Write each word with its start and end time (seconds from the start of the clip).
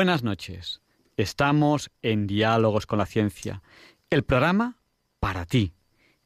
Buenas 0.00 0.22
noches. 0.22 0.80
Estamos 1.18 1.90
en 2.00 2.26
Diálogos 2.26 2.86
con 2.86 2.98
la 2.98 3.04
Ciencia, 3.04 3.62
el 4.08 4.24
programa 4.24 4.78
para 5.18 5.44
ti, 5.44 5.74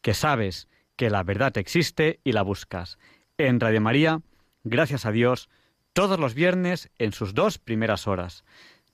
que 0.01 0.15
sabes 0.15 0.69
que 0.95 1.11
la 1.11 1.25
verdad 1.25 1.59
existe 1.59 2.21
y 2.23 2.31
la 2.31 2.43
buscas. 2.43 2.99
En 3.37 3.59
Radio 3.59 3.81
María, 3.81 4.23
gracias 4.63 5.07
a 5.07 5.11
Dios, 5.11 5.49
todos 5.93 6.21
los 6.21 6.35
viernes 6.35 6.89
en 6.99 7.11
sus 7.11 7.35
dos 7.35 7.59
primeras 7.59 8.07
horas. 8.07 8.45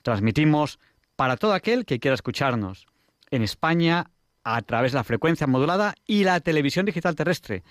Transmitimos 0.01 0.79
para 1.15 1.37
todo 1.37 1.53
aquel 1.53 1.85
que 1.85 2.01
quiera 2.01 2.15
escucharnos. 2.15 2.87
En 3.31 3.43
España, 3.43 4.11
a 4.45 4.63
través 4.63 4.93
de 4.93 4.97
la 4.97 5.05
frecuencia 5.05 5.47
modulada 5.47 5.95
y 6.07 6.25
la 6.25 6.41
televisión 6.41 6.87
digital 6.87 7.17
terrestre. 7.17 7.65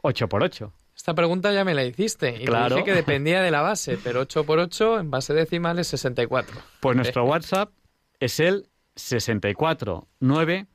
8 0.02 0.28
por 0.28 0.42
8? 0.42 0.72
Esta 1.00 1.14
pregunta 1.14 1.50
ya 1.50 1.64
me 1.64 1.72
la 1.72 1.82
hiciste 1.82 2.36
y 2.42 2.44
claro. 2.44 2.76
dije 2.76 2.84
que 2.84 2.92
dependía 2.92 3.40
de 3.40 3.50
la 3.50 3.62
base, 3.62 3.98
pero 4.04 4.20
8 4.20 4.44
por 4.44 4.58
8 4.58 5.00
en 5.00 5.10
base 5.10 5.32
decimal 5.32 5.78
es 5.78 5.88
64. 5.88 6.60
Pues 6.78 6.94
nuestro 6.94 7.24
WhatsApp 7.24 7.72
es 8.18 8.38
el 8.38 8.68
64 8.96 10.06
9 10.18 10.66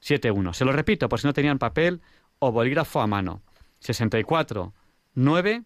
71. 0.00 0.54
Se 0.54 0.64
lo 0.64 0.72
repito 0.72 1.06
por 1.06 1.20
si 1.20 1.26
no 1.26 1.34
tenían 1.34 1.58
papel 1.58 2.00
o 2.38 2.50
bolígrafo 2.50 3.02
a 3.02 3.06
mano. 3.06 3.42
64 3.80 4.72
9 5.12 5.62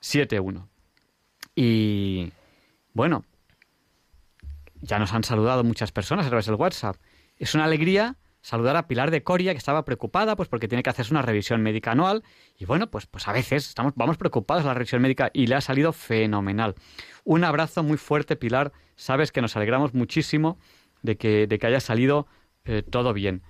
71. 0.00 0.68
Y 1.54 2.32
bueno, 2.92 3.24
ya 4.80 4.98
nos 4.98 5.12
han 5.12 5.22
saludado 5.22 5.62
muchas 5.62 5.92
personas 5.92 6.26
a 6.26 6.28
través 6.28 6.46
del 6.46 6.56
WhatsApp. 6.56 6.96
Es 7.36 7.54
una 7.54 7.66
alegría 7.66 8.16
saludar 8.42 8.76
a 8.76 8.86
Pilar 8.86 9.10
de 9.10 9.22
Coria, 9.22 9.52
que 9.52 9.58
estaba 9.58 9.84
preocupada 9.84 10.36
pues 10.36 10.48
porque 10.48 10.68
tiene 10.68 10.82
que 10.82 10.90
hacerse 10.90 11.12
una 11.12 11.22
revisión 11.22 11.62
médica 11.62 11.92
anual. 11.92 12.22
Y 12.58 12.64
bueno, 12.64 12.90
pues, 12.90 13.06
pues 13.06 13.28
a 13.28 13.32
veces 13.32 13.68
estamos, 13.68 13.92
vamos 13.96 14.16
preocupados 14.16 14.64
de 14.64 14.68
la 14.68 14.74
revisión 14.74 15.02
médica 15.02 15.30
y 15.32 15.46
le 15.46 15.54
ha 15.54 15.60
salido 15.60 15.92
fenomenal. 15.92 16.74
Un 17.24 17.44
abrazo 17.44 17.82
muy 17.82 17.96
fuerte, 17.96 18.36
Pilar. 18.36 18.72
Sabes 18.96 19.32
que 19.32 19.42
nos 19.42 19.56
alegramos 19.56 19.94
muchísimo 19.94 20.58
de 21.02 21.16
que, 21.16 21.46
de 21.46 21.58
que 21.58 21.66
haya 21.66 21.80
salido 21.80 22.26
eh, 22.64 22.82
todo 22.82 23.12
bien. 23.12 23.42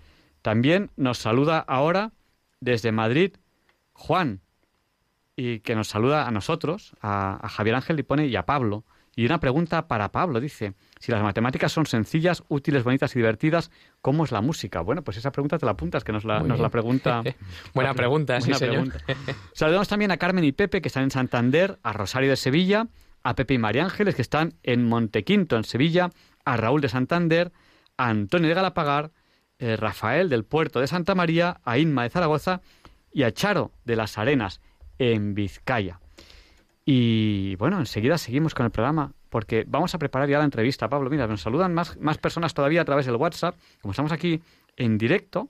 También 0.43 0.91
nos 0.97 1.19
saluda 1.19 1.59
ahora 1.59 2.12
desde 2.61 2.93
Madrid 2.93 3.37
Juan, 3.93 4.41
y 5.37 5.61
que 5.61 5.75
nos 5.75 5.89
saluda 5.89 6.27
a 6.27 6.31
nosotros, 6.31 6.95
a, 7.01 7.45
a 7.45 7.49
Javier 7.49 7.77
Ángel 7.77 7.97
Lipone 7.97 8.27
y 8.27 8.37
a 8.37 8.45
Pablo. 8.45 8.84
Y 9.21 9.27
una 9.27 9.39
pregunta 9.39 9.87
para 9.87 10.13
Pablo, 10.13 10.41
dice, 10.41 10.73
si 10.99 11.13
las 11.13 11.23
matemáticas 11.23 11.71
son 11.71 11.85
sencillas, 11.85 12.43
útiles, 12.49 12.85
bonitas 12.85 13.15
y 13.15 13.19
divertidas, 13.19 13.71
¿cómo 14.01 14.25
es 14.25 14.33
la 14.33 14.41
música? 14.41 14.81
Bueno, 14.81 15.05
pues 15.05 15.19
esa 15.19 15.31
pregunta 15.31 15.59
te 15.59 15.67
la 15.67 15.73
apuntas, 15.73 16.05
que 16.05 16.11
nos 16.11 16.25
la, 16.25 16.41
nos 16.41 16.59
la 16.59 16.71
pregunta. 16.71 17.23
buena 17.75 17.93
pregunta, 17.93 18.41
sí, 18.41 18.55
señor. 18.55 18.89
Saludamos 19.53 19.89
también 19.89 20.11
a 20.11 20.17
Carmen 20.17 20.43
y 20.43 20.53
Pepe, 20.53 20.81
que 20.81 20.89
están 20.89 21.03
en 21.03 21.11
Santander, 21.11 21.79
a 21.83 21.93
Rosario 21.93 22.31
de 22.31 22.37
Sevilla, 22.37 22.89
a 23.23 23.35
Pepe 23.35 23.53
y 23.53 23.59
María 23.59 23.85
Ángeles, 23.85 24.15
que 24.15 24.23
están 24.23 24.55
en 24.63 24.89
Montequinto, 24.89 25.59
en 25.59 25.65
Sevilla, 25.65 26.09
a 26.47 26.57
Raúl 26.57 26.81
de 26.81 26.89
Santander, 26.89 27.53
a 27.99 28.09
Antonio 28.09 28.49
de 28.49 28.55
Galapagar, 28.55 29.11
eh, 29.59 29.77
Rafael 29.77 30.31
del 30.31 30.45
Puerto 30.45 30.81
de 30.81 30.87
Santa 30.87 31.15
María, 31.15 31.61
a 31.63 31.77
Inma 31.77 32.05
de 32.05 32.09
Zaragoza 32.09 32.63
y 33.13 33.25
a 33.25 33.33
Charo 33.33 33.73
de 33.85 33.97
las 33.97 34.17
Arenas, 34.17 34.63
en 34.99 35.35
Vizcaya. 35.35 36.01
Y 36.85 37.57
bueno, 37.57 37.79
enseguida 37.79 38.19
seguimos 38.19 38.55
con 38.55 38.67
el 38.67 38.73
programa 38.73 39.13
porque 39.29 39.65
vamos 39.67 39.95
a 39.95 39.99
preparar 39.99 40.29
ya 40.29 40.39
la 40.39 40.45
entrevista, 40.45 40.89
Pablo. 40.89 41.09
Mira, 41.11 41.27
nos 41.27 41.43
saludan 41.43 41.73
más, 41.73 41.97
más 41.99 42.19
personas 42.19 42.53
todavía 42.53 42.83
a 42.83 42.85
través 42.85 43.07
del 43.07 43.17
WhatsApp. 43.17 43.57
Como 43.81 43.93
estamos 43.93 44.13
aquí 44.13 44.43
en 44.77 44.99
directo, 44.99 45.49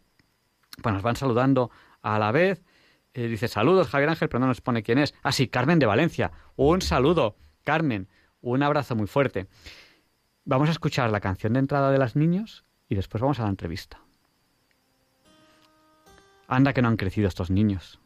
pues 0.82 0.92
nos 0.92 1.02
van 1.02 1.16
saludando 1.16 1.70
a 2.02 2.18
la 2.18 2.30
vez. 2.30 2.62
Eh, 3.14 3.26
dice 3.26 3.48
saludos, 3.48 3.88
Javier 3.88 4.10
Ángel, 4.10 4.28
pero 4.28 4.40
no 4.40 4.46
nos 4.46 4.60
pone 4.60 4.82
quién 4.82 4.98
es. 4.98 5.14
Ah, 5.22 5.32
sí, 5.32 5.48
Carmen 5.48 5.78
de 5.78 5.86
Valencia. 5.86 6.30
Un 6.56 6.82
saludo, 6.82 7.36
Carmen. 7.64 8.08
Un 8.42 8.62
abrazo 8.62 8.94
muy 8.94 9.06
fuerte. 9.06 9.46
Vamos 10.44 10.68
a 10.68 10.72
escuchar 10.72 11.10
la 11.10 11.20
canción 11.20 11.54
de 11.54 11.60
entrada 11.60 11.90
de 11.90 11.98
las 11.98 12.16
niños 12.16 12.64
y 12.88 12.94
después 12.94 13.20
vamos 13.20 13.40
a 13.40 13.44
la 13.44 13.50
entrevista. 13.50 14.00
Anda 16.48 16.72
que 16.72 16.82
no 16.82 16.88
han 16.88 16.96
crecido 16.96 17.28
estos 17.28 17.50
niños. 17.50 18.00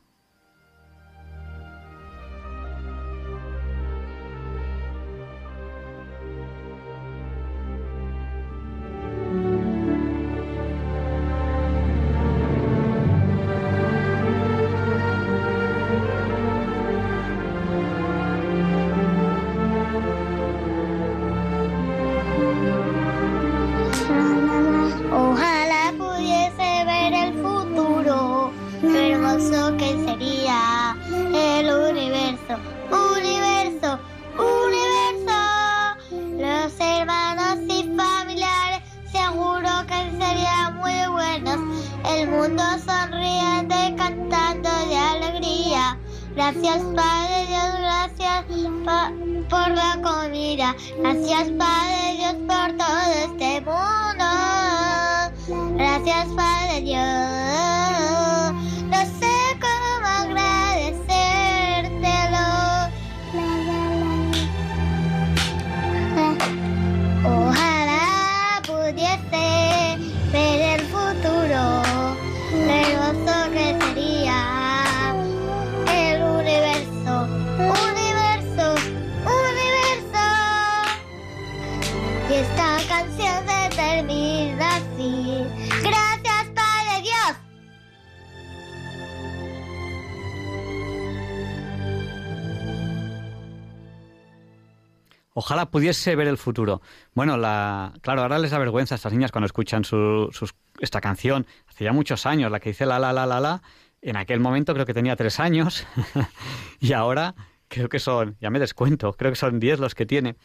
Pudiese 95.75 96.15
ver 96.15 96.29
el 96.29 96.39
futuro. 96.39 96.83
Bueno, 97.15 97.37
la, 97.37 97.95
claro, 98.01 98.23
ahora 98.23 98.39
les 98.39 98.53
da 98.53 98.59
vergüenza 98.59 98.95
a 98.95 98.97
estas 98.97 99.13
niñas 99.13 99.33
cuando 99.33 99.47
escuchan 99.47 99.83
su, 99.83 100.31
esta 100.79 101.01
canción. 101.01 101.47
Hace 101.67 101.83
ya 101.83 101.93
muchos 101.93 102.27
años, 102.27 102.53
la 102.53 102.61
que 102.61 102.69
dice 102.69 102.87
la 102.87 103.01
la 103.01 103.13
la 103.13 103.27
la 103.27 103.41
la. 103.41 103.61
En 104.01 104.17
aquel 104.17 104.39
momento 104.39 104.73
creo 104.73 104.87
que 104.87 104.95
tenía 104.95 105.17
tres 105.17 105.41
años 105.41 105.85
y 106.81 106.93
ahora 106.93 107.35
creo 107.67 107.89
que 107.89 107.99
son, 107.99 108.37
ya 108.41 108.51
me 108.51 108.61
descuento, 108.61 109.15
creo 109.15 109.33
que 109.33 109.37
son 109.37 109.59
diez 109.59 109.81
los 109.81 109.97
que 109.97 110.07
tiene. 110.07 110.37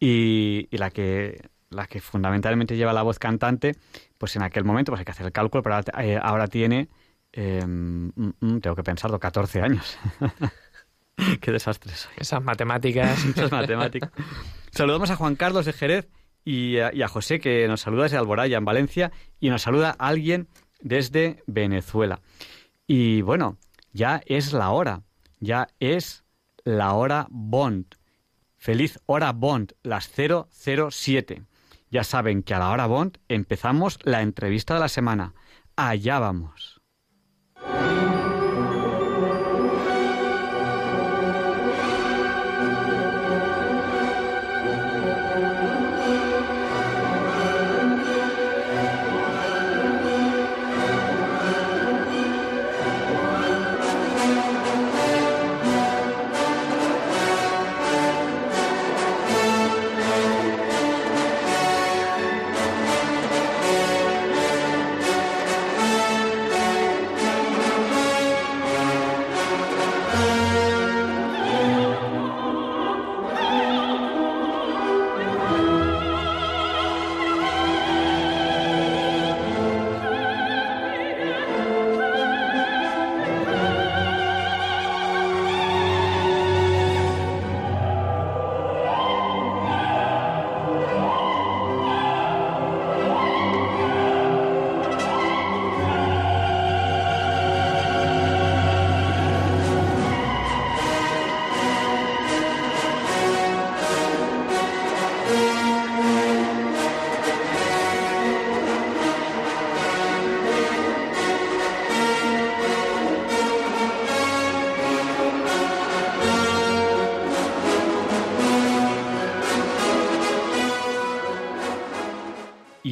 Y, 0.00 0.66
la 0.76 0.90
que 0.90 1.40
la 1.70 1.86
que 1.86 2.00
fundamentalmente 2.00 2.76
lleva 2.76 2.92
la 2.92 3.02
voz 3.02 3.20
cantante, 3.20 3.76
pues 4.18 4.34
en 4.34 4.42
aquel 4.42 4.64
momento 4.64 4.90
pues 4.90 4.98
hay 4.98 5.04
que 5.04 5.12
hacer 5.12 5.26
el 5.26 5.32
cálculo, 5.32 5.62
pero 5.62 5.76
ahora, 5.76 6.44
eh, 6.46 6.48
tiene, 6.48 6.88
em, 7.30 8.10
mm, 8.16 8.32
mm, 8.40 8.60
tengo 8.60 8.74
que 8.74 8.82
pensarlo, 8.82 9.20
14 9.20 9.60
años. 9.60 9.96
Qué 11.40 11.52
desastre 11.52 11.92
Esas 12.16 12.42
matemáticas. 12.42 13.24
Esas 13.36 13.52
matemáticas. 13.52 14.10
Saludamos 14.74 15.10
a 15.10 15.16
Juan 15.16 15.36
Carlos 15.36 15.66
de 15.66 15.72
Jerez 15.72 16.08
y 16.44 16.78
a, 16.78 17.06
José, 17.06 17.38
que 17.38 17.68
nos 17.68 17.82
saluda 17.82 18.02
desde 18.02 18.16
Alboraya, 18.16 18.58
en 18.58 18.64
Valencia, 18.64 19.12
y 19.38 19.48
nos 19.48 19.62
saluda 19.62 19.94
alguien 19.96 20.48
desde 20.80 21.44
Venezuela. 21.46 22.20
Y 22.88 23.22
bueno, 23.22 23.56
ya 23.92 24.20
es 24.26 24.52
la 24.52 24.70
hora, 24.70 25.02
ya 25.38 25.68
es 25.78 26.24
la 26.64 26.92
hora 26.94 27.28
Bond. 27.30 27.86
Feliz 28.56 28.98
hora 29.06 29.30
Bond, 29.30 29.74
las 29.84 30.10
007. 30.10 31.44
Ya 31.90 32.02
saben 32.02 32.42
que 32.42 32.54
a 32.54 32.58
la 32.58 32.70
hora 32.70 32.86
Bond 32.86 33.18
empezamos 33.28 34.00
la 34.02 34.22
entrevista 34.22 34.74
de 34.74 34.80
la 34.80 34.88
semana. 34.88 35.34
Allá 35.76 36.18
vamos. 36.18 36.80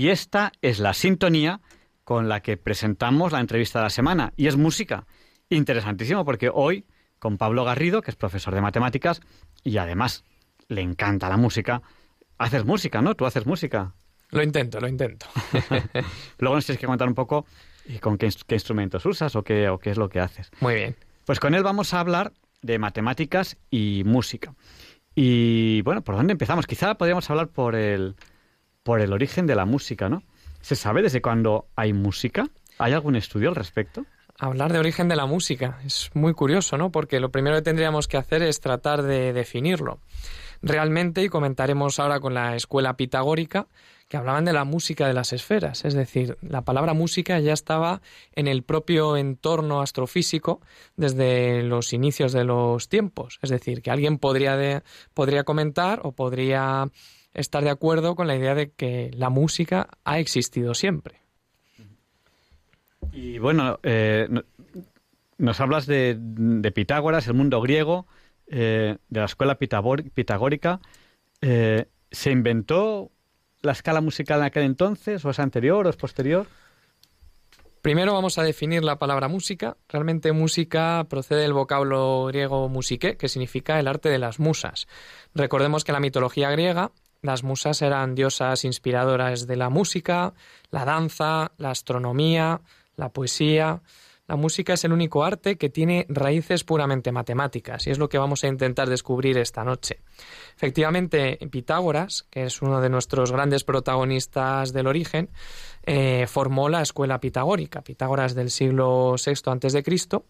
Y 0.03 0.11
esta 0.11 0.51
es 0.63 0.81
la 0.81 0.95
sintonía 0.95 1.61
con 2.03 2.29
la 2.29 2.41
que 2.41 2.57
presentamos 2.57 3.31
la 3.31 3.39
entrevista 3.39 3.79
de 3.79 3.85
la 3.85 3.91
semana. 3.91 4.33
Y 4.37 4.49
es 4.49 4.57
música. 4.57 5.07
Interesantísimo 5.49 6.25
porque 6.25 6.51
hoy, 6.53 6.87
con 7.21 7.39
Pablo 7.39 7.65
Garrido, 7.65 8.03
que 8.03 8.11
es 8.11 8.17
profesor 8.17 8.53
de 8.53 8.61
matemáticas 8.61 9.21
y 9.63 9.77
además 9.77 10.25
le 10.67 10.81
encanta 10.81 11.29
la 11.29 11.37
música, 11.37 11.83
haces 12.37 12.65
música, 12.65 13.01
¿no? 13.01 13.15
Tú 13.15 13.27
haces 13.27 13.47
música. 13.47 13.95
Lo 14.31 14.43
intento, 14.43 14.81
lo 14.81 14.89
intento. 14.89 15.27
Luego 16.39 16.57
nos 16.57 16.67
tienes 16.67 16.81
que 16.81 16.87
contar 16.89 17.07
un 17.07 17.15
poco 17.15 17.47
eh, 17.87 18.01
con 18.01 18.19
qué, 18.19 18.27
instrumentos 18.27 19.07
usas 19.07 19.37
o 19.37 19.45
qué, 19.45 19.69
o 19.69 19.79
qué 19.79 19.91
es 19.91 19.99
lo 19.99 20.09
que 20.09 20.19
haces. 20.19 20.51
Muy 20.59 20.75
bien. 20.75 20.97
Pues 21.25 21.39
con 21.39 21.55
él 21.55 21.63
vamos 21.63 21.95
a 21.95 22.01
hablar 22.01 22.33
de 22.61 22.77
matemáticas 22.81 23.57
y 23.71 24.03
música. 24.05 24.53
Y 25.15 25.81
bueno, 25.83 26.03
¿por 26.03 26.17
dónde 26.17 26.33
empezamos? 26.33 26.67
Quizá 26.67 26.97
podríamos 26.97 27.31
hablar 27.31 27.51
por 27.51 27.77
el, 27.77 28.17
por 28.83 29.01
el 29.01 29.13
origen 29.13 29.47
de 29.47 29.55
la 29.55 29.65
música, 29.65 30.09
¿no? 30.09 30.23
¿Se 30.61 30.77
sabe 30.77 31.03
desde 31.03 31.23
cuándo 31.23 31.67
hay 31.77 31.93
música? 31.93 32.47
¿Hay 32.79 32.93
algún 32.93 33.17
estudio 33.17 33.49
al 33.49 33.55
respecto? 33.55 34.05
Hablar 34.39 34.73
de 34.73 34.79
origen 34.79 35.09
de 35.09 35.17
la 35.17 35.27
música 35.27 35.79
es 35.85 36.11
muy 36.15 36.35
curioso, 36.35 36.77
¿no? 36.79 36.91
Porque 36.91 37.21
lo 37.21 37.31
primero 37.31 37.57
que 37.57 37.63
tendríamos 37.63 38.09
que 38.09 38.17
hacer 38.17 38.43
es 38.43 38.61
tratar 38.61 39.03
de 39.03 39.33
definirlo. 39.33 40.01
Realmente, 40.63 41.23
y 41.23 41.29
comentaremos 41.29 41.99
ahora 41.99 42.21
con 42.21 42.35
la 42.35 42.57
escuela 42.57 42.97
pitagórica, 42.97 43.67
que 44.09 44.17
hablaban 44.17 44.45
de 44.45 44.53
la 44.53 44.65
música 44.65 45.07
de 45.07 45.15
las 45.15 45.33
esferas, 45.33 45.87
es 45.87 45.95
decir, 45.95 46.37
la 46.43 46.61
palabra 46.61 46.93
música 46.93 47.41
ya 47.41 47.55
estaba 47.55 48.03
en 48.35 48.47
el 48.47 48.63
propio 48.63 49.17
entorno 49.17 49.81
astrofísico 49.81 50.61
desde 50.97 51.63
los 51.63 51.95
inicios 51.95 52.33
de 52.33 52.45
los 52.45 52.91
tiempos, 52.91 53.39
es 53.41 53.49
decir, 53.49 53.81
que 53.81 53.91
alguien 53.91 54.19
podría, 54.19 54.83
podría 55.15 55.45
comentar 55.45 56.01
o 56.05 56.13
podría 56.13 56.91
estar 57.35 57.65
de 57.65 57.71
acuerdo 57.71 58.15
con 58.15 58.27
la 58.27 58.37
idea 58.37 58.55
de 58.55 58.71
que 58.71 59.11
la 59.15 59.31
música 59.31 59.89
ha 60.05 60.19
existido 60.19 60.75
siempre. 60.75 61.21
Y 63.13 63.39
bueno, 63.39 63.79
eh, 63.83 64.29
nos 65.39 65.61
hablas 65.61 65.87
de, 65.87 66.73
Pitágoras, 66.75 67.27
el 67.27 67.35
mundo 67.35 67.61
griego, 67.61 68.07
eh, 68.47 68.97
de 69.09 69.21
la 69.21 69.27
escuela 69.27 69.57
pitagórica. 69.57 70.81
Eh, 71.41 71.87
¿Se 72.11 72.31
inventó 72.31 73.11
la 73.63 73.73
escala 73.73 74.01
musical 74.01 74.41
en 74.41 74.47
aquel 74.47 74.65
entonces, 74.65 75.25
o 75.25 75.31
es 75.31 75.39
anterior 75.39 75.87
o 75.87 75.91
es 75.91 75.97
posterior? 75.97 76.47
Primero 77.83 78.13
vamos 78.13 78.39
a 78.39 78.45
definir 78.45 78.85
la 78.85 79.01
palabra 79.01 79.27
música. 79.27 79.77
Realmente 79.89 80.31
música 80.31 81.05
procede 81.11 81.43
del 81.43 81.53
vocablo 81.53 82.27
griego 82.27 82.69
musique, 82.69 83.17
que 83.17 83.29
significa 83.29 83.81
el 83.81 83.89
arte 83.89 84.09
de 84.09 84.21
las 84.21 84.39
musas. 84.39 84.87
Recordemos 85.35 85.83
que 85.83 85.91
la 85.91 85.99
mitología 85.99 86.51
griega 86.53 86.93
las 87.23 87.45
musas 87.45 87.81
eran 87.83 88.15
diosas 88.15 88.65
inspiradoras 88.65 89.47
de 89.47 89.57
la 89.57 89.71
música, 89.71 90.35
la 90.71 90.85
danza, 90.85 91.53
la 91.57 91.71
astronomía, 91.71 92.61
la 92.97 93.11
poesía. 93.11 93.81
La 94.29 94.37
música 94.37 94.75
es 94.75 94.85
el 94.85 94.93
único 94.93 95.25
arte 95.25 95.57
que 95.57 95.69
tiene 95.69 96.07
raíces 96.09 96.65
puramente 96.65 97.13
matemáticas 97.13 97.87
y 97.87 97.91
es 97.91 97.99
lo 97.99 98.09
que 98.09 98.19
vamos 98.19 98.45
a 98.45 98.49
intentar 98.49 98.89
descubrir 98.89 99.37
esta 99.37 99.63
noche. 99.65 100.01
Efectivamente, 100.57 101.39
Pitágoras, 101.51 102.25
que 102.31 102.45
es 102.45 102.63
uno 102.63 102.81
de 102.81 102.89
nuestros 102.89 103.31
grandes 103.31 103.65
protagonistas 103.65 104.73
del 104.73 104.87
origen, 104.87 105.29
eh, 105.85 106.27
formó 106.29 106.69
la 106.69 106.83
escuela 106.83 107.21
pitagórica, 107.21 107.83
Pitágoras 107.83 108.35
del 108.35 108.51
siglo 108.51 109.17
VI 109.17 109.33
a.C., 109.47 110.25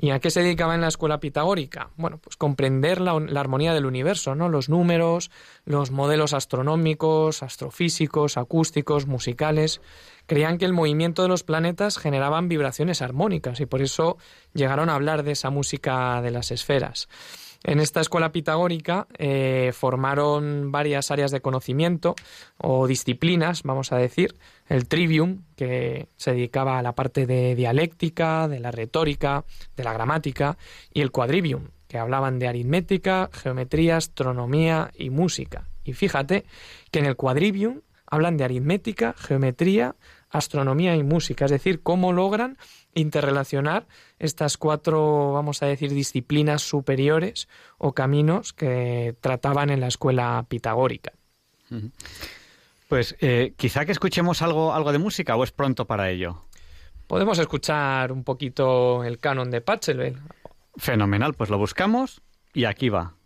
¿Y 0.00 0.10
a 0.10 0.20
qué 0.20 0.30
se 0.30 0.42
dedicaba 0.42 0.76
en 0.76 0.80
la 0.80 0.88
escuela 0.88 1.18
pitagórica? 1.18 1.90
Bueno, 1.96 2.18
pues 2.18 2.36
comprender 2.36 3.00
la, 3.00 3.12
armonía 3.40 3.74
del 3.74 3.84
universo, 3.84 4.36
¿no? 4.36 4.48
Los 4.48 4.68
números, 4.68 5.32
los 5.64 5.90
modelos 5.90 6.34
astronómicos, 6.34 7.42
astrofísicos, 7.42 8.36
acústicos, 8.36 9.06
musicales. 9.08 9.80
Creían 10.26 10.58
que 10.58 10.66
el 10.66 10.72
movimiento 10.72 11.22
de 11.22 11.28
los 11.28 11.42
planetas 11.42 11.98
generaban 11.98 12.48
vibraciones 12.48 13.02
armónicas 13.02 13.58
y 13.58 13.66
por 13.66 13.82
eso 13.82 14.18
llegaron 14.54 14.88
a 14.88 14.94
hablar 14.94 15.24
de 15.24 15.32
esa 15.32 15.50
música 15.50 16.22
de 16.22 16.30
las 16.30 16.52
esferas. 16.52 17.08
En 17.64 17.80
esta 17.80 18.00
escuela 18.00 18.30
pitagórica 18.30 19.08
eh, 19.18 19.72
formaron 19.74 20.70
varias 20.70 21.10
áreas 21.10 21.32
de 21.32 21.40
conocimiento 21.40 22.14
o 22.56 22.86
disciplinas, 22.86 23.64
vamos 23.64 23.90
a 23.90 23.96
decir. 23.96 24.36
El 24.68 24.86
trivium, 24.86 25.42
que 25.56 26.08
se 26.16 26.32
dedicaba 26.32 26.78
a 26.78 26.82
la 26.82 26.94
parte 26.94 27.26
de 27.26 27.54
dialéctica, 27.54 28.48
de 28.48 28.60
la 28.60 28.70
retórica, 28.70 29.44
de 29.76 29.84
la 29.84 29.92
gramática, 29.92 30.58
y 30.92 31.00
el 31.00 31.10
quadrivium, 31.10 31.68
que 31.88 31.98
hablaban 31.98 32.38
de 32.38 32.48
aritmética, 32.48 33.30
geometría, 33.32 33.96
astronomía 33.96 34.90
y 34.94 35.10
música. 35.10 35.68
Y 35.84 35.94
fíjate 35.94 36.44
que 36.90 36.98
en 36.98 37.06
el 37.06 37.16
quadrivium 37.16 37.80
hablan 38.06 38.36
de 38.36 38.44
aritmética, 38.44 39.14
geometría, 39.16 39.96
astronomía 40.30 40.96
y 40.96 41.02
música, 41.02 41.46
es 41.46 41.50
decir, 41.50 41.82
cómo 41.82 42.12
logran 42.12 42.58
interrelacionar 42.94 43.86
estas 44.18 44.56
cuatro, 44.56 45.32
vamos 45.32 45.62
a 45.62 45.66
decir, 45.66 45.92
disciplinas 45.92 46.62
superiores 46.62 47.48
o 47.78 47.92
caminos 47.92 48.52
que 48.52 49.14
trataban 49.20 49.70
en 49.70 49.80
la 49.80 49.88
escuela 49.88 50.44
pitagórica. 50.48 51.12
Pues 52.88 53.16
eh, 53.20 53.52
quizá 53.56 53.84
que 53.84 53.92
escuchemos 53.92 54.40
algo, 54.40 54.72
algo 54.74 54.92
de 54.92 54.98
música 54.98 55.36
o 55.36 55.44
es 55.44 55.52
pronto 55.52 55.86
para 55.86 56.10
ello. 56.10 56.42
Podemos 57.06 57.38
escuchar 57.38 58.12
un 58.12 58.24
poquito 58.24 59.04
el 59.04 59.18
canon 59.18 59.50
de 59.50 59.60
Pachelbel. 59.60 60.16
Fenomenal, 60.76 61.34
pues 61.34 61.50
lo 61.50 61.58
buscamos 61.58 62.22
y 62.54 62.64
aquí 62.64 62.88
va. 62.88 63.17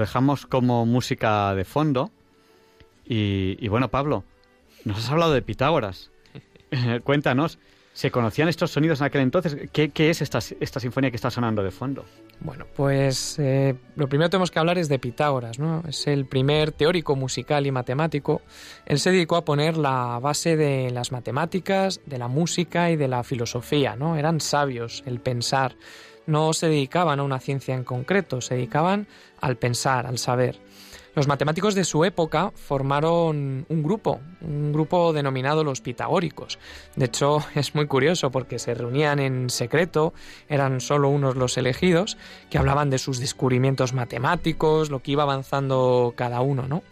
Dejamos 0.00 0.46
como 0.46 0.86
música 0.86 1.54
de 1.54 1.64
fondo. 1.64 2.10
Y, 3.04 3.66
bueno, 3.68 3.88
Pablo, 3.90 4.24
nos 4.84 4.98
has 4.98 5.10
hablado 5.10 5.32
de 5.32 5.42
Pitágoras. 5.42 6.12
Cuéntanos, 7.04 7.58
¿se 7.92 8.12
conocían 8.12 8.48
estos 8.48 8.70
sonidos 8.70 9.00
en 9.00 9.06
aquel 9.06 9.22
entonces? 9.22 9.68
¿Qué, 9.72 9.90
es 9.96 10.22
esta, 10.22 10.38
esta, 10.38 10.78
sinfonía 10.78 11.10
que 11.10 11.16
está 11.16 11.28
sonando 11.28 11.64
de 11.64 11.72
fondo? 11.72 12.04
Bueno, 12.38 12.66
pues 12.76 13.36
eh, 13.40 13.74
lo 13.96 14.08
primero 14.08 14.28
que 14.28 14.30
tenemos 14.30 14.52
que 14.52 14.60
hablar 14.60 14.78
es 14.78 14.88
de 14.88 15.00
Pitágoras, 15.00 15.58
¿no? 15.58 15.82
Es 15.88 16.06
el 16.06 16.24
primer 16.26 16.70
teórico 16.70 17.16
musical 17.16 17.66
y 17.66 17.72
matemático. 17.72 18.42
Él 18.86 19.00
se 19.00 19.10
dedicó 19.10 19.34
a 19.34 19.44
poner 19.44 19.76
la 19.76 20.20
base 20.20 20.56
de 20.56 20.90
las 20.90 21.10
matemáticas, 21.10 22.00
de 22.06 22.18
la 22.18 22.28
música 22.28 22.92
y 22.92 22.96
de 22.96 23.08
la 23.08 23.24
filosofía, 23.24 23.96
¿no? 23.96 24.16
Eran 24.16 24.40
sabios, 24.40 25.02
el 25.04 25.18
pensar 25.18 25.74
no 26.30 26.52
se 26.52 26.68
dedicaban 26.68 27.20
a 27.20 27.22
una 27.22 27.40
ciencia 27.40 27.74
en 27.74 27.84
concreto, 27.84 28.40
se 28.40 28.54
dedicaban 28.54 29.06
al 29.40 29.56
pensar, 29.56 30.06
al 30.06 30.18
saber. 30.18 30.58
Los 31.16 31.26
matemáticos 31.26 31.74
de 31.74 31.82
su 31.82 32.04
época 32.04 32.52
formaron 32.54 33.66
un 33.68 33.82
grupo, 33.82 34.20
un 34.42 34.72
grupo 34.72 35.12
denominado 35.12 35.64
los 35.64 35.80
pitagóricos. 35.80 36.58
De 36.94 37.06
hecho, 37.06 37.44
es 37.56 37.74
muy 37.74 37.86
curioso 37.86 38.30
porque 38.30 38.60
se 38.60 38.74
reunían 38.74 39.18
en 39.18 39.50
secreto, 39.50 40.14
eran 40.48 40.80
solo 40.80 41.08
unos 41.08 41.34
los 41.34 41.58
elegidos, 41.58 42.16
que 42.48 42.58
hablaban 42.58 42.90
de 42.90 42.98
sus 42.98 43.18
descubrimientos 43.18 43.92
matemáticos, 43.92 44.90
lo 44.90 45.00
que 45.00 45.12
iba 45.12 45.24
avanzando 45.24 46.14
cada 46.16 46.42
uno, 46.42 46.68
¿no? 46.68 46.82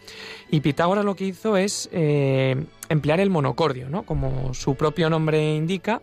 Y 0.51 0.59
Pitágoras 0.59 1.05
lo 1.05 1.15
que 1.15 1.25
hizo 1.25 1.55
es 1.55 1.89
eh, 1.93 2.61
emplear 2.89 3.21
el 3.21 3.29
monocordio, 3.29 3.89
¿no? 3.89 4.03
Como 4.03 4.53
su 4.53 4.75
propio 4.75 5.09
nombre 5.09 5.55
indica, 5.55 6.01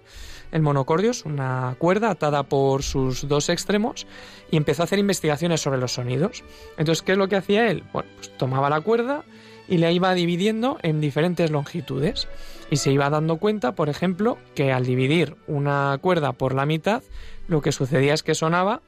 el 0.56 0.62
monocordio 0.62 1.10
es 1.10 1.26
una 1.26 1.76
cuerda 1.78 2.10
atada 2.10 2.42
por 2.44 2.82
sus 2.82 3.28
dos 3.28 3.50
extremos 3.50 4.06
y 4.50 4.56
empezó 4.56 4.82
a 4.82 4.84
hacer 4.84 4.98
investigaciones 4.98 5.60
sobre 5.60 5.78
los 5.78 5.92
sonidos. 5.92 6.44
Entonces, 6.78 7.02
¿qué 7.02 7.12
es 7.12 7.18
lo 7.18 7.28
que 7.28 7.36
hacía 7.36 7.70
él? 7.70 7.84
Bueno, 7.92 8.08
pues 8.16 8.34
tomaba 8.38 8.70
la 8.70 8.80
cuerda 8.80 9.22
y 9.68 9.76
la 9.76 9.90
iba 9.90 10.14
dividiendo 10.14 10.78
en 10.80 11.02
diferentes 11.02 11.50
longitudes. 11.50 12.26
Y 12.70 12.76
se 12.76 12.90
iba 12.90 13.10
dando 13.10 13.36
cuenta, 13.36 13.74
por 13.74 13.90
ejemplo, 13.90 14.38
que 14.54 14.72
al 14.72 14.86
dividir 14.86 15.36
una 15.46 15.98
cuerda 16.00 16.32
por 16.32 16.54
la 16.54 16.64
mitad, 16.64 17.02
lo 17.48 17.60
que 17.60 17.70
sucedía 17.70 18.14
es 18.14 18.22
que 18.22 18.34
sonaba 18.34 18.80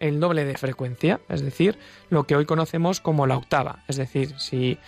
el 0.00 0.20
doble 0.20 0.44
de 0.44 0.58
frecuencia, 0.58 1.20
es 1.30 1.40
decir, 1.40 1.78
lo 2.10 2.24
que 2.24 2.36
hoy 2.36 2.44
conocemos 2.44 3.00
como 3.00 3.26
la 3.26 3.38
octava. 3.38 3.82
Es 3.88 3.96
decir, 3.96 4.38
si 4.38 4.78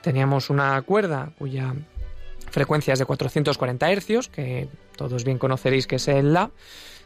teníamos 0.00 0.48
una 0.48 0.80
cuerda 0.80 1.32
cuya 1.38 1.74
frecuencia 2.52 2.92
es 2.92 3.00
de 3.00 3.06
440 3.06 3.90
hercios, 3.90 4.28
que 4.28 4.68
todos 4.96 5.24
bien 5.24 5.38
conoceréis 5.38 5.88
que 5.88 5.96
es 5.96 6.06
el 6.06 6.32
La, 6.32 6.50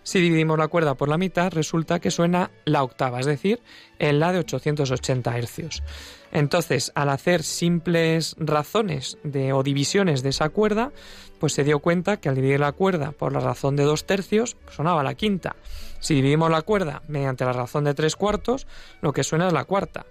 si 0.07 0.21
dividimos 0.21 0.57
la 0.57 0.69
cuerda 0.69 0.95
por 0.95 1.09
la 1.09 1.19
mitad, 1.19 1.53
resulta 1.53 1.99
que 1.99 2.13
suena 2.13 2.53
la 2.65 2.85
octava, 2.85 3.19
es 3.19 3.27
decir, 3.27 3.61
el 3.99 4.21
La 4.21 4.33
de 4.33 4.39
880 4.39 5.37
hercios. 5.37 5.83
Entonces, 6.31 6.93
al 6.95 7.09
hacer 7.09 7.43
simples 7.43 8.37
razones 8.39 9.19
de, 9.25 9.53
o 9.53 9.65
divisiones 9.65 10.23
de 10.23 10.29
esa 10.29 10.51
cuerda, 10.51 10.93
pues 11.41 11.55
se 11.55 11.65
dio 11.65 11.81
cuenta 11.81 12.19
que 12.19 12.29
al 12.29 12.37
dividir 12.37 12.61
la 12.61 12.71
cuerda 12.71 13.11
por 13.11 13.33
la 13.33 13.41
razón 13.41 13.75
de 13.75 13.83
dos 13.83 14.07
tercios, 14.07 14.57
sonaba 14.71 15.03
la 15.03 15.15
quinta. 15.15 15.57
Si 15.99 16.15
dividimos 16.15 16.53
la 16.53 16.63
cuerda 16.63 17.03
mediante 17.09 17.45
la 17.45 17.53
razón 17.53 17.83
de 17.83 17.95
tres 17.95 18.15
cuartos, 18.15 18.69
lo 19.01 19.13
que 19.13 19.25
suena 19.25 19.49
es 19.49 19.53
la 19.53 19.65
cuarta. 19.65 20.07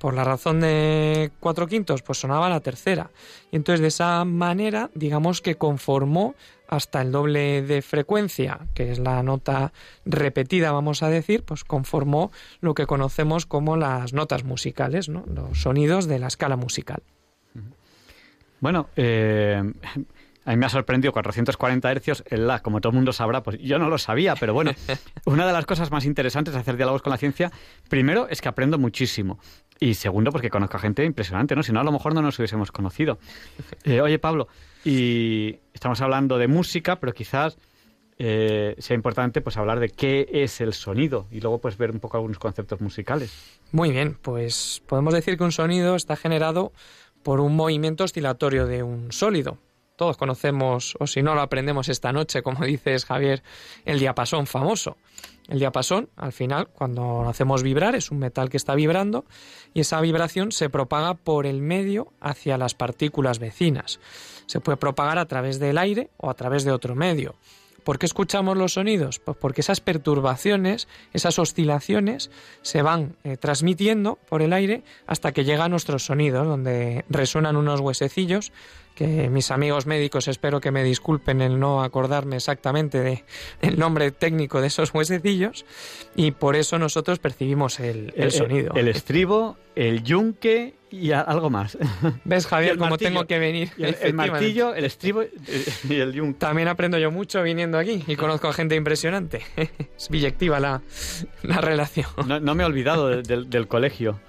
Por 0.00 0.14
la 0.14 0.24
razón 0.24 0.60
de 0.60 1.30
cuatro 1.40 1.66
quintos, 1.66 2.00
pues 2.00 2.18
sonaba 2.18 2.48
la 2.48 2.60
tercera. 2.60 3.10
Y 3.50 3.56
entonces 3.56 3.82
de 3.82 3.88
esa 3.88 4.24
manera, 4.24 4.88
digamos 4.94 5.42
que 5.42 5.56
conformó 5.56 6.34
hasta 6.68 7.02
el 7.02 7.12
doble 7.12 7.60
de 7.60 7.82
frecuencia, 7.82 8.60
que 8.72 8.90
es 8.90 8.98
la 8.98 9.22
nota 9.22 9.74
repetida, 10.06 10.72
vamos 10.72 11.02
a 11.02 11.10
decir, 11.10 11.42
pues 11.42 11.64
conformó 11.64 12.32
lo 12.62 12.72
que 12.72 12.86
conocemos 12.86 13.44
como 13.44 13.76
las 13.76 14.14
notas 14.14 14.42
musicales, 14.42 15.10
¿no? 15.10 15.22
los 15.26 15.60
sonidos 15.60 16.06
de 16.06 16.18
la 16.18 16.28
escala 16.28 16.56
musical. 16.56 17.02
Bueno, 18.60 18.88
eh, 18.96 19.62
a 20.44 20.50
mí 20.50 20.56
me 20.56 20.66
ha 20.66 20.70
sorprendido 20.70 21.12
440 21.12 21.90
hercios 21.90 22.24
en 22.26 22.46
la, 22.46 22.60
como 22.60 22.80
todo 22.80 22.90
el 22.90 22.96
mundo 22.96 23.12
sabrá, 23.12 23.42
pues 23.42 23.58
yo 23.60 23.78
no 23.78 23.88
lo 23.88 23.98
sabía, 23.98 24.34
pero 24.36 24.54
bueno, 24.54 24.72
una 25.26 25.46
de 25.46 25.52
las 25.52 25.66
cosas 25.66 25.90
más 25.90 26.04
interesantes 26.04 26.54
de 26.54 26.60
hacer 26.60 26.76
diálogos 26.76 27.02
con 27.02 27.10
la 27.10 27.18
ciencia, 27.18 27.50
primero 27.88 28.28
es 28.28 28.40
que 28.40 28.48
aprendo 28.48 28.78
muchísimo. 28.78 29.38
Y 29.78 29.94
segundo, 29.94 30.30
porque 30.30 30.50
conozco 30.50 30.76
a 30.76 30.80
gente 30.80 31.04
impresionante, 31.04 31.56
¿no? 31.56 31.62
Si 31.62 31.72
no, 31.72 31.80
a 31.80 31.84
lo 31.84 31.92
mejor 31.92 32.14
no 32.14 32.20
nos 32.20 32.38
hubiésemos 32.38 32.70
conocido. 32.70 33.18
Eh, 33.84 34.02
oye, 34.02 34.18
Pablo, 34.18 34.48
y 34.84 35.58
estamos 35.72 36.00
hablando 36.02 36.36
de 36.36 36.48
música, 36.48 36.96
pero 37.00 37.14
quizás 37.14 37.56
eh, 38.18 38.74
sea 38.78 38.94
importante 38.94 39.40
pues 39.40 39.56
hablar 39.56 39.80
de 39.80 39.88
qué 39.88 40.28
es 40.30 40.60
el 40.60 40.74
sonido 40.74 41.26
y 41.30 41.40
luego 41.40 41.58
pues 41.58 41.78
ver 41.78 41.90
un 41.90 42.00
poco 42.00 42.18
algunos 42.18 42.38
conceptos 42.38 42.82
musicales. 42.82 43.32
Muy 43.72 43.90
bien, 43.90 44.18
pues 44.20 44.82
podemos 44.86 45.14
decir 45.14 45.38
que 45.38 45.44
un 45.44 45.52
sonido 45.52 45.96
está 45.96 46.16
generado 46.16 46.72
por 47.22 47.40
un 47.40 47.56
movimiento 47.56 48.04
oscilatorio 48.04 48.66
de 48.66 48.82
un 48.82 49.12
sólido. 49.12 49.56
Todos 50.00 50.16
conocemos, 50.16 50.96
o 50.98 51.06
si 51.06 51.20
no 51.20 51.34
lo 51.34 51.42
aprendemos 51.42 51.90
esta 51.90 52.10
noche, 52.10 52.40
como 52.42 52.64
dices 52.64 53.04
Javier, 53.04 53.42
el 53.84 53.98
diapasón 53.98 54.46
famoso. 54.46 54.96
El 55.46 55.58
diapasón, 55.58 56.08
al 56.16 56.32
final, 56.32 56.68
cuando 56.68 57.22
lo 57.22 57.28
hacemos 57.28 57.62
vibrar, 57.62 57.94
es 57.94 58.10
un 58.10 58.18
metal 58.18 58.48
que 58.48 58.56
está 58.56 58.74
vibrando 58.74 59.26
y 59.74 59.80
esa 59.80 60.00
vibración 60.00 60.52
se 60.52 60.70
propaga 60.70 61.12
por 61.12 61.44
el 61.44 61.60
medio 61.60 62.14
hacia 62.18 62.56
las 62.56 62.72
partículas 62.72 63.40
vecinas. 63.40 64.00
Se 64.46 64.60
puede 64.60 64.78
propagar 64.78 65.18
a 65.18 65.26
través 65.26 65.58
del 65.58 65.76
aire 65.76 66.08
o 66.16 66.30
a 66.30 66.34
través 66.34 66.64
de 66.64 66.72
otro 66.72 66.94
medio. 66.94 67.34
¿Por 67.84 67.98
qué 67.98 68.06
escuchamos 68.06 68.56
los 68.56 68.74
sonidos? 68.74 69.18
Pues 69.18 69.36
porque 69.36 69.60
esas 69.60 69.80
perturbaciones, 69.80 70.88
esas 71.12 71.38
oscilaciones 71.38 72.30
se 72.62 72.82
van 72.82 73.16
eh, 73.24 73.36
transmitiendo 73.36 74.18
por 74.28 74.40
el 74.40 74.52
aire 74.54 74.82
hasta 75.06 75.32
que 75.32 75.44
llegan 75.44 75.70
nuestros 75.70 76.04
sonidos, 76.04 76.46
donde 76.46 77.04
resuenan 77.08 77.56
unos 77.56 77.80
huesecillos 77.80 78.52
que 78.94 79.30
mis 79.30 79.50
amigos 79.50 79.86
médicos 79.86 80.28
espero 80.28 80.60
que 80.60 80.70
me 80.70 80.84
disculpen 80.84 81.40
el 81.40 81.58
no 81.58 81.82
acordarme 81.82 82.36
exactamente 82.36 83.00
de 83.00 83.24
el 83.62 83.78
nombre 83.78 84.10
técnico 84.10 84.60
de 84.60 84.66
esos 84.66 84.92
huesecillos 84.92 85.64
y 86.14 86.32
por 86.32 86.56
eso 86.56 86.78
nosotros 86.78 87.18
percibimos 87.18 87.80
el, 87.80 88.12
el 88.16 88.30
sonido. 88.30 88.74
El, 88.74 88.88
estribo, 88.88 89.56
el 89.74 90.02
yunque 90.02 90.74
y 90.90 91.12
algo 91.12 91.50
más. 91.50 91.78
¿Ves, 92.24 92.46
Javier, 92.46 92.76
cómo 92.76 92.98
tengo 92.98 93.26
que 93.26 93.38
venir? 93.38 93.70
el, 93.78 94.14
martillo, 94.14 94.74
el 94.74 94.84
estribo 94.84 95.22
y 95.88 95.94
el 95.94 96.12
yunque. 96.12 96.38
También 96.38 96.68
aprendo 96.68 96.98
yo 96.98 97.10
mucho 97.10 97.42
viniendo 97.42 97.78
aquí 97.78 98.04
y 98.06 98.16
conozco 98.16 98.48
a 98.48 98.52
gente 98.52 98.74
impresionante. 98.74 99.42
Es 99.96 100.08
biyectiva 100.08 100.60
la, 100.60 100.82
la 101.42 101.60
relación. 101.60 102.08
No, 102.26 102.54
me 102.54 102.62
he 102.62 102.66
olvidado 102.66 103.22
del, 103.22 103.68
colegio. 103.68 104.20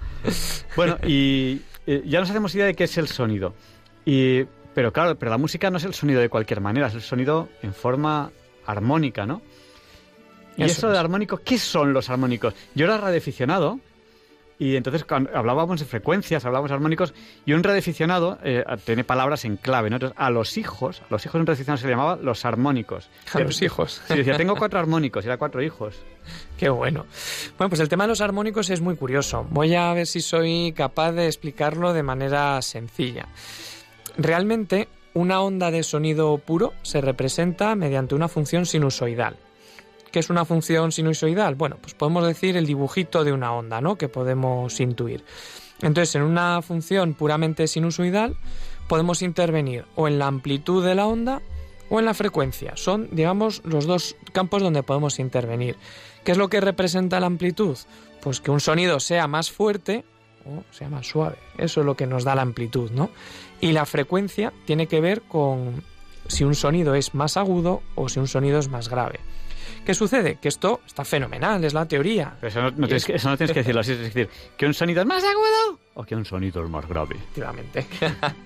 Bueno, 0.76 0.98
y 1.06 1.62
eh, 1.86 2.02
ya 2.04 2.20
nos 2.20 2.30
hacemos 2.30 2.54
idea 2.54 2.66
de 2.66 2.74
qué 2.74 2.84
es 2.84 2.96
el 2.98 3.08
sonido. 3.08 3.54
Y 4.04 4.44
pero 4.74 4.92
claro, 4.92 5.18
pero 5.18 5.30
la 5.30 5.38
música 5.38 5.70
no 5.70 5.76
es 5.76 5.84
el 5.84 5.94
sonido 5.94 6.20
de 6.20 6.28
cualquier 6.28 6.60
manera, 6.60 6.86
es 6.86 6.94
el 6.94 7.02
sonido 7.02 7.48
en 7.62 7.74
forma 7.74 8.30
armónica, 8.66 9.26
¿no? 9.26 9.42
Y 10.56 10.64
eso, 10.64 10.90
de 10.90 10.98
armónico, 10.98 11.38
¿qué 11.38 11.58
son 11.58 11.92
los 11.92 12.10
armónicos? 12.10 12.54
Yo 12.74 12.84
era 12.84 12.98
radioaficionado 12.98 13.80
y 14.58 14.76
entonces 14.76 15.04
hablábamos 15.34 15.80
de 15.80 15.86
frecuencias, 15.86 16.44
hablábamos 16.44 16.70
de 16.70 16.74
armónicos 16.74 17.14
y 17.46 17.54
un 17.54 17.62
radioaficionado 17.62 18.38
eh, 18.44 18.62
tiene 18.84 19.02
palabras 19.02 19.44
en 19.44 19.56
clave, 19.56 19.88
¿no? 19.88 19.96
Entonces, 19.96 20.16
a 20.18 20.30
los 20.30 20.58
hijos, 20.58 21.00
a 21.00 21.06
los 21.10 21.24
hijos 21.24 21.34
de 21.34 21.40
un 21.40 21.46
radioaficionado 21.46 21.80
se 21.80 21.86
le 21.86 21.92
llamaba 21.94 22.16
los 22.16 22.44
armónicos. 22.44 23.08
A 23.32 23.40
los 23.40 23.60
hijos. 23.62 24.02
Sí, 24.06 24.14
decía, 24.14 24.36
tengo 24.36 24.54
cuatro 24.54 24.78
armónicos 24.78 25.24
y 25.24 25.28
era 25.28 25.38
cuatro 25.38 25.62
hijos. 25.62 25.96
Qué 26.58 26.68
bueno. 26.68 27.06
Bueno, 27.56 27.70
pues 27.70 27.80
el 27.80 27.88
tema 27.88 28.04
de 28.04 28.08
los 28.08 28.20
armónicos 28.20 28.68
es 28.70 28.80
muy 28.80 28.96
curioso. 28.96 29.46
Voy 29.50 29.74
a 29.74 29.92
ver 29.94 30.06
si 30.06 30.20
soy 30.20 30.72
capaz 30.76 31.12
de 31.12 31.26
explicarlo 31.26 31.92
de 31.92 32.02
manera 32.02 32.60
sencilla. 32.62 33.26
Realmente, 34.16 34.88
una 35.14 35.40
onda 35.40 35.70
de 35.70 35.82
sonido 35.82 36.36
puro 36.38 36.72
se 36.82 37.00
representa 37.00 37.74
mediante 37.74 38.14
una 38.14 38.28
función 38.28 38.66
sinusoidal. 38.66 39.36
¿Qué 40.10 40.18
es 40.18 40.28
una 40.28 40.44
función 40.44 40.92
sinusoidal? 40.92 41.54
Bueno, 41.54 41.78
pues 41.80 41.94
podemos 41.94 42.26
decir 42.26 42.56
el 42.56 42.66
dibujito 42.66 43.24
de 43.24 43.32
una 43.32 43.54
onda, 43.54 43.80
¿no? 43.80 43.96
Que 43.96 44.08
podemos 44.08 44.78
intuir. 44.80 45.24
Entonces, 45.80 46.14
en 46.14 46.22
una 46.22 46.60
función 46.60 47.14
puramente 47.14 47.66
sinusoidal, 47.66 48.36
podemos 48.88 49.22
intervenir 49.22 49.86
o 49.96 50.08
en 50.08 50.18
la 50.18 50.26
amplitud 50.26 50.84
de 50.84 50.94
la 50.94 51.06
onda 51.06 51.40
o 51.88 51.98
en 51.98 52.04
la 52.04 52.14
frecuencia. 52.14 52.76
Son, 52.76 53.08
digamos, 53.10 53.62
los 53.64 53.86
dos 53.86 54.16
campos 54.32 54.62
donde 54.62 54.82
podemos 54.82 55.18
intervenir. 55.18 55.76
¿Qué 56.24 56.32
es 56.32 56.38
lo 56.38 56.48
que 56.48 56.60
representa 56.60 57.18
la 57.18 57.26
amplitud? 57.26 57.78
Pues 58.20 58.40
que 58.40 58.50
un 58.50 58.60
sonido 58.60 59.00
sea 59.00 59.26
más 59.26 59.50
fuerte 59.50 60.04
o 60.44 60.74
sea 60.74 60.88
más 60.88 61.06
suave. 61.06 61.36
Eso 61.58 61.80
es 61.80 61.86
lo 61.86 61.96
que 61.96 62.06
nos 62.06 62.24
da 62.24 62.34
la 62.34 62.42
amplitud, 62.42 62.90
¿no? 62.90 63.10
Y 63.62 63.70
la 63.70 63.86
frecuencia 63.86 64.52
tiene 64.66 64.88
que 64.88 65.00
ver 65.00 65.22
con 65.22 65.84
si 66.26 66.42
un 66.42 66.56
sonido 66.56 66.96
es 66.96 67.14
más 67.14 67.36
agudo 67.36 67.80
o 67.94 68.08
si 68.08 68.18
un 68.18 68.26
sonido 68.26 68.58
es 68.58 68.68
más 68.68 68.88
grave. 68.88 69.20
¿Qué 69.86 69.94
sucede? 69.94 70.38
Que 70.42 70.48
esto 70.48 70.80
está 70.84 71.04
fenomenal, 71.04 71.62
es 71.64 71.72
la 71.72 71.86
teoría. 71.86 72.38
eso, 72.42 72.60
no, 72.60 72.88
tienes, 72.88 73.04
que, 73.06 73.12
decirlo 73.12 73.80
así, 73.80 73.92
es 73.92 74.00
decir, 74.00 74.28
que 74.56 74.66
un 74.66 74.74
sonido 74.74 75.02
es 75.02 75.06
más 75.06 75.22
agudo 75.22 75.78
o 75.94 76.02
que 76.02 76.16
un 76.16 76.24
sonido 76.24 76.64
es 76.64 76.68
más 76.68 76.88
grave. 76.88 77.14
Efectivamente. 77.14 77.86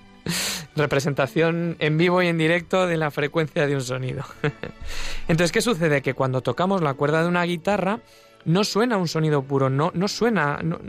Representación 0.75 1.77
en 1.79 1.97
vivo 1.97 2.21
y 2.21 2.27
en 2.27 2.37
directo 2.37 2.85
de 2.85 2.97
la 2.97 3.09
frecuencia 3.09 3.65
de 3.65 3.73
un 3.73 3.81
sonido. 3.81 4.23
Entonces, 5.27 5.51
¿qué 5.51 5.61
sucede? 5.61 6.03
Que 6.03 6.13
cuando 6.13 6.41
tocamos 6.41 6.83
la 6.83 6.93
cuerda 6.93 7.23
de 7.23 7.27
una 7.27 7.43
guitarra, 7.43 8.01
no 8.45 8.63
suena 8.63 8.97
un 8.97 9.07
sonido 9.07 9.41
puro, 9.41 9.67
no, 9.71 9.91
no 9.95 10.07
suena, 10.07 10.59
no, 10.61 10.79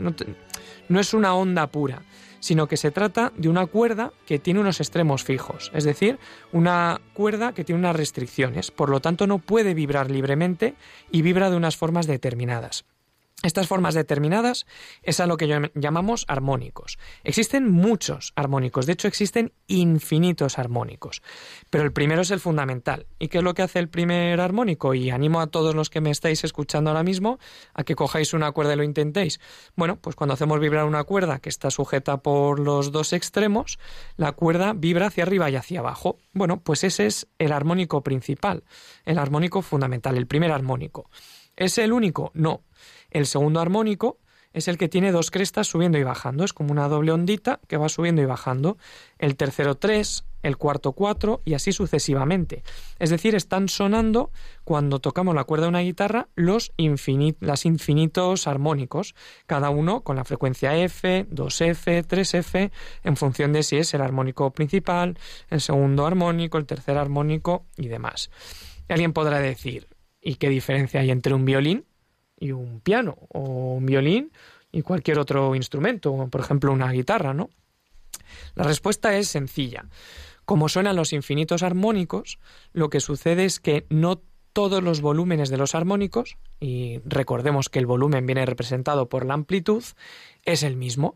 no 0.87 0.99
es 0.99 1.13
una 1.15 1.33
onda 1.33 1.65
pura 1.65 2.03
sino 2.39 2.67
que 2.67 2.77
se 2.77 2.91
trata 2.91 3.31
de 3.35 3.49
una 3.49 3.65
cuerda 3.65 4.11
que 4.25 4.39
tiene 4.39 4.59
unos 4.59 4.79
extremos 4.79 5.23
fijos, 5.23 5.71
es 5.73 5.83
decir, 5.83 6.19
una 6.51 7.01
cuerda 7.13 7.53
que 7.53 7.63
tiene 7.63 7.79
unas 7.79 7.95
restricciones, 7.95 8.71
por 8.71 8.89
lo 8.89 8.99
tanto 8.99 9.27
no 9.27 9.39
puede 9.39 9.73
vibrar 9.73 10.09
libremente 10.09 10.75
y 11.11 11.21
vibra 11.21 11.49
de 11.49 11.57
unas 11.57 11.77
formas 11.77 12.07
determinadas. 12.07 12.85
Estas 13.41 13.67
formas 13.67 13.93
determinadas 13.93 14.65
es 15.01 15.21
a 15.21 15.25
lo 15.25 15.37
que 15.37 15.47
llamamos 15.73 16.25
armónicos. 16.27 16.99
Existen 17.23 17.71
muchos 17.71 18.33
armónicos, 18.35 18.85
de 18.85 18.93
hecho 18.93 19.07
existen 19.07 19.53
infinitos 19.67 20.59
armónicos, 20.59 21.21
pero 21.69 21.85
el 21.85 21.93
primero 21.93 22.23
es 22.23 22.31
el 22.31 22.41
fundamental. 22.41 23.07
¿Y 23.17 23.29
qué 23.29 23.37
es 23.37 23.43
lo 23.45 23.53
que 23.53 23.61
hace 23.61 23.79
el 23.79 23.87
primer 23.87 24.41
armónico? 24.41 24.93
Y 24.93 25.09
animo 25.09 25.39
a 25.39 25.47
todos 25.47 25.73
los 25.73 25.89
que 25.89 26.01
me 26.01 26.11
estáis 26.11 26.43
escuchando 26.43 26.89
ahora 26.89 27.03
mismo 27.03 27.39
a 27.73 27.85
que 27.85 27.95
cojáis 27.95 28.33
una 28.33 28.51
cuerda 28.51 28.73
y 28.73 28.75
lo 28.75 28.83
intentéis. 28.83 29.39
Bueno, 29.73 29.95
pues 29.95 30.17
cuando 30.17 30.33
hacemos 30.33 30.59
vibrar 30.59 30.83
una 30.83 31.05
cuerda 31.05 31.39
que 31.39 31.47
está 31.47 31.71
sujeta 31.71 32.17
por 32.17 32.59
los 32.59 32.91
dos 32.91 33.13
extremos, 33.13 33.79
la 34.17 34.33
cuerda 34.33 34.73
vibra 34.73 35.07
hacia 35.07 35.23
arriba 35.23 35.49
y 35.49 35.55
hacia 35.55 35.79
abajo. 35.79 36.17
Bueno, 36.33 36.59
pues 36.61 36.83
ese 36.83 37.05
es 37.05 37.27
el 37.37 37.53
armónico 37.53 38.03
principal, 38.03 38.65
el 39.05 39.17
armónico 39.17 39.61
fundamental, 39.61 40.17
el 40.17 40.27
primer 40.27 40.51
armónico. 40.51 41.09
¿Es 41.55 41.77
el 41.77 41.93
único? 41.93 42.31
No. 42.33 42.63
El 43.11 43.25
segundo 43.25 43.59
armónico 43.59 44.19
es 44.53 44.67
el 44.67 44.77
que 44.77 44.89
tiene 44.89 45.11
dos 45.11 45.31
crestas 45.31 45.67
subiendo 45.67 45.97
y 45.97 46.03
bajando. 46.03 46.43
Es 46.43 46.53
como 46.53 46.71
una 46.71 46.87
doble 46.87 47.11
ondita 47.11 47.59
que 47.67 47.77
va 47.77 47.89
subiendo 47.89 48.21
y 48.21 48.25
bajando. 48.25 48.77
El 49.19 49.35
tercero 49.35 49.75
tres, 49.75 50.25
el 50.41 50.57
cuarto 50.57 50.93
cuatro 50.93 51.41
y 51.45 51.53
así 51.53 51.71
sucesivamente. 51.71 52.63
Es 52.97 53.09
decir, 53.09 53.35
están 53.35 53.69
sonando 53.69 54.31
cuando 54.63 54.99
tocamos 54.99 55.35
la 55.35 55.43
cuerda 55.43 55.65
de 55.65 55.69
una 55.69 55.79
guitarra 55.79 56.29
los 56.35 56.71
infinitos 56.77 58.47
armónicos, 58.47 59.15
cada 59.45 59.69
uno 59.69 60.01
con 60.01 60.15
la 60.15 60.25
frecuencia 60.25 60.75
F, 60.77 61.27
2F, 61.29 62.05
3F, 62.07 62.71
en 63.03 63.17
función 63.17 63.53
de 63.53 63.63
si 63.63 63.77
es 63.77 63.93
el 63.93 64.01
armónico 64.01 64.51
principal, 64.51 65.17
el 65.49 65.61
segundo 65.61 66.05
armónico, 66.07 66.57
el 66.57 66.65
tercer 66.65 66.97
armónico 66.97 67.65
y 67.77 67.87
demás. 67.87 68.31
alguien 68.87 69.13
podrá 69.13 69.39
decir, 69.39 69.87
¿y 70.21 70.35
qué 70.35 70.49
diferencia 70.49 71.01
hay 71.01 71.11
entre 71.11 71.33
un 71.33 71.45
violín 71.45 71.85
y 72.39 72.51
un 72.51 72.79
piano 72.79 73.17
o 73.29 73.75
un 73.75 73.85
violín 73.85 74.31
y 74.71 74.81
cualquier 74.81 75.19
otro 75.19 75.55
instrumento, 75.55 76.27
por 76.29 76.41
ejemplo 76.41 76.71
una 76.71 76.91
guitarra, 76.91 77.33
¿no? 77.33 77.49
La 78.55 78.63
respuesta 78.63 79.17
es 79.17 79.27
sencilla. 79.27 79.85
Como 80.45 80.69
suenan 80.69 80.95
los 80.95 81.13
infinitos 81.13 81.63
armónicos, 81.63 82.39
lo 82.73 82.89
que 82.89 82.99
sucede 82.99 83.45
es 83.45 83.59
que 83.59 83.85
no 83.89 84.21
todos 84.53 84.81
los 84.83 85.01
volúmenes 85.01 85.49
de 85.49 85.57
los 85.57 85.75
armónicos, 85.75 86.37
y 86.59 86.99
recordemos 87.05 87.69
que 87.69 87.79
el 87.79 87.85
volumen 87.85 88.25
viene 88.25 88.45
representado 88.45 89.07
por 89.07 89.25
la 89.25 89.35
amplitud, 89.35 89.83
es 90.43 90.63
el 90.63 90.75
mismo. 90.75 91.15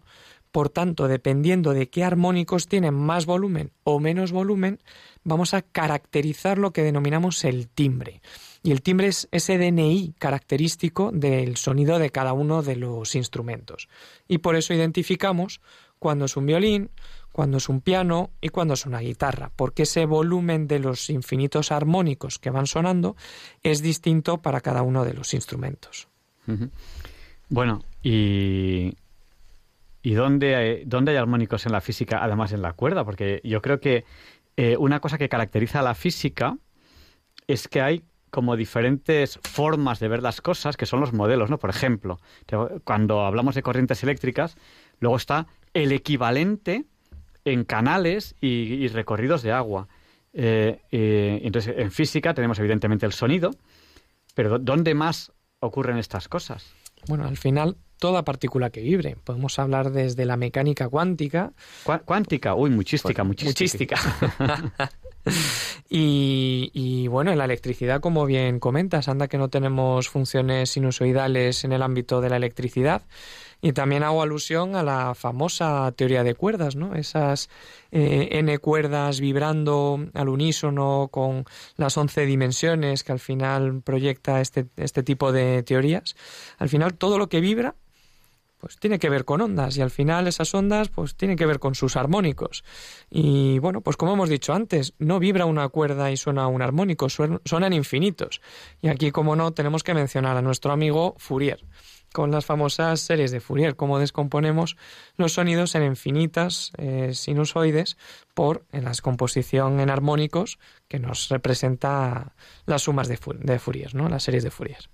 Por 0.51 0.69
tanto, 0.69 1.07
dependiendo 1.07 1.73
de 1.73 1.89
qué 1.89 2.03
armónicos 2.03 2.67
tienen 2.67 2.93
más 2.93 3.25
volumen 3.25 3.71
o 3.83 3.99
menos 3.99 4.31
volumen, 4.31 4.79
vamos 5.23 5.55
a 5.55 5.63
caracterizar 5.63 6.59
lo 6.59 6.71
que 6.71 6.83
denominamos 6.83 7.43
el 7.43 7.67
timbre. 7.67 8.21
Y 8.63 8.71
el 8.71 8.82
timbre 8.82 9.08
es 9.08 9.28
ese 9.32 9.58
DNI 9.58 10.15
característico 10.17 11.12
del 11.13 11.58
sonido 11.58 11.99
de 11.99 12.12
cada 12.12 12.32
uno 12.32 12.63
de 12.63 12.78
los 12.78 13.13
instrumentos. 13.13 13.89
Y 14.28 14.38
por 14.38 14.56
eso 14.56 14.73
identificamos 14.73 15.60
cuando 15.99 16.26
es 16.26 16.38
un 16.38 16.45
violín, 16.45 16.89
cuando 17.34 17.58
es 17.58 17.67
un 17.67 17.82
piano 17.82 18.32
y 18.39 18.49
cuando 18.49 18.76
es 18.76 18.86
una 18.86 18.99
guitarra, 18.99 19.52
porque 19.56 19.84
ese 19.84 20.06
volumen 20.06 20.67
de 20.67 20.80
los 20.80 21.10
infinitos 21.10 21.73
armónicos 21.73 22.39
que 22.39 22.52
van 22.52 22.67
sonando 22.67 23.17
es 23.63 23.82
distinto 23.82 24.41
para 24.41 24.62
cada 24.62 24.82
uno 24.82 25.04
de 25.04 25.13
los 25.13 25.34
instrumentos. 25.34 26.08
Bueno, 27.49 27.84
y, 28.02 28.95
¿y 30.02 30.13
dónde 30.13 30.56
hay, 30.56 30.84
dónde 30.86 31.12
hay 31.12 31.17
armónicos 31.17 31.65
en 31.65 31.73
la 31.73 31.82
física, 31.82 32.23
además 32.23 32.54
en 32.54 32.62
la 32.62 32.73
cuerda? 32.73 33.04
Porque 33.04 33.41
yo 33.43 33.62
creo 33.62 33.80
que 33.82 34.06
eh, 34.56 34.78
una 34.78 35.02
cosa 35.02 35.17
que 35.17 35.28
caracteriza 35.28 35.80
a 35.80 35.84
la 35.84 35.95
física 35.95 36.58
es 37.47 37.67
que 37.67 37.82
hay 37.82 38.04
como 38.33 38.55
diferentes 38.55 39.39
formas 39.43 39.99
de 39.99 40.07
ver 40.07 40.23
las 40.23 40.41
cosas, 40.41 40.75
que 40.75 40.87
son 40.87 40.99
los 40.99 41.13
modelos, 41.13 41.51
¿no? 41.51 41.59
Por 41.59 41.69
ejemplo, 41.69 42.19
cuando 42.83 43.21
hablamos 43.27 43.53
de 43.53 43.61
corrientes 43.61 44.01
eléctricas, 44.01 44.57
luego 44.99 45.17
está 45.17 45.45
el 45.75 45.91
equivalente 45.91 46.85
en 47.45 47.63
canales 47.63 48.33
y, 48.41 48.87
recorridos 48.87 49.43
de 49.43 49.51
agua. 49.51 49.87
Eh, 50.33 50.81
entonces, 51.43 51.75
en 51.77 51.91
física 51.91 52.33
tenemos 52.33 52.57
evidentemente 52.57 53.05
el 53.05 53.13
sonido, 53.13 53.51
pero 54.33 54.57
¿dónde 54.57 54.95
más 54.95 55.31
ocurren 55.59 55.99
estas 55.99 56.27
cosas? 56.27 56.73
Bueno, 57.07 57.27
al 57.27 57.37
final, 57.37 57.77
toda 57.99 58.25
partícula 58.25 58.71
que 58.71 58.81
vibre. 58.81 59.15
Podemos 59.23 59.59
hablar 59.59 59.91
desde 59.91 60.25
la 60.25 60.37
mecánica 60.37 60.89
cuántica. 60.89 61.53
cuántica, 62.03 62.55
uy, 62.55 62.71
muchística, 62.71 63.23
pues, 63.23 63.45
muchística. 63.45 63.95
y, 65.89 67.07
bueno, 67.07 67.31
en 67.31 67.38
la 67.38 67.45
electricidad, 67.45 68.01
como 68.01 68.25
bien 68.25 68.59
comentas, 68.59 69.07
anda 69.07 69.27
que 69.27 69.38
no 69.38 69.49
tenemos 69.49 70.09
funciones 70.09 70.71
sinusoidales 70.71 71.63
en 71.63 71.71
el 71.71 71.81
ámbito 71.81 72.21
de 72.21 72.29
la 72.29 72.38
electricidad. 72.38 73.03
Y 73.62 73.71
también 73.71 74.03
hago 74.03 74.21
alusión 74.21 74.75
a 74.75 74.83
la 74.83 75.15
famosa 75.15 75.89
teoría 75.95 76.25
de 76.25 76.36
cuerdas, 76.36 76.75
¿no? 76.75 76.95
Esas 76.95 77.49
eh, 77.91 78.27
n 78.31 78.57
cuerdas 78.59 79.21
vibrando 79.21 80.05
al 80.13 80.27
unísono 80.27 81.07
con 81.09 81.45
las 81.77 81.97
once 81.97 82.25
dimensiones 82.25 83.05
que 83.05 83.13
al 83.13 83.21
final 83.21 83.81
proyecta 83.81 84.41
este, 84.41 84.65
este 84.75 85.01
tipo 85.01 85.31
de 85.31 85.63
teorías. 85.63 86.17
Al 86.57 86.67
final 86.67 86.95
todo 86.95 87.17
lo 87.17 87.29
que 87.29 87.39
vibra 87.39 87.75
pues 88.63 88.78
tiene 88.78 88.97
que 88.97 89.10
ver 89.10 89.26
con 89.26 89.41
ondas 89.41 89.76
y 89.76 89.82
al 89.82 89.91
final 89.91 90.26
esas 90.26 90.56
ondas 90.56 90.88
pues 90.88 91.17
tienen 91.17 91.36
que 91.36 91.45
ver 91.45 91.60
con 91.60 91.76
sus 91.76 91.97
armónicos. 91.97 92.63
Y 93.10 93.60
bueno, 93.60 93.82
pues 93.82 93.97
como 93.97 94.13
hemos 94.13 94.30
dicho 94.30 94.54
antes, 94.54 94.93
no 94.99 95.19
vibra 95.19 95.43
una 95.43 95.67
cuerda 95.67 96.12
y 96.12 96.15
suena 96.15 96.47
un 96.47 96.62
armónico, 96.62 97.10
suenan 97.10 97.73
infinitos. 97.73 98.39
Y 98.82 98.88
aquí, 98.88 99.12
como 99.12 99.36
no, 99.36 99.52
tenemos 99.52 99.84
que 99.84 99.93
mencionar 99.93 100.38
a 100.38 100.41
nuestro 100.41 100.71
amigo 100.71 101.13
Fourier, 101.17 101.65
con 102.13 102.32
las 102.32 102.45
famosas 102.45 103.02
series 103.02 103.32
de 103.32 103.41
Fourier, 103.41 103.76
cómo 103.76 103.99
descomponemos 103.99 104.78
los 105.17 105.34
sonidos 105.34 105.76
en 105.76 105.84
infinitas 105.84 106.71
eh, 106.78 107.10
sinusoides 107.13 107.97
por 108.34 108.65
en 108.71 108.86
la 108.86 108.91
descomposición 108.91 109.82
en 109.82 109.89
armónicos 109.89 110.58
que 110.88 110.99
nos 110.99 111.28
representa 111.28 112.34
las 112.65 112.84
sumas 112.84 113.10
de, 113.10 113.19
de 113.41 113.60
Fourier, 113.60 113.93
¿no? 113.93 114.08
las 114.08 114.23
series 114.23 114.45
de 114.45 114.52
Fourier. 114.52 114.88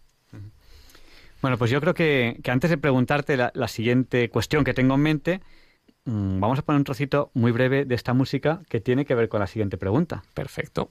Bueno, 1.41 1.58
pues 1.58 1.71
yo 1.71 1.80
creo 1.80 1.93
que, 1.93 2.39
antes 2.47 2.69
de 2.69 2.78
preguntarte 2.78 3.38
la, 3.38 3.67
siguiente 3.67 4.30
cuestión 4.30 4.63
que 4.63 4.73
tengo 4.73 4.95
en 4.95 5.02
mente, 5.02 5.41
mm, 6.06 6.39
vamos 6.39 6.60
a 6.60 6.62
poner 6.63 6.80
un 6.80 6.84
trocito 6.84 7.32
muy 7.34 7.52
breve 7.52 7.86
de 7.86 7.95
esta 7.95 8.13
música 8.13 8.62
que 8.69 8.82
tiene 8.82 9.06
que 9.06 9.15
ver 9.15 9.30
con 9.30 9.39
la 9.39 9.47
siguiente 9.47 9.78
pregunta. 9.78 10.23
Perfecto. 10.34 10.89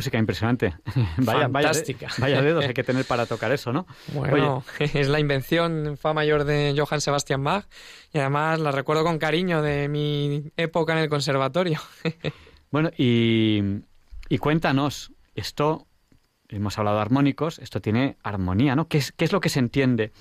Música 0.00 0.16
impresionante. 0.16 0.74
vaya, 1.18 1.50
Fantástica. 1.50 2.08
Vaya, 2.18 2.40
dedos 2.48 2.64
hay 2.64 2.72
que 2.72 2.82
tener 2.82 3.04
para 3.04 3.26
tocar 3.26 3.52
eso, 3.52 3.70
¿no? 3.70 3.86
Bueno, 4.14 4.64
es 4.78 5.08
la 5.08 5.20
invención 5.20 5.98
fa 5.98 6.14
mayor 6.14 6.44
de 6.44 6.74
Johann 6.74 7.02
Sebastian 7.02 7.44
Bach 7.44 7.66
y 8.14 8.18
además 8.18 8.60
la 8.60 8.72
recuerdo 8.72 9.04
con 9.04 9.18
cariño 9.18 9.60
de 9.60 9.88
mi 9.88 10.50
época 10.56 10.94
en 10.94 11.00
el 11.00 11.10
conservatorio. 11.10 11.80
bueno, 12.70 12.90
y, 12.96 13.60
y 14.30 14.38
cuéntanos, 14.38 15.12
esto, 15.34 15.86
hemos 16.48 16.78
hablado 16.78 16.96
de 16.96 17.02
armónicos, 17.02 17.58
esto 17.58 17.82
tiene 17.82 18.16
armonía, 18.22 18.74
¿no? 18.74 18.88
¿Qué 18.88 18.96
es, 18.96 19.12
qué 19.12 19.26
es 19.26 19.32
lo 19.32 19.40
que 19.40 19.50
se 19.50 19.58
entiende 19.58 20.12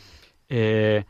eh, 0.50 1.06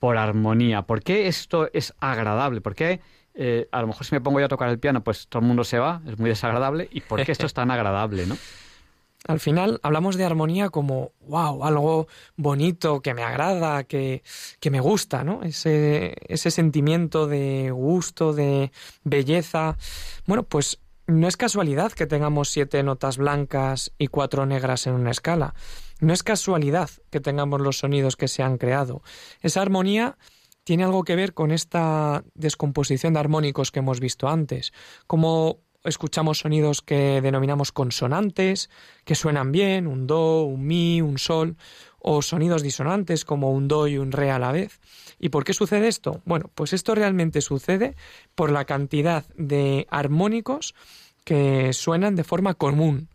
por 0.00 0.16
armonía? 0.16 0.82
¿Por 0.82 1.04
qué 1.04 1.28
esto 1.28 1.70
es 1.72 1.94
agradable? 2.00 2.60
¿Por 2.60 2.74
qué 2.74 3.00
eh, 3.40 3.68
a 3.70 3.80
lo 3.80 3.86
mejor 3.86 4.04
si 4.04 4.16
me 4.16 4.20
pongo 4.20 4.40
yo 4.40 4.46
a 4.46 4.48
tocar 4.48 4.68
el 4.68 4.80
piano, 4.80 5.04
pues 5.04 5.28
todo 5.28 5.40
el 5.40 5.46
mundo 5.46 5.62
se 5.62 5.78
va, 5.78 6.02
es 6.08 6.18
muy 6.18 6.28
desagradable. 6.28 6.88
¿Y 6.90 7.02
por 7.02 7.24
qué 7.24 7.30
esto 7.30 7.46
es 7.46 7.54
tan 7.54 7.70
agradable, 7.70 8.26
no? 8.26 8.36
Al 9.28 9.38
final 9.38 9.78
hablamos 9.84 10.16
de 10.16 10.24
armonía 10.24 10.70
como, 10.70 11.12
wow, 11.20 11.64
algo 11.64 12.08
bonito, 12.36 13.00
que 13.00 13.14
me 13.14 13.22
agrada, 13.22 13.84
que, 13.84 14.22
que 14.58 14.70
me 14.70 14.80
gusta, 14.80 15.22
¿no? 15.22 15.42
Ese, 15.42 16.16
ese 16.26 16.50
sentimiento 16.50 17.28
de 17.28 17.70
gusto, 17.70 18.32
de 18.32 18.72
belleza. 19.04 19.76
Bueno, 20.26 20.42
pues 20.42 20.80
no 21.06 21.28
es 21.28 21.36
casualidad 21.36 21.92
que 21.92 22.06
tengamos 22.06 22.48
siete 22.48 22.82
notas 22.82 23.18
blancas 23.18 23.92
y 23.98 24.08
cuatro 24.08 24.46
negras 24.46 24.86
en 24.86 24.94
una 24.94 25.10
escala. 25.10 25.54
No 26.00 26.12
es 26.12 26.22
casualidad 26.22 26.90
que 27.10 27.20
tengamos 27.20 27.60
los 27.60 27.78
sonidos 27.78 28.16
que 28.16 28.28
se 28.28 28.42
han 28.42 28.58
creado. 28.58 29.02
Esa 29.42 29.62
armonía 29.62 30.16
tiene 30.68 30.84
algo 30.84 31.02
que 31.02 31.16
ver 31.16 31.32
con 31.32 31.50
esta 31.50 32.22
descomposición 32.34 33.14
de 33.14 33.20
armónicos 33.20 33.70
que 33.72 33.78
hemos 33.78 34.00
visto 34.00 34.28
antes, 34.28 34.74
como 35.06 35.60
escuchamos 35.82 36.40
sonidos 36.40 36.82
que 36.82 37.22
denominamos 37.22 37.72
consonantes, 37.72 38.68
que 39.06 39.14
suenan 39.14 39.50
bien, 39.50 39.86
un 39.86 40.06
do, 40.06 40.42
un 40.42 40.66
mi, 40.66 41.00
un 41.00 41.16
sol, 41.16 41.56
o 41.98 42.20
sonidos 42.20 42.62
disonantes 42.62 43.24
como 43.24 43.50
un 43.50 43.66
do 43.66 43.88
y 43.88 43.96
un 43.96 44.12
re 44.12 44.30
a 44.30 44.38
la 44.38 44.52
vez. 44.52 44.78
¿Y 45.18 45.30
por 45.30 45.44
qué 45.44 45.54
sucede 45.54 45.88
esto? 45.88 46.20
Bueno, 46.26 46.50
pues 46.54 46.74
esto 46.74 46.94
realmente 46.94 47.40
sucede 47.40 47.96
por 48.34 48.50
la 48.50 48.66
cantidad 48.66 49.24
de 49.38 49.86
armónicos 49.88 50.74
que 51.24 51.72
suenan 51.72 52.14
de 52.14 52.24
forma 52.24 52.52
común, 52.52 53.08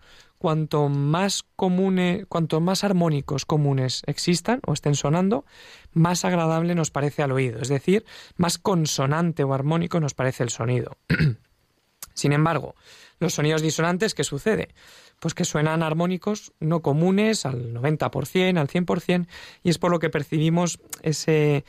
cuanto 0.43 0.89
más 0.89 1.45
comunes, 1.55 2.25
cuanto 2.27 2.59
más 2.59 2.83
armónicos 2.83 3.45
comunes 3.45 4.03
existan 4.07 4.59
o 4.67 4.73
estén 4.73 4.93
sonando, 4.93 5.45
más 5.93 6.25
agradable 6.25 6.75
nos 6.75 6.91
parece 6.91 7.23
al 7.23 7.31
oído, 7.31 7.61
es 7.61 7.69
decir, 7.69 8.03
más 8.35 8.57
consonante 8.57 9.45
o 9.45 9.53
armónico 9.53 10.01
nos 10.01 10.13
parece 10.13 10.43
el 10.43 10.49
sonido. 10.49 10.97
Sin 12.13 12.33
embargo, 12.33 12.75
los 13.19 13.35
sonidos 13.35 13.61
disonantes, 13.61 14.13
¿qué 14.13 14.25
sucede? 14.25 14.75
Pues 15.23 15.33
que 15.33 15.45
suenan 15.45 15.83
armónicos 15.83 16.51
no 16.59 16.81
comunes 16.81 17.45
al 17.45 17.73
90%, 17.73 18.59
al 18.59 18.67
100%, 18.67 19.25
y 19.63 19.69
es 19.69 19.77
por 19.77 19.89
lo 19.89 19.99
que 19.99 20.09
percibimos 20.09 20.81
ese, 21.01 21.63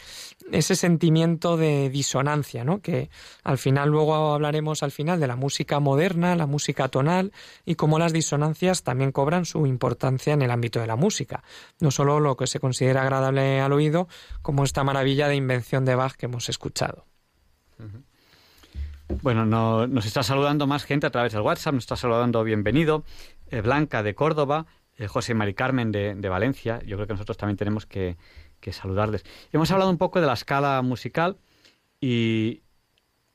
ese 0.51 0.75
sentimiento 0.75 1.57
de 1.57 1.89
disonancia, 1.89 2.65
¿no? 2.65 2.81
que 2.81 3.11
al 3.45 3.57
final 3.59 3.91
luego 3.91 4.35
hablaremos 4.35 4.83
al 4.83 4.91
final 4.91 5.21
de 5.21 5.29
la 5.29 5.37
música 5.37 5.79
moderna, 5.79 6.35
la 6.35 6.49
música 6.49 6.89
tonal, 6.89 7.31
y 7.65 7.77
cómo 7.77 8.01
las 8.01 8.13
disonancias 8.13 8.83
también 8.83 9.13
cobran 9.13 9.45
su 9.45 9.69
importancia 9.69 10.33
en 10.33 10.43
el 10.43 10.51
ámbito 10.51 10.81
de 10.81 10.89
la 10.89 10.97
música, 10.97 11.45
no 11.79 11.93
solo 11.93 12.19
lo 12.19 12.37
que 12.37 12.49
se 12.49 12.59
considera 12.59 13.03
agradable 13.03 13.61
al 13.61 13.73
oído, 13.73 14.09
como 14.43 14.65
esta 14.65 14.83
maravilla 14.83 15.29
de 15.29 15.37
invención 15.37 15.85
de 15.85 15.95
Bach 15.95 16.17
que 16.17 16.27
hemos 16.27 16.49
escuchado. 16.49 17.07
Bueno, 19.23 19.45
nos 19.45 20.07
está 20.07 20.23
saludando 20.23 20.67
más 20.67 20.85
gente 20.85 21.07
a 21.07 21.11
través 21.11 21.33
del 21.33 21.43
WhatsApp, 21.43 21.75
nos 21.75 21.85
está 21.85 21.97
saludando 21.97 22.43
bienvenido. 22.43 23.05
Eh, 23.51 23.61
Blanca 23.61 24.03
de 24.03 24.15
Córdoba, 24.15 24.67
eh, 24.97 25.07
José 25.07 25.35
Mari 25.35 25.55
Carmen 25.55 25.93
de, 25.93 26.29
Valencia. 26.29 26.81
Yo 26.87 26.97
creo 26.97 27.07
que 27.07 27.15
nosotros 27.15 27.37
también 27.37 27.57
tenemos 27.57 27.87
que, 27.87 28.17
saludarles. 28.71 29.25
Hemos 29.53 29.71
hablado 29.71 29.91
un 29.91 29.99
poco 29.99 30.21
de 30.21 30.27
la 30.27 30.33
escala 30.33 30.81
musical 30.83 31.37
y 32.01 32.63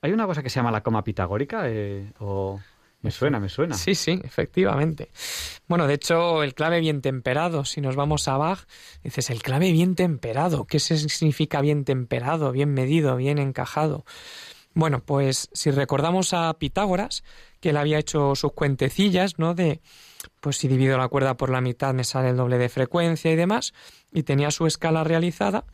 hay 0.02 0.12
una 0.12 0.26
cosa 0.26 0.42
que 0.42 0.50
se 0.50 0.56
llama 0.56 0.72
la 0.72 0.82
coma 0.82 1.04
pitagórica 1.04 1.64
eh, 1.66 2.12
o... 2.20 2.60
Me 3.02 3.12
suena, 3.12 3.40
me 3.40 3.48
suena. 3.48 3.76
Sí, 3.76 3.96
sí, 3.96 4.20
efectivamente. 4.26 5.10
Bueno, 5.70 5.88
de 5.88 5.94
hecho, 5.94 6.44
el 6.44 6.54
clave 6.54 6.82
bien 6.82 7.02
temperado, 7.02 7.64
si 7.64 7.80
nos 7.80 7.96
vamos 7.96 8.28
a 8.28 8.36
Bach, 8.36 8.68
dices, 9.04 9.30
el 9.30 9.42
clave 9.42 9.72
bien 9.72 9.96
temperado. 9.96 10.66
¿Qué 10.66 10.80
significa 10.80 11.62
bien 11.62 11.86
temperado, 11.86 12.52
bien 12.52 12.74
medido, 12.74 13.16
bien 13.16 13.38
encajado? 13.38 14.04
Bueno, 14.74 15.02
pues 15.02 15.50
si 15.54 15.72
recordamos 15.72 16.34
a 16.34 16.54
Pitágoras, 16.60 17.24
que 17.60 17.70
él 17.70 17.78
había 17.78 18.00
hecho 18.00 18.36
sus 18.36 18.54
cuentecillas, 18.54 19.40
¿no? 19.40 19.54
De, 19.54 19.82
pues 20.40 20.58
si 20.58 20.68
divido 20.68 20.98
la 20.98 21.08
cuerda 21.08 21.38
por 21.38 21.50
la 21.50 21.62
mitad 21.62 21.94
me 21.94 22.04
sale 22.04 22.30
el 22.30 22.38
doble 22.38 22.58
de 22.58 22.70
frecuencia 22.70 23.32
y 23.32 23.36
demás, 23.36 23.74
y 24.12 24.24
tenía 24.24 24.52
su 24.52 24.66
escala 24.66 25.04
realizada, 25.04 25.66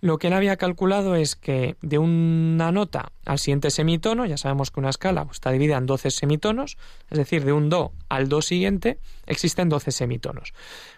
lo 0.00 0.18
que 0.18 0.26
él 0.26 0.32
había 0.34 0.56
calculado 0.56 1.16
es 1.16 1.34
que 1.36 1.76
de 1.80 1.98
una 1.98 2.72
nota 2.72 3.12
al 3.24 3.38
siguiente 3.38 3.70
semitono, 3.70 4.26
ya 4.26 4.36
sabemos 4.36 4.70
que 4.70 4.80
una 4.80 4.90
escala 4.90 5.24
pues, 5.24 5.36
está 5.36 5.50
dividida 5.50 5.78
en 5.78 5.86
12 5.86 6.10
semitonos, 6.10 6.76
es 7.10 7.18
decir, 7.18 7.44
de 7.44 7.52
un 7.52 7.70
do 7.70 7.92
al 8.08 8.28
do 8.28 8.42
siguiente 8.42 8.98
existen 9.26 9.68
12 9.68 9.92
semitonos. 9.92 10.52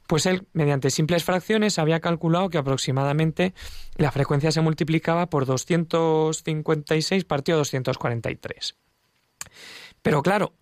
Pues 0.09 0.27
él, 0.27 0.47
mediante 0.53 0.91
simples 0.91 1.23
fracciones, 1.23 1.79
había 1.79 2.01
calculado 2.01 2.51
que 2.51 2.59
aproximadamente 2.59 3.55
la 3.97 4.11
frecuencia 4.11 4.51
se 4.51 4.61
multiplicaba 4.61 5.31
por 5.31 5.47
256 5.47 7.25
partido 7.25 7.59
243. 7.59 8.77
Pero 10.07 10.23
claro, 10.23 10.53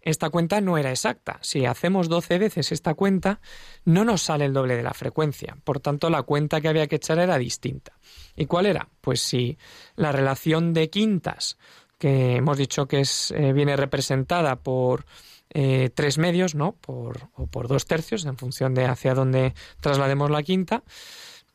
esta 0.00 0.30
cuenta 0.30 0.60
no 0.60 0.78
era 0.78 0.90
exacta. 0.90 1.40
Si 1.42 1.66
hacemos 1.66 2.08
12 2.08 2.38
veces 2.38 2.70
esta 2.70 2.94
cuenta, 2.94 3.40
no 3.84 4.04
nos 4.04 4.22
sale 4.22 4.44
el 4.44 4.52
doble 4.52 4.76
de 4.76 4.84
la 4.84 4.94
frecuencia. 4.94 5.56
Por 5.64 5.80
tanto, 5.80 6.08
la 6.08 6.22
cuenta 6.22 6.60
que 6.60 6.68
había 6.68 6.86
que 6.86 6.96
echar 6.96 7.18
era 7.18 7.36
distinta. 7.36 7.98
¿Y 8.36 8.46
cuál 8.46 8.66
era? 8.66 8.88
Pues 9.00 9.20
si 9.20 9.58
la 9.96 10.12
relación 10.12 10.72
de 10.72 10.88
quintas, 10.88 11.58
que 11.98 12.36
hemos 12.36 12.58
dicho 12.58 12.86
que 12.86 13.00
es, 13.00 13.32
eh, 13.32 13.52
viene 13.52 13.76
representada 13.76 14.54
por 14.54 15.04
eh, 15.50 15.90
tres 15.92 16.16
medios, 16.16 16.54
¿no? 16.54 16.76
Por, 16.80 17.28
o 17.34 17.48
por 17.48 17.66
dos 17.66 17.86
tercios, 17.86 18.24
en 18.24 18.36
función 18.36 18.72
de 18.72 18.84
hacia 18.84 19.14
dónde 19.14 19.52
traslademos 19.80 20.30
la 20.30 20.44
quinta, 20.44 20.84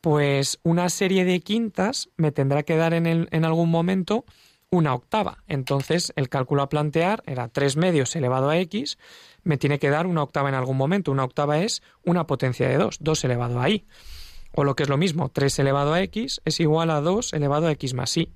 pues 0.02 0.60
una 0.64 0.90
serie 0.90 1.26
de 1.26 1.40
quintas 1.40 2.10
me 2.18 2.32
tendrá 2.32 2.64
que 2.64 2.76
dar 2.76 2.94
en, 2.94 3.46
algún 3.46 3.70
momento 3.70 4.26
una 4.70 4.94
octava. 4.94 5.44
Entonces, 5.48 6.14
el 6.16 6.30
cálculo 6.30 6.62
a 6.62 6.70
plantear 6.70 7.24
era 7.26 7.48
tres 7.48 7.78
medios 7.78 8.16
elevado 8.16 8.50
a 8.50 8.58
x, 8.60 8.98
me 9.44 9.58
tiene 9.58 9.80
que 9.80 9.90
dar 9.90 10.08
una 10.08 10.24
octava 10.24 10.50
en 10.50 10.56
algún 10.56 10.78
momento. 10.78 11.12
Una 11.12 11.24
octava 11.24 11.60
es 11.60 11.82
una 12.04 12.28
potencia 12.28 12.68
de 12.68 12.78
2, 12.78 12.98
2 13.00 13.24
elevado 13.24 13.62
a 13.62 13.70
y. 13.70 13.86
O 14.52 14.64
lo 14.64 14.76
que 14.76 14.84
es 14.84 14.90
lo 14.90 14.98
mismo, 14.98 15.30
3 15.30 15.60
elevado 15.60 15.94
a 15.94 16.02
x 16.02 16.42
es 16.44 16.60
igual 16.60 16.90
a 16.90 17.02
2 17.02 17.34
elevado 17.34 17.68
a 17.68 17.72
x 17.72 17.94
más 17.94 18.16
y. 18.18 18.34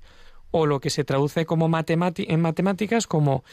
O 0.50 0.66
lo 0.66 0.80
que 0.80 0.90
se 0.90 1.04
traduce 1.04 1.44
como 1.46 1.66
en 1.66 2.40
matemáticas 2.40 3.06
como 3.06 3.44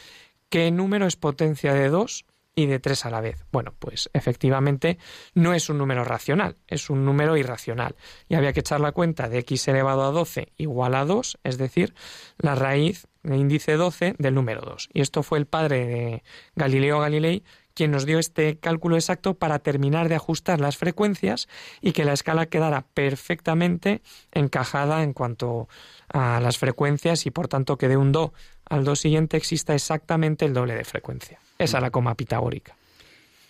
¿Qué 0.50 0.72
número 0.72 1.06
es 1.06 1.14
potencia 1.14 1.74
de 1.74 1.88
2 1.90 2.24
y 2.54 2.66
de 2.66 2.78
3 2.78 3.06
a 3.06 3.10
la 3.10 3.20
vez? 3.20 3.44
Bueno, 3.52 3.74
pues 3.78 4.10
efectivamente 4.12 4.98
no 5.34 5.54
es 5.54 5.68
un 5.70 5.78
número 5.78 6.04
racional, 6.04 6.56
es 6.66 6.90
un 6.90 7.04
número 7.04 7.36
irracional. 7.36 7.96
Y 8.28 8.34
había 8.34 8.52
que 8.52 8.60
echar 8.60 8.80
la 8.80 8.92
cuenta 8.92 9.28
de 9.28 9.38
x 9.38 9.68
elevado 9.68 10.04
a 10.04 10.10
12 10.10 10.52
igual 10.56 10.94
a 10.94 11.04
2, 11.04 11.38
es 11.44 11.58
decir, 11.58 11.94
la 12.38 12.54
raíz 12.54 13.06
de 13.22 13.36
índice 13.36 13.76
12 13.76 14.14
del 14.18 14.34
número 14.34 14.62
2. 14.62 14.88
Y 14.92 15.00
esto 15.00 15.22
fue 15.22 15.38
el 15.38 15.46
padre 15.46 15.86
de 15.86 16.22
Galileo 16.54 17.00
Galilei 17.00 17.42
quien 17.74 17.92
nos 17.92 18.04
dio 18.04 18.18
este 18.18 18.58
cálculo 18.58 18.96
exacto 18.96 19.34
para 19.34 19.60
terminar 19.60 20.08
de 20.08 20.14
ajustar 20.14 20.60
las 20.60 20.76
frecuencias 20.76 21.48
y 21.80 21.92
que 21.92 22.04
la 22.04 22.12
escala 22.12 22.46
quedara 22.46 22.86
perfectamente 22.92 24.02
encajada 24.32 25.02
en 25.02 25.12
cuanto 25.12 25.68
a 26.12 26.40
las 26.40 26.58
frecuencias 26.58 27.24
y 27.26 27.30
por 27.30 27.48
tanto 27.48 27.78
que 27.78 27.88
de 27.88 27.96
un 27.96 28.12
do 28.12 28.34
al 28.68 28.84
do 28.84 28.96
siguiente 28.96 29.36
exista 29.36 29.74
exactamente 29.74 30.44
el 30.44 30.52
doble 30.52 30.74
de 30.74 30.84
frecuencia. 30.84 31.40
Esa 31.60 31.78
es 31.78 31.82
la 31.82 31.90
coma 31.90 32.14
pitagórica. 32.14 32.76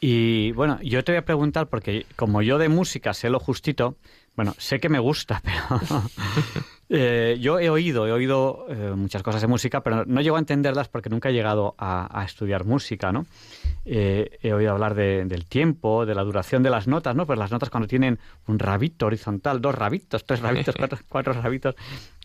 Y 0.01 0.53
bueno, 0.53 0.79
yo 0.83 1.05
te 1.05 1.13
voy 1.13 1.19
a 1.19 1.25
preguntar, 1.25 1.69
porque 1.69 2.07
como 2.17 2.41
yo 2.41 2.57
de 2.59 2.71
música 2.71 3.13
sé 3.13 3.29
lo 3.29 3.39
justito, 3.39 3.97
bueno, 4.35 4.55
sé 4.57 4.81
que 4.81 4.89
me 4.89 4.99
gusta, 4.99 5.43
pero 5.79 6.03
eh, 6.89 7.37
yo 7.39 7.59
he 7.59 7.69
oído, 7.69 8.07
he 8.07 8.13
oído 8.13 8.65
eh, 8.71 8.95
muchas 8.97 9.23
cosas 9.23 9.43
de 9.43 9.47
música, 9.47 9.83
pero 9.83 10.07
no 10.07 10.23
llego 10.23 10.37
a 10.37 10.39
entenderlas 10.39 10.89
porque 10.89 11.11
nunca 11.11 11.29
he 11.29 11.33
llegado 11.35 11.75
a, 11.77 12.25
estudiar 12.25 12.65
música, 12.65 13.13
¿no? 13.13 13.27
Eh, 13.85 14.39
he 14.43 14.55
oído 14.55 14.73
hablar 14.73 14.95
del 14.95 15.45
tiempo, 15.45 16.07
de 16.07 16.15
la 16.15 16.25
duración 16.25 16.63
de 16.63 16.71
las 16.71 16.89
notas, 16.89 17.15
¿no? 17.15 17.27
Pues 17.27 17.39
las 17.39 17.51
notas 17.51 17.69
cuando 17.69 17.87
tienen 17.87 18.19
un 18.47 18.59
rabito 18.59 19.05
horizontal, 19.05 19.61
dos 19.61 19.75
rabitos, 19.75 20.25
tres 20.25 20.41
rabitos, 20.41 20.75
cuatro, 20.79 20.99
cuatro 21.07 21.33
rabitos, 21.35 21.75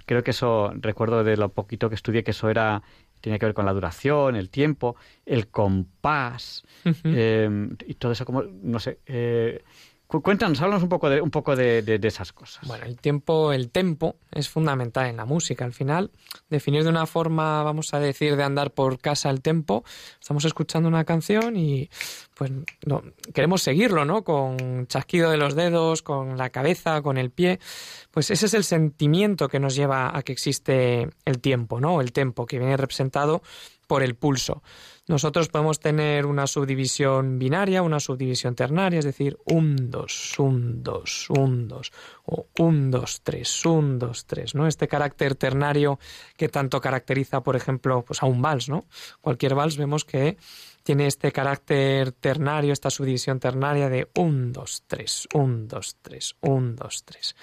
creo 0.06 0.24
que 0.24 0.32
eso, 0.32 0.72
recuerdo 0.76 1.26
de 1.26 1.36
lo 1.36 1.50
poquito 1.50 1.90
que 1.90 1.96
estudié, 1.96 2.24
que 2.24 2.32
eso 2.32 2.50
era 2.50 2.82
tenía 3.26 3.40
que 3.40 3.48
ver 3.48 3.56
con 3.56 3.66
la 3.66 3.74
duración, 3.74 4.36
el 4.36 4.52
tiempo, 4.52 4.98
el 5.26 5.48
compás 5.48 6.64
eh, 7.06 7.50
y 7.88 7.96
todo 7.96 8.12
eso 8.12 8.24
como, 8.24 8.44
no 8.44 8.78
sé, 8.78 9.00
eh, 9.08 9.64
Cuéntanos, 10.08 10.62
háblanos 10.62 10.84
un 10.84 10.90
poco 10.90 11.10
de 11.10 11.20
un 11.20 11.32
poco 11.32 11.56
de, 11.56 12.00
esas 12.04 12.32
cosas. 12.32 12.66
Bueno, 12.68 12.86
el 12.86 12.98
tiempo, 12.98 13.52
el 13.52 13.70
tempo 13.72 14.16
es 14.32 14.48
fundamental 14.48 15.08
en 15.08 15.18
la 15.18 15.26
música. 15.26 15.66
Al 15.66 15.74
final, 15.74 16.12
definir 16.50 16.84
de 16.84 16.90
una 16.90 17.08
forma, 17.08 17.64
vamos 17.64 17.94
a 17.94 18.00
decir, 18.00 18.36
de 18.36 18.44
andar 18.44 18.72
por 18.72 19.00
casa 19.00 19.30
el 19.32 19.42
tempo. 19.42 19.84
Estamos 20.20 20.46
escuchando 20.46 20.88
una 20.88 21.06
canción 21.06 21.58
y 21.58 21.90
pues 22.36 22.52
no, 22.86 23.04
queremos 23.34 23.64
seguirlo, 23.64 24.06
¿no? 24.06 24.24
Con 24.24 24.86
chasquido 24.88 25.32
de 25.32 25.38
los 25.38 25.56
dedos, 25.56 26.04
con 26.04 26.38
la 26.38 26.50
cabeza, 26.52 27.02
con 27.02 27.18
el 27.18 27.32
pie. 27.32 27.60
Pues 28.12 28.30
ese 28.30 28.46
es 28.46 28.54
el 28.54 28.64
sentimiento 28.64 29.50
que 29.50 29.60
nos 29.60 29.76
lleva 29.76 30.16
a 30.16 30.22
que 30.22 30.34
existe 30.34 31.10
el 31.26 31.42
tiempo, 31.42 31.82
¿no? 31.82 32.00
El 32.00 32.12
tempo 32.12 32.46
que 32.46 32.60
viene 32.60 32.78
representado 32.78 33.42
por 33.88 34.04
el 34.04 34.16
pulso. 34.16 34.62
Nosotros 35.08 35.50
podemos 35.50 35.80
tener 35.80 36.26
una 36.26 36.48
subdivisión 36.48 37.38
binaria, 37.38 37.84
una 37.84 38.00
subdivisión 38.00 38.56
ternaria, 38.56 38.98
es 38.98 39.06
decir, 39.06 39.38
un, 39.46 39.92
dos, 39.92 40.34
un, 40.40 40.82
dos, 40.82 41.30
un, 41.30 41.68
dos, 41.68 41.92
o 42.26 42.48
un, 42.58 42.90
dos, 42.90 43.22
tres, 43.22 43.66
un, 43.68 44.00
dos, 44.00 44.26
tres, 44.26 44.56
¿no? 44.56 44.66
Este 44.66 44.88
carácter 44.88 45.36
ternario 45.36 46.00
que 46.36 46.50
tanto 46.50 46.82
caracteriza, 46.82 47.42
por 47.42 47.56
ejemplo, 47.56 48.04
pues 48.04 48.24
a 48.24 48.26
un 48.26 48.42
vals, 48.42 48.68
¿no? 48.68 48.86
Cualquier 49.22 49.54
vals 49.54 49.78
vemos 49.78 50.06
que 50.06 50.38
tiene 50.82 51.06
este 51.06 51.32
carácter 51.32 52.12
ternario, 52.12 52.74
esta 52.74 52.90
subdivisión 52.90 53.40
ternaria 53.40 53.90
de 53.90 54.10
un, 54.16 54.52
dos, 54.54 54.84
tres, 54.88 55.28
un, 55.36 55.68
dos, 55.68 55.98
tres, 56.02 56.36
un, 56.42 56.76
dos, 56.76 57.04
tres. 57.06 57.36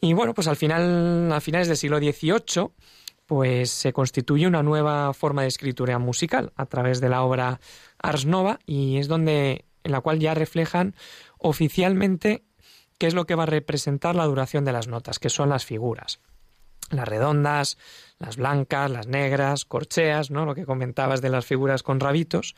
Y 0.00 0.12
bueno, 0.12 0.34
pues 0.34 0.48
al 0.48 0.56
final, 0.56 1.30
a 1.32 1.40
finales 1.40 1.68
del 1.68 1.76
siglo 1.76 1.98
XVIII, 1.98 2.70
pues 3.30 3.70
se 3.70 3.92
constituye 3.92 4.48
una 4.48 4.64
nueva 4.64 5.14
forma 5.14 5.42
de 5.42 5.48
escritura 5.48 6.00
musical 6.00 6.52
a 6.56 6.66
través 6.66 7.00
de 7.00 7.08
la 7.08 7.22
obra 7.22 7.60
Ars 8.02 8.26
Nova 8.26 8.58
y 8.66 8.96
es 8.96 9.06
donde 9.06 9.66
en 9.84 9.92
la 9.92 10.00
cual 10.00 10.18
ya 10.18 10.34
reflejan 10.34 10.96
oficialmente 11.38 12.42
qué 12.98 13.06
es 13.06 13.14
lo 13.14 13.26
que 13.26 13.36
va 13.36 13.44
a 13.44 13.46
representar 13.46 14.16
la 14.16 14.24
duración 14.24 14.64
de 14.64 14.72
las 14.72 14.88
notas, 14.88 15.20
que 15.20 15.30
son 15.30 15.48
las 15.48 15.64
figuras. 15.64 16.18
Las 16.90 17.06
redondas, 17.06 17.78
las 18.18 18.36
blancas, 18.36 18.90
las 18.90 19.06
negras, 19.06 19.64
corcheas, 19.64 20.32
¿no? 20.32 20.44
Lo 20.44 20.56
que 20.56 20.66
comentabas 20.66 21.22
de 21.22 21.30
las 21.30 21.46
figuras 21.46 21.84
con 21.84 22.00
rabitos. 22.00 22.56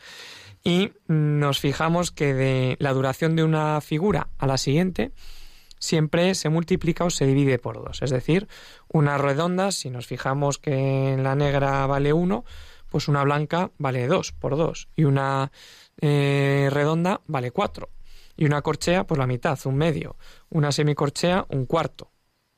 Y 0.65 0.93
nos 1.07 1.61
fijamos 1.61 2.13
que 2.13 2.33
de 2.33 2.77
la 2.79 2.95
duración 2.95 3.37
de 3.37 3.45
una 3.45 3.79
figura 3.83 4.29
a 4.39 4.47
la 4.47 4.57
siguiente 4.57 5.13
siempre 5.83 6.37
se 6.37 6.49
multiplica 6.49 7.05
o 7.05 7.11
se 7.11 7.27
divide 7.27 7.59
por 7.59 7.85
dos. 7.85 8.03
Es 8.03 8.11
decir, 8.11 8.47
una 8.89 9.19
redonda, 9.19 9.73
si 9.73 9.91
nos 9.91 10.07
fijamos 10.07 10.59
que 10.59 11.13
en 11.13 11.25
la 11.25 11.35
negra 11.35 11.85
vale 11.87 12.13
1, 12.13 12.45
pues 12.89 13.09
una 13.09 13.25
blanca 13.25 13.73
vale 13.79 14.07
2 14.07 14.33
por 14.33 14.57
2. 14.57 14.89
Y 14.95 15.05
una 15.05 15.51
eh, 16.01 16.69
redonda 16.71 17.21
vale 17.27 17.51
4. 17.51 17.89
Y 18.37 18.45
una 18.45 18.63
corchea, 18.63 19.05
pues 19.05 19.19
la 19.19 19.27
mitad, 19.27 19.59
un 19.65 19.77
medio. 19.77 20.17
Una 20.51 20.71
semicorchea, 20.71 21.47
un 21.49 21.67
cuarto. 21.67 22.12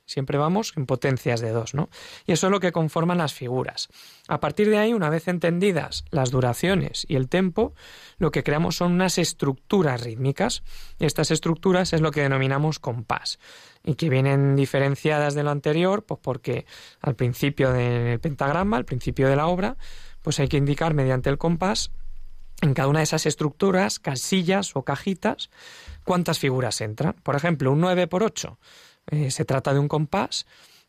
Siempre 0.07 0.37
vamos 0.37 0.75
en 0.77 0.85
potencias 0.85 1.41
de 1.41 1.51
dos, 1.51 1.73
¿no? 1.73 1.89
Y 2.27 2.33
eso 2.33 2.49
es 2.49 2.51
lo 2.51 2.61
que 2.61 2.73
conforman 2.73 3.19
las 3.19 3.33
figuras. 3.33 3.89
A 4.29 4.39
partir 4.39 4.69
de 4.69 4.77
ahí, 4.77 4.93
una 4.93 5.09
vez 5.09 5.29
entendidas 5.29 6.05
las 6.11 6.31
duraciones 6.31 7.07
y 7.09 7.17
el 7.17 7.29
tempo, 7.29 7.75
lo 8.19 8.31
que 8.31 8.43
creamos 8.43 8.77
son 8.77 8.93
unas 8.93 9.17
estructuras 9.17 10.03
rítmicas. 10.03 10.63
Estas 10.99 11.31
estructuras 11.31 11.95
es 11.95 12.03
lo 12.03 12.11
que 12.11 12.21
denominamos 12.21 12.79
compás. 12.79 13.39
Y 13.83 13.95
que 13.95 14.11
vienen 14.11 14.57
diferenciadas 14.57 15.35
de 15.35 15.43
lo 15.43 15.51
anterior, 15.51 16.05
pues 16.05 16.21
porque 16.23 16.67
al 17.01 17.15
principio 17.15 17.73
del 17.73 18.21
pentagrama, 18.21 18.77
al 18.77 18.85
principio 18.85 19.29
de 19.29 19.37
la 19.37 19.47
obra, 19.47 19.79
pues 20.21 20.39
hay 20.39 20.49
que 20.49 20.59
indicar 20.59 20.93
mediante 20.93 21.31
el 21.31 21.39
compás 21.39 21.91
en 22.61 22.75
cada 22.75 22.89
una 22.89 23.01
de 23.01 23.05
esas 23.05 23.25
estructuras, 23.25 23.99
casillas 23.99 24.77
o 24.77 24.83
cajitas, 24.83 25.51
cuántas 26.05 26.39
figuras 26.39 26.81
entran. 26.83 27.15
Por 27.23 27.37
ejemplo, 27.37 27.73
un 27.73 27.81
9 27.81 28.07
por 28.07 28.23
8 28.23 28.59
eh, 29.11 29.31
se 29.31 29.45
trata 29.45 29.73
de 29.73 29.79
un 29.79 29.89
compás 29.89 30.47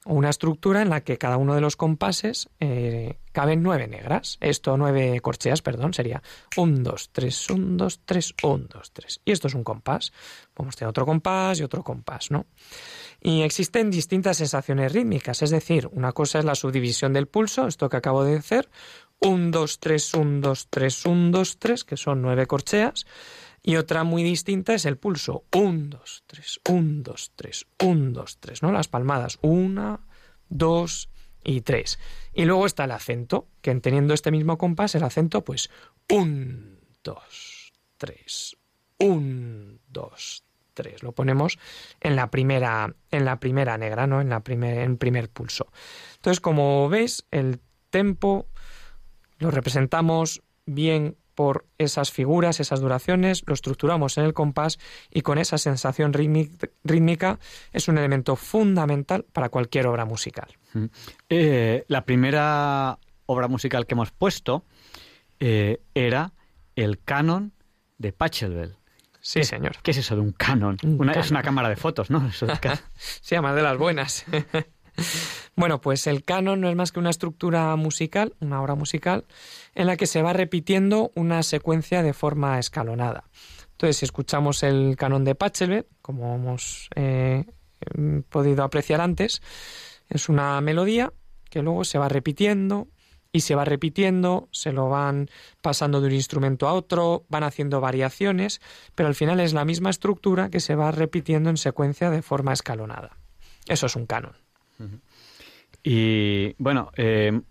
o 0.08 0.13
una 0.13 0.30
estructura 0.30 0.84
en 0.84 0.89
la 0.89 1.01
que 1.01 1.17
cada 1.17 1.38
uno 1.38 1.56
de 1.56 1.62
los 1.62 1.75
compases 1.75 2.47
eh, 2.60 3.17
caben 3.32 3.63
nueve 3.63 3.88
negras. 3.88 4.38
Esto, 4.39 4.78
nueve 4.78 5.19
corcheas, 5.19 5.63
perdón, 5.63 5.95
sería 5.95 6.21
un, 6.58 6.84
dos, 6.84 7.10
tres, 7.12 7.49
un, 7.49 7.75
dos, 7.75 8.01
tres, 8.06 8.36
un, 8.43 8.67
dos, 8.67 8.91
tres. 8.93 9.19
Y 9.25 9.32
esto 9.32 9.47
es 9.47 9.56
un 9.56 9.63
compás. 9.63 10.13
Podemos 10.54 10.75
tener 10.75 10.89
otro 10.89 11.08
compás 11.08 11.60
y 11.60 11.63
otro 11.63 11.84
compás, 11.84 12.30
¿no? 12.30 12.45
Y 13.19 13.41
existen 13.41 13.89
distintas 13.89 14.38
sensaciones 14.38 14.93
rítmicas, 14.93 15.41
es 15.41 15.49
decir, 15.49 15.89
una 15.91 16.12
cosa 16.12 16.38
es 16.38 16.45
la 16.45 16.54
subdivisión 16.54 17.12
del 17.12 17.28
pulso, 17.28 17.65
esto 17.65 17.89
que 17.89 17.97
acabo 17.97 18.23
de 18.23 18.38
hacer, 18.38 18.69
un, 19.19 19.49
dos, 19.49 19.80
tres, 19.80 20.13
un, 20.13 20.39
dos, 20.39 20.67
tres, 20.69 21.04
un, 21.08 21.32
dos, 21.32 21.58
tres, 21.58 21.84
que 21.84 21.97
son 21.97 22.21
nueve 22.21 22.45
corcheas. 22.45 23.08
Y 23.67 23.78
otra 23.78 24.04
muy 24.04 24.21
distinta 24.21 24.75
es 24.75 24.86
el 24.86 24.95
pulso. 24.95 25.45
Un, 25.51 25.89
dos, 25.89 26.23
tres, 26.28 26.62
un, 26.69 27.01
dos, 27.01 27.32
tres, 27.36 27.65
un, 27.82 28.13
dos, 28.13 28.38
tres, 28.39 28.62
¿no? 28.62 28.71
Las 28.71 28.88
palmadas. 28.88 29.39
Una, 29.41 30.01
dos 30.49 31.10
y 31.43 31.62
tres. 31.62 31.97
Y 32.36 32.45
luego 32.45 32.67
está 32.67 32.84
el 32.84 32.91
acento, 32.91 33.47
que 33.63 33.73
teniendo 33.73 34.13
este 34.13 34.30
mismo 34.30 34.60
compás, 34.60 34.93
el 34.93 35.01
acento, 35.01 35.43
pues, 35.43 35.71
un, 36.12 36.78
dos, 37.04 37.73
tres, 37.97 38.56
un, 38.99 39.82
dos, 39.88 40.43
tres. 40.75 41.01
Lo 41.01 41.13
ponemos 41.13 41.58
en 42.01 42.15
la 42.15 42.30
primera, 42.30 42.93
en 43.10 43.25
la 43.25 43.39
primera 43.39 43.80
negra, 43.80 44.06
¿no? 44.06 44.21
En 44.21 44.30
la 44.30 44.41
primer, 44.41 44.78
en 44.78 44.97
primer 44.97 45.28
pulso. 45.28 45.71
Entonces, 46.17 46.39
como 46.39 46.88
veis, 46.88 47.25
el 47.32 47.60
tempo 47.89 48.45
lo 49.39 49.49
representamos 49.49 50.43
bien 50.67 51.17
por 51.36 51.65
esas 51.78 52.12
figuras, 52.12 52.60
esas 52.60 52.80
duraciones, 52.80 53.43
lo 53.45 53.54
estructuramos 53.54 54.17
en 54.17 54.24
el 54.24 54.34
compás 54.34 54.80
y 55.12 55.21
con 55.21 55.38
esa 55.38 55.58
sensación 55.58 56.13
rítmica 56.13 57.39
es 57.74 57.88
un 57.88 57.98
elemento 57.98 58.36
fundamental 58.36 59.26
para 59.32 59.50
cualquier 59.50 59.88
obra 59.88 60.06
musical. 60.06 60.48
Eh, 61.30 61.86
la 61.88 62.06
primera 62.06 62.98
obra 63.26 63.48
musical 63.48 63.86
que 63.86 63.93
hemos 63.93 64.12
puesto 64.12 64.65
eh, 65.39 65.82
era 65.93 66.34
el 66.76 67.02
canon 67.04 67.54
de 67.98 68.13
Pachelbel. 68.13 68.76
Sí, 69.19 69.43
señor. 69.43 69.78
¿Qué 69.82 69.91
es 69.91 69.98
eso 69.98 70.15
de 70.15 70.21
un 70.21 70.32
canon? 70.32 70.78
Es 71.15 71.32
una 71.32 71.41
cámara 71.41 71.67
de 71.67 71.76
fotos, 71.76 72.12
¿no? 72.12 72.32
sí, 72.95 73.36
además 73.36 73.56
de 73.56 73.63
las 73.63 73.78
buenas. 73.78 74.26
bueno, 75.55 75.81
pues 75.81 76.08
el 76.08 76.23
canon 76.23 76.62
no 76.62 76.69
es 76.69 76.75
más 76.75 76.91
que 76.91 76.99
una 76.99 77.10
estructura 77.10 77.75
musical, 77.75 78.36
una 78.39 78.62
obra 78.62 78.75
musical, 78.75 79.25
en 79.73 79.88
la 79.88 79.97
que 79.97 80.08
se 80.08 80.21
va 80.21 80.34
repitiendo 80.34 81.12
una 81.15 81.43
secuencia 81.43 82.03
de 82.03 82.13
forma 82.13 82.60
escalonada. 82.60 83.25
Entonces, 83.71 83.97
si 83.97 84.05
escuchamos 84.05 84.63
el 84.63 84.95
canon 84.95 85.25
de 85.25 85.36
Pachelbel, 85.36 85.86
como 86.01 86.36
hemos 86.36 86.89
eh, 86.95 87.45
podido 88.29 88.63
apreciar 88.63 89.01
antes, 89.01 89.41
es 90.10 90.29
una 90.29 90.62
melodía 90.62 91.12
que 91.49 91.62
luego 91.62 91.84
se 91.84 91.97
va 91.97 92.10
repitiendo 92.10 92.88
y 93.36 93.41
se 93.41 93.53
va 93.53 93.65
repitiendo, 93.65 94.47
se 94.51 94.71
lo 94.71 94.88
van 94.88 95.29
pasando 95.62 95.99
de 95.99 96.08
un 96.08 96.13
instrumento 96.13 96.69
a 96.69 96.73
otro, 96.73 97.25
van 97.27 97.43
haciendo 97.43 97.81
variaciones, 97.81 98.62
pero 98.95 99.08
al 99.08 99.15
final 99.15 99.41
es 99.41 99.51
la 99.51 99.65
misma 99.65 99.89
estructura 99.89 100.49
que 100.49 100.62
se 100.62 100.75
va 100.75 100.91
repitiendo 100.91 101.49
en 101.49 101.58
secuencia 101.58 102.10
de 102.10 102.21
forma 102.21 102.53
escalonada. 102.53 103.17
Eso 103.67 103.88
es 103.88 103.95
un 103.97 104.05
canon. 104.05 104.44
Y 105.84 106.56
bueno, 106.58 106.92
eh, 106.98 107.42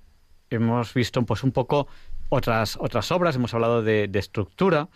hemos 0.51 0.95
visto 0.95 1.23
pues 1.25 1.45
un 1.45 1.53
poco 1.53 1.87
otras, 2.29 2.77
otras 2.81 3.11
obras, 3.13 3.37
hemos 3.37 3.55
hablado 3.55 3.83
de, 3.83 4.11
estructura. 4.15 4.89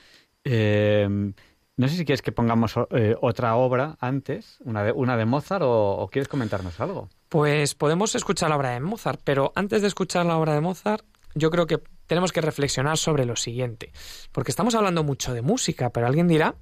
Eh, 0.45 1.33
no 1.77 1.89
sé 1.89 1.97
si 1.97 2.05
quieres 2.05 2.23
que 2.23 2.33
pongamos 2.33 2.75
eh, 2.91 3.15
otra 3.21 3.55
obra 3.55 3.97
antes, 4.01 4.59
una 4.65 4.83
de, 4.83 4.93
una 4.93 5.17
de 5.17 5.25
Mozart, 5.25 5.63
o 5.65 6.09
quieres 6.11 6.29
comentarnos 6.29 6.81
algo. 6.81 7.09
Pues 7.29 7.75
podemos 7.75 8.15
escuchar 8.15 8.51
la 8.51 8.57
obra 8.57 8.71
de 8.71 8.81
Mozart, 8.81 9.21
pero 9.23 9.53
antes 9.55 9.83
de 9.83 9.89
escuchar 9.89 10.27
la 10.27 10.37
obra 10.39 10.55
de 10.55 10.61
Mozart, 10.61 11.05
yo 11.35 11.51
creo 11.51 11.67
que 11.67 11.79
tenemos 12.07 12.33
que 12.33 12.41
reflexionar 12.41 12.97
sobre 12.97 13.25
lo 13.27 13.37
siguiente, 13.37 13.93
porque 14.33 14.51
estamos 14.51 14.75
hablando 14.75 15.05
mucho 15.05 15.35
de 15.35 15.43
música, 15.43 15.91
pero 15.91 16.07
alguien 16.07 16.27
dirá 16.27 16.57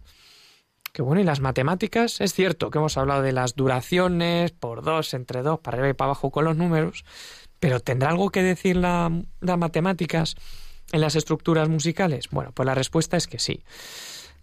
que 0.96 1.02
bueno, 1.02 1.20
y 1.20 1.24
las 1.24 1.40
matemáticas, 1.40 2.22
es 2.22 2.32
cierto 2.32 2.70
que 2.70 2.78
hemos 2.78 2.96
hablado 2.96 3.20
de 3.20 3.32
las 3.32 3.54
duraciones 3.54 4.52
por 4.52 4.82
dos, 4.82 5.12
entre 5.12 5.42
dos, 5.42 5.60
para 5.60 5.76
arriba 5.76 5.90
y 5.90 5.92
para 5.92 6.06
abajo 6.06 6.30
con 6.30 6.46
los 6.46 6.56
números, 6.56 7.04
pero 7.60 7.80
¿tendrá 7.80 8.08
algo 8.08 8.30
que 8.30 8.42
decir 8.42 8.76
las 8.76 9.12
matemáticas 9.58 10.36
en 10.92 11.02
las 11.02 11.14
estructuras 11.14 11.68
musicales? 11.68 12.30
Bueno, 12.30 12.52
pues 12.52 12.64
la 12.64 12.74
respuesta 12.74 13.18
es 13.18 13.26
que 13.26 13.38
sí. 13.38 13.62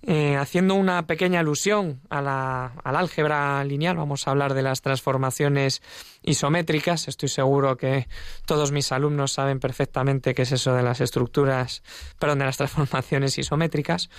Eh, 0.03 0.35
haciendo 0.35 0.75
una 0.75 1.07
pequeña 1.07 1.39
alusión 1.39 2.01
a 2.11 2.21
la, 2.21 2.73
al 2.83 2.97
álgebra 2.97 3.63
lineal, 3.63 3.97
vamos 3.97 4.27
a 4.27 4.31
hablar 4.31 4.53
de 4.53 4.61
las 4.61 4.83
transformaciones 4.83 5.81
isométricas. 6.21 7.07
Estoy 7.07 7.29
seguro 7.29 7.77
que 7.77 8.07
todos 8.45 8.71
mis 8.71 8.91
alumnos 8.91 9.31
saben 9.31 9.59
perfectamente 9.59 10.35
qué 10.35 10.43
es 10.43 10.51
eso 10.51 10.75
de 10.75 10.83
las 10.83 11.01
estructuras, 11.01 11.81
perdón, 12.19 12.37
de 12.39 12.45
las 12.45 12.57
transformaciones 12.57 13.39
isométricas. 13.39 14.11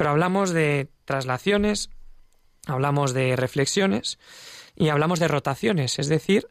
Pero 0.00 0.12
hablamos 0.12 0.48
de 0.48 0.88
traslaciones, 1.04 1.90
hablamos 2.66 3.12
de 3.12 3.36
reflexiones 3.36 4.18
y 4.74 4.88
hablamos 4.88 5.20
de 5.20 5.28
rotaciones, 5.28 5.98
es 5.98 6.08
decir, 6.08 6.48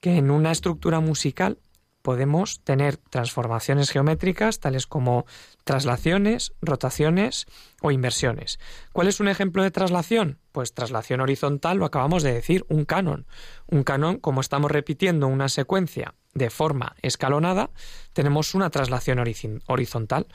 que 0.00 0.16
en 0.16 0.30
una 0.30 0.52
estructura 0.52 1.00
musical 1.00 1.58
podemos 2.02 2.60
tener 2.62 2.96
transformaciones 2.96 3.90
geométricas 3.90 4.60
tales 4.60 4.86
como 4.86 5.26
traslaciones, 5.64 6.52
rotaciones 6.62 7.46
o 7.82 7.90
inversiones. 7.90 8.60
¿Cuál 8.92 9.08
es 9.08 9.18
un 9.18 9.26
ejemplo 9.26 9.64
de 9.64 9.72
traslación? 9.72 10.38
Pues 10.52 10.72
traslación 10.72 11.20
horizontal, 11.20 11.78
lo 11.78 11.86
acabamos 11.86 12.22
de 12.22 12.32
decir, 12.32 12.64
un 12.68 12.84
canon. 12.84 13.26
Un 13.66 13.82
canon, 13.82 14.18
como 14.18 14.40
estamos 14.40 14.70
repitiendo 14.70 15.26
una 15.26 15.48
secuencia 15.48 16.14
de 16.32 16.48
forma 16.48 16.94
escalonada, 17.02 17.70
tenemos 18.12 18.54
una 18.54 18.70
traslación 18.70 19.18
horizontal. 19.66 20.28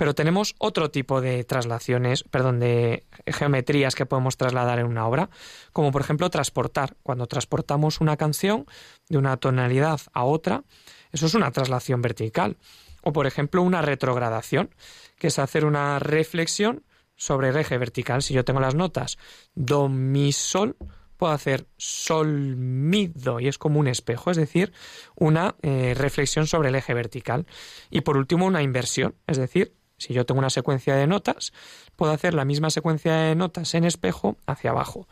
Pero 0.00 0.14
tenemos 0.14 0.54
otro 0.56 0.90
tipo 0.90 1.20
de 1.20 1.44
traslaciones, 1.44 2.22
perdón, 2.22 2.58
de 2.58 3.04
geometrías 3.26 3.94
que 3.94 4.06
podemos 4.06 4.38
trasladar 4.38 4.78
en 4.78 4.86
una 4.86 5.06
obra, 5.06 5.28
como 5.74 5.92
por 5.92 6.00
ejemplo 6.00 6.30
transportar. 6.30 6.96
Cuando 7.02 7.26
transportamos 7.26 8.00
una 8.00 8.16
canción 8.16 8.64
de 9.10 9.18
una 9.18 9.36
tonalidad 9.36 10.00
a 10.14 10.24
otra, 10.24 10.64
eso 11.12 11.26
es 11.26 11.34
una 11.34 11.50
traslación 11.50 12.00
vertical. 12.00 12.56
O, 13.02 13.12
por 13.12 13.26
ejemplo, 13.26 13.60
una 13.60 13.82
retrogradación, 13.82 14.74
que 15.18 15.26
es 15.26 15.38
hacer 15.38 15.66
una 15.66 15.98
reflexión 15.98 16.82
sobre 17.14 17.50
el 17.50 17.58
eje 17.58 17.76
vertical. 17.76 18.22
Si 18.22 18.32
yo 18.32 18.42
tengo 18.42 18.60
las 18.60 18.74
notas 18.74 19.18
do, 19.54 19.90
mi, 19.90 20.32
sol, 20.32 20.78
puedo 21.18 21.34
hacer 21.34 21.66
sol, 21.76 22.56
mi, 22.56 23.08
do, 23.08 23.38
y 23.38 23.48
es 23.48 23.58
como 23.58 23.78
un 23.78 23.86
espejo, 23.86 24.30
es 24.30 24.38
decir, 24.38 24.72
una 25.14 25.56
eh, 25.60 25.92
reflexión 25.94 26.46
sobre 26.46 26.70
el 26.70 26.74
eje 26.76 26.94
vertical. 26.94 27.46
Y 27.90 28.00
por 28.00 28.16
último, 28.16 28.46
una 28.46 28.62
inversión, 28.62 29.14
es 29.26 29.36
decir, 29.36 29.74
si 30.00 30.14
yo 30.14 30.24
tengo 30.26 30.38
una 30.38 30.50
secuencia 30.50 30.96
de 30.96 31.06
notas, 31.06 31.52
puedo 31.94 32.10
hacer 32.10 32.34
la 32.34 32.44
misma 32.44 32.70
secuencia 32.70 33.14
de 33.14 33.34
notas 33.34 33.74
en 33.74 33.84
espejo 33.84 34.36
hacia 34.46 34.70
abajo. 34.70 35.06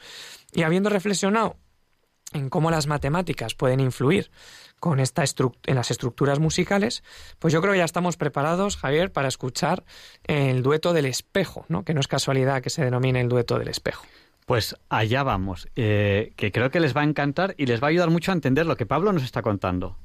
Y 0.53 0.62
habiendo 0.62 0.88
reflexionado 0.88 1.57
en 2.33 2.48
cómo 2.48 2.70
las 2.70 2.87
matemáticas 2.87 3.55
pueden 3.55 3.81
influir 3.81 4.31
con 4.81 4.98
esta 4.98 5.24
en 5.66 5.74
las 5.74 5.90
estructuras 5.90 6.38
musicales, 6.38 7.03
pues 7.38 7.53
yo 7.53 7.61
creo 7.61 7.72
que 7.72 7.79
ya 7.79 7.85
estamos 7.85 8.16
preparados, 8.16 8.77
Javier, 8.77 9.12
para 9.12 9.29
escuchar 9.29 9.85
el 10.24 10.62
dueto 10.62 10.92
del 10.94 11.07
espejo, 11.07 11.66
¿no? 11.68 11.85
que 11.85 11.92
no 11.94 12.01
es 12.01 12.09
casualidad 12.09 12.62
que 12.62 12.70
se 12.70 12.85
denomine 12.85 13.20
el 13.20 13.29
dueto 13.29 13.59
del 13.59 13.68
espejo. 13.68 14.07
Pues 14.46 14.77
allá 14.88 15.22
vamos, 15.22 15.68
eh, 15.77 16.33
que 16.37 16.51
creo 16.51 16.70
que 16.70 16.81
les 16.81 16.96
va 16.96 17.03
a 17.03 17.05
encantar 17.05 17.55
y 17.59 17.66
les 17.66 17.83
va 17.83 17.88
a 17.88 17.90
ayudar 17.90 18.09
mucho 18.09 18.33
a 18.33 18.35
entender 18.35 18.64
lo 18.64 18.77
que 18.79 18.87
Pablo 18.87 19.12
nos 19.12 19.24
está 19.24 19.42
contando. 19.42 19.98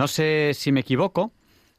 No 0.00 0.08
sé 0.08 0.52
si 0.54 0.72
me 0.72 0.80
equivoco, 0.80 1.30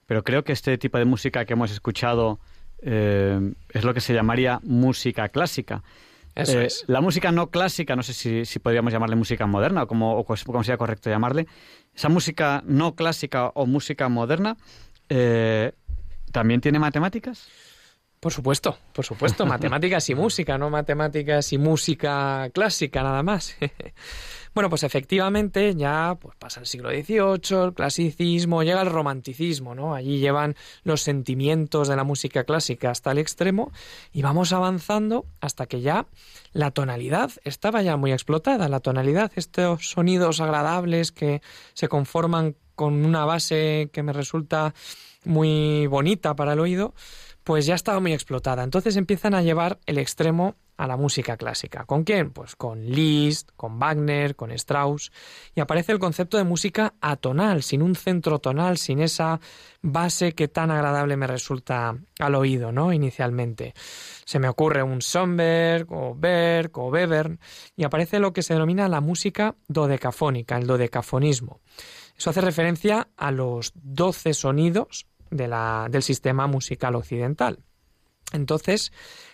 pero 0.06 0.24
creo 0.24 0.44
que 0.44 0.52
este 0.54 0.78
tipo 0.78 1.00
de 1.00 1.06
música 1.06 1.44
que 1.46 1.54
hemos 1.54 1.72
escuchado 1.72 2.40
eh, 2.84 3.40
es 3.70 3.84
lo 3.84 3.96
que 3.96 4.02
se 4.02 4.14
llamaría 4.14 4.60
música 4.64 5.30
clásica. 5.30 5.82
Eso 6.36 6.60
Eh, 6.62 6.66
es. 6.68 6.84
La 6.88 7.02
música 7.02 7.32
no 7.32 7.50
clásica, 7.50 7.96
no 7.96 8.04
sé 8.04 8.14
si, 8.14 8.46
si 8.46 8.60
podríamos 8.60 8.94
llamarle 8.94 9.16
música 9.16 9.48
moderna 9.48 9.84
o 9.84 9.88
como, 9.88 10.18
o 10.20 10.24
cos- 10.24 10.46
como 10.46 10.64
sería 10.64 10.78
correcto 10.78 11.10
llamarle. 11.10 11.48
Esa 11.96 12.10
música 12.10 12.62
no 12.68 12.94
clásica 12.96 13.48
o 13.56 13.66
música 13.66 14.08
moderna 14.08 14.56
eh, 15.10 15.72
también 16.32 16.62
tiene 16.62 16.78
matemáticas. 16.78 17.50
Por 18.20 18.32
supuesto, 18.32 18.78
por 18.94 19.04
supuesto, 19.04 19.46
matemáticas 19.56 20.08
y 20.12 20.14
música, 20.16 20.60
no 20.60 20.70
matemáticas 20.70 21.52
y 21.54 21.58
música 21.58 22.50
clásica 22.54 23.02
nada 23.02 23.24
más. 23.24 23.58
bueno, 24.54 24.70
pues 24.70 24.84
efectivamente 24.84 25.76
ya 25.76 26.18
pues 26.20 26.36
pasa 26.36 26.60
el 26.60 26.66
siglo 26.66 26.90
XVIII, 26.90 27.64
el 27.64 27.74
clasicismo, 27.74 28.64
llega 28.64 28.82
el 28.82 28.90
romanticismo, 28.90 29.76
¿no? 29.76 29.96
Allí 29.96 30.20
llevan 30.20 30.56
los 30.84 31.02
sentimientos 31.02 31.88
de 31.88 31.96
la 31.96 32.04
música 32.04 32.44
clásica 32.44 32.90
hasta 32.92 33.12
el 33.12 33.18
extremo 33.18 33.72
y 34.12 34.22
vamos 34.22 34.52
avanzando 34.52 35.26
hasta 35.40 35.68
que 35.68 35.82
ya 35.82 36.06
la 36.52 36.72
tonalidad 36.72 37.32
estaba 37.44 37.82
ya 37.82 37.96
muy 37.96 38.12
explotada, 38.12 38.68
la 38.68 38.82
tonalidad, 38.82 39.32
estos 39.36 39.90
sonidos 39.90 40.42
agradables 40.42 41.12
que 41.12 41.42
se 41.74 41.88
conforman 41.88 42.56
con 42.76 43.06
una 43.06 43.26
base 43.26 43.90
que 43.94 44.04
me 44.04 44.12
resulta 44.12 44.74
muy 45.24 45.88
bonita 45.88 46.36
para 46.36 46.54
el 46.54 46.60
oído, 46.60 46.94
pues 47.44 47.66
ya 47.66 47.76
estaba 47.76 48.00
muy 48.00 48.14
explotada. 48.14 48.64
Entonces 48.64 48.96
empiezan 48.98 49.34
a 49.34 49.42
llevar 49.42 49.80
el 49.86 49.98
extremo 49.98 50.56
a 50.82 50.88
la 50.88 50.98
música 50.98 51.38
clásica. 51.38 51.86
¿Con 51.86 52.04
quién? 52.04 52.32
Pues 52.32 52.56
con 52.56 52.84
Liszt, 52.84 53.52
con 53.56 53.78
Wagner, 53.78 54.36
con 54.36 54.52
Strauss. 54.52 55.12
Y 55.54 55.60
aparece 55.60 55.92
el 55.92 56.00
concepto 56.00 56.38
de 56.38 56.44
música 56.44 56.96
atonal, 57.02 57.62
sin 57.62 57.84
un 57.84 57.94
centro 57.94 58.40
tonal, 58.40 58.80
sin 58.80 59.00
esa 59.00 59.40
base 59.84 60.34
que 60.34 60.48
tan 60.48 60.72
agradable 60.72 61.18
me 61.18 61.28
resulta 61.28 61.96
al 62.18 62.34
oído, 62.34 62.72
¿no? 62.72 62.94
Inicialmente. 62.94 63.76
Se 64.26 64.40
me 64.40 64.50
ocurre 64.50 64.82
un 64.82 65.02
Schoenberg 65.02 65.86
o 65.94 66.16
Berg 66.16 66.72
o 66.80 66.90
Webern 66.90 67.40
y 67.76 67.84
aparece 67.84 68.18
lo 68.18 68.34
que 68.34 68.42
se 68.42 68.56
denomina 68.56 68.88
la 68.88 69.02
música 69.02 69.56
dodecafónica, 69.68 70.58
el 70.58 70.66
dodecafonismo. 70.66 71.60
Eso 72.18 72.32
hace 72.32 72.42
referencia 72.42 73.08
a 73.18 73.30
los 73.30 73.72
12 73.76 74.34
sonidos 74.34 75.06
de 75.30 75.48
la- 75.48 75.90
del 75.92 76.02
sistema 76.02 76.48
musical 76.48 76.96
occidental. 76.96 77.60
Entonces, 78.34 78.92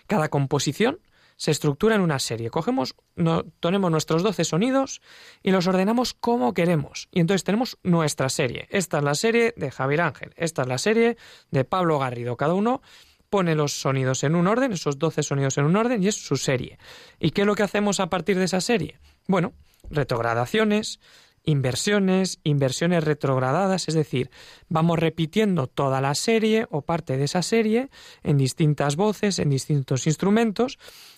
cada 0.08 0.28
composición 0.28 1.00
se 1.38 1.52
estructura 1.52 1.96
en 1.96 2.02
una 2.02 2.20
serie. 2.20 2.50
Cogemos, 2.50 2.96
no, 3.16 3.44
tenemos 3.60 3.90
nuestros 3.90 4.24
12 4.24 4.44
sonidos 4.44 5.02
y 5.44 5.52
los 5.52 5.68
ordenamos 5.68 6.14
como 6.14 6.54
queremos. 6.54 7.08
Y 7.12 7.22
entonces 7.22 7.44
tenemos 7.44 7.78
nuestra 7.84 8.28
serie. 8.28 8.68
Esta 8.70 8.98
es 8.98 9.04
la 9.04 9.16
serie 9.16 9.54
de 9.56 9.72
Javier 9.72 10.02
Ángel, 10.02 10.34
esta 10.36 10.64
es 10.64 10.68
la 10.68 10.78
serie 10.80 11.16
de 11.52 11.64
Pablo 11.64 12.00
Garrido. 12.00 12.36
Cada 12.36 12.56
uno 12.56 12.82
pone 13.30 13.56
los 13.56 13.74
sonidos 13.80 14.24
en 14.24 14.36
un 14.36 14.48
orden, 14.48 14.74
esos 14.74 14.98
12 15.00 15.24
sonidos 15.24 15.58
en 15.58 15.66
un 15.66 15.76
orden, 15.76 16.02
y 16.02 16.08
es 16.08 16.16
su 16.16 16.38
serie. 16.38 16.80
¿Y 17.20 17.32
qué 17.32 17.42
es 17.42 17.48
lo 17.48 17.56
que 17.56 17.64
hacemos 17.64 18.00
a 18.00 18.10
partir 18.10 18.38
de 18.38 18.46
esa 18.46 18.62
serie? 18.62 19.00
Bueno, 19.28 19.54
retrogradaciones, 19.90 21.00
inversiones, 21.44 22.40
inversiones 22.44 23.04
retrogradadas, 23.04 23.88
es 23.88 23.96
decir, 23.96 24.30
vamos 24.68 25.00
repitiendo 25.00 25.68
toda 25.68 26.02
la 26.02 26.14
serie 26.14 26.68
o 26.72 26.82
parte 26.82 27.18
de 27.18 27.24
esa 27.24 27.42
serie 27.42 27.90
en 28.24 28.38
distintas 28.38 28.98
voces, 28.98 29.40
en 29.40 29.50
distintos 29.50 30.08
instrumentos 30.08 30.78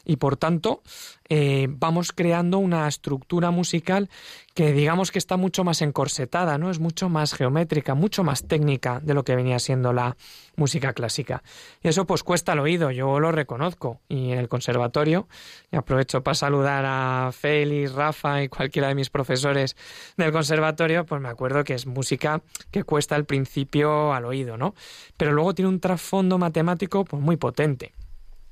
y 0.10 0.16
por 0.16 0.38
tanto 0.38 0.82
eh, 1.30 1.68
vamos 1.70 2.12
creando 2.12 2.58
una 2.58 2.88
estructura 2.88 3.52
musical 3.52 4.10
que 4.56 4.74
digamos 4.74 5.12
que 5.12 5.20
está 5.20 5.38
mucho 5.38 5.64
más 5.64 5.84
encorsetada, 5.84 6.58
¿no? 6.58 6.72
Es 6.72 6.80
mucho 6.80 7.10
más 7.10 7.36
geométrica, 7.36 7.94
mucho 7.94 8.24
más 8.24 8.48
técnica 8.48 9.02
de 9.02 9.14
lo 9.14 9.24
que 9.24 9.36
venía 9.36 9.60
siendo 9.60 9.94
la 9.94 10.18
música 10.56 10.94
clásica. 10.94 11.44
Y 11.84 11.90
eso 11.90 12.06
pues 12.06 12.24
cuesta 12.24 12.54
al 12.54 12.60
oído, 12.60 12.90
yo 12.90 13.20
lo 13.20 13.32
reconozco. 13.32 14.00
Y 14.10 14.32
en 14.32 14.40
el 14.40 14.50
conservatorio, 14.50 15.28
y 15.72 15.76
aprovecho 15.76 16.24
para 16.24 16.34
saludar 16.34 16.86
a 16.88 17.30
Félix, 17.32 17.94
Rafa 17.94 18.42
y 18.42 18.50
cualquiera 18.50 18.88
de 18.88 18.96
mis 18.96 19.12
profesores 19.12 19.76
del 20.18 20.32
conservatorio, 20.32 21.06
pues 21.06 21.22
me 21.22 21.30
acuerdo 21.30 21.64
que 21.64 21.76
es 21.76 21.86
música 21.86 22.42
que 22.72 22.84
cuesta 22.84 23.14
al 23.14 23.26
principio 23.26 24.12
al 24.12 24.26
oído, 24.26 24.58
¿no? 24.58 24.74
Pero 25.18 25.34
luego 25.34 25.54
tiene 25.54 25.70
un 25.70 25.80
trasfondo 25.80 26.40
matemático 26.40 27.06
pues 27.06 27.22
muy 27.22 27.38
potente. 27.38 27.94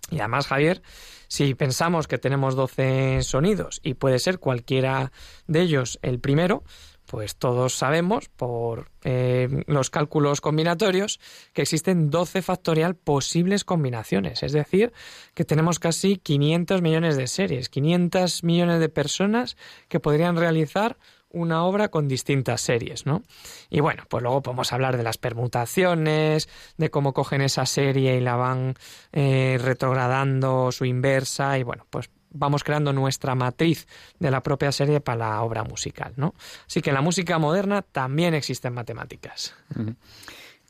Y 0.10 0.20
además, 0.20 0.48
Javier, 0.48 0.82
si 1.28 1.54
pensamos 1.54 2.08
que 2.08 2.18
tenemos 2.18 2.56
12 2.56 3.22
sonidos 3.24 3.80
y 3.84 3.96
puede 3.96 4.20
ser 4.20 4.40
cualquiera 4.40 5.12
de 5.48 5.62
ellos 5.62 6.00
el 6.02 6.20
primero, 6.20 6.64
pues 7.08 7.38
todos 7.38 7.74
sabemos 7.74 8.30
por 8.30 8.92
eh, 9.04 9.64
los 9.66 9.90
cálculos 9.90 10.42
combinatorios 10.42 11.20
que 11.54 11.62
existen 11.62 12.10
12 12.10 12.42
factorial 12.42 12.96
posibles 12.96 13.64
combinaciones. 13.64 14.44
Es 14.44 14.52
decir, 14.52 14.92
que 15.34 15.46
tenemos 15.46 15.80
casi 15.80 16.18
500 16.18 16.82
millones 16.82 17.16
de 17.16 17.28
series, 17.28 17.70
500 17.70 18.44
millones 18.44 18.80
de 18.80 18.90
personas 18.90 19.58
que 19.88 20.02
podrían 20.02 20.36
realizar 20.36 20.98
una 21.30 21.64
obra 21.64 21.90
con 21.90 22.08
distintas 22.08 22.62
series, 22.62 23.06
¿no? 23.06 23.24
Y 23.70 23.80
bueno, 23.80 24.04
pues 24.10 24.24
luego 24.24 24.42
podemos 24.42 24.72
hablar 24.74 24.98
de 24.98 25.04
las 25.04 25.18
permutaciones, 25.18 26.50
de 26.78 26.90
cómo 26.90 27.14
cogen 27.14 27.42
esa 27.42 27.66
serie 27.66 28.18
y 28.18 28.22
la 28.22 28.36
van 28.36 28.76
eh, 29.12 29.58
retrogradando 29.62 30.72
su 30.72 30.86
inversa 30.86 31.58
y 31.58 31.64
bueno, 31.64 31.86
pues 31.90 32.10
vamos 32.30 32.64
creando 32.64 32.94
nuestra 32.94 33.36
matriz 33.36 33.88
de 34.20 34.32
la 34.32 34.42
propia 34.42 34.72
serie 34.72 35.02
para 35.02 35.18
la 35.30 35.42
obra 35.42 35.64
musical, 35.64 36.14
¿no? 36.16 36.34
Así 36.66 36.82
que 36.82 36.92
en 36.92 36.96
la 36.96 37.02
música 37.02 37.38
moderna 37.40 37.82
también 37.82 38.34
existen 38.34 38.74
matemáticas. 38.74 39.56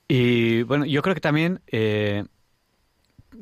Y 0.08 0.64
bueno, 0.64 0.86
yo 0.86 1.02
creo 1.02 1.16
que 1.16 1.22
también 1.22 1.62
eh, 1.68 2.26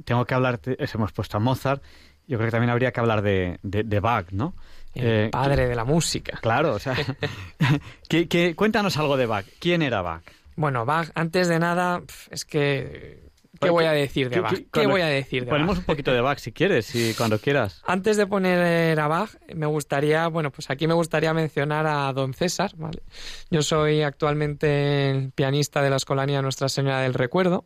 tengo 0.04 0.26
que 0.26 0.34
hablar, 0.34 0.60
hemos 0.66 1.12
puesto 1.12 1.38
a 1.38 1.40
Mozart, 1.40 1.84
yo 2.28 2.38
creo 2.38 2.48
que 2.48 2.52
también 2.52 2.72
habría 2.72 2.92
que 2.92 3.00
hablar 3.00 3.22
de, 3.22 3.60
de, 3.62 3.84
de 3.84 4.00
Bach, 4.00 4.32
¿no? 4.32 4.56
El 4.96 5.06
Eh, 5.28 5.30
padre 5.32 5.68
de 5.68 5.76
la 5.76 5.84
música. 5.86 6.40
Claro, 6.42 6.74
o 6.74 6.80
sea, 6.80 6.96
que, 8.10 8.28
que- 8.28 8.56
cuéntanos 8.56 8.98
algo 8.98 9.18
de 9.18 9.26
Bach. 9.26 9.46
¿Quién 9.60 9.82
era 9.82 10.02
Bach? 10.02 10.24
Bueno, 10.56 10.86
Bach, 10.86 11.10
antes 11.16 11.48
de 11.48 11.60
nada, 11.60 12.02
es 12.32 12.46
que... 12.46 13.24
¿Qué 13.58 13.70
Bueno, 13.70 13.74
voy 13.76 13.86
a 13.86 13.92
decir 13.94 14.30
de 14.30 14.42
Bach? 14.42 14.54
¿Qué 14.72 14.86
voy 14.86 15.00
a 15.00 15.06
decir 15.08 15.46
de 15.46 15.50
Ponemos 15.50 15.78
Bach? 15.78 15.80
un 15.84 15.86
poquito 15.86 16.12
de 16.12 16.20
Bach 16.20 16.38
si 16.40 16.52
quieres, 16.52 16.94
y 16.94 17.14
cuando 17.14 17.40
quieras. 17.40 17.82
Antes 17.88 18.18
de 18.18 18.28
poner 18.28 19.00
a 19.00 19.08
Bach, 19.08 19.30
me 19.56 19.66
gustaría, 19.66 20.28
bueno, 20.28 20.52
pues 20.52 20.70
aquí 20.70 20.88
me 20.88 20.94
gustaría 20.94 21.34
mencionar 21.34 21.88
a 21.88 22.12
don 22.12 22.34
César, 22.34 22.72
¿vale? 22.76 23.02
Yo 23.50 23.62
soy 23.62 24.02
actualmente 24.02 25.10
el 25.12 25.32
pianista 25.32 25.82
de 25.82 25.90
la 25.90 25.96
Escolanía 25.96 26.42
Nuestra 26.42 26.68
Señora 26.68 27.00
del 27.00 27.14
Recuerdo, 27.14 27.66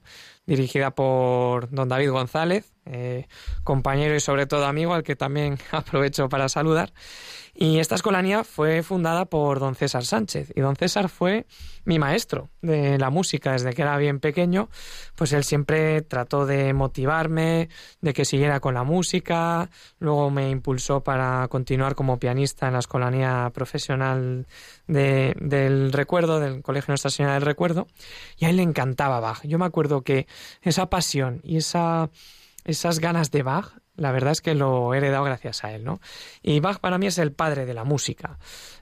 dirigida 0.50 0.92
por 0.92 1.70
don 1.70 1.88
David 1.90 2.10
González, 2.12 2.74
eh, 2.86 3.28
compañero 3.64 4.16
y 4.16 4.20
sobre 4.20 4.48
todo 4.48 4.66
amigo, 4.66 4.94
al 4.96 5.04
que 5.04 5.16
también 5.16 5.60
aprovecho 5.72 6.28
para 6.28 6.50
saludar. 6.50 6.92
Y 7.62 7.80
esta 7.80 7.96
escolanía 7.96 8.46
fue 8.46 8.84
fundada 8.84 9.26
por 9.26 9.60
don 9.60 9.76
César 9.76 10.06
Sánchez. 10.06 10.54
Y 10.56 10.62
don 10.62 10.78
César 10.78 11.10
fue 11.10 11.46
mi 11.84 12.00
maestro 12.00 12.50
de 12.62 12.98
la 12.98 13.10
música 13.10 13.52
desde 13.52 13.74
que 13.74 13.82
era 13.82 13.98
bien 13.98 14.22
pequeño. 14.22 14.70
Pues 15.16 15.34
él 15.34 15.44
siempre 15.44 16.02
trató 16.02 16.46
de 16.46 16.72
motivarme, 16.74 17.68
de 18.00 18.14
que 18.14 18.24
siguiera 18.24 18.62
con 18.62 18.76
la 18.76 18.84
música. 18.86 19.70
Luego 20.00 20.30
me 20.32 20.50
impulsó 20.50 21.02
para 21.04 21.46
continuar 21.50 21.96
como 21.96 22.18
pianista 22.18 22.68
en 22.68 22.74
la 22.74 22.80
escolanía 22.80 23.52
profesional 23.54 24.48
de- 24.88 25.36
del 25.42 25.92
recuerdo, 25.92 26.40
del 26.40 26.62
Colegio 26.62 26.94
Nuestra 26.94 27.12
Señora 27.12 27.34
del 27.34 27.44
Recuerdo. 27.44 27.88
Y 28.38 28.46
a 28.46 28.52
él 28.52 28.56
le 28.56 28.64
encantaba 28.64 29.20
Bach. 29.20 29.42
Yo 29.44 29.60
me 29.60 29.66
acuerdo 29.66 30.02
que 30.02 30.28
esa 30.62 30.90
pasión 30.90 31.42
y 31.44 31.58
esa, 31.58 32.10
esas 32.66 33.00
ganas 33.00 33.32
de 33.32 33.44
Bach 33.44 33.74
la 34.00 34.12
verdad 34.12 34.32
es 34.32 34.42
que 34.42 34.56
lo 34.56 34.94
he 34.94 34.98
heredado 34.98 35.24
gracias 35.26 35.64
a 35.64 35.74
él, 35.74 35.84
¿no? 35.84 36.00
Y 36.42 36.60
Bach 36.60 36.80
para 36.80 36.98
mí 36.98 37.08
es 37.08 37.18
el 37.18 37.34
padre 37.34 37.66
de 37.66 37.74
la 37.74 37.84
música. 37.84 38.40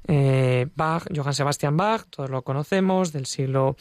Eh, 0.07 0.67
Bach, 0.75 1.05
Johann 1.13 1.33
Sebastian 1.33 1.75
Bach, 1.75 2.05
todos 2.09 2.29
lo 2.29 2.43
conocemos, 2.43 3.11
del 3.11 3.25
siglo 3.25 3.75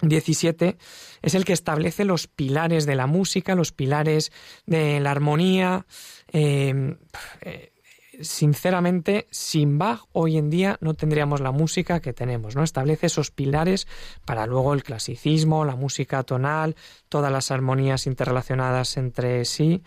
XVII, 0.00 0.76
es 1.22 1.34
el 1.34 1.44
que 1.44 1.52
establece 1.52 2.04
los 2.04 2.26
pilares 2.26 2.86
de 2.86 2.96
la 2.96 3.06
música, 3.06 3.54
los 3.54 3.72
pilares 3.72 4.32
de 4.66 5.00
la 5.00 5.10
armonía. 5.10 5.86
eh, 6.32 6.96
eh, 7.42 7.72
sinceramente, 8.20 9.26
sin 9.30 9.78
Bach 9.78 10.02
hoy 10.12 10.38
en 10.38 10.50
día 10.50 10.78
no 10.80 10.94
tendríamos 10.94 11.40
la 11.40 11.52
música 11.52 12.00
que 12.00 12.12
tenemos, 12.12 12.56
¿no? 12.56 12.62
Establece 12.62 13.06
esos 13.06 13.30
pilares 13.30 13.86
para 14.24 14.46
luego 14.46 14.74
el 14.74 14.82
clasicismo, 14.82 15.64
la 15.64 15.76
música 15.76 16.22
tonal, 16.22 16.76
todas 17.08 17.32
las 17.32 17.50
armonías 17.50 18.06
interrelacionadas 18.06 18.96
entre 18.96 19.44
sí. 19.44 19.82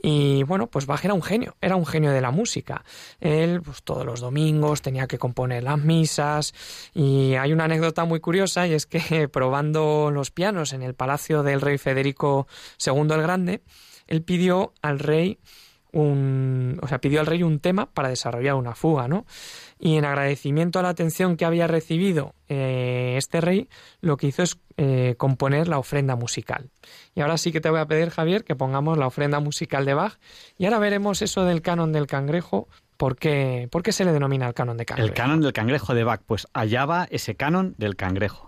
Y 0.00 0.44
bueno, 0.44 0.68
pues 0.68 0.86
Bach 0.86 1.04
era 1.04 1.14
un 1.14 1.22
genio, 1.22 1.56
era 1.60 1.76
un 1.76 1.86
genio 1.86 2.12
de 2.12 2.20
la 2.20 2.30
música. 2.30 2.84
Él, 3.20 3.62
pues 3.62 3.82
todos 3.82 4.04
los 4.04 4.20
domingos 4.20 4.82
tenía 4.82 5.06
que 5.06 5.18
componer 5.18 5.64
las 5.64 5.78
misas. 5.78 6.54
Y 6.94 7.34
hay 7.34 7.52
una 7.52 7.64
anécdota 7.64 8.04
muy 8.04 8.20
curiosa 8.20 8.66
y 8.66 8.74
es 8.74 8.86
que 8.86 9.28
probando 9.32 10.10
los 10.12 10.30
pianos 10.30 10.72
en 10.72 10.82
el 10.82 10.94
palacio 10.94 11.42
del 11.42 11.60
rey 11.60 11.78
Federico 11.78 12.46
II 12.84 13.08
el 13.10 13.22
Grande, 13.22 13.62
él 14.06 14.22
pidió 14.22 14.72
al 14.82 14.98
rey 14.98 15.38
un, 16.02 16.78
o 16.82 16.88
sea, 16.88 16.98
pidió 16.98 17.20
al 17.20 17.26
rey 17.26 17.42
un 17.42 17.60
tema 17.60 17.86
para 17.86 18.08
desarrollar 18.08 18.54
una 18.54 18.74
fuga, 18.74 19.08
¿no? 19.08 19.24
y 19.78 19.96
en 19.96 20.04
agradecimiento 20.04 20.78
a 20.78 20.82
la 20.82 20.88
atención 20.88 21.36
que 21.36 21.44
había 21.44 21.66
recibido 21.66 22.34
eh, 22.48 23.14
este 23.16 23.40
rey, 23.40 23.68
lo 24.00 24.16
que 24.16 24.28
hizo 24.28 24.42
es 24.42 24.58
eh, 24.76 25.14
componer 25.16 25.68
la 25.68 25.78
ofrenda 25.78 26.16
musical. 26.16 26.70
Y 27.14 27.20
ahora 27.20 27.38
sí 27.38 27.52
que 27.52 27.60
te 27.60 27.70
voy 27.70 27.80
a 27.80 27.86
pedir, 27.86 28.10
Javier, 28.10 28.44
que 28.44 28.56
pongamos 28.56 28.98
la 28.98 29.06
ofrenda 29.06 29.40
musical 29.40 29.84
de 29.84 29.94
Bach 29.94 30.18
y 30.56 30.64
ahora 30.64 30.78
veremos 30.78 31.22
eso 31.22 31.44
del 31.44 31.62
canon 31.62 31.92
del 31.92 32.06
cangrejo. 32.06 32.68
¿Por 32.96 33.16
qué, 33.16 33.68
¿Por 33.70 33.84
qué 33.84 33.92
se 33.92 34.04
le 34.04 34.12
denomina 34.12 34.48
el 34.48 34.54
canon 34.54 34.76
de 34.76 34.84
cangrejo? 34.84 35.08
El 35.08 35.14
canon 35.14 35.40
del 35.40 35.52
cangrejo 35.52 35.94
de 35.94 36.02
Bach, 36.02 36.20
pues 36.26 36.48
allá 36.52 36.84
va 36.84 37.06
ese 37.10 37.36
canon 37.36 37.74
del 37.78 37.94
cangrejo. 37.94 38.47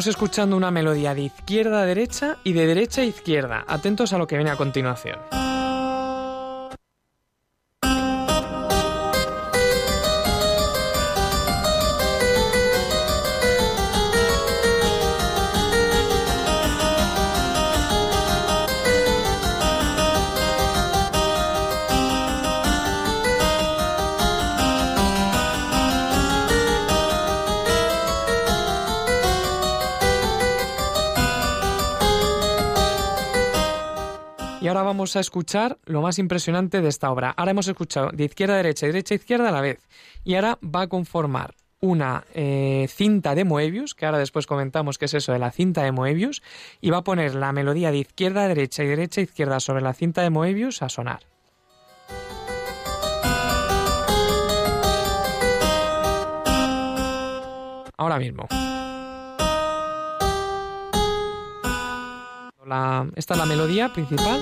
Estamos 0.00 0.16
escuchando 0.16 0.56
una 0.56 0.70
melodía 0.70 1.14
de 1.14 1.24
izquierda 1.24 1.82
a 1.82 1.84
derecha 1.84 2.38
y 2.42 2.54
de 2.54 2.64
derecha 2.64 3.02
a 3.02 3.04
izquierda. 3.04 3.66
Atentos 3.68 4.14
a 4.14 4.16
lo 4.16 4.26
que 4.26 4.36
viene 4.36 4.50
a 4.50 4.56
continuación. 4.56 5.39
A 35.16 35.20
escuchar 35.20 35.78
lo 35.84 36.02
más 36.02 36.18
impresionante 36.18 36.80
de 36.80 36.88
esta 36.88 37.10
obra. 37.10 37.30
Ahora 37.36 37.52
hemos 37.52 37.68
escuchado 37.68 38.10
de 38.12 38.24
izquierda 38.24 38.54
a 38.54 38.56
derecha 38.58 38.86
y 38.86 38.88
derecha 38.88 39.14
a 39.14 39.16
izquierda 39.16 39.48
a 39.48 39.52
la 39.52 39.60
vez. 39.60 39.86
Y 40.24 40.34
ahora 40.34 40.58
va 40.62 40.82
a 40.82 40.86
conformar 40.88 41.54
una 41.80 42.24
eh, 42.34 42.86
cinta 42.90 43.34
de 43.34 43.44
Moebius, 43.44 43.94
que 43.94 44.06
ahora 44.06 44.18
después 44.18 44.46
comentamos 44.46 44.98
qué 44.98 45.06
es 45.06 45.14
eso 45.14 45.32
de 45.32 45.38
la 45.38 45.50
cinta 45.50 45.82
de 45.82 45.92
Moebius, 45.92 46.42
y 46.80 46.90
va 46.90 46.98
a 46.98 47.04
poner 47.04 47.34
la 47.34 47.52
melodía 47.52 47.90
de 47.90 47.98
izquierda 47.98 48.44
a 48.44 48.48
derecha 48.48 48.84
y 48.84 48.88
derecha 48.88 49.20
a 49.20 49.24
izquierda 49.24 49.60
sobre 49.60 49.82
la 49.82 49.94
cinta 49.94 50.22
de 50.22 50.30
Moebius 50.30 50.82
a 50.82 50.88
sonar. 50.88 51.20
Ahora 57.96 58.18
mismo. 58.18 58.46
Esta 63.16 63.34
es 63.34 63.38
la 63.38 63.46
melodía 63.46 63.92
principal 63.92 64.40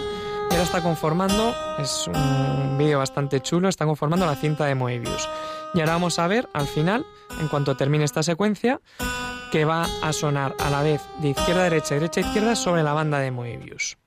y 0.51 0.53
ahora 0.53 0.63
está 0.63 0.83
conformando, 0.83 1.55
es 1.79 2.07
un 2.07 2.77
vídeo 2.79 2.99
bastante 2.99 3.41
chulo, 3.41 3.69
está 3.69 3.85
conformando 3.85 4.27
la 4.27 4.35
cinta 4.35 4.67
de 4.67 4.75
Moebius. 4.75 5.29
Y 5.75 5.81
ahora 5.81 5.93
vamos 5.93 6.19
a 6.19 6.27
ver 6.27 6.49
al 6.55 6.67
final, 6.67 7.05
en 7.41 7.49
cuanto 7.49 7.77
termine 7.77 8.05
esta 8.05 8.23
secuencia, 8.23 8.81
que 9.53 9.65
va 9.65 9.87
a 10.03 10.13
sonar 10.13 10.55
a 10.59 10.71
la 10.71 10.83
vez 10.83 11.03
de 11.19 11.29
izquierda 11.29 11.63
a 11.63 11.65
derecha 11.65 11.95
y 11.95 11.99
derecha 11.99 12.21
a 12.21 12.25
izquierda 12.25 12.57
sobre 12.57 12.83
la 12.83 12.93
banda 12.93 13.19
de 13.19 13.31
Moebius. 13.31 13.99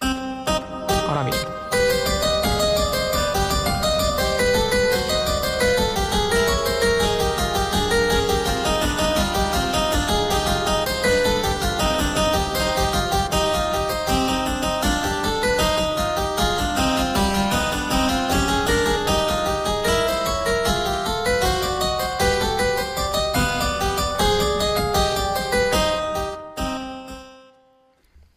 Ahora 0.00 1.24
mismo. 1.24 1.57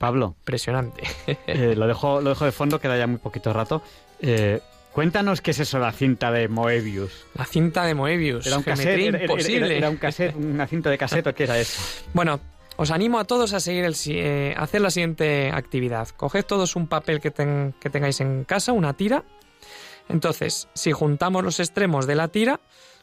Pablo, 0.01 0.33
Impresionante. 0.39 1.03
eh, 1.45 1.75
lo, 1.77 1.85
dejo, 1.85 2.21
lo 2.21 2.29
dejo 2.31 2.45
de 2.45 2.51
fondo, 2.51 2.79
queda 2.81 2.97
ya 2.97 3.05
muy 3.05 3.19
poquito 3.19 3.53
rato. 3.53 3.83
Eh, 4.19 4.59
cuéntanos 4.91 5.41
qué 5.41 5.51
es 5.51 5.59
eso, 5.59 5.77
la 5.77 5.91
cinta 5.91 6.31
de 6.31 6.47
Moebius. 6.47 7.25
La 7.35 7.45
cinta 7.45 7.85
de 7.85 7.93
Moebius. 7.93 8.47
¿Era 8.47 8.57
un 8.57 8.63
cassette? 8.63 8.99
Era- 8.99 9.21
imposible. 9.21 9.65
Era, 9.67 9.75
era 9.75 9.89
un 9.91 9.97
cassette, 9.97 10.35
una 10.35 10.65
cinta 10.65 10.89
de 10.89 10.97
cassette 10.97 11.27
o 11.27 11.35
qué 11.35 11.43
era 11.43 11.59
eso? 11.59 11.79
Bueno, 12.13 12.39
os 12.77 12.89
animo 12.89 13.19
a 13.19 13.25
todos 13.25 13.53
a 13.53 13.59
seguir 13.59 13.85
el, 13.85 13.95
eh, 14.07 14.55
a 14.57 14.63
hacer 14.63 14.81
la 14.81 14.89
siguiente 14.89 15.51
actividad. 15.53 16.07
Coged 16.17 16.45
todos 16.45 16.75
un 16.75 16.87
papel 16.87 17.21
que, 17.21 17.29
ten- 17.29 17.75
que 17.79 17.91
tengáis 17.91 18.19
en 18.21 18.43
casa, 18.43 18.71
una 18.73 18.93
tira. 18.95 19.23
Entonces, 20.09 20.67
si 20.73 20.91
juntamos 20.91 21.43
los 21.43 21.59
extremos 21.59 22.07
de 22.07 22.15
la 22.15 22.27
tira, 22.29 22.59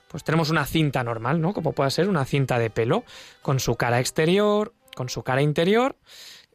pues 0.09 0.25
tenemos 0.25 0.51
una 0.51 0.67
cinta 0.67 1.05
normal, 1.05 1.41
¿no? 1.41 1.53
Como 1.55 1.73
puede 1.73 1.91
ser 1.93 2.09
una 2.09 2.25
cinta 2.25 2.59
de 2.59 2.71
pelo, 2.71 3.05
con 3.41 3.61
su 3.61 3.77
cara 3.77 4.01
exterior, 4.01 4.73
con 4.97 5.09
su 5.09 5.23
cara 5.23 5.43
interior 5.43 5.95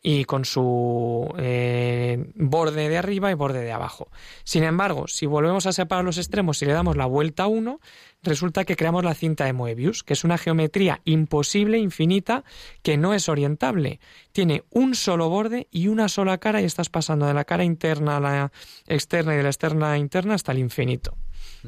y 0.06 0.26
con 0.26 0.44
su 0.44 1.34
eh, 1.38 2.32
borde 2.36 2.90
de 2.90 2.98
arriba 2.98 3.32
y 3.32 3.36
borde 3.36 3.62
de 3.62 3.72
abajo. 3.72 4.10
Sin 4.44 4.66
embargo, 4.66 5.08
si 5.08 5.26
volvemos 5.26 5.66
a 5.66 5.72
separar 5.72 6.04
los 6.04 6.18
extremos 6.18 6.62
y 6.62 6.66
le 6.66 6.74
damos 6.74 6.98
la 6.98 7.06
vuelta 7.06 7.44
a 7.44 7.48
uno, 7.48 7.80
resulta 8.22 8.66
que 8.66 8.76
creamos 8.76 9.06
la 9.06 9.16
cinta 9.16 9.46
de 9.46 9.54
Moebius, 9.54 10.04
que 10.04 10.12
es 10.12 10.26
una 10.26 10.38
geometría 10.38 11.00
imposible, 11.06 11.78
infinita, 11.78 12.44
que 12.82 12.98
no 12.98 13.14
es 13.14 13.30
orientable. 13.30 14.02
Tiene 14.34 14.66
un 14.72 14.94
solo 14.94 15.30
borde 15.30 15.68
y 15.72 15.88
una 15.88 16.10
sola 16.10 16.38
cara 16.38 16.62
y 16.62 16.66
estás 16.66 16.90
pasando 16.90 17.26
de 17.26 17.34
la 17.34 17.46
cara 17.46 17.64
interna 17.64 18.18
a 18.18 18.20
la 18.20 18.52
externa 18.88 19.34
y 19.34 19.38
de 19.38 19.44
la 19.44 19.50
externa 19.50 19.94
a 19.94 19.98
interna 19.98 20.36
hasta 20.36 20.52
el 20.52 20.60
infinito. 20.60 21.16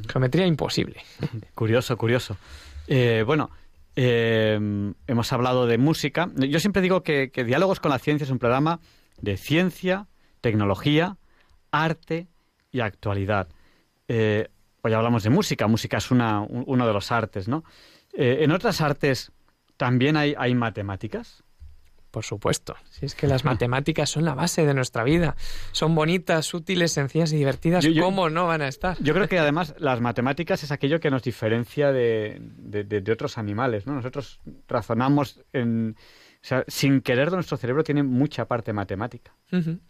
Geometría 0.10 0.46
imposible. 0.46 1.02
Curioso, 1.56 1.98
curioso. 1.98 2.36
Eh, 2.88 3.24
bueno, 3.26 3.50
eh, 3.96 4.60
hemos 5.08 5.34
hablado 5.34 5.68
de 5.68 5.78
música. 5.78 6.30
Yo 6.36 6.60
siempre 6.60 6.82
digo 6.82 7.02
que, 7.04 7.30
Diálogos 7.46 7.80
con 7.80 7.92
la 7.92 8.00
Ciencia 8.00 8.26
es 8.26 8.32
un 8.32 8.40
programa 8.40 8.80
de 9.22 9.38
ciencia, 9.38 10.08
tecnología, 10.42 11.18
arte 11.72 12.28
y 12.72 12.82
actualidad. 12.82 13.48
Eh, 14.08 14.50
hoy 14.82 14.94
hablamos 14.94 15.24
de 15.24 15.30
música. 15.30 15.68
Música 15.68 15.98
es 15.98 16.12
una, 16.12 16.42
un- 16.42 16.64
uno 16.68 16.86
de 16.86 16.94
los 16.94 17.12
artes, 17.12 17.48
¿no? 17.48 17.64
Eh, 18.14 18.40
en 18.42 18.52
otras 18.52 18.82
artes 18.82 19.32
también 19.78 20.18
hay, 20.18 20.36
hay 20.38 20.54
matemáticas. 20.56 21.44
Por 22.16 22.24
supuesto. 22.24 22.78
Si 22.92 23.06
es 23.06 23.14
que 23.14 23.28
las 23.28 23.44
matemáticas 23.52 24.10
son 24.10 24.24
la 24.24 24.34
base 24.36 24.66
de 24.66 24.74
nuestra 24.74 25.04
vida. 25.04 25.36
Son 25.74 25.94
bonitas, 25.96 26.54
útiles, 26.54 26.94
sencillas 26.94 27.34
y 27.34 27.36
divertidas. 27.36 27.84
Yo- 27.84 27.92
yo- 27.92 28.04
¿Cómo 28.04 28.30
no 28.30 28.48
van 28.48 28.62
a 28.62 28.70
estar? 28.70 28.96
Yo 29.02 29.14
creo 29.14 29.28
que 29.28 29.38
además 29.38 29.76
las 29.80 30.00
matemáticas 30.00 30.64
es 30.64 30.72
aquello 30.72 31.02
que 31.02 31.12
nos 31.12 31.24
diferencia 31.24 31.92
de, 31.92 32.38
de- 32.42 32.86
de- 32.86 33.02
de 33.02 33.12
otros 33.12 33.38
animales, 33.38 33.86
¿no? 33.86 33.96
Nosotros 33.96 34.40
razonamos 34.70 35.42
en... 35.52 35.98
Sin 36.68 37.02
querer 37.02 37.32
nuestro 37.32 37.58
cerebro 37.58 37.84
tiene 37.84 38.04
mucha 38.04 38.46
parte 38.46 38.72
matemática. 38.74 39.36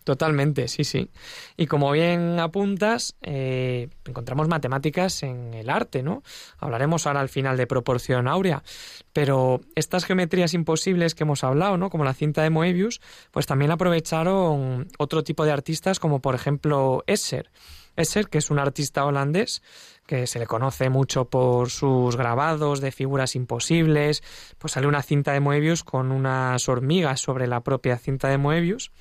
Totalmente, 0.03 0.68
sí, 0.68 0.84
sí. 0.84 1.10
Y 1.58 1.66
como 1.66 1.91
bien 1.91 2.39
apuntas, 2.39 3.16
eh, 3.22 3.89
encontramos 4.06 4.47
matemáticas 4.47 5.24
en 5.24 5.53
el 5.53 5.70
arte, 5.70 6.03
¿no? 6.03 6.24
Hablaremos 6.58 7.08
ahora 7.08 7.22
al 7.22 7.30
final 7.30 7.58
de 7.58 7.68
proporción 7.68 8.28
áurea, 8.28 8.64
pero 9.12 9.62
estas 9.76 10.06
geometrías 10.06 10.53
imposibles 10.53 11.16
que 11.16 11.24
hemos 11.24 11.43
hablado, 11.43 11.78
¿no? 11.78 11.89
Como 11.89 12.03
la 12.03 12.14
cinta 12.14 12.43
de 12.43 12.49
Moebius, 12.51 13.01
pues 13.32 13.47
también 13.47 13.72
aprovecharon 13.72 14.88
otro 14.97 15.24
tipo 15.24 15.45
de 15.45 15.51
artistas, 15.51 15.99
como 15.99 16.22
por 16.22 16.36
ejemplo 16.36 17.03
Escher. 17.08 17.49
Esser, 17.95 18.28
que 18.28 18.39
es 18.39 18.51
un 18.51 18.60
artista 18.60 19.06
holandés 19.06 19.62
que 20.06 20.28
se 20.28 20.39
le 20.39 20.45
conoce 20.45 20.89
mucho 20.89 21.26
por 21.26 21.70
sus 21.70 22.16
grabados 22.16 22.82
de 22.82 22.91
figuras 22.91 23.36
imposibles, 23.36 24.24
pues 24.58 24.74
sale 24.74 24.88
una 24.88 25.01
cinta 25.01 25.34
de 25.34 25.39
Moebius 25.39 25.84
con 25.84 26.12
unas 26.12 26.68
hormigas 26.70 27.22
sobre 27.22 27.47
la 27.47 27.62
propia 27.62 27.97
cinta 27.97 28.30
de 28.30 28.38
Moebius. 28.38 28.91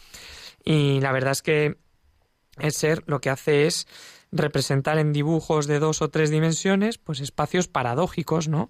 Y 0.64 1.00
la 1.00 1.12
verdad 1.12 1.32
es 1.32 1.42
que 1.42 1.76
Esser 2.58 3.02
lo 3.06 3.20
que 3.20 3.30
hace 3.30 3.66
es 3.66 3.86
representar 4.34 4.98
en 4.98 5.12
dibujos 5.12 5.66
de 5.66 5.78
dos 5.78 6.02
o 6.02 6.10
tres 6.10 6.30
dimensiones, 6.30 6.98
pues 6.98 7.20
espacios 7.20 7.68
paradójicos, 7.68 8.48
¿no? 8.48 8.68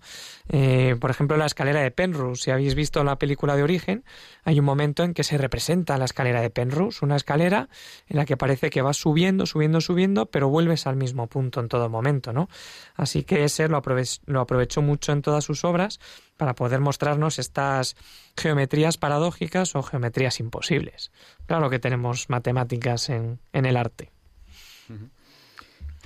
Eh, 0.48 0.96
por 1.00 1.10
ejemplo, 1.10 1.36
la 1.36 1.46
escalera 1.46 1.80
de 1.80 1.90
Penrose. 1.90 2.44
Si 2.44 2.50
habéis 2.50 2.74
visto 2.74 3.02
la 3.02 3.18
película 3.18 3.56
de 3.56 3.62
Origen, 3.62 4.04
hay 4.44 4.58
un 4.58 4.66
momento 4.66 5.02
en 5.02 5.14
que 5.14 5.24
se 5.24 5.38
representa 5.38 5.96
la 5.96 6.04
escalera 6.04 6.42
de 6.42 6.50
Penrose, 6.50 7.04
una 7.04 7.16
escalera 7.16 7.68
en 8.06 8.18
la 8.18 8.26
que 8.26 8.36
parece 8.36 8.68
que 8.68 8.82
vas 8.82 8.98
subiendo, 8.98 9.46
subiendo, 9.46 9.80
subiendo, 9.80 10.26
pero 10.26 10.48
vuelves 10.48 10.86
al 10.86 10.96
mismo 10.96 11.26
punto 11.28 11.60
en 11.60 11.68
todo 11.68 11.88
momento, 11.88 12.32
¿no? 12.32 12.48
Así 12.94 13.24
que 13.24 13.44
ese 13.44 13.66
lo, 13.68 13.82
lo 14.26 14.40
aprovechó 14.40 14.82
mucho 14.82 15.12
en 15.12 15.22
todas 15.22 15.44
sus 15.44 15.64
obras 15.64 15.98
para 16.36 16.54
poder 16.54 16.80
mostrarnos 16.80 17.38
estas 17.38 17.96
geometrías 18.36 18.98
paradójicas 18.98 19.74
o 19.76 19.82
geometrías 19.82 20.40
imposibles. 20.40 21.10
Claro 21.46 21.70
que 21.70 21.78
tenemos 21.78 22.28
matemáticas 22.28 23.08
en 23.08 23.38
el 23.52 23.76
arte. 23.76 24.10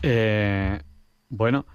Eh, 0.03 0.80
bueno, 1.28 1.66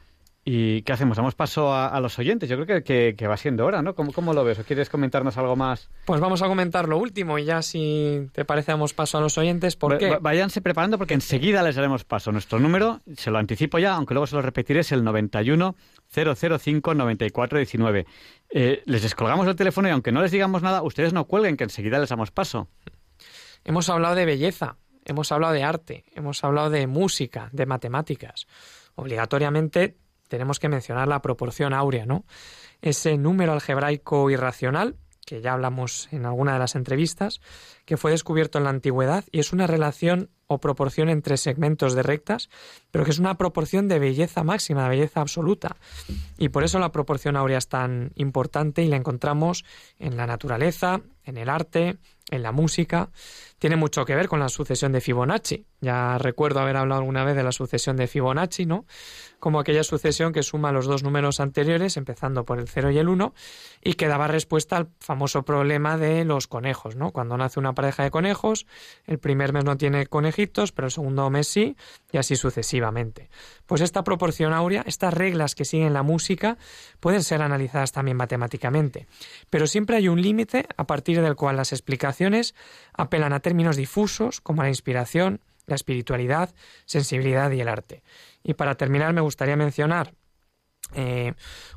¿y 0.45 0.81
qué 0.83 0.93
hacemos? 0.93 1.17
¿Damos 1.17 1.35
paso 1.35 1.73
a, 1.73 1.99
los 1.99 2.17
oyentes? 2.19 2.49
Yo 2.49 2.55
creo 2.63 2.83
que, 2.83 3.15
que, 3.15 3.27
va 3.27 3.37
siendo 3.37 3.65
hora, 3.65 3.81
¿no? 3.81 3.95
¿Cómo, 3.95 4.13
¿Cómo, 4.13 4.33
lo 4.33 4.43
ves? 4.43 4.59
¿O 4.59 4.63
quieres 4.63 4.89
comentarnos 4.89 5.37
algo 5.37 5.55
más? 5.55 5.89
Pues 6.05 6.21
vamos 6.21 6.41
a 6.41 6.47
comentar 6.47 6.87
lo 6.87 6.97
último 6.97 7.37
y 7.37 7.45
ya 7.45 7.61
si 7.61 8.29
te 8.33 8.45
parece 8.45 8.71
damos 8.71 8.93
paso 8.93 9.17
a 9.17 9.21
los 9.21 9.37
oyentes. 9.37 9.75
¿Por 9.75 9.97
qué? 9.97 10.17
Váyanse 10.21 10.61
preparando 10.61 10.97
porque 10.97 11.13
enseguida 11.13 11.63
les 11.63 11.75
daremos 11.75 12.03
paso. 12.03 12.31
Nuestro 12.31 12.59
número, 12.59 13.01
se 13.15 13.31
lo 13.31 13.37
anticipo 13.37 13.79
ya, 13.79 13.93
aunque 13.95 14.13
luego 14.13 14.27
se 14.27 14.35
lo 14.35 14.41
repetiré, 14.41 14.81
es 14.81 14.91
el 14.91 15.03
91 15.03 15.75
005 16.13 16.93
94 16.93 17.57
19. 17.57 18.05
les 18.51 19.01
descolgamos 19.01 19.47
el 19.47 19.55
teléfono 19.55 19.87
y 19.87 19.91
aunque 19.91 20.11
no 20.11 20.21
les 20.21 20.31
digamos 20.31 20.61
nada, 20.61 20.81
ustedes 20.83 21.13
no 21.13 21.25
cuelguen, 21.25 21.57
que 21.57 21.63
enseguida 21.63 21.99
les 21.99 22.09
damos 22.09 22.31
paso. 22.31 22.67
Hemos 23.65 23.89
hablado 23.89 24.15
de 24.15 24.25
belleza, 24.25 24.75
hemos 25.05 25.31
hablado 25.31 25.53
de 25.53 25.63
arte, 25.63 26.05
hemos 26.15 26.43
hablado 26.43 26.69
de 26.69 26.87
música, 26.87 27.49
de 27.51 27.65
matemáticas. 27.65 28.47
Obligatoriamente 28.95 29.97
tenemos 30.27 30.59
que 30.59 30.69
mencionar 30.69 31.07
la 31.07 31.21
proporción 31.21 31.73
áurea, 31.73 32.05
¿no? 32.05 32.25
Ese 32.81 33.17
número 33.17 33.53
algebraico 33.53 34.29
irracional, 34.29 34.95
que 35.25 35.41
ya 35.41 35.53
hablamos 35.53 36.09
en 36.11 36.25
alguna 36.25 36.53
de 36.53 36.59
las 36.59 36.75
entrevistas, 36.75 37.39
que 37.85 37.97
fue 37.97 38.11
descubierto 38.11 38.57
en 38.57 38.65
la 38.65 38.69
antigüedad 38.71 39.23
y 39.31 39.39
es 39.39 39.53
una 39.53 39.67
relación 39.67 40.29
o 40.47 40.59
proporción 40.59 41.09
entre 41.09 41.37
segmentos 41.37 41.93
de 41.93 42.03
rectas, 42.03 42.49
pero 42.91 43.05
que 43.05 43.11
es 43.11 43.19
una 43.19 43.37
proporción 43.37 43.87
de 43.87 43.99
belleza 43.99 44.43
máxima, 44.43 44.83
de 44.83 44.89
belleza 44.89 45.21
absoluta. 45.21 45.77
Y 46.37 46.49
por 46.49 46.63
eso 46.63 46.79
la 46.79 46.91
proporción 46.91 47.35
áurea 47.35 47.57
es 47.57 47.67
tan 47.67 48.11
importante 48.15 48.83
y 48.83 48.87
la 48.87 48.97
encontramos 48.97 49.63
en 49.97 50.17
la 50.17 50.27
naturaleza, 50.27 51.01
en 51.23 51.37
el 51.37 51.49
arte, 51.49 51.97
en 52.33 52.43
la 52.43 52.51
música 52.51 53.09
tiene 53.59 53.77
mucho 53.77 54.03
que 54.03 54.13
ver 54.13 54.27
con 54.27 54.41
la 54.41 54.49
sucesión 54.49 54.91
de 54.91 54.99
Fibonacci. 54.99 55.65
Ya 55.79 56.17
recuerdo 56.17 56.59
haber 56.59 56.75
hablado 56.75 56.99
alguna 56.99 57.23
vez 57.23 57.33
de 57.35 57.43
la 57.43 57.53
sucesión 57.53 57.95
de 57.95 58.07
Fibonacci, 58.07 58.65
¿no? 58.65 58.85
Como 59.39 59.59
aquella 59.59 59.83
sucesión 59.83 60.33
que 60.33 60.43
suma 60.43 60.73
los 60.73 60.85
dos 60.85 61.03
números 61.03 61.39
anteriores, 61.39 61.95
empezando 61.95 62.43
por 62.43 62.59
el 62.59 62.67
0 62.67 62.91
y 62.91 62.97
el 62.97 63.07
1, 63.07 63.33
y 63.81 63.93
que 63.93 64.07
daba 64.07 64.27
respuesta 64.27 64.75
al 64.75 64.89
famoso 64.99 65.43
problema 65.43 65.97
de 65.97 66.25
los 66.25 66.47
conejos, 66.47 66.97
¿no? 66.97 67.11
Cuando 67.11 67.37
nace 67.37 67.59
una 67.59 67.73
pareja 67.73 68.03
de 68.03 68.11
conejos, 68.11 68.65
el 69.05 69.19
primer 69.19 69.53
mes 69.53 69.63
no 69.63 69.77
tiene 69.77 70.07
conejitos, 70.07 70.73
pero 70.73 70.87
el 70.87 70.91
segundo 70.91 71.29
mes 71.29 71.47
sí, 71.47 71.77
y 72.11 72.17
así 72.17 72.35
sucesivamente. 72.35 73.29
Pues 73.65 73.79
esta 73.79 74.03
proporción 74.03 74.51
áurea, 74.53 74.83
estas 74.87 75.13
reglas 75.13 75.55
que 75.55 75.65
siguen 75.65 75.93
la 75.93 76.03
música, 76.03 76.57
pueden 76.99 77.23
ser 77.23 77.41
analizadas 77.41 77.93
también 77.93 78.17
matemáticamente. 78.17 79.07
Pero 79.49 79.67
siempre 79.67 79.97
hay 79.97 80.09
un 80.09 80.21
límite 80.21 80.65
a 80.75 80.85
partir 80.85 81.21
del 81.21 81.35
cual 81.35 81.57
las 81.57 81.71
explicaciones 81.71 82.22
apelan 82.93 83.33
a 83.33 83.39
términos 83.39 83.75
difusos 83.75 84.41
como 84.41 84.63
la 84.63 84.69
inspiración, 84.69 85.41
la 85.65 85.75
espiritualidad, 85.75 86.53
sensibilidad 86.85 87.51
y 87.51 87.61
el 87.61 87.67
arte. 87.67 88.03
Y 88.43 88.53
para 88.53 88.75
terminar 88.75 89.13
me 89.13 89.21
gustaría 89.21 89.55
mencionar 89.55 90.13
eh, 90.95 91.33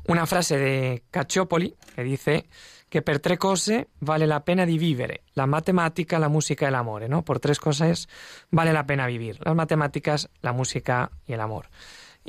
una 0.07 0.25
frase 0.25 0.57
de 0.57 1.03
Cacciopoli 1.09 1.75
que 1.95 2.03
dice 2.03 2.45
que 2.89 3.01
per 3.01 3.19
tre 3.19 3.37
cose 3.37 3.89
vale 3.99 4.27
la 4.27 4.43
pena 4.45 4.65
di 4.65 4.77
vivere, 4.77 5.23
la 5.33 5.45
matemática, 5.45 6.19
la 6.19 6.29
música 6.29 6.65
y 6.65 6.69
el 6.69 6.75
amor. 6.75 7.09
¿no? 7.09 7.23
Por 7.23 7.39
tres 7.39 7.59
cosas 7.59 8.07
vale 8.49 8.71
la 8.71 8.85
pena 8.85 9.07
vivir, 9.07 9.39
las 9.43 9.55
matemáticas, 9.55 10.29
la 10.41 10.53
música 10.53 11.11
y 11.25 11.33
el 11.33 11.41
amor. 11.41 11.67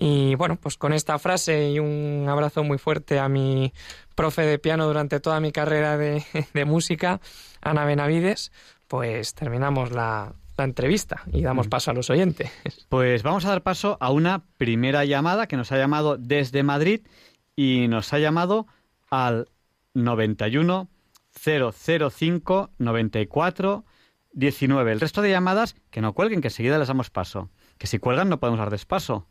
Y 0.00 0.36
bueno, 0.36 0.54
pues 0.54 0.78
con 0.78 0.92
esta 0.92 1.18
frase 1.18 1.70
y 1.70 1.80
un 1.80 2.24
abrazo 2.28 2.62
muy 2.62 2.78
fuerte 2.78 3.18
a 3.18 3.28
mi 3.28 3.72
profe 4.14 4.42
de 4.42 4.60
piano 4.60 4.86
durante 4.86 5.18
toda 5.18 5.40
mi 5.40 5.50
carrera 5.50 5.98
de, 5.98 6.22
de 6.54 6.64
música, 6.64 7.20
Ana 7.60 7.84
Benavides, 7.84 8.52
pues 8.86 9.34
terminamos 9.34 9.90
la, 9.90 10.34
entrevista 10.56 11.22
y 11.32 11.42
damos 11.42 11.68
mm. 11.68 11.70
paso 11.70 11.90
a 11.90 11.94
los 11.94 12.10
oyentes. 12.10 12.50
Pues 12.88 13.22
vamos 13.22 13.44
a 13.44 13.50
dar 13.50 13.62
paso 13.62 13.96
a 14.00 14.10
una 14.10 14.44
primera 14.56 15.04
llamada 15.04 15.46
que 15.46 15.56
nos 15.56 15.72
ha 15.72 15.78
llamado 15.78 16.16
desde 16.16 16.62
Madrid 16.62 17.06
y 17.54 17.86
nos 17.88 18.12
ha 18.12 18.18
llamado 18.18 18.66
al 19.10 19.48
91 19.94 20.88
005 21.32 22.70
94 22.78 23.84
19. 24.32 24.92
El 24.92 25.00
resto 25.00 25.22
de 25.22 25.30
llamadas 25.30 25.76
que 25.90 26.00
no 26.00 26.12
cuelguen, 26.12 26.40
que 26.40 26.48
enseguida 26.48 26.78
les 26.78 26.88
damos 26.88 27.10
paso. 27.10 27.50
Que 27.78 27.86
si 27.86 27.98
cuelgan 27.98 28.28
no 28.28 28.40
podemos 28.40 28.58
dar 28.58 28.70
despaso. 28.70 29.26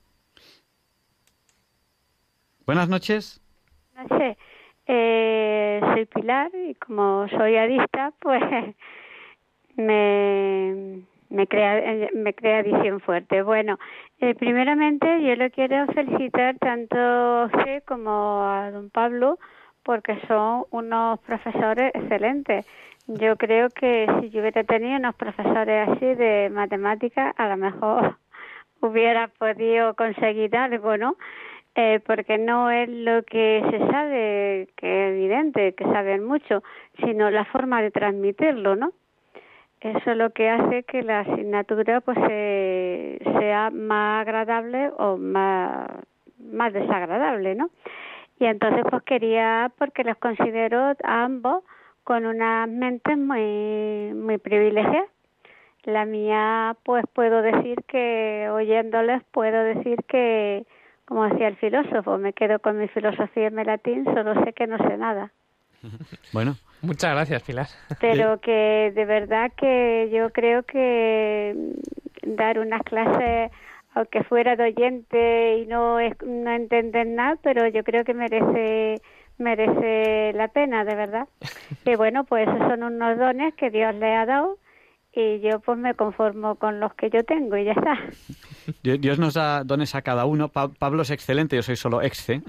Buenas 2.67 2.89
noches. 2.89 3.41
No 3.95 4.19
eh, 4.89 5.79
soy 5.93 6.05
Pilar 6.05 6.51
y 6.53 6.75
como 6.75 7.25
soy 7.29 7.55
adicta, 7.55 8.11
pues 8.19 8.43
me, 9.77 11.01
me 11.29 11.47
crea 11.47 12.09
me 12.13 12.33
crea 12.33 12.63
visión 12.63 12.99
fuerte. 12.99 13.41
Bueno, 13.41 13.79
eh, 14.19 14.35
primeramente 14.35 15.07
yo 15.23 15.35
le 15.37 15.49
quiero 15.49 15.87
felicitar 15.93 16.57
tanto 16.59 16.97
a 16.97 17.45
usted 17.45 17.83
como 17.85 18.43
a 18.43 18.69
don 18.71 18.89
Pablo 18.89 19.39
porque 19.83 20.19
son 20.27 20.65
unos 20.71 21.21
profesores 21.21 21.91
excelentes. 21.95 22.65
Yo 23.07 23.37
creo 23.37 23.69
que 23.69 24.07
si 24.19 24.29
yo 24.29 24.41
hubiera 24.41 24.65
tenido 24.65 24.97
unos 24.97 25.15
profesores 25.15 25.87
así 25.87 26.15
de 26.15 26.49
matemáticas, 26.49 27.33
a 27.37 27.47
lo 27.47 27.55
mejor 27.55 28.17
hubiera 28.81 29.29
podido 29.29 29.93
conseguir 29.93 30.53
algo, 30.57 30.97
¿no? 30.97 31.15
Eh, 31.79 31.99
porque 32.07 32.39
no 32.39 32.71
es 32.71 32.89
lo 32.89 33.21
que 33.21 33.63
se 33.69 33.77
sabe, 33.91 34.67
que 34.77 34.87
es 34.87 35.13
evidente, 35.13 35.73
que 35.73 35.83
saben 35.83 36.23
mucho, 36.23 36.63
sino 37.05 37.29
la 37.29 37.45
forma 37.45 37.83
de 37.83 37.91
transmitirlo, 37.91 38.75
¿no? 38.75 38.93
Eso 39.81 40.09
es 40.09 40.17
lo 40.17 40.31
que 40.31 40.49
hace 40.49 40.81
que 40.83 41.03
la 41.03 41.19
asignatura 41.19 42.01
pues 42.01 42.17
sea 42.17 43.69
más 43.69 44.21
agradable 44.21 44.89
o 44.97 45.17
más, 45.17 45.87
más 46.39 46.73
desagradable, 46.73 47.53
¿no? 47.53 47.69
Y 48.39 48.45
entonces 48.45 48.83
pues 48.89 49.03
quería, 49.03 49.71
porque 49.77 50.03
los 50.03 50.17
considero 50.17 50.79
a 51.03 51.23
ambos 51.23 51.63
con 52.03 52.25
unas 52.25 52.67
mentes 52.67 53.19
muy, 53.19 54.13
muy 54.15 54.39
privilegiadas. 54.39 55.11
La 55.83 56.05
mía 56.05 56.75
pues 56.83 57.05
puedo 57.13 57.43
decir 57.43 57.83
que 57.87 58.49
oyéndoles 58.51 59.21
puedo 59.31 59.63
decir 59.63 59.99
que, 60.07 60.65
como 61.07 61.27
decía 61.29 61.47
el 61.47 61.57
filósofo, 61.57 62.17
me 62.17 62.33
quedo 62.33 62.59
con 62.59 62.77
mi 62.77 62.87
filosofía 62.89 63.47
en 63.47 63.55
latín, 63.55 64.05
solo 64.05 64.43
sé 64.43 64.53
que 64.53 64.67
no 64.67 64.77
sé 64.77 64.97
nada. 64.97 65.31
Bueno, 66.33 66.55
Muchas 66.81 67.11
gracias, 67.11 67.43
Pilar. 67.43 67.67
Pero 67.99 68.39
que 68.39 68.91
de 68.93 69.05
verdad 69.05 69.51
que 69.57 70.09
yo 70.13 70.29
creo 70.31 70.63
que 70.63 71.55
dar 72.23 72.59
unas 72.59 72.83
clases, 72.83 73.51
aunque 73.95 74.23
fuera 74.23 74.55
de 74.55 74.65
oyente 74.65 75.57
y 75.57 75.65
no, 75.65 75.97
no 75.99 76.51
entender 76.51 77.07
nada, 77.07 77.37
pero 77.41 77.67
yo 77.67 77.83
creo 77.83 78.03
que 78.03 78.13
merece 78.13 79.01
merece 79.39 80.33
la 80.33 80.47
pena, 80.49 80.83
de 80.83 80.95
verdad. 80.95 81.27
Y 81.85 81.95
bueno, 81.95 82.25
pues 82.25 82.47
esos 82.47 82.59
son 82.69 82.83
unos 82.83 83.17
dones 83.17 83.53
que 83.55 83.69
Dios 83.69 83.95
le 83.95 84.13
ha 84.13 84.25
dado 84.25 84.57
y 85.13 85.39
yo 85.39 85.59
pues 85.59 85.77
me 85.77 85.93
conformo 85.93 86.55
con 86.55 86.79
los 86.79 86.93
que 86.95 87.09
yo 87.09 87.23
tengo 87.23 87.57
y 87.57 87.65
ya 87.65 87.71
está. 87.71 87.97
Dios 88.83 89.19
nos 89.19 89.33
da 89.33 89.63
dones 89.63 89.95
a 89.95 90.01
cada 90.01 90.25
uno. 90.25 90.49
Pablo 90.49 91.01
es 91.01 91.11
excelente, 91.11 91.55
yo 91.55 91.63
soy 91.63 91.75
solo 91.75 92.01
exe. 92.01 92.41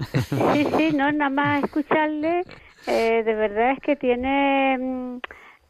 Sí, 0.53 0.67
sí, 0.77 0.91
no, 0.93 1.11
nada 1.11 1.29
más 1.29 1.63
escucharle 1.63 2.43
eh, 2.87 3.23
de 3.23 3.33
verdad 3.35 3.71
es 3.71 3.79
que 3.79 3.95
tiene 3.95 4.77
mm, 4.79 5.19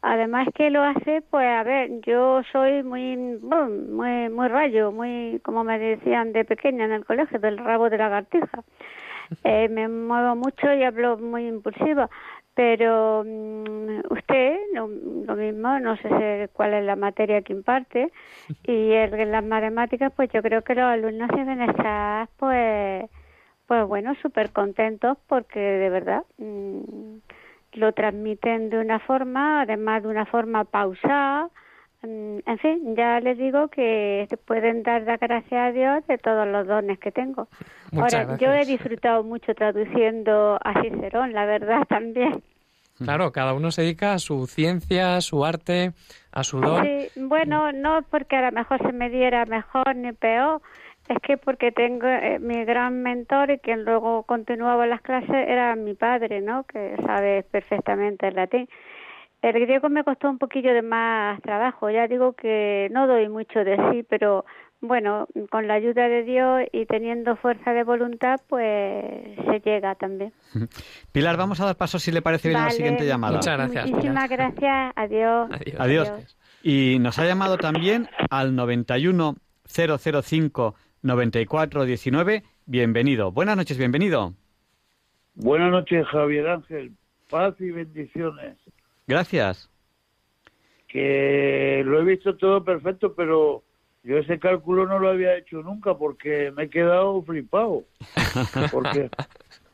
además 0.02 0.48
que 0.54 0.70
lo 0.70 0.82
hace 0.82 1.22
pues 1.30 1.46
a 1.46 1.62
ver 1.62 1.90
yo 2.06 2.42
soy 2.52 2.82
muy 2.82 3.16
muy 3.16 4.28
muy 4.28 4.48
rayo 4.48 4.92
muy 4.92 5.40
como 5.44 5.64
me 5.64 5.78
decían 5.78 6.32
de 6.32 6.44
pequeña 6.44 6.84
en 6.84 6.92
el 6.92 7.04
colegio 7.04 7.38
del 7.38 7.58
rabo 7.58 7.90
de 7.90 7.98
lagartija 7.98 8.62
eh, 9.44 9.68
me 9.68 9.88
muevo 9.88 10.36
mucho 10.36 10.72
y 10.72 10.84
hablo 10.84 11.18
muy 11.18 11.46
impulsiva 11.46 12.08
pero 12.54 13.24
mm, 13.24 14.00
usted 14.10 14.58
lo, 14.74 14.88
mismo, 15.36 15.78
no 15.78 15.96
sé 15.96 16.50
cuál 16.52 16.74
es 16.74 16.84
la 16.84 16.96
materia 16.96 17.42
que 17.42 17.52
imparte, 17.52 18.12
y 18.64 18.92
en 18.92 19.30
las 19.30 19.44
matemáticas, 19.44 20.12
pues 20.14 20.30
yo 20.32 20.42
creo 20.42 20.62
que 20.62 20.74
los 20.74 20.84
alumnos 20.84 21.28
deben 21.34 21.62
estar, 21.62 22.28
pues, 22.36 23.04
pues 23.66 23.86
bueno, 23.86 24.14
súper 24.22 24.50
contentos 24.50 25.16
porque 25.26 25.60
de 25.60 25.90
verdad 25.90 26.24
mm, 26.38 27.18
lo 27.74 27.92
transmiten 27.92 28.70
de 28.70 28.78
una 28.78 28.98
forma, 28.98 29.62
además 29.62 30.02
de 30.02 30.08
una 30.08 30.26
forma 30.26 30.64
pausada, 30.64 31.48
en 32.02 32.58
fin, 32.58 32.96
ya 32.96 33.20
les 33.20 33.36
digo 33.36 33.68
que 33.68 34.26
pueden 34.46 34.82
dar 34.82 35.02
la 35.02 35.18
gracias 35.18 35.68
a 35.68 35.72
Dios 35.72 36.06
de 36.06 36.16
todos 36.18 36.46
los 36.46 36.66
dones 36.66 36.98
que 36.98 37.12
tengo. 37.12 37.48
Ahora, 37.94 38.36
yo 38.38 38.52
he 38.52 38.64
disfrutado 38.64 39.22
mucho 39.22 39.54
traduciendo 39.54 40.58
a 40.62 40.82
Cicerón, 40.82 41.32
la 41.32 41.44
verdad 41.44 41.84
también. 41.88 42.42
Claro, 42.98 43.32
cada 43.32 43.54
uno 43.54 43.70
se 43.70 43.82
dedica 43.82 44.12
a 44.12 44.18
su 44.18 44.46
ciencia, 44.46 45.16
a 45.16 45.20
su 45.20 45.44
arte, 45.44 45.92
a 46.32 46.44
su 46.44 46.60
don. 46.60 46.84
Sí, 46.84 47.08
bueno, 47.16 47.72
no 47.72 48.02
porque 48.10 48.36
a 48.36 48.50
lo 48.50 48.52
mejor 48.52 48.78
se 48.82 48.92
me 48.92 49.08
diera 49.08 49.46
mejor 49.46 49.96
ni 49.96 50.12
peor, 50.12 50.60
es 51.08 51.18
que 51.22 51.38
porque 51.38 51.72
tengo 51.72 52.06
eh, 52.06 52.38
mi 52.38 52.64
gran 52.64 53.02
mentor 53.02 53.50
y 53.50 53.58
quien 53.58 53.84
luego 53.84 54.22
continuaba 54.24 54.86
las 54.86 55.00
clases 55.00 55.30
era 55.30 55.74
mi 55.76 55.94
padre, 55.94 56.40
¿no? 56.40 56.64
Que 56.64 56.94
sabe 57.04 57.42
perfectamente 57.42 58.28
el 58.28 58.36
latín. 58.36 58.68
El 59.42 59.52
griego 59.58 59.88
me 59.88 60.04
costó 60.04 60.28
un 60.28 60.38
poquillo 60.38 60.74
de 60.74 60.82
más 60.82 61.40
trabajo, 61.42 61.90
ya 61.90 62.06
digo 62.06 62.34
que 62.34 62.88
no 62.92 63.06
doy 63.06 63.28
mucho 63.28 63.64
de 63.64 63.76
sí, 63.90 64.02
pero 64.08 64.44
bueno, 64.82 65.26
con 65.50 65.66
la 65.66 65.74
ayuda 65.74 66.08
de 66.08 66.24
Dios 66.24 66.62
y 66.72 66.86
teniendo 66.86 67.36
fuerza 67.36 67.72
de 67.72 67.84
voluntad, 67.84 68.40
pues 68.48 69.04
se 69.46 69.60
llega 69.64 69.94
también. 69.94 70.32
Pilar, 71.12 71.36
vamos 71.36 71.60
a 71.60 71.66
dar 71.66 71.76
paso 71.76 71.98
si 71.98 72.12
le 72.12 72.22
parece 72.22 72.48
bien 72.48 72.60
a 72.60 72.64
la 72.66 72.70
siguiente 72.70 73.06
llamada. 73.06 73.36
Muchas 73.36 73.56
gracias. 73.56 73.90
Muchísimas 73.90 74.28
gracias. 74.28 74.92
Adiós. 74.96 75.50
Adiós. 75.78 76.36
Y 76.62 76.98
nos 77.00 77.18
ha 77.18 77.26
llamado 77.26 77.56
también 77.58 78.08
al 78.30 78.54
91 78.54 79.36
005 79.64 80.74
9419. 81.02 82.42
Bienvenido. 82.66 83.32
Buenas 83.32 83.56
noches, 83.56 83.78
bienvenido. 83.78 84.34
Buenas 85.34 85.70
noches, 85.70 86.06
Javier 86.08 86.48
Ángel. 86.48 86.92
Paz 87.28 87.54
y 87.60 87.70
bendiciones. 87.70 88.56
Gracias. 89.06 89.70
Que 90.88 91.82
lo 91.84 92.00
he 92.00 92.04
visto 92.04 92.36
todo 92.36 92.64
perfecto, 92.64 93.14
pero 93.14 93.62
yo 94.02 94.18
ese 94.18 94.38
cálculo 94.38 94.86
no 94.86 94.98
lo 94.98 95.10
había 95.10 95.36
hecho 95.36 95.62
nunca 95.62 95.94
porque 95.94 96.52
me 96.52 96.64
he 96.64 96.70
quedado 96.70 97.22
flipado. 97.22 97.84
Porque, 98.72 99.10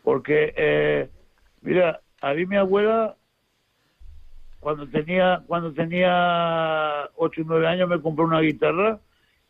porque 0.03 0.55
eh, 0.57 1.09
mira, 1.62 2.01
a 2.20 2.35
mí 2.35 2.47
mi 2.47 2.57
abuela 2.57 3.16
cuando 4.61 4.89
tenía 4.89 5.43
cuando 5.47 5.72
tenía 5.72 7.09
8 7.14 7.41
o 7.41 7.45
9 7.47 7.66
años 7.66 7.89
me 7.89 8.01
compró 8.01 8.24
una 8.24 8.41
guitarra 8.41 8.99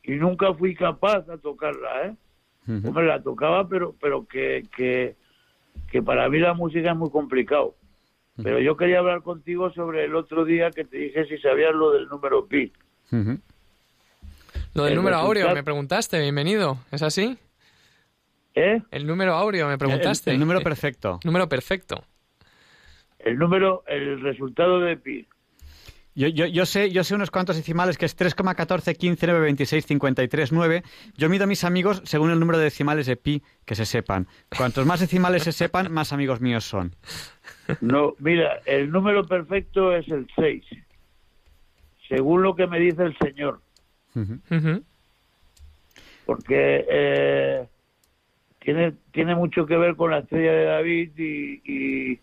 y 0.02 0.12
nunca 0.12 0.52
fui 0.54 0.74
capaz 0.74 1.22
de 1.26 1.38
tocarla, 1.38 2.06
¿eh? 2.06 2.14
me 2.66 3.02
la 3.02 3.22
tocaba, 3.22 3.68
pero 3.68 3.94
pero 4.00 4.26
que, 4.26 4.64
que, 4.76 5.16
que 5.90 6.02
para 6.02 6.28
mí 6.28 6.38
la 6.38 6.54
música 6.54 6.90
es 6.90 6.96
muy 6.96 7.10
complicado. 7.10 7.74
Pero 8.42 8.60
yo 8.60 8.76
quería 8.76 8.98
hablar 8.98 9.22
contigo 9.22 9.70
sobre 9.72 10.04
el 10.04 10.14
otro 10.14 10.44
día 10.44 10.70
que 10.70 10.84
te 10.84 10.98
dije 10.98 11.26
si 11.26 11.38
sabías 11.38 11.74
lo 11.74 11.92
del 11.92 12.06
número 12.08 12.46
pi. 12.46 12.72
Lo 14.74 14.84
del 14.84 14.94
número 14.94 15.16
áureo, 15.16 15.54
me 15.54 15.64
preguntaste, 15.64 16.20
bienvenido. 16.20 16.78
¿Es 16.90 17.02
así? 17.02 17.38
¿Eh? 18.54 18.82
El 18.90 19.06
número 19.06 19.34
áureo, 19.34 19.68
me 19.68 19.78
preguntaste. 19.78 20.30
El, 20.32 20.40
número 20.40 20.60
perfecto. 20.60 21.20
número 21.24 21.48
perfecto. 21.48 22.04
El 23.18 23.38
número, 23.38 23.84
el 23.86 24.20
resultado 24.20 24.80
de 24.80 24.96
pi. 24.96 25.26
Yo, 26.16 26.28
yo, 26.28 26.46
yo, 26.46 26.64
sé, 26.64 26.90
yo 26.90 27.04
sé 27.04 27.14
unos 27.14 27.30
cuantos 27.30 27.56
decimales 27.56 27.98
que 27.98 28.06
es 28.06 28.18
3,14, 28.18 28.96
15, 28.96 29.26
9, 29.26 29.40
26, 29.42 29.84
53, 29.84 30.50
9. 30.50 30.82
Yo 31.14 31.28
mido 31.28 31.44
a 31.44 31.46
mis 31.46 31.62
amigos 31.62 32.00
según 32.06 32.30
el 32.30 32.40
número 32.40 32.56
de 32.56 32.64
decimales 32.64 33.04
de 33.04 33.16
pi 33.16 33.42
que 33.66 33.74
se 33.74 33.84
sepan. 33.84 34.26
Cuantos 34.56 34.86
más 34.86 35.00
decimales 35.00 35.42
se 35.42 35.52
sepan, 35.52 35.92
más 35.92 36.14
amigos 36.14 36.40
míos 36.40 36.64
son. 36.64 36.96
No, 37.82 38.14
mira, 38.18 38.60
el 38.64 38.90
número 38.90 39.26
perfecto 39.26 39.94
es 39.94 40.08
el 40.08 40.26
6. 40.34 40.64
Según 42.08 42.42
lo 42.42 42.56
que 42.56 42.66
me 42.66 42.80
dice 42.80 43.02
el 43.02 43.18
Señor. 43.18 43.60
Porque 46.24 46.86
eh, 46.88 47.66
tiene, 48.60 48.94
tiene 49.12 49.34
mucho 49.34 49.66
que 49.66 49.76
ver 49.76 49.96
con 49.96 50.12
la 50.12 50.20
estrella 50.20 50.52
de 50.52 50.64
David 50.64 51.10
y, 51.18 51.60
y, 51.64 52.20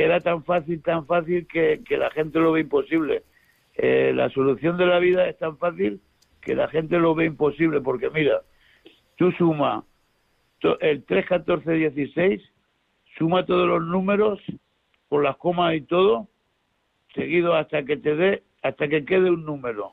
era 0.00 0.20
tan 0.20 0.44
fácil, 0.44 0.82
tan 0.82 1.06
fácil 1.06 1.46
que, 1.46 1.82
la 1.90 2.10
gente 2.10 2.38
lo 2.38 2.52
ve 2.52 2.60
imposible. 2.60 3.22
Eh, 3.74 4.12
la 4.14 4.30
solución 4.30 4.76
de 4.76 4.86
la 4.86 4.98
vida 4.98 5.28
es 5.28 5.38
tan 5.38 5.58
fácil 5.58 6.00
que 6.40 6.54
la 6.54 6.68
gente 6.68 6.98
lo 6.98 7.14
ve 7.14 7.26
imposible, 7.26 7.80
porque 7.80 8.10
mira, 8.10 8.42
tú 9.16 9.32
suma 9.32 9.84
el 10.80 11.04
3, 11.04 11.26
14, 11.26 11.72
16, 11.72 12.42
suma 13.18 13.44
todos 13.44 13.68
los 13.68 13.82
números 13.82 14.40
con 15.08 15.22
las 15.22 15.36
comas 15.36 15.74
y 15.74 15.82
todo, 15.82 16.28
seguido 17.14 17.54
hasta 17.54 17.84
que 17.84 17.96
te 17.96 18.16
dé, 18.16 18.42
hasta 18.62 18.88
que 18.88 19.04
quede 19.04 19.30
un 19.30 19.44
número 19.44 19.92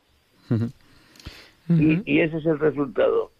y, 1.69 2.19
ese 2.19 2.37
es 2.37 2.45
el 2.45 2.59
resultado. 2.59 3.31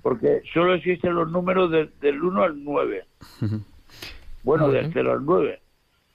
Porque 0.00 0.42
solo 0.54 0.74
existen 0.74 1.14
los 1.14 1.30
números 1.30 1.70
del 2.00 2.22
1 2.22 2.42
al 2.42 2.62
9. 2.62 3.04
Bueno, 4.44 4.68
del 4.68 4.92
0 4.92 5.12
al 5.12 5.24
9. 5.24 5.60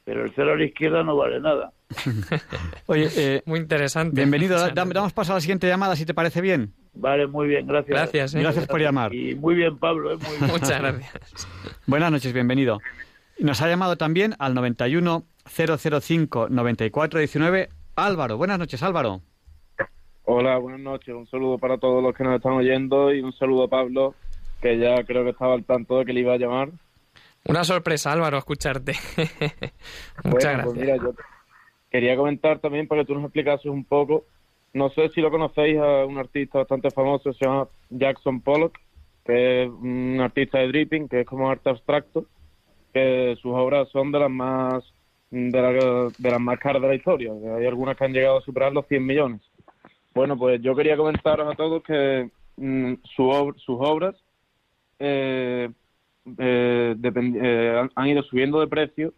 Pero 0.04 0.26
el 0.26 0.32
0 0.36 0.54
a 0.54 0.56
la 0.56 0.66
izquierda 0.66 1.04
no 1.04 1.16
vale 1.16 1.40
nada. 1.40 1.74
Oye, 2.88 3.10
eh, 3.16 3.42
muy 3.46 3.60
interesante. 3.60 4.16
Bienvenido. 4.16 4.70
Damos 4.72 5.14
paso 5.14 5.34
a 5.34 5.36
la 5.36 5.42
siguiente 5.42 5.68
llamada, 5.68 5.96
si 5.96 6.06
te 6.06 6.14
parece 6.14 6.42
bien. 6.42 6.74
Vale, 6.94 7.28
muy 7.28 7.48
bien, 7.48 7.68
gracias. 7.68 7.96
Gracias, 7.96 8.36
¿eh? 8.36 8.40
gracias 8.40 8.68
por 8.68 8.82
llamar. 8.82 9.14
Y 9.14 9.36
muy 9.36 9.56
bien, 9.56 9.78
Pablo. 9.78 10.14
¿eh? 10.14 10.18
Muy 10.18 10.38
bien. 10.38 10.52
Muchas 10.52 10.82
gracias. 10.82 11.48
Buenas 11.88 12.12
noches, 12.12 12.34
bienvenido. 12.34 12.80
Nos 13.40 13.62
ha 13.62 13.68
llamado 13.68 13.96
también 13.96 14.36
al 14.40 14.54
91 14.54 15.24
005 15.46 16.50
9419 16.50 17.70
Álvaro. 17.96 18.38
Buenas 18.38 18.60
noches, 18.60 18.84
Álvaro. 18.84 19.22
Hola, 20.26 20.58
buenas 20.58 20.82
noches. 20.82 21.14
Un 21.14 21.28
saludo 21.28 21.58
para 21.58 21.78
todos 21.78 22.04
los 22.04 22.16
que 22.16 22.24
nos 22.24 22.36
están 22.36 22.54
oyendo 22.54 23.14
y 23.14 23.22
un 23.22 23.34
saludo 23.34 23.64
a 23.64 23.68
Pablo, 23.68 24.16
que 24.62 24.78
ya 24.78 25.04
creo 25.04 25.24
que 25.24 25.32
estaba 25.32 25.54
al 25.54 25.66
tanto 25.66 26.00
de 26.00 26.06
que 26.06 26.14
le 26.14 26.22
iba 26.22 26.34
a 26.34 26.38
llamar. 26.38 26.70
Una 27.48 27.64
sorpresa, 27.64 28.12
Álvaro, 28.12 28.38
escucharte. 28.38 28.94
Muchas 30.24 30.64
pues 30.64 30.78
gracias. 30.78 31.02
yo 31.02 31.14
quería 31.90 32.16
comentar 32.16 32.60
también 32.60 32.88
para 32.88 33.02
que 33.02 33.08
tú 33.08 33.16
nos 33.16 33.24
explicases 33.24 33.66
un 33.66 33.84
poco. 33.84 34.26
No 34.74 34.90
sé 34.90 35.10
si 35.10 35.22
lo 35.22 35.32
conocéis 35.32 35.78
a 35.78 36.06
un 36.06 36.18
artista 36.18 36.60
bastante 36.60 36.92
famoso, 36.92 37.34
se 37.34 37.46
llama 37.46 37.68
Jackson 37.90 38.42
Pollock, 38.42 38.78
que 39.26 39.64
es 39.64 39.70
un 39.70 40.20
artista 40.22 40.60
de 40.60 40.68
dripping, 40.68 41.10
que 41.10 41.22
es 41.22 41.28
como 41.28 41.50
arte 41.50 41.70
abstracto, 41.70 42.26
que 42.94 43.36
sus 43.42 43.52
obras 43.54 43.90
son 43.90 44.12
de 44.12 44.20
las 44.20 44.32
más 44.32 44.84
de, 45.32 46.12
de 46.18 46.32
las 46.32 46.40
más 46.40 46.60
caras 46.60 46.82
de 46.82 46.88
la 46.88 46.96
historia. 46.96 47.32
Hay 47.58 47.66
algunas 47.66 47.98
que 47.98 48.06
han 48.06 48.14
llegado 48.14 48.38
a 48.38 48.42
superar 48.42 48.72
los 48.72 48.88
100 48.88 49.06
millones. 49.06 49.42
Bueno, 50.14 50.38
pues 50.38 50.62
yo 50.62 50.76
quería 50.76 50.98
comentaros 50.98 51.52
a 51.52 51.56
todos 51.56 51.84
que 51.84 52.30
mm, 52.58 52.94
su 53.16 53.54
sus 53.58 53.78
obras 53.80 54.16
eh, 55.00 55.70
eh, 56.38 56.96
eh 57.04 57.90
han 57.96 58.08
ido 58.08 58.24
subiendo 58.24 58.60
de 58.60 58.68
precio 58.68 59.14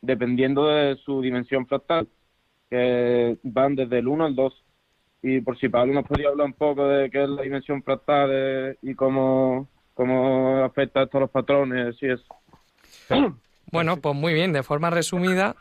dependiendo 0.00 0.68
de 0.68 0.96
su 0.96 1.20
dimensión 1.20 1.66
fractal, 1.66 2.08
que 2.70 3.38
van 3.42 3.74
desde 3.74 3.98
el 3.98 4.08
1 4.08 4.24
al 4.24 4.34
2. 4.36 4.64
Y 5.22 5.40
por 5.40 5.58
si 5.58 5.68
Pablo 5.68 5.94
nos 5.94 6.06
podría 6.06 6.28
hablar 6.28 6.46
un 6.46 6.52
poco 6.52 6.86
de 6.86 7.10
qué 7.10 7.24
es 7.24 7.28
la 7.28 7.42
dimensión 7.42 7.82
fractal 7.82 8.30
eh, 8.32 8.78
y 8.82 8.94
cómo, 8.94 9.68
cómo 9.94 10.62
afecta 10.62 11.02
esto 11.02 11.18
a 11.18 11.22
los 11.22 11.30
patrones 11.30 11.96
y 12.00 12.06
eso. 12.06 12.26
Bueno, 13.72 13.96
pues 13.96 14.14
muy 14.14 14.32
bien, 14.32 14.52
de 14.52 14.62
forma 14.62 14.90
resumida, 14.90 15.56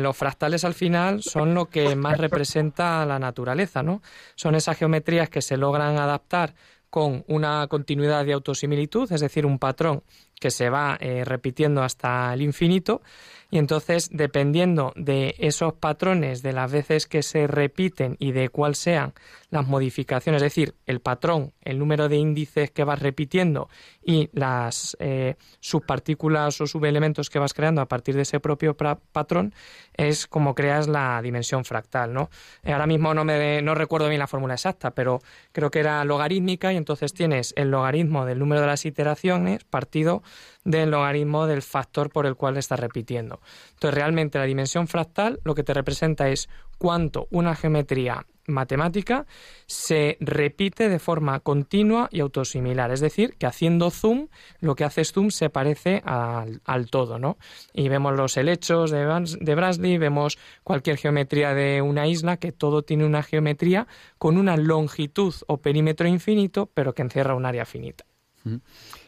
los 0.00 0.16
fractales 0.16 0.64
al 0.64 0.72
final 0.72 1.22
son 1.22 1.54
lo 1.54 1.66
que 1.66 1.94
más 1.94 2.16
representa 2.16 3.04
la 3.04 3.18
naturaleza, 3.18 3.82
¿no? 3.82 4.00
Son 4.36 4.54
esas 4.54 4.78
geometrías 4.78 5.28
que 5.28 5.42
se 5.42 5.58
logran 5.58 5.98
adaptar 5.98 6.54
con 6.90 7.24
una 7.28 7.66
continuidad 7.68 8.24
de 8.24 8.32
autosimilitud, 8.32 9.10
es 9.12 9.20
decir, 9.20 9.46
un 9.46 9.58
patrón 9.58 10.02
que 10.40 10.50
se 10.50 10.70
va 10.70 10.96
eh, 11.00 11.24
repitiendo 11.24 11.82
hasta 11.82 12.32
el 12.34 12.42
infinito 12.42 13.02
y 13.50 13.58
entonces 13.58 14.10
dependiendo 14.12 14.92
de 14.96 15.36
esos 15.38 15.74
patrones, 15.74 16.42
de 16.42 16.52
las 16.52 16.70
veces 16.72 17.06
que 17.06 17.22
se 17.22 17.46
repiten 17.46 18.16
y 18.18 18.32
de 18.32 18.48
cuál 18.48 18.74
sean 18.74 19.14
las 19.50 19.66
modificaciones, 19.68 20.42
es 20.42 20.46
decir, 20.46 20.74
el 20.86 21.00
patrón, 21.00 21.52
el 21.62 21.78
número 21.78 22.08
de 22.08 22.16
índices 22.16 22.72
que 22.72 22.82
vas 22.82 22.98
repitiendo 22.98 23.68
y 24.04 24.28
las 24.32 24.96
eh, 24.98 25.36
subpartículas 25.60 26.60
o 26.60 26.66
subelementos 26.66 27.30
que 27.30 27.38
vas 27.38 27.54
creando 27.54 27.80
a 27.80 27.86
partir 27.86 28.16
de 28.16 28.22
ese 28.22 28.40
propio 28.40 28.76
patrón, 28.76 29.54
es 29.94 30.26
como 30.26 30.54
creas 30.56 30.88
la 30.88 31.22
dimensión 31.22 31.64
fractal, 31.64 32.12
¿no? 32.12 32.28
Eh, 32.64 32.72
ahora 32.72 32.86
mismo 32.86 33.14
no 33.14 33.24
me 33.24 33.62
no 33.62 33.76
recuerdo 33.76 34.08
bien 34.08 34.18
la 34.18 34.26
fórmula 34.26 34.54
exacta, 34.54 34.90
pero 34.90 35.20
creo 35.52 35.70
que 35.70 35.78
era 35.78 36.04
logarítmica 36.04 36.72
y 36.72 36.76
entonces 36.76 37.14
tienes 37.14 37.54
el 37.56 37.70
logaritmo 37.70 38.26
del 38.26 38.40
número 38.40 38.60
de 38.60 38.66
las 38.66 38.84
iteraciones 38.84 39.62
partido 39.64 40.24
del 40.64 40.90
logaritmo 40.90 41.46
del 41.46 41.62
factor 41.62 42.10
por 42.10 42.26
el 42.26 42.36
cual 42.36 42.56
está 42.56 42.76
repitiendo. 42.76 43.40
Entonces, 43.74 43.94
realmente 43.94 44.38
la 44.38 44.44
dimensión 44.44 44.88
fractal 44.88 45.40
lo 45.44 45.54
que 45.54 45.62
te 45.62 45.74
representa 45.74 46.28
es 46.28 46.48
cuánto 46.78 47.28
una 47.30 47.54
geometría 47.54 48.26
matemática 48.48 49.26
se 49.66 50.16
repite 50.20 50.88
de 50.88 50.98
forma 50.98 51.40
continua 51.40 52.08
y 52.10 52.20
autosimilar. 52.20 52.90
Es 52.92 53.00
decir, 53.00 53.34
que 53.38 53.46
haciendo 53.46 53.90
zoom, 53.90 54.28
lo 54.60 54.74
que 54.74 54.84
hace 54.84 55.04
zoom 55.04 55.30
se 55.30 55.50
parece 55.50 56.02
al, 56.04 56.86
todo, 56.90 57.18
¿no? 57.18 57.38
Y 57.72 57.88
vemos 57.88 58.14
los 58.16 58.36
helechos 58.36 58.90
de, 58.90 59.36
de 59.40 59.54
Brasley, 59.54 59.98
vemos 59.98 60.38
cualquier 60.62 60.96
geometría 60.96 61.54
de 61.54 61.82
una 61.82 62.06
isla, 62.06 62.36
que 62.36 62.52
todo 62.52 62.82
tiene 62.82 63.04
una 63.04 63.22
geometría 63.22 63.86
con 64.18 64.38
una 64.38 64.56
longitud 64.56 65.34
o 65.46 65.58
perímetro 65.58 66.06
infinito, 66.06 66.70
pero 66.72 66.94
que 66.94 67.02
encierra 67.02 67.34
un 67.34 67.46
área 67.46 67.64
finita. 67.64 68.04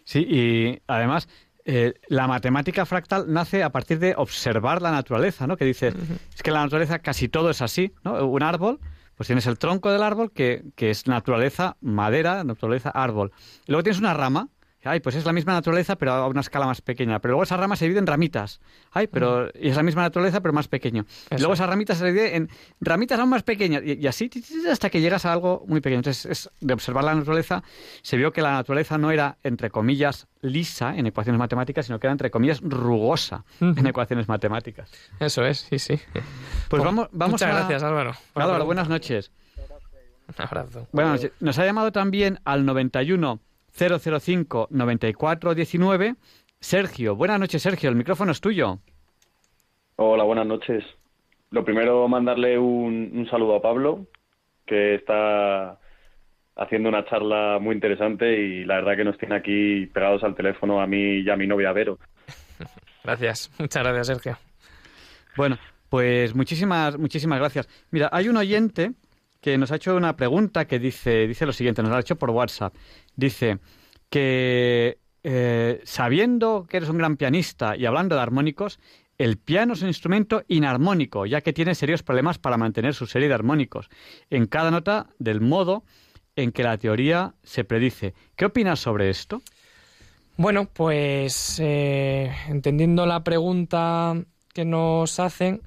Sí, 0.09 0.21
y 0.21 0.81
además 0.87 1.29
eh, 1.67 1.93
la 2.09 2.27
matemática 2.27 2.87
fractal 2.87 3.31
nace 3.31 3.63
a 3.63 3.69
partir 3.69 3.99
de 3.99 4.15
observar 4.17 4.81
la 4.81 4.91
naturaleza, 4.91 5.47
¿no? 5.47 5.59
Que 5.59 5.67
dice, 5.67 5.93
es 6.35 6.43
que 6.43 6.51
la 6.51 6.63
naturaleza 6.63 7.01
casi 7.01 7.29
todo 7.29 7.51
es 7.51 7.61
así, 7.61 7.93
¿no? 8.05 8.27
Un 8.27 8.43
árbol, 8.43 8.81
pues 9.17 9.27
tienes 9.27 9.47
el 9.47 9.59
tronco 9.59 9.93
del 9.93 10.03
árbol 10.03 10.33
que, 10.33 10.65
que 10.77 10.89
es 10.89 11.07
naturaleza 11.09 11.77
madera, 11.83 12.43
naturaleza 12.43 12.89
árbol. 12.89 13.33
Y 13.67 13.73
luego 13.73 13.83
tienes 13.83 14.01
una 14.01 14.15
rama 14.15 14.49
Ay, 14.85 15.01
pues 15.01 15.17
es 15.17 15.25
la 15.25 15.33
misma 15.33 15.55
naturaleza, 15.55 15.97
pero 15.97 16.13
a 16.13 16.29
una 16.29 16.41
escala 16.41 16.67
más 16.67 16.81
pequeña. 16.81 17.19
Pero 17.19 17.33
luego 17.33 17.43
esa 17.43 17.57
rama 17.57 17.75
se 17.75 17.87
divide 17.87 17.99
en 17.99 18.07
ramitas. 18.07 18.61
Ay, 18.93 19.09
pero 19.09 19.49
y 19.55 19.69
es 19.69 19.77
la 19.77 19.83
misma 19.83 20.03
naturaleza, 20.03 20.41
pero 20.41 20.53
más 20.53 20.69
pequeño. 20.69 21.05
Y 21.31 21.39
luego 21.39 21.55
esa 21.55 21.67
ramita 21.67 21.97
se 21.97 22.07
divide 22.07 22.37
en 22.37 22.49
ramitas 22.81 23.19
aún 23.19 23.31
más 23.31 23.43
pequeñas. 23.43 23.83
Y, 23.85 24.07
así 24.07 24.31
hasta 24.71 24.89
que 24.89 25.01
llegas 25.01 25.25
a 25.27 25.33
algo 25.33 25.65
muy 25.67 25.81
pequeño. 25.81 25.99
Entonces, 25.99 26.27
es, 26.27 26.51
de 26.61 26.75
observar 26.75 27.03
la 27.03 27.15
naturaleza, 27.15 27.65
se 28.03 28.17
vio 28.17 28.33
que 28.33 28.41
la 28.41 28.53
naturaleza 28.53 28.99
no 28.99 29.11
era, 29.11 29.37
entre 29.43 29.71
comillas, 29.71 30.29
lisa 30.43 30.97
en 30.97 31.07
ecuaciones 31.07 31.41
matemáticas, 31.41 31.87
sino 31.87 31.99
que 31.99 32.07
era, 32.07 32.13
entre 32.13 32.31
comillas, 32.31 32.61
rugosa 32.63 33.45
en 33.61 33.85
ecuaciones 33.85 34.29
matemáticas. 34.29 34.93
Eso 35.19 35.45
es, 35.45 35.67
sí, 35.69 35.81
sí. 35.81 35.99
Pues 36.69 36.85
vamos, 36.85 37.09
vamos 37.11 37.33
Muchas 37.33 37.49
gracias, 37.55 37.83
Álvaro. 37.83 38.13
Álvaro, 38.35 38.65
buenas 38.65 38.89
noches. 38.89 39.33
Un 40.29 40.45
abrazo. 40.45 40.87
Buenas 40.93 41.15
noches. 41.15 41.33
Nos 41.41 41.59
ha 41.59 41.65
llamado 41.65 41.91
también 41.91 42.39
al 42.45 42.65
91 42.65 43.41
005 43.79 44.69
9419. 44.71 46.17
Sergio, 46.61 47.15
buenas 47.15 47.39
noches, 47.39 47.63
Sergio. 47.63 47.89
El 47.89 47.97
micrófono 47.97 48.33
es 48.33 48.41
tuyo. 48.41 48.79
Hola, 49.97 50.25
buenas 50.25 50.47
noches. 50.47 50.85
Lo 51.51 51.65
primero, 51.65 52.07
mandarle 52.09 52.59
un, 52.59 53.27
saludo 53.31 53.57
a 53.57 53.63
Pablo, 53.63 54.07
que 54.67 54.97
está 54.97 55.79
haciendo 56.57 56.89
una 56.89 57.05
charla 57.05 57.59
muy 57.61 57.75
interesante 57.75 58.39
y 58.41 58.65
la 58.65 58.77
verdad 58.77 58.97
que 58.97 59.05
nos 59.05 59.17
tiene 59.17 59.37
aquí 59.37 59.87
pegados 59.87 60.25
al 60.25 60.35
teléfono 60.35 60.81
a 60.81 60.87
mí 60.87 61.21
y 61.21 61.31
a 61.31 61.37
mi 61.37 61.47
novia 61.47 61.73
Vero. 61.73 61.99
Gracias, 63.05 63.51
muchas 63.59 63.83
gracias, 63.83 64.07
Sergio. 64.09 64.37
Bueno, 65.37 65.57
pues 65.89 66.35
muchísimas, 66.35 66.99
muchísimas 66.99 67.39
gracias. 67.39 67.69
Mira, 67.91 68.11
hay 68.13 68.29
un 68.29 68.37
oyente 68.37 68.93
que 69.41 69.57
nos 69.57 69.73
ha 69.73 69.77
hecho 69.77 69.97
una 69.97 70.17
pregunta 70.17 70.67
que 70.67 70.79
dice, 70.79 71.27
dice 71.27 71.47
lo 71.47 71.53
siguiente, 71.53 71.81
nos 71.81 71.91
la 71.91 71.99
ha 71.99 72.01
hecho 72.01 72.17
por 72.17 72.31
WhatsApp. 72.31 72.75
Dice 73.19 73.59
que 74.11 75.01
eh, 75.25 75.81
sabiendo 75.83 76.67
que 76.69 76.77
eres 76.77 76.89
un 76.89 76.99
gran 76.99 77.17
pianista 77.17 77.77
y 77.77 77.85
hablando 77.85 78.15
de 78.15 78.23
armónicos, 78.23 78.79
el 79.19 79.39
piano 79.39 79.73
es 79.73 79.83
un 79.83 79.89
instrumento 79.89 80.45
inarmónico, 80.47 81.27
ya 81.27 81.41
que 81.41 81.53
tiene 81.53 81.75
serios 81.75 82.05
problemas 82.05 82.39
para 82.39 82.57
mantener 82.57 82.95
su 82.95 83.09
serie 83.09 83.27
de 83.27 83.35
armónicos 83.35 83.91
en 84.31 84.47
cada 84.47 84.71
nota 84.71 85.09
del 85.19 85.41
modo 85.41 85.83
en 86.37 86.53
que 86.53 86.63
la 86.63 86.79
teoría 86.79 87.35
se 87.43 87.65
predice. 87.65 88.15
¿Qué 88.37 88.45
opinas 88.45 88.79
sobre 88.79 89.11
esto? 89.11 89.43
Bueno, 90.37 90.67
pues 90.73 91.59
eh, 91.59 92.33
entendiendo 92.47 93.05
la 93.05 93.25
pregunta 93.25 94.15
que 94.55 94.65
nos 94.65 95.19
hacen, 95.19 95.61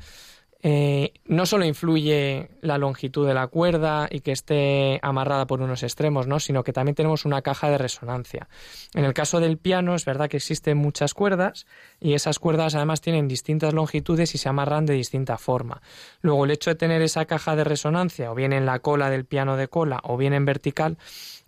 eh, 0.64 1.14
no 1.26 1.46
solo 1.46 1.66
influye 1.66 2.50
la 2.62 2.78
longitud 2.78 3.28
de 3.28 3.34
la 3.34 3.48
cuerda 3.48 4.08
y 4.12 4.20
que 4.20 4.32
esté 4.32 5.00
amarrada 5.02 5.48
por 5.48 5.62
unos 5.62 5.82
extremos, 5.82 6.28
¿no? 6.28 6.40
sino 6.40 6.64
que 6.64 6.74
también 6.74 6.96
tenemos 6.96 7.26
una 7.26 7.42
caja 7.42 7.70
de 7.70 7.78
resonancia. 7.78 8.48
En 8.94 9.04
el 9.04 9.14
caso 9.14 9.40
del 9.40 9.58
piano 9.58 9.96
es 9.96 10.06
verdad 10.06 10.30
que 10.30 10.38
existen 10.38 10.78
muchas 10.78 11.14
cuerdas 11.14 11.66
y 12.00 12.14
esas 12.14 12.38
cuerdas 12.38 12.76
además 12.76 13.02
tienen 13.02 13.28
distintas 13.28 13.74
longitudes 13.74 14.36
y 14.36 14.38
se 14.38 14.50
amarran 14.50 14.86
de 14.86 14.94
distinta 14.94 15.38
forma. 15.38 15.82
Luego 16.22 16.46
el 16.46 16.52
hecho 16.52 16.70
de 16.70 16.76
tener 16.76 17.02
esa 17.02 17.26
caja 17.26 17.56
de 17.56 17.64
resonancia 17.64 18.32
o 18.32 18.36
bien 18.36 18.54
en 18.54 18.66
la 18.66 18.80
cola 18.80 19.10
del 19.10 19.26
piano 19.26 19.58
de 19.58 19.68
cola 19.68 20.00
o 20.04 20.18
bien 20.18 20.34
en 20.34 20.46
vertical 20.46 20.98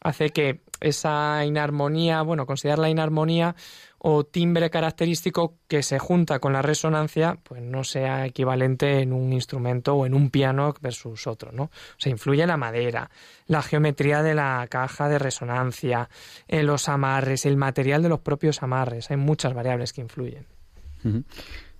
hace 0.04 0.30
que 0.30 0.62
esa 0.80 1.44
inarmonía, 1.46 2.22
bueno, 2.22 2.46
considerar 2.46 2.80
la 2.80 2.90
inarmonía 2.90 3.56
o 3.98 4.26
timbre 4.26 4.70
característico 4.70 5.56
que 5.70 5.82
se 5.82 5.98
junta 5.98 6.40
con 6.40 6.52
la 6.52 6.62
resonancia, 6.62 7.38
pues 7.42 7.62
no 7.62 7.86
sea 7.86 8.26
equivalente 8.26 9.00
en 9.00 9.14
un 9.14 9.32
instrumento 9.32 9.96
o 9.96 10.06
en 10.06 10.14
un 10.14 10.30
piano 10.30 10.74
versus 10.82 11.26
otro, 11.26 11.54
¿no? 11.54 11.64
O 11.64 11.98
sea, 11.98 12.12
influye 12.12 12.46
la 12.46 12.58
madera, 12.58 13.10
la 13.48 13.62
geometría 13.62 14.22
de 14.22 14.36
la 14.36 14.68
caja 14.70 15.08
de 15.08 15.20
resonancia, 15.20 16.10
en 16.50 16.66
los 16.66 16.90
amarres, 16.90 17.46
el 17.46 17.56
material 17.56 18.04
de 18.04 18.10
los 18.10 18.20
propios 18.20 18.62
amarres, 18.62 19.10
hay 19.10 19.18
muchas 19.18 19.54
variables 19.54 19.94
que 19.94 20.02
influyen. 20.02 20.46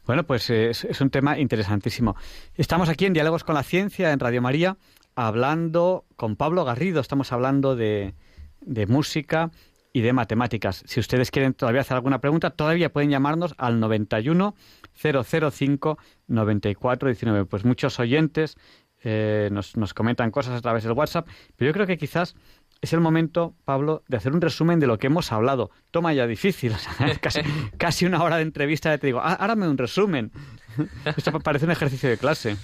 Bueno, 0.06 0.24
pues 0.24 0.50
es, 0.50 0.86
es 0.86 1.02
un 1.02 1.10
tema 1.10 1.38
interesantísimo. 1.38 2.16
Estamos 2.56 2.88
aquí 2.88 3.06
en 3.06 3.14
Diálogos 3.14 3.44
con 3.44 3.56
la 3.56 3.64
Ciencia, 3.64 4.14
en 4.14 4.20
Radio 4.20 4.42
María, 4.42 4.78
hablando 5.16 6.06
con 6.16 6.36
Pablo 6.36 6.66
Garrido, 6.66 7.02
estamos 7.02 7.32
hablando 7.32 7.76
de, 7.76 8.14
de 8.62 8.88
música 8.88 9.52
y 9.94 10.02
de 10.02 10.14
matemáticas. 10.14 10.84
Si 10.88 11.00
ustedes 11.00 11.30
quieren 11.30 11.54
todavía 11.54 11.82
hacer 11.82 11.96
alguna 11.96 12.20
pregunta, 12.20 12.50
todavía 12.50 12.92
pueden 12.92 13.12
llamarnos 13.12 13.54
al 13.58 13.80
91 13.80 14.56
005 14.94 15.98
94 16.28 17.10
19. 17.10 17.46
Pues 17.46 17.64
muchos 17.64 18.00
oyentes 18.00 18.58
eh, 19.04 19.50
nos, 19.52 19.78
nos 19.78 19.94
comentan 19.94 20.32
cosas 20.32 20.58
a 20.58 20.62
través 20.62 20.84
del 20.84 20.94
WhatsApp, 20.94 21.28
pero 21.56 21.70
yo 21.70 21.74
creo 21.74 21.86
que 21.86 21.98
quizás 21.98 22.36
es 22.84 22.92
el 22.92 23.00
momento, 23.00 23.56
Pablo, 23.64 24.04
de 24.10 24.18
hacer 24.18 24.34
un 24.34 24.42
resumen 24.42 24.80
de 24.80 24.88
lo 24.88 25.00
que 25.00 25.08
hemos 25.08 25.32
hablado. 25.32 25.72
Toma 25.92 26.12
ya 26.14 26.28
difícil, 26.28 26.74
casi, 27.22 27.40
casi, 27.78 28.06
una 28.06 28.22
hora 28.22 28.38
de 28.38 28.42
entrevista, 28.42 28.98
te 28.98 29.08
digo, 29.08 29.22
ah, 29.24 29.56
me 29.56 29.70
un 29.70 29.78
resumen. 29.78 30.32
Esto 31.18 31.40
parece 31.40 31.64
un 31.64 31.72
ejercicio 31.72 32.10
de 32.10 32.18
clase. 32.18 32.58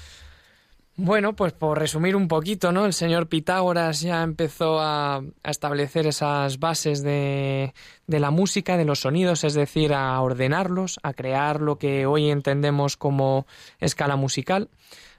Bueno, 1.01 1.33
pues 1.33 1.53
por 1.53 1.79
resumir 1.79 2.17
un 2.17 2.27
poquito, 2.27 2.73
¿no? 2.73 2.85
El 2.85 2.91
señor 2.91 3.29
Pitágoras 3.29 4.01
ya 4.01 4.21
empezó 4.21 4.81
a, 4.81 5.23
establecer 5.45 6.05
esas 6.07 6.59
bases 6.59 7.03
de, 7.03 7.73
de, 8.05 8.19
la 8.19 8.31
música, 8.31 8.75
de 8.75 8.83
los 8.83 8.99
sonidos, 8.99 9.45
es 9.45 9.53
decir, 9.53 9.93
a 9.93 10.19
ordenarlos, 10.19 10.99
a 11.01 11.13
crear 11.13 11.61
lo 11.61 11.77
que 11.77 12.05
hoy 12.05 12.29
entendemos 12.29 12.97
como 12.97 13.47
escala 13.79 14.17
musical. 14.17 14.67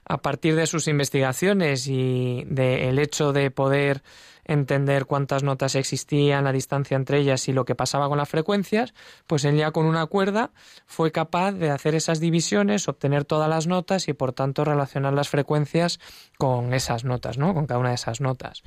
A 0.05 0.19
partir 0.19 0.55
de 0.55 0.67
sus 0.67 0.87
investigaciones 0.87 1.87
y 1.87 2.43
del 2.45 2.99
hecho 2.99 3.33
de 3.33 3.49
poder 3.49 4.03
entender 4.45 5.05
cuántas 5.05 5.43
notas 5.43 5.75
existían, 5.75 6.43
la 6.43 6.51
distancia 6.51 6.95
entre 6.95 7.19
ellas 7.19 7.47
y 7.47 7.53
lo 7.53 7.65
que 7.65 7.75
pasaba 7.75 8.07
con 8.09 8.17
las 8.17 8.29
frecuencias, 8.29 8.93
pues 9.27 9.45
él 9.45 9.57
ya 9.57 9.71
con 9.71 9.85
una 9.85 10.05
cuerda 10.05 10.51
fue 10.85 11.11
capaz 11.11 11.53
de 11.53 11.69
hacer 11.69 11.95
esas 11.95 12.19
divisiones, 12.19 12.87
obtener 12.87 13.25
todas 13.25 13.49
las 13.49 13.67
notas 13.67 14.07
y 14.07 14.13
por 14.13 14.33
tanto 14.33 14.65
relacionar 14.65 15.13
las 15.13 15.29
frecuencias 15.29 15.99
con 16.37 16.73
esas 16.73 17.03
notas, 17.03 17.37
¿no? 17.37 17.53
Con 17.53 17.67
cada 17.67 17.79
una 17.79 17.89
de 17.89 17.95
esas 17.95 18.21
notas. 18.21 18.63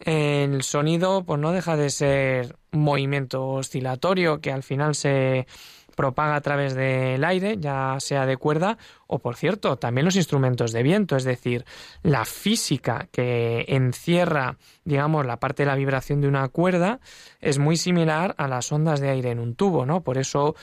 El 0.00 0.62
sonido 0.62 1.24
pues 1.24 1.38
no 1.38 1.52
deja 1.52 1.76
de 1.76 1.90
ser 1.90 2.56
un 2.72 2.80
movimiento 2.80 3.46
oscilatorio 3.46 4.40
que 4.40 4.50
al 4.50 4.62
final 4.62 4.94
se 4.94 5.46
propaga 5.94 6.36
a 6.36 6.40
través 6.40 6.74
del 6.74 7.24
aire, 7.24 7.56
ya 7.58 7.96
sea 7.98 8.26
de 8.26 8.36
cuerda 8.36 8.78
o, 9.06 9.18
por 9.18 9.36
cierto, 9.36 9.76
también 9.76 10.04
los 10.04 10.16
instrumentos 10.16 10.72
de 10.72 10.82
viento, 10.82 11.16
es 11.16 11.24
decir, 11.24 11.64
la 12.02 12.24
física 12.24 13.08
que 13.12 13.64
encierra, 13.68 14.56
digamos, 14.84 15.26
la 15.26 15.38
parte 15.38 15.62
de 15.62 15.68
la 15.68 15.76
vibración 15.76 16.20
de 16.20 16.28
una 16.28 16.48
cuerda 16.48 17.00
es 17.40 17.58
muy 17.58 17.76
similar 17.76 18.34
a 18.38 18.48
las 18.48 18.70
ondas 18.72 19.00
de 19.00 19.10
aire 19.10 19.30
en 19.30 19.38
un 19.38 19.54
tubo, 19.54 19.86
¿no? 19.86 20.02
Por 20.02 20.18
eso 20.18 20.54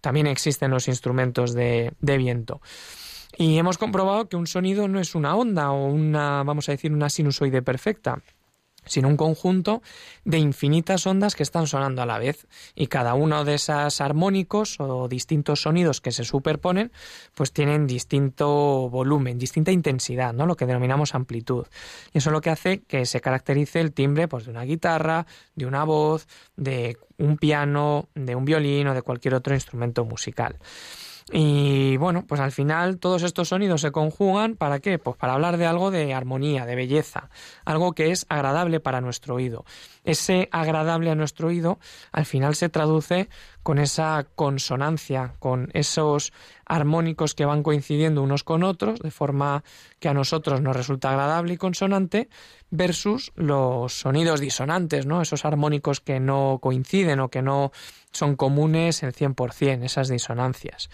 también 0.00 0.26
existen 0.26 0.70
los 0.70 0.88
instrumentos 0.88 1.54
de, 1.54 1.94
viento. 2.00 2.60
Y 3.38 3.56
hemos 3.56 3.78
comprobado 3.78 4.28
que 4.28 4.36
un 4.36 4.46
sonido 4.46 4.88
no 4.88 5.00
es 5.00 5.14
una 5.14 5.34
onda 5.34 5.70
o 5.70 5.86
una, 5.86 6.42
vamos 6.42 6.68
a 6.68 6.72
decir, 6.72 6.92
una 6.92 7.08
sinusoide 7.08 7.62
perfecta 7.62 8.20
sino 8.84 9.08
un 9.08 9.16
conjunto 9.16 9.82
de 10.24 10.38
infinitas 10.38 11.06
ondas 11.06 11.34
que 11.34 11.42
están 11.42 11.66
sonando 11.66 12.02
a 12.02 12.06
la 12.06 12.18
vez 12.18 12.46
y 12.74 12.88
cada 12.88 13.14
uno 13.14 13.44
de 13.44 13.54
esos 13.54 14.00
armónicos 14.00 14.80
o 14.80 15.08
distintos 15.08 15.62
sonidos 15.62 16.00
que 16.00 16.12
se 16.12 16.24
superponen 16.24 16.92
pues 17.34 17.52
tienen 17.52 17.86
distinto 17.86 18.88
volumen, 18.90 19.38
distinta 19.38 19.70
intensidad, 19.70 20.32
¿no? 20.32 20.46
lo 20.46 20.56
que 20.56 20.66
denominamos 20.66 21.14
amplitud. 21.14 21.66
Y 22.12 22.18
eso 22.18 22.30
es 22.30 22.32
lo 22.32 22.40
que 22.40 22.50
hace 22.50 22.82
que 22.82 23.06
se 23.06 23.20
caracterice 23.20 23.80
el 23.80 23.92
timbre 23.92 24.28
pues 24.28 24.44
de 24.44 24.50
una 24.50 24.62
guitarra, 24.62 25.26
de 25.54 25.66
una 25.66 25.84
voz, 25.84 26.26
de 26.56 26.96
un 27.18 27.36
piano, 27.36 28.08
de 28.14 28.34
un 28.34 28.44
violín 28.44 28.88
o 28.88 28.94
de 28.94 29.02
cualquier 29.02 29.34
otro 29.34 29.54
instrumento 29.54 30.04
musical. 30.04 30.58
Y 31.34 31.96
bueno, 31.96 32.26
pues 32.26 32.42
al 32.42 32.52
final 32.52 32.98
todos 32.98 33.22
estos 33.22 33.48
sonidos 33.48 33.80
se 33.80 33.90
conjugan 33.90 34.54
para 34.54 34.80
qué? 34.80 34.98
Pues 34.98 35.16
para 35.16 35.32
hablar 35.32 35.56
de 35.56 35.64
algo 35.64 35.90
de 35.90 36.12
armonía, 36.12 36.66
de 36.66 36.76
belleza, 36.76 37.30
algo 37.64 37.92
que 37.94 38.10
es 38.10 38.26
agradable 38.28 38.80
para 38.80 39.00
nuestro 39.00 39.36
oído. 39.36 39.64
Ese 40.04 40.50
agradable 40.52 41.10
a 41.10 41.14
nuestro 41.14 41.48
oído 41.48 41.78
al 42.12 42.26
final 42.26 42.54
se 42.54 42.68
traduce 42.68 43.30
con 43.62 43.78
esa 43.78 44.26
consonancia, 44.34 45.34
con 45.38 45.70
esos 45.72 46.34
armónicos 46.66 47.34
que 47.34 47.46
van 47.46 47.62
coincidiendo 47.62 48.22
unos 48.22 48.44
con 48.44 48.62
otros, 48.62 49.00
de 49.00 49.10
forma 49.10 49.64
que 50.00 50.10
a 50.10 50.14
nosotros 50.14 50.60
nos 50.60 50.76
resulta 50.76 51.10
agradable 51.10 51.54
y 51.54 51.56
consonante, 51.56 52.28
versus 52.72 53.32
los 53.36 53.92
sonidos 53.92 54.40
disonantes, 54.40 55.04
¿no? 55.04 55.20
Esos 55.20 55.44
armónicos 55.44 56.00
que 56.00 56.18
no 56.18 56.58
coinciden 56.60 57.20
o 57.20 57.28
que 57.28 57.42
no 57.42 57.70
son 58.12 58.34
comunes 58.34 59.02
el 59.02 59.12
100%, 59.12 59.84
esas 59.84 60.08
disonancias. 60.08 60.88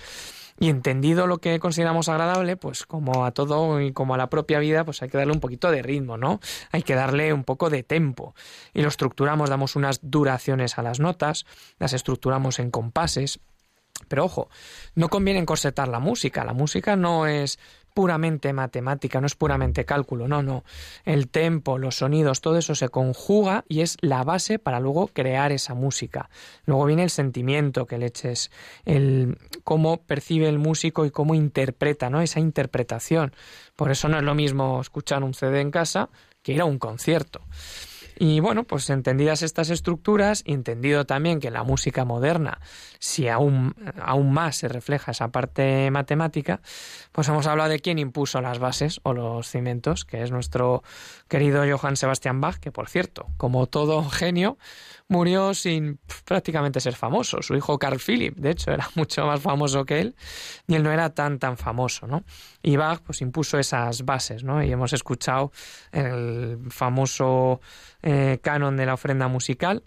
Y 0.59 0.71
entendido 0.71 1.29
lo 1.29 1.39
que 1.39 1.61
consideramos 1.61 2.09
agradable, 2.09 2.57
pues 2.57 2.85
como 2.85 3.25
a 3.25 3.31
todo 3.31 3.81
y 3.81 3.93
como 3.93 4.15
a 4.15 4.19
la 4.19 4.29
propia 4.29 4.59
vida, 4.59 4.85
pues 4.85 5.01
hay 5.03 5.09
que 5.09 5.17
darle 5.17 5.33
un 5.33 5.39
poquito 5.39 5.71
de 5.71 5.83
ritmo, 5.83 6.19
¿no? 6.19 6.41
Hay 6.73 6.83
que 6.83 6.97
darle 6.97 7.33
un 7.33 7.45
poco 7.45 7.71
de 7.71 7.85
tempo. 7.85 8.35
Y 8.75 8.83
lo 8.83 8.89
estructuramos, 8.89 9.49
damos 9.49 9.77
unas 9.77 10.01
duraciones 10.03 10.77
a 10.79 10.83
las 10.83 10.99
notas, 10.99 11.47
las 11.79 11.93
estructuramos 11.93 12.59
en 12.59 12.73
compases. 12.73 13.39
Pero 14.09 14.25
ojo, 14.25 14.49
no 14.97 15.09
conviene 15.09 15.39
encorsetar 15.39 15.87
la 15.87 16.01
música. 16.01 16.45
La 16.45 16.55
música 16.55 16.97
no 16.97 17.29
es 17.29 17.61
puramente 17.99 18.53
matemática, 18.53 19.21
no 19.21 19.27
es 19.27 19.35
puramente 19.35 19.85
cálculo, 19.85 20.29
no, 20.29 20.41
no. 20.41 20.63
El 21.05 21.27
tempo, 21.27 21.79
los 21.79 21.97
sonidos, 21.97 22.41
todo 22.41 22.57
eso 22.57 22.77
se 22.77 22.91
conjuga 22.91 23.65
y 23.69 23.81
es 23.81 23.97
la 24.03 24.23
base 24.23 24.61
para 24.61 24.79
luego 24.79 25.09
crear 25.09 25.51
esa 25.51 25.75
música. 25.75 26.31
Luego 26.65 26.85
viene 26.85 27.03
el 27.03 27.11
sentimiento 27.11 27.87
que 27.87 27.99
le 27.99 28.07
eches, 28.07 28.53
el 28.85 29.37
cómo 29.65 29.97
percibe 29.97 30.49
el 30.49 30.61
músico 30.61 31.07
y 31.07 31.11
cómo 31.11 31.35
interpreta, 31.35 32.09
¿no? 32.09 32.21
Esa 32.21 32.39
interpretación. 32.39 33.35
Por 33.75 33.91
eso 33.91 34.07
no 34.09 34.19
es 34.19 34.23
lo 34.23 34.37
mismo 34.37 34.81
escuchar 34.81 35.25
un 35.25 35.35
CD 35.35 35.61
en 35.61 35.73
casa 35.73 36.09
que 36.45 36.53
ir 36.53 36.61
a 36.61 36.67
un 36.67 36.79
concierto. 36.79 37.41
Y 38.21 38.41
bueno, 38.41 38.65
pues 38.65 38.91
entendidas 38.91 39.43
estas 39.43 39.71
estructuras 39.71 40.43
entendido 40.45 41.07
también 41.07 41.39
que 41.39 41.53
la 41.53 41.63
música 41.63 42.05
moderna, 42.05 42.61
si 42.99 43.29
aún, 43.29 43.77
aún 44.03 44.33
más 44.33 44.57
se 44.57 44.67
refleja 44.67 45.13
esa 45.13 45.29
parte 45.29 45.89
matemática, 45.93 46.61
pues 47.13 47.29
hemos 47.29 47.47
hablado 47.47 47.71
de 47.71 47.79
quién 47.79 48.01
impuso 48.01 48.41
las 48.41 48.59
bases 48.59 48.99
o 49.05 49.13
los 49.13 49.49
cimientos, 49.49 50.05
que 50.05 50.25
es 50.25 50.33
nuestro 50.33 50.83
querido 51.29 51.63
Johann 51.65 51.97
Sebastian 51.97 52.41
Bach, 52.41 52.59
que 52.59 52.73
por 52.73 52.89
cierto, 52.89 53.29
como 53.37 53.67
todo 53.67 54.03
genio, 54.11 54.59
murió 55.09 55.55
sin 55.55 55.99
prácticamente 56.25 56.81
ser 56.81 56.95
famoso. 56.95 57.43
Su 57.43 57.55
hijo 57.55 57.79
Carl 57.79 57.99
Philipp, 57.99 58.37
de 58.37 58.51
hecho, 58.51 58.73
era 58.73 58.89
mucho 58.95 59.27
más 59.27 59.41
famoso 59.41 59.85
que 59.85 60.01
él 60.01 60.17
y 60.67 60.75
él 60.75 60.83
no 60.83 60.91
era 60.91 61.11
tan 61.11 61.39
tan 61.39 61.57
famoso, 61.57 62.07
¿no? 62.07 62.25
Y 62.63 62.77
Bach 62.77 63.01
pues 63.05 63.21
impuso 63.21 63.59
esas 63.59 64.05
bases, 64.05 64.43
¿no? 64.43 64.63
Y 64.63 64.73
hemos 64.73 64.93
escuchado 64.93 65.53
el 65.93 66.59
famoso 66.71 67.61
eh, 68.03 68.39
canon 68.43 68.77
de 68.77 68.87
la 68.87 68.95
ofrenda 68.95 69.29
musical, 69.29 69.85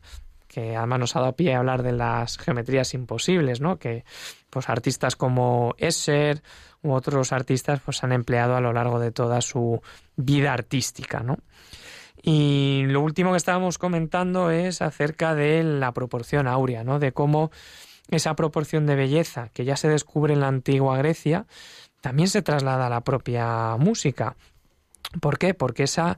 que 0.52 0.76
además 0.76 1.00
nos 1.00 1.16
ha 1.16 1.22
dado 1.22 1.36
pie 1.36 1.56
a 1.56 1.60
hablar 1.60 1.82
de 1.82 1.94
las 1.94 2.38
geometrías 2.38 2.94
imposibles, 2.94 3.62
¿no? 3.62 3.80
Que 3.80 4.04
pues 4.50 4.68
artistas 4.68 5.16
como 5.16 5.74
Escher 5.78 6.44
u 6.84 6.92
otros 6.92 7.32
artistas 7.32 7.80
pues 7.80 8.04
han 8.04 8.12
empleado 8.12 8.58
a 8.58 8.62
lo 8.62 8.74
largo 8.74 9.00
de 9.00 9.12
toda 9.12 9.40
su 9.40 9.82
vida 10.18 10.52
artística, 10.52 11.22
¿no? 11.22 11.38
Y 12.22 12.84
lo 12.88 13.00
último 13.00 13.32
que 13.32 13.38
estábamos 13.38 13.78
comentando 13.78 14.52
es 14.52 14.82
acerca 14.82 15.34
de 15.36 15.64
la 15.64 15.94
proporción 15.94 16.48
áurea, 16.48 16.84
¿no? 16.84 17.00
De 17.00 17.14
cómo 17.14 17.50
esa 18.10 18.36
proporción 18.36 18.86
de 18.86 18.96
belleza 18.96 19.50
que 19.54 19.64
ya 19.64 19.78
se 19.78 19.88
descubre 19.88 20.34
en 20.34 20.42
la 20.42 20.50
antigua 20.50 20.98
Grecia 20.98 21.46
también 22.02 22.28
se 22.28 22.42
traslada 22.42 22.88
a 22.88 22.90
la 22.90 23.02
propia 23.02 23.78
música. 23.78 24.36
¿Por 25.22 25.38
qué? 25.38 25.54
Porque 25.54 25.84
esa 25.84 26.18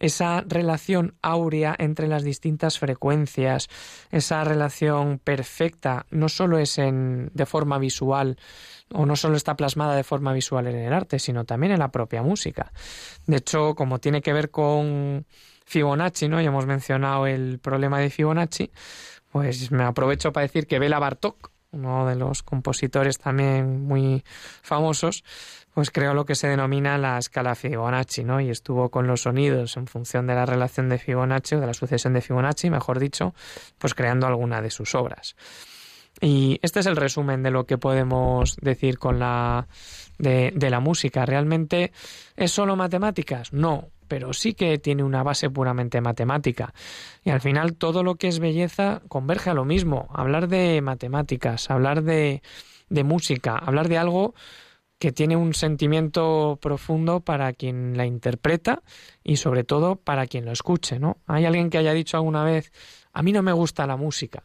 esa 0.00 0.42
relación 0.46 1.14
áurea 1.22 1.76
entre 1.78 2.08
las 2.08 2.24
distintas 2.24 2.78
frecuencias, 2.78 3.68
esa 4.10 4.42
relación 4.42 5.20
perfecta, 5.22 6.06
no 6.10 6.28
solo 6.28 6.58
es 6.58 6.78
en, 6.78 7.30
de 7.34 7.46
forma 7.46 7.78
visual, 7.78 8.38
o 8.92 9.06
no 9.06 9.14
solo 9.14 9.36
está 9.36 9.56
plasmada 9.56 9.94
de 9.94 10.02
forma 10.02 10.32
visual 10.32 10.66
en 10.66 10.76
el 10.76 10.92
arte, 10.92 11.18
sino 11.18 11.44
también 11.44 11.72
en 11.72 11.78
la 11.78 11.92
propia 11.92 12.22
música. 12.22 12.72
De 13.26 13.36
hecho, 13.36 13.74
como 13.74 14.00
tiene 14.00 14.22
que 14.22 14.32
ver 14.32 14.50
con 14.50 15.26
Fibonacci, 15.66 16.28
¿no? 16.28 16.40
Ya 16.40 16.48
hemos 16.48 16.66
mencionado 16.66 17.26
el 17.26 17.60
problema 17.60 18.00
de 18.00 18.10
Fibonacci, 18.10 18.72
pues 19.30 19.70
me 19.70 19.84
aprovecho 19.84 20.32
para 20.32 20.46
decir 20.46 20.66
que 20.66 20.78
Bela 20.80 20.98
Bartok, 20.98 21.52
uno 21.72 22.06
de 22.08 22.16
los 22.16 22.42
compositores 22.42 23.18
también 23.18 23.82
muy 23.86 24.24
famosos, 24.62 25.22
pues 25.74 25.90
creó 25.90 26.14
lo 26.14 26.24
que 26.24 26.34
se 26.34 26.48
denomina 26.48 26.98
la 26.98 27.18
escala 27.18 27.54
Fibonacci, 27.54 28.24
¿no? 28.24 28.40
Y 28.40 28.50
estuvo 28.50 28.88
con 28.88 29.06
los 29.06 29.22
sonidos 29.22 29.76
en 29.76 29.86
función 29.86 30.26
de 30.26 30.34
la 30.34 30.46
relación 30.46 30.88
de 30.88 30.98
Fibonacci 30.98 31.54
o 31.54 31.60
de 31.60 31.66
la 31.66 31.74
sucesión 31.74 32.12
de 32.14 32.20
Fibonacci, 32.20 32.70
mejor 32.70 32.98
dicho, 32.98 33.34
pues 33.78 33.94
creando 33.94 34.26
alguna 34.26 34.60
de 34.60 34.70
sus 34.70 34.94
obras. 34.94 35.36
Y 36.20 36.58
este 36.62 36.80
es 36.80 36.86
el 36.86 36.96
resumen 36.96 37.42
de 37.42 37.50
lo 37.50 37.64
que 37.64 37.78
podemos 37.78 38.56
decir 38.60 38.98
con 38.98 39.18
la 39.18 39.68
de, 40.18 40.52
de 40.54 40.70
la 40.70 40.80
música. 40.80 41.24
¿Realmente 41.24 41.92
es 42.36 42.50
solo 42.50 42.76
matemáticas? 42.76 43.52
No, 43.52 43.88
pero 44.10 44.32
sí 44.32 44.54
que 44.54 44.76
tiene 44.78 45.04
una 45.04 45.22
base 45.22 45.50
puramente 45.50 46.00
matemática. 46.00 46.74
Y 47.24 47.30
al 47.30 47.40
final 47.40 47.74
todo 47.74 48.02
lo 48.02 48.16
que 48.16 48.26
es 48.26 48.40
belleza 48.40 49.02
converge 49.08 49.50
a 49.50 49.54
lo 49.54 49.64
mismo. 49.64 50.08
Hablar 50.12 50.48
de 50.48 50.82
matemáticas, 50.82 51.70
hablar 51.70 52.02
de, 52.02 52.42
de 52.88 53.04
música, 53.04 53.56
hablar 53.56 53.88
de 53.88 53.98
algo 53.98 54.34
que 55.00 55.12
tiene 55.12 55.34
un 55.34 55.54
sentimiento 55.54 56.58
profundo 56.60 57.20
para 57.20 57.54
quien 57.54 57.96
la 57.96 58.04
interpreta 58.04 58.82
y 59.24 59.36
sobre 59.36 59.64
todo 59.64 59.96
para 59.96 60.26
quien 60.26 60.44
lo 60.44 60.52
escuche, 60.52 60.98
¿no? 60.98 61.16
Hay 61.26 61.46
alguien 61.46 61.70
que 61.70 61.78
haya 61.78 61.94
dicho 61.94 62.18
alguna 62.18 62.44
vez, 62.44 62.70
a 63.14 63.22
mí 63.22 63.32
no 63.32 63.42
me 63.42 63.54
gusta 63.54 63.86
la 63.86 63.96
música. 63.96 64.42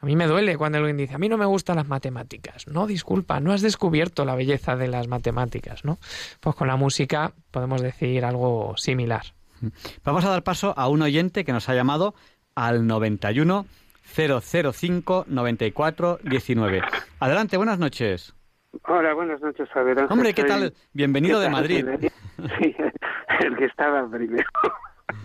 A 0.00 0.06
mí 0.06 0.16
me 0.16 0.26
duele 0.26 0.56
cuando 0.56 0.78
alguien 0.78 0.96
dice, 0.96 1.14
a 1.14 1.18
mí 1.18 1.28
no 1.28 1.36
me 1.36 1.44
gustan 1.44 1.76
las 1.76 1.86
matemáticas. 1.86 2.66
No, 2.66 2.86
disculpa, 2.86 3.40
no 3.40 3.52
has 3.52 3.60
descubierto 3.60 4.24
la 4.24 4.34
belleza 4.34 4.74
de 4.74 4.88
las 4.88 5.06
matemáticas, 5.06 5.84
¿no? 5.84 5.98
Pues 6.40 6.56
con 6.56 6.68
la 6.68 6.76
música 6.76 7.34
podemos 7.50 7.82
decir 7.82 8.24
algo 8.24 8.74
similar. 8.78 9.34
Vamos 10.02 10.24
a 10.24 10.30
dar 10.30 10.42
paso 10.42 10.72
a 10.78 10.88
un 10.88 11.02
oyente 11.02 11.44
que 11.44 11.52
nos 11.52 11.68
ha 11.68 11.74
llamado 11.74 12.14
al 12.54 12.86
91 12.86 13.66
005 14.16 15.26
94 15.28 16.20
19. 16.24 16.80
Adelante, 17.20 17.58
buenas 17.58 17.78
noches. 17.78 18.32
Hola, 18.86 19.14
buenas 19.14 19.40
noches, 19.40 19.68
Javier. 19.70 20.06
Hombre, 20.08 20.32
¿qué 20.32 20.44
tal? 20.44 20.72
Bienvenido 20.92 21.40
de 21.40 21.50
Madrid. 21.50 21.86
Sí, 22.58 22.74
el 23.40 23.54
que 23.54 23.66
estaba 23.66 24.08
primero. 24.08 24.48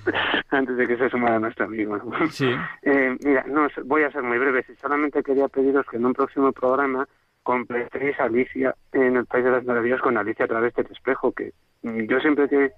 antes 0.49 0.77
de 0.77 0.87
que 0.87 0.97
se 0.97 1.09
sumara 1.09 1.39
nuestro 1.39 1.65
amigo. 1.65 1.99
Sí. 2.29 2.49
Eh, 2.81 3.17
mira, 3.23 3.43
no, 3.47 3.67
voy 3.85 4.03
a 4.03 4.11
ser 4.11 4.21
muy 4.21 4.37
breve. 4.37 4.63
Si 4.63 4.75
solamente 4.75 5.23
quería 5.23 5.47
pediros 5.47 5.85
que 5.89 5.97
en 5.97 6.05
un 6.05 6.13
próximo 6.13 6.51
programa 6.51 7.07
completéis 7.41 8.19
Alicia 8.19 8.75
en 8.91 9.17
el 9.17 9.25
País 9.25 9.45
de 9.45 9.51
las 9.51 9.65
Maravillas 9.65 10.01
con 10.01 10.17
Alicia 10.17 10.45
a 10.45 10.47
través 10.47 10.73
del 10.75 10.87
espejo, 10.91 11.31
que 11.31 11.53
yo 11.81 12.19
siempre 12.19 12.47
que, 12.47 12.71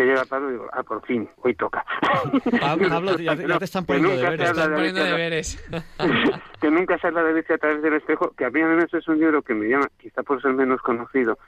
que 0.00 0.06
llega 0.06 0.24
Pablo 0.24 0.50
digo, 0.50 0.66
ah, 0.72 0.82
por 0.82 1.04
fin, 1.04 1.28
hoy 1.42 1.54
toca. 1.54 1.84
Pablo, 2.60 3.18
ya, 3.18 3.34
ya 3.34 3.58
te 3.58 3.64
están 3.64 3.84
poniendo 3.84 4.16
deberes. 4.16 4.50
Están 4.50 4.72
poniendo 4.72 5.04
deberes. 5.04 5.70
que 6.60 6.70
nunca 6.70 6.98
se 6.98 7.08
habla 7.08 7.22
de 7.24 7.32
Alicia 7.32 7.56
a 7.56 7.58
través 7.58 7.82
del 7.82 7.94
espejo, 7.94 8.32
que 8.36 8.46
a 8.46 8.50
mí 8.50 8.62
al 8.62 8.88
es 8.90 9.08
un 9.08 9.20
libro 9.20 9.42
que 9.42 9.54
me 9.54 9.68
llama, 9.68 9.88
quizá 9.98 10.22
por 10.22 10.40
ser 10.40 10.54
menos 10.54 10.80
conocido, 10.80 11.38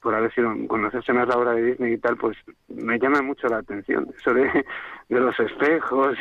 por 0.00 0.14
haber 0.14 0.32
sido 0.32 0.52
conocerse 0.68 1.12
más 1.12 1.26
la 1.26 1.36
obra 1.36 1.52
de 1.52 1.62
Disney 1.62 1.94
y 1.94 1.98
tal, 1.98 2.16
pues 2.16 2.36
me 2.68 2.98
llama 2.98 3.20
mucho 3.20 3.48
la 3.48 3.58
atención 3.58 4.08
eso 4.16 4.32
de, 4.32 4.64
de 5.08 5.20
los 5.20 5.38
espejos 5.40 6.16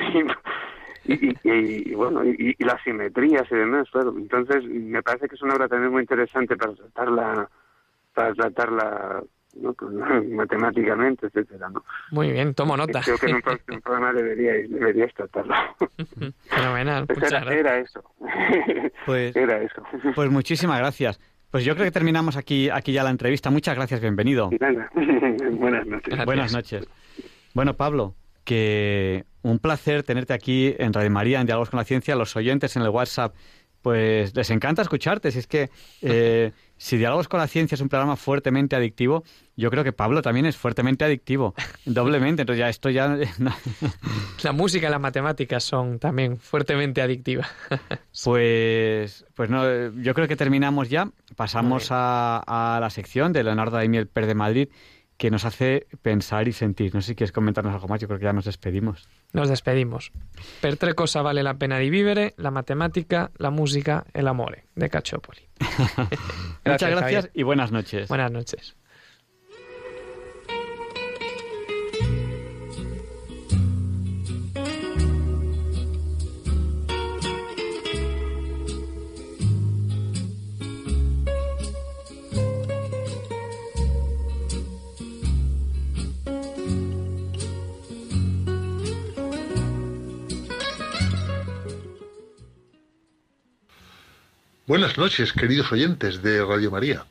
y, 1.06 1.14
y, 1.14 1.36
y, 1.44 1.94
bueno 1.94 2.24
y, 2.26 2.56
las 2.60 2.82
simetrías 2.84 3.46
y 3.52 3.56
demás, 3.56 3.88
claro. 3.92 4.16
Entonces 4.18 4.64
me 4.66 5.04
parece 5.04 5.28
que 5.28 5.36
es 5.36 5.42
una 5.44 5.54
obra 5.54 5.68
también 5.68 5.92
muy 5.92 6.02
interesante 6.02 6.58
para 6.58 6.74
tratarla, 6.74 7.50
para 8.16 8.34
tratarla 8.34 9.24
¿no? 9.62 9.74
Pues, 9.74 9.92
matemáticamente, 10.30 11.28
etcétera, 11.28 11.70
¿no? 11.70 11.84
Muy 12.12 12.32
bien, 12.32 12.54
tomo 12.54 12.76
nota. 12.78 13.02
Creo 13.04 13.18
que 13.18 13.28
en 13.28 13.36
un 13.36 13.42
próximo 13.42 13.80
programa 13.84 14.14
deberíais, 14.14 14.70
deberíais 14.70 15.14
tratarlo. 15.14 15.54
Fenomenal, 16.50 17.06
Pues 17.08 17.20
muchas 17.20 17.32
era, 17.32 17.42
gracias. 17.42 17.60
era 17.60 17.78
eso. 17.80 18.04
Pues- 19.06 19.36
era 19.36 19.62
eso. 19.62 19.84
Pues 20.16 20.30
muchísimas 20.30 20.80
gracias. 20.80 21.20
Pues 21.52 21.64
yo 21.64 21.74
creo 21.76 21.86
que 21.86 21.92
terminamos 21.92 22.36
aquí, 22.36 22.70
aquí 22.70 22.92
ya 22.92 23.04
la 23.04 23.10
entrevista. 23.10 23.50
Muchas 23.50 23.76
gracias, 23.76 24.02
bienvenido. 24.02 24.50
Nada, 24.60 24.90
buenas 25.52 25.86
noches. 25.88 26.08
Gracias. 26.08 26.26
Buenas 26.26 26.54
noches. 26.54 26.88
Bueno, 27.54 27.74
Pablo, 27.76 28.16
que 28.44 29.24
un 29.44 29.60
placer 29.60 30.04
tenerte 30.04 30.34
aquí 30.34 30.76
en 30.78 30.92
Radio 30.94 31.10
María, 31.10 31.40
en 31.40 31.46
Diálogos 31.48 31.70
con 31.70 31.78
la 31.78 31.86
Ciencia. 31.86 32.16
Los 32.18 32.36
oyentes 32.36 32.76
en 32.76 32.82
el 32.84 32.90
WhatsApp, 32.90 33.34
pues 33.82 34.36
les 34.36 34.50
encanta 34.52 34.82
escucharte. 34.82 35.32
Si 35.32 35.40
es 35.40 35.48
que 35.48 35.70
eh, 36.02 36.52
si 36.78 36.98
Diálogos 36.98 37.28
con 37.28 37.40
la 37.40 37.48
Ciencia 37.48 37.76
es 37.76 37.82
un 37.82 37.90
programa 37.90 38.16
fuertemente 38.16 38.76
adictivo, 38.76 39.24
yo 39.56 39.72
creo 39.72 39.84
que 39.84 39.94
Pablo 39.94 40.22
también 40.22 40.46
es 40.46 40.56
fuertemente 40.56 41.04
adictivo, 41.04 41.56
doblemente. 41.86 42.44
Entonces 42.44 42.60
ya 42.60 42.70
esto 42.70 42.90
ya... 42.90 43.18
la 44.44 44.52
música 44.52 44.88
y 44.88 44.92
las 44.92 45.02
matemáticas 45.02 45.64
son 45.64 46.00
también 46.00 46.38
fuertemente 46.38 47.02
adictivas. 47.02 47.50
pues, 48.24 49.26
pues 49.34 49.50
no, 49.50 49.92
yo 50.02 50.14
creo 50.14 50.28
que 50.28 50.36
terminamos 50.36 50.90
ya. 50.90 51.10
Pasamos 51.36 51.88
a, 51.92 52.44
a, 52.46 52.80
la 52.80 52.90
sección 52.90 53.34
de 53.34 53.44
Leonardo 53.44 53.78
Daimiel 53.78 54.08
Per 54.08 54.26
de 54.28 54.36
Madrid 54.36 54.70
que 55.18 55.32
nos 55.32 55.46
hace 55.46 55.88
pensar 56.02 56.48
y 56.48 56.54
sentir. 56.54 56.94
No 56.94 57.02
sé 57.02 57.10
si 57.10 57.16
quieres 57.16 57.32
comentarnos 57.32 57.74
algo 57.74 57.88
más, 57.88 58.00
yo 58.00 58.08
creo 58.08 58.20
que 58.20 58.26
ya 58.26 58.34
nos 58.34 58.46
despedimos. 58.46 59.10
Nos 59.34 59.50
despedimos. 59.50 60.12
Per 60.62 60.78
tre 60.78 60.94
cosa 60.94 61.22
vale 61.22 61.44
la 61.44 61.56
pena 61.56 61.80
di 61.80 61.90
vivere, 61.90 62.34
la 62.38 62.52
matemática, 62.52 63.32
la 63.38 63.50
música, 63.50 64.06
el 64.14 64.28
amore, 64.28 64.66
de 64.76 64.90
Cacciopoli. 64.90 65.42
Muchas 66.66 66.92
gracias 66.92 67.30
y 67.34 67.44
buenas 67.44 67.72
noches. 67.72 68.08
Buenas 68.08 68.32
noches. 68.32 68.76
Buenas 94.68 94.98
noches, 94.98 95.32
queridos 95.32 95.72
oyentes 95.72 96.22
de 96.22 96.44
Radio 96.44 96.70
María. 96.72 97.06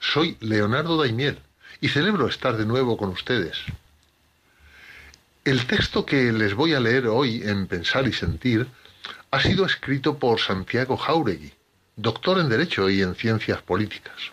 Soy 0.00 0.36
Leonardo 0.40 0.98
Daimiel 0.98 1.38
y 1.80 1.88
celebro 1.88 2.28
estar 2.28 2.58
de 2.58 2.66
nuevo 2.66 2.98
con 2.98 3.08
ustedes. 3.08 3.56
El 5.46 5.66
texto 5.66 6.04
que 6.04 6.30
les 6.30 6.52
voy 6.52 6.74
a 6.74 6.80
leer 6.80 7.06
hoy 7.06 7.40
en 7.42 7.68
Pensar 7.68 8.06
y 8.06 8.12
Sentir 8.12 8.66
ha 9.30 9.40
sido 9.40 9.64
escrito 9.64 10.18
por 10.18 10.40
Santiago 10.40 10.98
Jauregui, 10.98 11.54
doctor 11.96 12.38
en 12.38 12.50
Derecho 12.50 12.90
y 12.90 13.00
en 13.00 13.14
Ciencias 13.14 13.62
Políticas. 13.62 14.32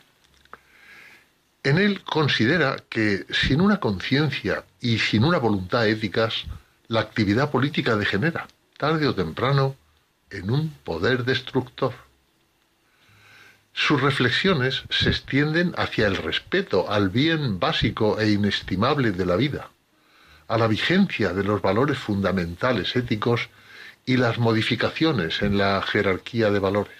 En 1.63 1.77
él 1.77 2.03
considera 2.03 2.83
que 2.89 3.25
sin 3.29 3.61
una 3.61 3.79
conciencia 3.79 4.65
y 4.81 4.99
sin 4.99 5.23
una 5.23 5.37
voluntad 5.37 5.87
éticas, 5.87 6.43
la 6.89 6.99
actividad 6.99 7.49
política 7.49 7.95
degenera, 7.95 8.45
tarde 8.77 9.07
o 9.07 9.15
temprano, 9.15 9.77
en 10.29 10.51
un 10.51 10.69
poder 10.83 11.23
destructor. 11.23 12.10
Sus 13.73 14.01
reflexiones 14.01 14.83
se 14.89 15.09
extienden 15.09 15.73
hacia 15.77 16.07
el 16.07 16.17
respeto 16.17 16.91
al 16.91 17.09
bien 17.09 17.59
básico 17.59 18.19
e 18.19 18.31
inestimable 18.31 19.11
de 19.11 19.25
la 19.25 19.37
vida, 19.37 19.69
a 20.47 20.57
la 20.57 20.67
vigencia 20.67 21.33
de 21.33 21.43
los 21.43 21.61
valores 21.61 21.97
fundamentales 21.97 22.95
éticos 22.95 23.49
y 24.05 24.17
las 24.17 24.37
modificaciones 24.39 25.41
en 25.41 25.57
la 25.57 25.81
jerarquía 25.81 26.51
de 26.51 26.59
valores. 26.59 26.97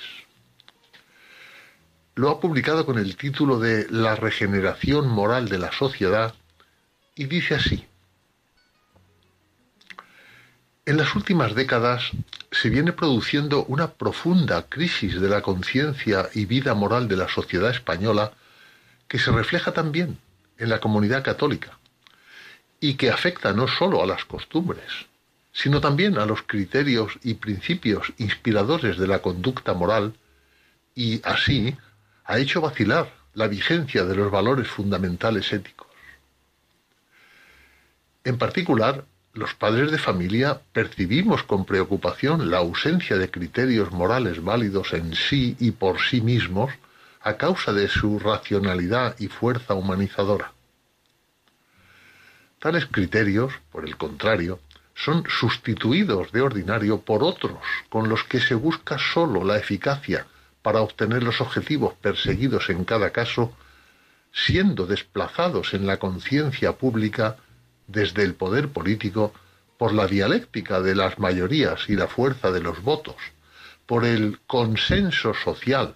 Lo 2.16 2.30
ha 2.30 2.40
publicado 2.40 2.86
con 2.86 2.98
el 2.98 3.16
título 3.16 3.60
de 3.60 3.88
La 3.90 4.16
regeneración 4.16 5.08
moral 5.10 5.50
de 5.50 5.60
la 5.60 5.72
sociedad 5.72 6.34
y 7.16 7.26
dice 7.26 7.56
así. 7.56 7.86
En 10.92 10.98
las 10.98 11.16
últimas 11.16 11.56
décadas 11.56 12.12
se 12.52 12.70
viene 12.70 12.92
produciendo 12.92 13.64
una 13.64 13.94
profunda 13.94 14.64
crisis 14.68 15.22
de 15.22 15.30
la 15.30 15.42
conciencia 15.42 16.28
y 16.34 16.44
vida 16.44 16.74
moral 16.74 17.08
de 17.08 17.16
la 17.16 17.30
sociedad 17.30 17.70
española 17.70 18.34
que 19.08 19.18
se 19.18 19.32
refleja 19.32 19.72
también 19.72 20.18
en 20.58 20.68
la 20.68 20.82
comunidad 20.82 21.24
católica 21.24 21.80
y 22.82 22.96
que 22.96 23.10
afecta 23.10 23.54
no 23.54 23.70
sólo 23.70 24.04
a 24.04 24.06
las 24.06 24.26
costumbres, 24.26 25.08
sino 25.54 25.80
también 25.80 26.18
a 26.18 26.26
los 26.26 26.42
criterios 26.42 27.14
y 27.24 27.36
principios 27.36 28.12
inspiradores 28.18 28.98
de 28.98 29.08
la 29.08 29.20
conducta 29.20 29.74
moral 29.74 30.16
y 30.94 31.22
así 31.24 31.78
ha 32.26 32.38
hecho 32.38 32.60
vacilar 32.60 33.14
la 33.34 33.48
vigencia 33.48 34.04
de 34.04 34.18
los 34.18 34.30
valores 34.30 34.68
fundamentales 34.68 35.54
éticos. 35.54 35.88
En 38.26 38.38
particular, 38.38 39.06
los 39.34 39.54
padres 39.54 39.92
de 39.92 39.98
familia 39.98 40.62
percibimos 40.74 41.44
con 41.44 41.66
preocupación 41.66 42.52
la 42.52 42.58
ausencia 42.58 43.18
de 43.18 43.32
criterios 43.32 43.92
morales 43.92 44.44
válidos 44.44 44.94
en 44.94 45.16
sí 45.16 45.56
y 45.60 45.72
por 45.72 46.02
sí 46.02 46.20
mismos 46.22 46.72
a 47.22 47.38
causa 47.38 47.72
de 47.72 47.88
su 47.88 48.20
racionalidad 48.20 49.16
y 49.20 49.28
fuerza 49.28 49.74
humanizadora. 49.74 50.52
Tales 52.60 52.88
criterios, 52.88 53.54
por 53.72 53.86
el 53.86 53.96
contrario, 53.96 54.60
son 54.94 55.24
sustituidos 55.30 56.32
de 56.32 56.42
ordinario 56.42 57.02
por 57.02 57.24
otros 57.24 57.58
con 57.90 58.10
los 58.10 58.24
que 58.26 58.40
se 58.40 58.56
busca 58.56 58.98
sólo 58.98 59.44
la 59.44 59.58
eficacia 59.58 60.28
para 60.62 60.82
obtener 60.82 61.24
los 61.24 61.42
objetivos 61.42 61.94
perseguidos 61.96 62.70
en 62.70 62.84
cada 62.84 63.12
caso, 63.12 63.56
siendo 64.32 64.86
desplazados 64.86 65.74
en 65.74 65.88
la 65.88 65.98
conciencia 65.98 66.74
pública 66.74 67.38
desde 67.88 68.24
el 68.24 68.36
poder 68.36 68.70
político 68.70 69.34
por 69.78 69.94
la 69.94 70.08
dialéctica 70.08 70.82
de 70.82 70.96
las 70.96 71.18
mayorías 71.20 71.90
y 71.90 71.96
la 71.96 72.08
fuerza 72.08 72.52
de 72.52 72.62
los 72.62 72.82
votos, 72.84 73.16
por 73.86 74.06
el 74.06 74.40
consenso 74.48 75.34
social, 75.34 75.96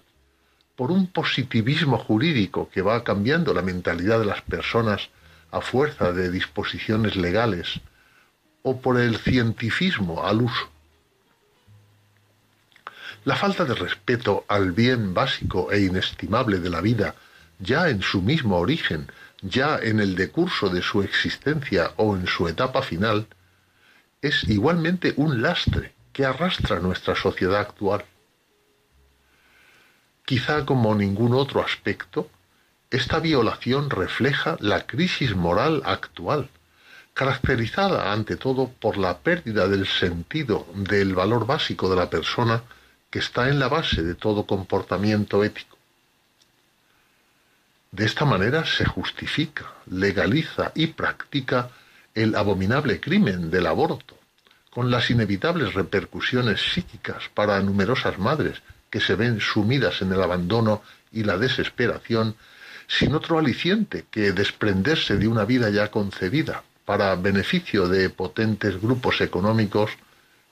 por 0.74 0.90
un 0.90 1.06
positivismo 1.06 1.98
jurídico 1.98 2.68
que 2.68 2.82
va 2.82 3.04
cambiando 3.04 3.54
la 3.54 3.62
mentalidad 3.62 4.18
de 4.18 4.26
las 4.26 4.42
personas 4.42 5.08
a 5.50 5.60
fuerza 5.60 6.12
de 6.12 6.30
disposiciones 6.30 7.16
legales, 7.16 7.80
o 8.62 8.80
por 8.80 8.98
el 8.98 9.18
cientifismo 9.18 10.24
al 10.24 10.42
uso. 10.42 10.68
La 13.24 13.36
falta 13.36 13.64
de 13.64 13.74
respeto 13.74 14.44
al 14.48 14.72
bien 14.72 15.14
básico 15.14 15.70
e 15.72 15.80
inestimable 15.80 16.58
de 16.58 16.70
la 16.70 16.80
vida, 16.80 17.14
ya 17.58 17.88
en 17.88 18.02
su 18.02 18.20
mismo 18.22 18.56
origen, 18.56 19.06
ya 19.42 19.78
en 19.78 20.00
el 20.00 20.14
decurso 20.14 20.68
de 20.68 20.82
su 20.82 21.02
existencia 21.02 21.92
o 21.96 22.16
en 22.16 22.26
su 22.26 22.48
etapa 22.48 22.82
final, 22.82 23.26
es 24.22 24.44
igualmente 24.44 25.12
un 25.16 25.42
lastre 25.42 25.94
que 26.12 26.24
arrastra 26.24 26.80
nuestra 26.80 27.14
sociedad 27.14 27.60
actual. 27.60 28.04
Quizá 30.24 30.64
como 30.64 30.94
ningún 30.94 31.34
otro 31.34 31.62
aspecto, 31.62 32.30
esta 32.90 33.20
violación 33.20 33.90
refleja 33.90 34.56
la 34.60 34.86
crisis 34.86 35.36
moral 35.36 35.82
actual, 35.84 36.48
caracterizada 37.14 38.12
ante 38.12 38.36
todo 38.36 38.68
por 38.68 38.96
la 38.96 39.18
pérdida 39.18 39.68
del 39.68 39.86
sentido 39.86 40.66
del 40.74 41.14
valor 41.14 41.46
básico 41.46 41.88
de 41.88 41.96
la 41.96 42.10
persona 42.10 42.62
que 43.10 43.18
está 43.18 43.48
en 43.48 43.58
la 43.58 43.68
base 43.68 44.02
de 44.02 44.14
todo 44.14 44.46
comportamiento 44.46 45.44
ético. 45.44 45.75
De 47.92 48.04
esta 48.04 48.24
manera 48.24 48.64
se 48.66 48.84
justifica, 48.84 49.72
legaliza 49.86 50.72
y 50.74 50.88
practica 50.88 51.70
el 52.14 52.34
abominable 52.34 53.00
crimen 53.00 53.50
del 53.50 53.66
aborto, 53.66 54.18
con 54.70 54.90
las 54.90 55.10
inevitables 55.10 55.72
repercusiones 55.74 56.60
psíquicas 56.60 57.30
para 57.32 57.60
numerosas 57.62 58.18
madres 58.18 58.60
que 58.90 59.00
se 59.00 59.14
ven 59.14 59.40
sumidas 59.40 60.02
en 60.02 60.12
el 60.12 60.22
abandono 60.22 60.82
y 61.12 61.24
la 61.24 61.38
desesperación, 61.38 62.36
sin 62.86 63.14
otro 63.14 63.38
aliciente 63.38 64.04
que 64.10 64.32
desprenderse 64.32 65.16
de 65.16 65.28
una 65.28 65.44
vida 65.44 65.70
ya 65.70 65.90
concebida 65.90 66.64
para 66.84 67.14
beneficio 67.16 67.88
de 67.88 68.10
potentes 68.10 68.80
grupos 68.80 69.20
económicos 69.20 69.90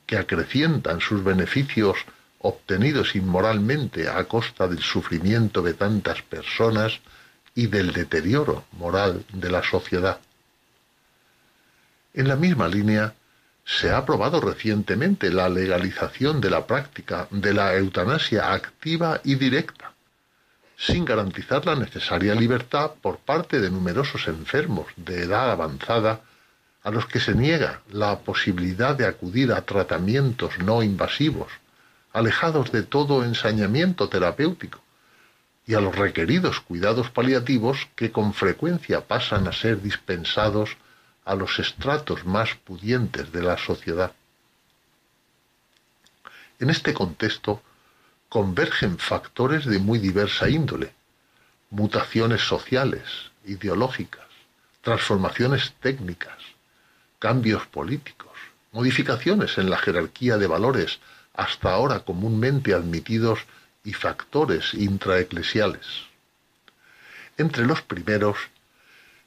que 0.06 0.16
acrecientan 0.16 1.00
sus 1.00 1.22
beneficios 1.22 1.98
obtenidos 2.38 3.14
inmoralmente 3.16 4.08
a 4.08 4.24
costa 4.24 4.66
del 4.68 4.80
sufrimiento 4.80 5.62
de 5.62 5.74
tantas 5.74 6.22
personas 6.22 7.00
y 7.54 7.66
del 7.68 7.92
deterioro 7.92 8.64
moral 8.72 9.24
de 9.32 9.50
la 9.50 9.62
sociedad. 9.62 10.18
En 12.12 12.28
la 12.28 12.36
misma 12.36 12.68
línea, 12.68 13.14
se 13.64 13.90
ha 13.90 13.98
aprobado 13.98 14.40
recientemente 14.40 15.30
la 15.30 15.48
legalización 15.48 16.40
de 16.40 16.50
la 16.50 16.66
práctica 16.66 17.28
de 17.30 17.54
la 17.54 17.74
eutanasia 17.74 18.52
activa 18.52 19.20
y 19.24 19.36
directa, 19.36 19.92
sin 20.76 21.04
garantizar 21.04 21.64
la 21.64 21.74
necesaria 21.74 22.34
libertad 22.34 22.92
por 23.00 23.18
parte 23.18 23.60
de 23.60 23.70
numerosos 23.70 24.28
enfermos 24.28 24.86
de 24.96 25.22
edad 25.22 25.50
avanzada 25.50 26.20
a 26.82 26.90
los 26.90 27.06
que 27.06 27.20
se 27.20 27.34
niega 27.34 27.80
la 27.90 28.18
posibilidad 28.18 28.94
de 28.94 29.06
acudir 29.06 29.52
a 29.52 29.62
tratamientos 29.62 30.58
no 30.58 30.82
invasivos, 30.82 31.50
alejados 32.12 32.70
de 32.70 32.82
todo 32.82 33.24
ensañamiento 33.24 34.08
terapéutico, 34.10 34.83
y 35.66 35.74
a 35.74 35.80
los 35.80 35.94
requeridos 35.94 36.60
cuidados 36.60 37.10
paliativos 37.10 37.88
que 37.96 38.12
con 38.12 38.34
frecuencia 38.34 39.06
pasan 39.06 39.48
a 39.48 39.52
ser 39.52 39.80
dispensados 39.80 40.76
a 41.24 41.34
los 41.34 41.58
estratos 41.58 42.26
más 42.26 42.54
pudientes 42.54 43.32
de 43.32 43.42
la 43.42 43.56
sociedad. 43.56 44.12
En 46.60 46.70
este 46.70 46.92
contexto 46.92 47.62
convergen 48.28 48.98
factores 48.98 49.64
de 49.64 49.78
muy 49.78 49.98
diversa 49.98 50.48
índole, 50.48 50.92
mutaciones 51.70 52.42
sociales, 52.42 53.30
ideológicas, 53.44 54.26
transformaciones 54.82 55.72
técnicas, 55.80 56.38
cambios 57.18 57.66
políticos, 57.66 58.32
modificaciones 58.72 59.56
en 59.56 59.70
la 59.70 59.78
jerarquía 59.78 60.36
de 60.36 60.46
valores 60.46 61.00
hasta 61.32 61.72
ahora 61.72 62.00
comúnmente 62.00 62.74
admitidos 62.74 63.40
y 63.84 63.92
factores 63.92 64.74
intraeclesiales. 64.74 65.86
Entre 67.36 67.66
los 67.66 67.82
primeros, 67.82 68.38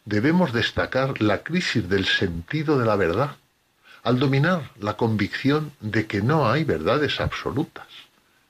debemos 0.05 0.53
destacar 0.53 1.21
la 1.21 1.43
crisis 1.43 1.87
del 1.87 2.05
sentido 2.05 2.79
de 2.79 2.85
la 2.85 2.95
verdad, 2.95 3.35
al 4.03 4.19
dominar 4.19 4.71
la 4.79 4.95
convicción 4.95 5.73
de 5.79 6.07
que 6.07 6.21
no 6.21 6.49
hay 6.49 6.63
verdades 6.63 7.19
absolutas, 7.19 7.87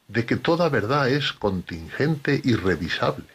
de 0.07 0.25
que 0.25 0.37
toda 0.37 0.69
verdad 0.69 1.09
es 1.09 1.33
contingente 1.33 2.39
y 2.43 2.53
revisable, 2.53 3.25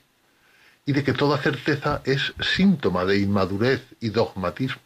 y 0.86 0.92
de 0.92 1.04
que 1.04 1.12
toda 1.12 1.38
certeza 1.38 2.00
es 2.04 2.32
síntoma 2.40 3.04
de 3.04 3.18
inmadurez 3.18 3.82
y 4.00 4.10
dogmatismo. 4.10 4.80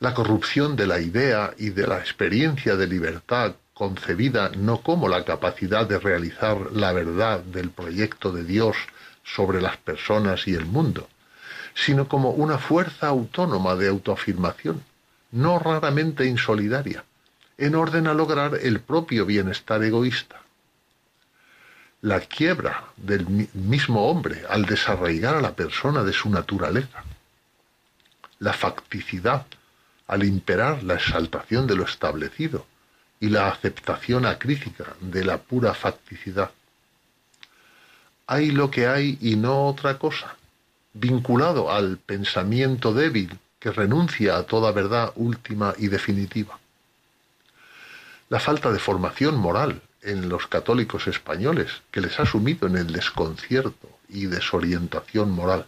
La 0.00 0.14
corrupción 0.14 0.76
de 0.76 0.86
la 0.86 1.00
idea 1.00 1.52
y 1.58 1.70
de 1.70 1.86
la 1.86 1.98
experiencia 1.98 2.76
de 2.76 2.86
libertad 2.86 3.56
concebida 3.78 4.50
no 4.56 4.80
como 4.82 5.08
la 5.08 5.24
capacidad 5.24 5.86
de 5.86 6.00
realizar 6.00 6.72
la 6.72 6.92
verdad 6.92 7.38
del 7.38 7.70
proyecto 7.70 8.32
de 8.32 8.42
Dios 8.42 8.76
sobre 9.22 9.62
las 9.62 9.76
personas 9.76 10.48
y 10.48 10.54
el 10.54 10.66
mundo, 10.66 11.08
sino 11.74 12.08
como 12.08 12.30
una 12.30 12.58
fuerza 12.58 13.06
autónoma 13.06 13.76
de 13.76 13.86
autoafirmación, 13.86 14.82
no 15.30 15.60
raramente 15.60 16.26
insolidaria, 16.26 17.04
en 17.56 17.76
orden 17.76 18.08
a 18.08 18.14
lograr 18.14 18.58
el 18.60 18.80
propio 18.80 19.24
bienestar 19.24 19.80
egoísta. 19.84 20.40
La 22.00 22.18
quiebra 22.18 22.82
del 22.96 23.48
mismo 23.54 24.10
hombre 24.10 24.42
al 24.48 24.64
desarraigar 24.64 25.36
a 25.36 25.40
la 25.40 25.54
persona 25.54 26.02
de 26.02 26.12
su 26.12 26.30
naturaleza. 26.30 27.04
La 28.40 28.52
facticidad 28.52 29.46
al 30.08 30.24
imperar 30.24 30.82
la 30.82 30.94
exaltación 30.94 31.68
de 31.68 31.76
lo 31.76 31.84
establecido 31.84 32.66
y 33.20 33.28
la 33.28 33.48
aceptación 33.48 34.26
acrítica 34.26 34.94
de 35.00 35.24
la 35.24 35.38
pura 35.38 35.74
facticidad. 35.74 36.50
Hay 38.26 38.50
lo 38.50 38.70
que 38.70 38.86
hay 38.86 39.18
y 39.20 39.36
no 39.36 39.66
otra 39.66 39.98
cosa, 39.98 40.36
vinculado 40.92 41.72
al 41.72 41.98
pensamiento 41.98 42.92
débil 42.92 43.38
que 43.58 43.72
renuncia 43.72 44.36
a 44.36 44.44
toda 44.44 44.72
verdad 44.72 45.12
última 45.16 45.74
y 45.78 45.88
definitiva. 45.88 46.58
La 48.28 48.38
falta 48.38 48.70
de 48.70 48.78
formación 48.78 49.36
moral 49.36 49.80
en 50.02 50.28
los 50.28 50.46
católicos 50.46 51.06
españoles, 51.06 51.82
que 51.90 52.00
les 52.00 52.20
ha 52.20 52.26
sumido 52.26 52.68
en 52.68 52.76
el 52.76 52.92
desconcierto 52.92 53.88
y 54.08 54.26
desorientación 54.26 55.30
moral. 55.30 55.66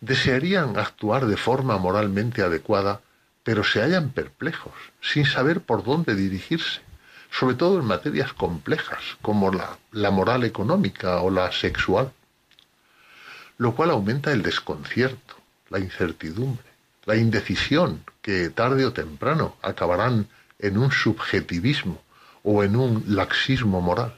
Desearían 0.00 0.78
actuar 0.78 1.26
de 1.26 1.36
forma 1.36 1.78
moralmente 1.78 2.42
adecuada, 2.42 3.00
pero 3.46 3.62
se 3.62 3.80
hallan 3.80 4.10
perplejos, 4.10 4.74
sin 5.00 5.24
saber 5.24 5.60
por 5.60 5.84
dónde 5.84 6.16
dirigirse, 6.16 6.80
sobre 7.30 7.54
todo 7.54 7.78
en 7.78 7.84
materias 7.84 8.32
complejas 8.32 8.98
como 9.22 9.52
la, 9.52 9.78
la 9.92 10.10
moral 10.10 10.42
económica 10.42 11.20
o 11.20 11.30
la 11.30 11.52
sexual, 11.52 12.12
lo 13.56 13.76
cual 13.76 13.90
aumenta 13.90 14.32
el 14.32 14.42
desconcierto, 14.42 15.36
la 15.70 15.78
incertidumbre, 15.78 16.66
la 17.04 17.14
indecisión 17.14 18.02
que 18.20 18.50
tarde 18.50 18.84
o 18.84 18.92
temprano 18.92 19.56
acabarán 19.62 20.26
en 20.58 20.76
un 20.76 20.90
subjetivismo 20.90 22.02
o 22.42 22.64
en 22.64 22.74
un 22.74 23.04
laxismo 23.06 23.80
moral. 23.80 24.16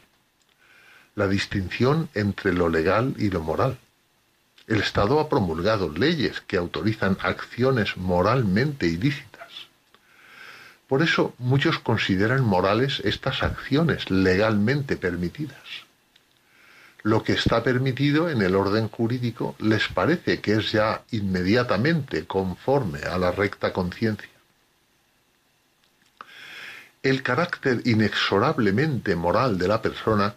La 1.16 1.28
distinción 1.28 2.08
entre 2.14 2.54
lo 2.54 2.70
legal 2.70 3.12
y 3.18 3.28
lo 3.28 3.42
moral. 3.42 3.76
El 4.68 4.80
Estado 4.80 5.18
ha 5.18 5.28
promulgado 5.28 5.90
leyes 5.90 6.40
que 6.42 6.56
autorizan 6.56 7.16
acciones 7.20 7.96
moralmente 7.96 8.86
ilícitas. 8.86 9.66
Por 10.86 11.02
eso 11.02 11.34
muchos 11.38 11.80
consideran 11.80 12.44
morales 12.44 13.02
estas 13.04 13.42
acciones 13.42 14.08
legalmente 14.10 14.96
permitidas 14.96 15.88
lo 17.08 17.22
que 17.22 17.32
está 17.32 17.62
permitido 17.62 18.28
en 18.28 18.42
el 18.42 18.54
orden 18.54 18.88
jurídico 18.88 19.54
les 19.58 19.88
parece 19.88 20.40
que 20.40 20.54
es 20.54 20.72
ya 20.72 21.02
inmediatamente 21.10 22.26
conforme 22.26 23.00
a 23.00 23.16
la 23.18 23.30
recta 23.30 23.72
conciencia. 23.72 24.28
El 27.02 27.22
carácter 27.22 27.80
inexorablemente 27.86 29.14
moral 29.14 29.56
de 29.56 29.68
la 29.68 29.80
persona 29.80 30.34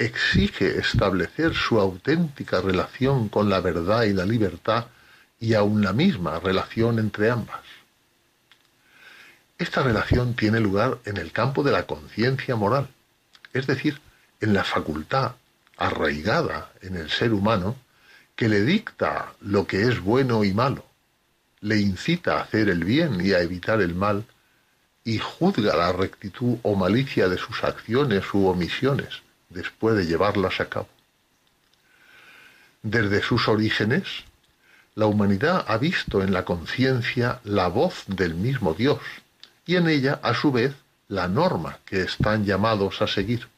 exige 0.00 0.78
establecer 0.78 1.54
su 1.54 1.78
auténtica 1.78 2.62
relación 2.62 3.28
con 3.28 3.50
la 3.50 3.60
verdad 3.60 4.04
y 4.04 4.14
la 4.14 4.24
libertad 4.24 4.86
y 5.38 5.52
aun 5.52 5.82
la 5.82 5.92
misma 5.92 6.40
relación 6.40 6.98
entre 6.98 7.30
ambas. 7.30 7.60
Esta 9.58 9.82
relación 9.82 10.34
tiene 10.34 10.58
lugar 10.58 10.98
en 11.04 11.18
el 11.18 11.32
campo 11.32 11.62
de 11.62 11.72
la 11.72 11.86
conciencia 11.86 12.56
moral, 12.56 12.88
es 13.52 13.66
decir, 13.66 14.00
en 14.40 14.54
la 14.54 14.64
facultad 14.64 15.32
arraigada 15.76 16.72
en 16.80 16.96
el 16.96 17.10
ser 17.10 17.34
humano 17.34 17.76
que 18.36 18.48
le 18.48 18.62
dicta 18.62 19.34
lo 19.42 19.66
que 19.66 19.82
es 19.82 20.00
bueno 20.00 20.44
y 20.44 20.54
malo, 20.54 20.86
le 21.60 21.78
incita 21.78 22.38
a 22.38 22.42
hacer 22.44 22.70
el 22.70 22.84
bien 22.84 23.20
y 23.20 23.32
a 23.32 23.40
evitar 23.40 23.82
el 23.82 23.94
mal, 23.94 24.24
y 25.04 25.18
juzga 25.18 25.76
la 25.76 25.92
rectitud 25.92 26.56
o 26.62 26.74
malicia 26.74 27.28
de 27.28 27.36
sus 27.36 27.64
acciones 27.64 28.24
u 28.32 28.46
omisiones 28.46 29.20
después 29.50 29.96
de 29.96 30.06
llevarlas 30.06 30.60
a 30.60 30.68
cabo. 30.68 30.88
Desde 32.82 33.22
sus 33.22 33.46
orígenes, 33.48 34.24
la 34.94 35.06
humanidad 35.06 35.64
ha 35.68 35.76
visto 35.76 36.22
en 36.22 36.32
la 36.32 36.44
conciencia 36.44 37.40
la 37.44 37.68
voz 37.68 38.04
del 38.06 38.34
mismo 38.34 38.74
Dios 38.74 39.00
y 39.66 39.76
en 39.76 39.88
ella, 39.88 40.18
a 40.22 40.34
su 40.34 40.50
vez, 40.50 40.74
la 41.08 41.28
norma 41.28 41.78
que 41.84 42.02
están 42.02 42.44
llamados 42.44 43.02
a 43.02 43.06
seguir. 43.06 43.48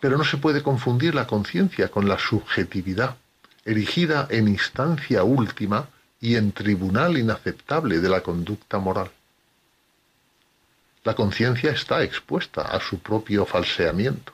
Pero 0.00 0.18
no 0.18 0.24
se 0.24 0.36
puede 0.36 0.62
confundir 0.62 1.14
la 1.14 1.26
conciencia 1.26 1.88
con 1.88 2.08
la 2.08 2.18
subjetividad, 2.18 3.16
erigida 3.64 4.26
en 4.30 4.48
instancia 4.48 5.24
última 5.24 5.88
y 6.20 6.36
en 6.36 6.52
tribunal 6.52 7.16
inaceptable 7.16 8.00
de 8.00 8.08
la 8.08 8.22
conducta 8.22 8.78
moral. 8.78 9.10
La 11.04 11.14
conciencia 11.14 11.70
está 11.70 12.02
expuesta 12.02 12.62
a 12.62 12.80
su 12.80 12.98
propio 12.98 13.44
falseamiento, 13.44 14.32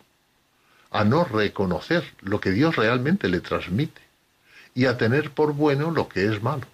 a 0.92 1.02
no 1.02 1.24
reconocer 1.24 2.04
lo 2.20 2.40
que 2.40 2.52
Dios 2.52 2.76
realmente 2.76 3.28
le 3.28 3.40
transmite 3.40 4.00
y 4.72 4.86
a 4.86 4.96
tener 4.96 5.32
por 5.32 5.52
bueno 5.52 5.90
lo 5.90 6.08
que 6.08 6.26
es 6.26 6.40
malo. 6.40 6.66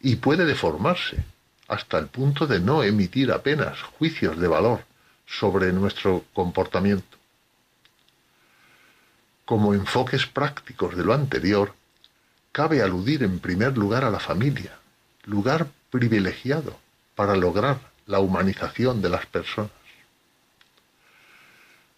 Y 0.00 0.16
puede 0.16 0.46
deformarse 0.46 1.24
hasta 1.68 1.98
el 1.98 2.06
punto 2.06 2.46
de 2.46 2.60
no 2.60 2.82
emitir 2.82 3.32
apenas 3.32 3.82
juicios 3.82 4.38
de 4.38 4.48
valor 4.48 4.84
sobre 5.26 5.74
nuestro 5.74 6.24
comportamiento. 6.32 7.18
Como 9.44 9.74
enfoques 9.74 10.26
prácticos 10.26 10.96
de 10.96 11.04
lo 11.04 11.12
anterior, 11.12 11.74
cabe 12.50 12.80
aludir 12.80 13.22
en 13.22 13.40
primer 13.40 13.76
lugar 13.76 14.04
a 14.04 14.10
la 14.10 14.20
familia, 14.20 14.72
lugar 15.24 15.66
privilegiado 15.90 16.78
para 17.14 17.36
lograr 17.36 17.91
la 18.06 18.20
humanización 18.20 19.02
de 19.02 19.08
las 19.08 19.26
personas. 19.26 19.70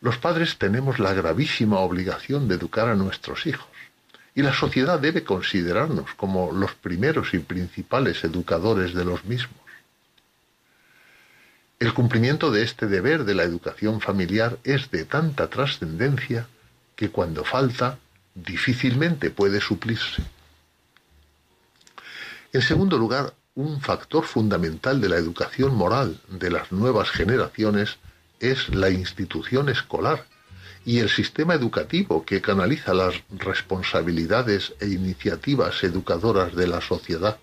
Los 0.01 0.19
padres 0.19 0.59
tenemos 0.59 0.99
la 0.99 1.15
gravísima 1.15 1.79
obligación 1.79 2.47
de 2.47 2.57
educar 2.57 2.89
a 2.89 2.95
nuestros 2.95 3.47
hijos 3.47 3.69
y 4.35 4.43
la 4.43 4.53
sociedad 4.53 4.99
debe 4.99 5.25
considerarnos 5.25 6.13
como 6.15 6.53
los 6.53 6.75
primeros 6.75 7.35
y 7.35 7.39
principales 7.39 8.23
educadores 8.25 8.93
de 8.95 9.05
los 9.05 9.25
mismos. 9.25 9.61
El 11.79 11.95
cumplimiento 11.95 12.51
de 12.51 12.63
este 12.63 12.87
deber 12.87 13.25
de 13.25 13.35
la 13.35 13.45
educación 13.45 14.01
familiar 14.01 14.59
es 14.65 14.91
de 14.91 15.05
tanta 15.05 15.49
trascendencia 15.49 16.49
que 16.97 17.11
cuando 17.11 17.45
falta 17.45 17.99
difícilmente 18.35 19.31
puede 19.31 19.61
suplirse. 19.61 20.23
En 22.53 22.63
segundo 22.63 22.99
lugar, 22.99 23.35
un 23.57 23.81
factor 23.81 24.25
fundamental 24.25 25.01
de 25.01 25.09
la 25.09 25.17
educación 25.17 25.77
moral 25.77 26.21
de 26.29 26.51
las 26.51 26.73
nuevas 26.73 27.11
generaciones 27.11 27.99
es 28.41 28.69
la 28.75 28.91
institución 28.91 29.69
escolar 29.69 30.27
y 30.85 30.99
el 30.99 31.09
sistema 31.09 31.55
educativo 31.55 32.25
que 32.25 32.43
canaliza 32.43 32.93
las 32.95 33.15
responsabilidades 33.31 34.75
e 34.81 34.89
iniciativas 34.89 35.85
educadoras 35.85 36.55
de 36.57 36.67
la 36.67 36.81
sociedad. 36.81 37.39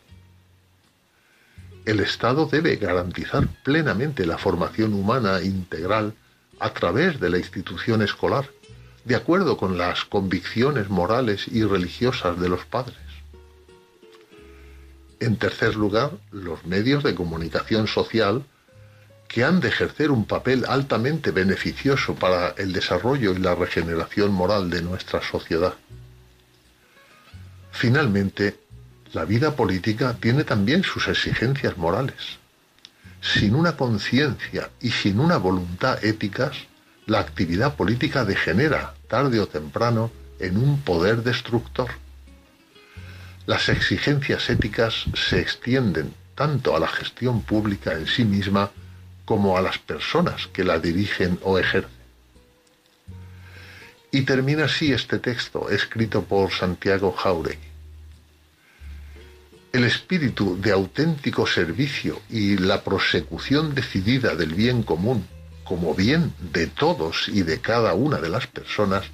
El 1.86 2.02
Estado 2.02 2.46
debe 2.46 2.76
garantizar 2.76 3.48
plenamente 3.64 4.26
la 4.26 4.38
formación 4.38 4.94
humana 4.94 5.42
integral 5.42 6.14
a 6.60 6.74
través 6.74 7.22
de 7.22 7.30
la 7.30 7.38
institución 7.38 8.02
escolar 8.02 8.50
de 9.06 9.16
acuerdo 9.16 9.58
con 9.58 9.78
las 9.78 10.04
convicciones 10.06 10.90
morales 10.90 11.48
y 11.48 11.64
religiosas 11.64 12.40
de 12.40 12.50
los 12.50 12.66
padres. 12.66 13.01
En 15.22 15.38
tercer 15.38 15.76
lugar, 15.76 16.14
los 16.31 16.65
medios 16.65 17.03
de 17.03 17.14
comunicación 17.14 17.85
social 17.85 18.43
que 19.27 19.43
han 19.43 19.60
de 19.60 19.68
ejercer 19.68 20.10
un 20.10 20.26
papel 20.26 20.65
altamente 20.68 21.30
beneficioso 21.30 22.15
para 22.15 22.56
el 22.57 22.73
desarrollo 22.73 23.31
y 23.31 23.38
la 23.38 23.53
regeneración 23.53 24.31
moral 24.31 24.72
de 24.72 24.81
nuestra 24.81 25.22
sociedad. 25.22 25.76
Finalmente, 27.72 28.60
la 29.14 29.23
vida 29.23 29.56
política 29.56 30.18
tiene 30.19 30.43
también 30.43 30.84
sus 30.84 31.07
exigencias 31.07 31.77
morales. 31.77 32.39
Sin 33.22 33.53
una 33.53 33.77
conciencia 33.77 34.72
y 34.81 34.89
sin 34.89 35.19
una 35.19 35.38
voluntad 35.38 36.03
éticas, 36.03 36.57
la 37.06 37.19
actividad 37.19 37.76
política 37.76 38.26
degenera, 38.26 38.95
tarde 39.07 39.39
o 39.39 39.48
temprano, 39.48 40.10
en 40.39 40.57
un 40.57 40.81
poder 40.81 41.22
destructor. 41.22 41.91
Las 43.45 43.69
exigencias 43.69 44.49
éticas 44.49 45.05
se 45.15 45.39
extienden 45.39 46.13
tanto 46.35 46.76
a 46.76 46.80
la 46.80 46.88
gestión 46.88 47.41
pública 47.41 47.93
en 47.93 48.07
sí 48.07 48.23
misma 48.23 48.72
como 49.26 49.57
a 49.57 49.61
las 49.61 49.77
personas 49.77 50.47
que 50.47 50.63
la 50.63 50.80
dirigen 50.80 51.39
o 51.43 51.57
ejercen. 51.57 52.01
Y 54.11 54.22
termina 54.22 54.65
así 54.65 54.91
este 54.91 55.19
texto, 55.19 55.69
escrito 55.69 56.23
por 56.23 56.51
Santiago 56.51 57.13
Jauregui. 57.13 57.72
El 59.72 59.85
espíritu 59.85 60.59
de 60.59 60.72
auténtico 60.72 61.47
servicio 61.47 62.22
y 62.30 62.57
la 62.57 62.84
prosecución 62.84 63.73
decidida 63.73 64.35
del 64.35 64.53
bien 64.53 64.84
común 64.84 65.26
como 65.63 65.95
bien 65.95 66.34
de 66.51 66.68
todos 66.68 67.30
y 67.30 67.43
de 67.43 67.61
cada 67.61 67.93
una 67.93 68.18
de 68.19 68.27
las 68.27 68.47
personas 68.47 69.05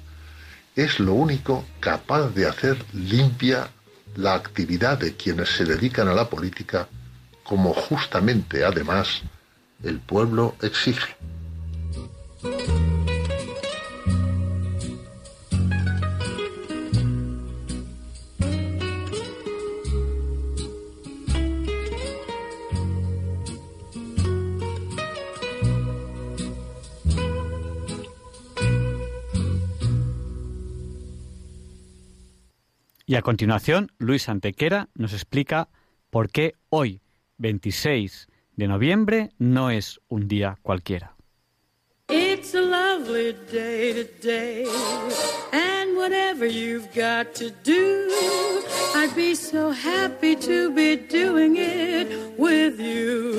es 0.74 0.98
lo 0.98 1.12
único 1.12 1.64
capaz 1.78 2.30
de 2.34 2.46
hacer 2.46 2.76
limpia 2.92 3.70
la 4.18 4.34
actividad 4.34 4.98
de 4.98 5.14
quienes 5.14 5.48
se 5.48 5.64
dedican 5.64 6.08
a 6.08 6.12
la 6.12 6.28
política, 6.28 6.88
como 7.44 7.72
justamente 7.72 8.64
además 8.64 9.22
el 9.84 10.00
pueblo 10.00 10.56
exige. 10.60 11.14
Y 33.08 33.16
a 33.16 33.22
continuación, 33.22 33.90
Luis 33.96 34.28
Antequera 34.28 34.90
nos 34.94 35.14
explica 35.14 35.70
por 36.10 36.28
qué 36.28 36.56
hoy, 36.68 37.00
26 37.38 38.28
de 38.54 38.68
noviembre, 38.68 39.30
no 39.38 39.70
es 39.70 39.98
un 40.08 40.28
día 40.28 40.58
cualquiera. 40.60 41.16
It's 42.10 42.54
a 42.54 42.60
lovely 42.60 43.34
day 43.50 43.94
today, 43.94 44.66
and 45.52 45.96
whatever 45.96 46.46
you've 46.46 46.88
got 46.94 47.34
to 47.36 47.50
do, 47.64 48.10
I'd 48.94 49.16
be 49.16 49.34
so 49.34 49.72
happy 49.72 50.36
to 50.36 50.70
be 50.74 50.96
doing 50.96 51.56
it 51.56 52.38
with 52.38 52.78
you. 52.78 53.38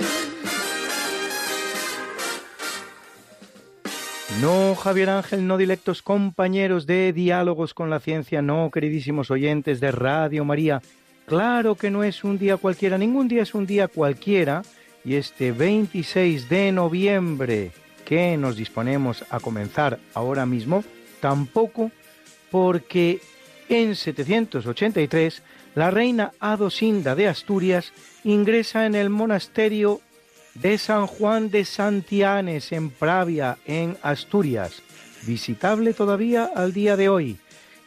No, 4.41 4.73
Javier 4.73 5.11
Ángel, 5.11 5.45
no 5.45 5.55
directos 5.59 6.01
compañeros 6.01 6.87
de 6.87 7.13
Diálogos 7.13 7.75
con 7.75 7.91
la 7.91 7.99
Ciencia, 7.99 8.41
no, 8.41 8.71
queridísimos 8.71 9.29
oyentes 9.29 9.79
de 9.79 9.91
Radio 9.91 10.43
María. 10.45 10.81
Claro 11.27 11.75
que 11.75 11.91
no 11.91 12.03
es 12.03 12.23
un 12.23 12.39
día 12.39 12.57
cualquiera, 12.57 12.97
ningún 12.97 13.27
día 13.27 13.43
es 13.43 13.53
un 13.53 13.67
día 13.67 13.87
cualquiera. 13.87 14.63
Y 15.05 15.13
este 15.13 15.51
26 15.51 16.49
de 16.49 16.71
noviembre 16.71 17.71
que 18.03 18.35
nos 18.35 18.55
disponemos 18.55 19.23
a 19.29 19.39
comenzar 19.39 19.99
ahora 20.15 20.47
mismo, 20.47 20.83
tampoco 21.19 21.91
porque 22.49 23.21
en 23.69 23.95
783 23.95 25.43
la 25.75 25.91
reina 25.91 26.31
Adosinda 26.39 27.13
de 27.13 27.27
Asturias 27.27 27.93
ingresa 28.23 28.87
en 28.87 28.95
el 28.95 29.11
monasterio 29.11 30.01
de 30.55 30.77
San 30.77 31.07
Juan 31.07 31.49
de 31.49 31.65
Santianes 31.65 32.71
en 32.71 32.89
Pravia, 32.89 33.57
en 33.65 33.97
Asturias, 34.01 34.81
visitable 35.23 35.93
todavía 35.93 36.49
al 36.55 36.73
día 36.73 36.97
de 36.97 37.09
hoy, 37.09 37.37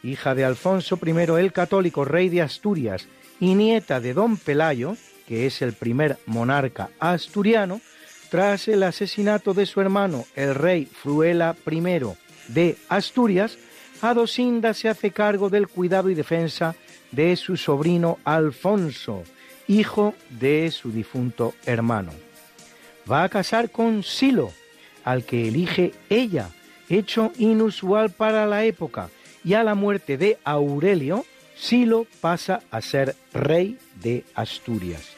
hija 0.03 0.35
de 0.35 0.45
Alfonso 0.45 0.99
I 1.03 1.11
el 1.39 1.53
Católico, 1.53 2.05
rey 2.05 2.29
de 2.29 2.41
Asturias, 2.41 3.07
y 3.39 3.55
nieta 3.55 3.99
de 3.99 4.13
don 4.13 4.37
Pelayo, 4.37 4.95
que 5.27 5.45
es 5.45 5.61
el 5.61 5.73
primer 5.73 6.17
monarca 6.25 6.89
asturiano, 6.99 7.81
tras 8.29 8.67
el 8.67 8.83
asesinato 8.83 9.53
de 9.53 9.65
su 9.65 9.81
hermano, 9.81 10.25
el 10.35 10.55
rey 10.55 10.85
Fruela 10.85 11.55
I 11.69 11.81
de 12.47 12.77
Asturias, 12.89 13.57
Adosinda 14.01 14.73
se 14.73 14.89
hace 14.89 15.11
cargo 15.11 15.49
del 15.49 15.67
cuidado 15.67 16.09
y 16.09 16.15
defensa 16.15 16.75
de 17.11 17.35
su 17.35 17.57
sobrino 17.57 18.19
Alfonso, 18.25 19.23
hijo 19.67 20.13
de 20.29 20.69
su 20.71 20.91
difunto 20.91 21.53
hermano 21.65 22.24
va 23.09 23.23
a 23.23 23.29
casar 23.29 23.71
con 23.71 24.03
Silo, 24.03 24.51
al 25.03 25.23
que 25.23 25.47
elige 25.47 25.93
ella, 26.09 26.49
hecho 26.89 27.31
inusual 27.37 28.11
para 28.11 28.45
la 28.45 28.63
época, 28.65 29.09
y 29.43 29.53
a 29.53 29.63
la 29.63 29.75
muerte 29.75 30.17
de 30.17 30.37
Aurelio, 30.43 31.25
Silo 31.55 32.07
pasa 32.21 32.61
a 32.71 32.81
ser 32.81 33.15
rey 33.33 33.77
de 34.01 34.25
Asturias. 34.33 35.13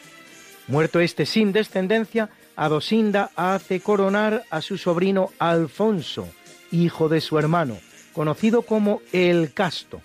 Muerto 0.68 0.99
este 0.99 1.26
sin 1.26 1.53
descendencia, 1.53 2.30
Adosinda 2.55 3.31
hace 3.35 3.80
coronar 3.80 4.43
a 4.49 4.61
su 4.61 4.77
sobrino 4.77 5.31
Alfonso, 5.39 6.27
hijo 6.72 7.07
de 7.07 7.22
su 7.22 7.38
hermano, 7.39 7.77
conocido 8.14 8.64
como 8.64 9.01
el 9.14 9.53
Casto. 9.53 10.01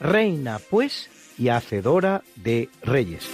Reina, 0.00 0.58
pues, 0.70 1.10
y 1.38 1.48
hacedora 1.48 2.22
de 2.36 2.68
reyes. 2.82 3.28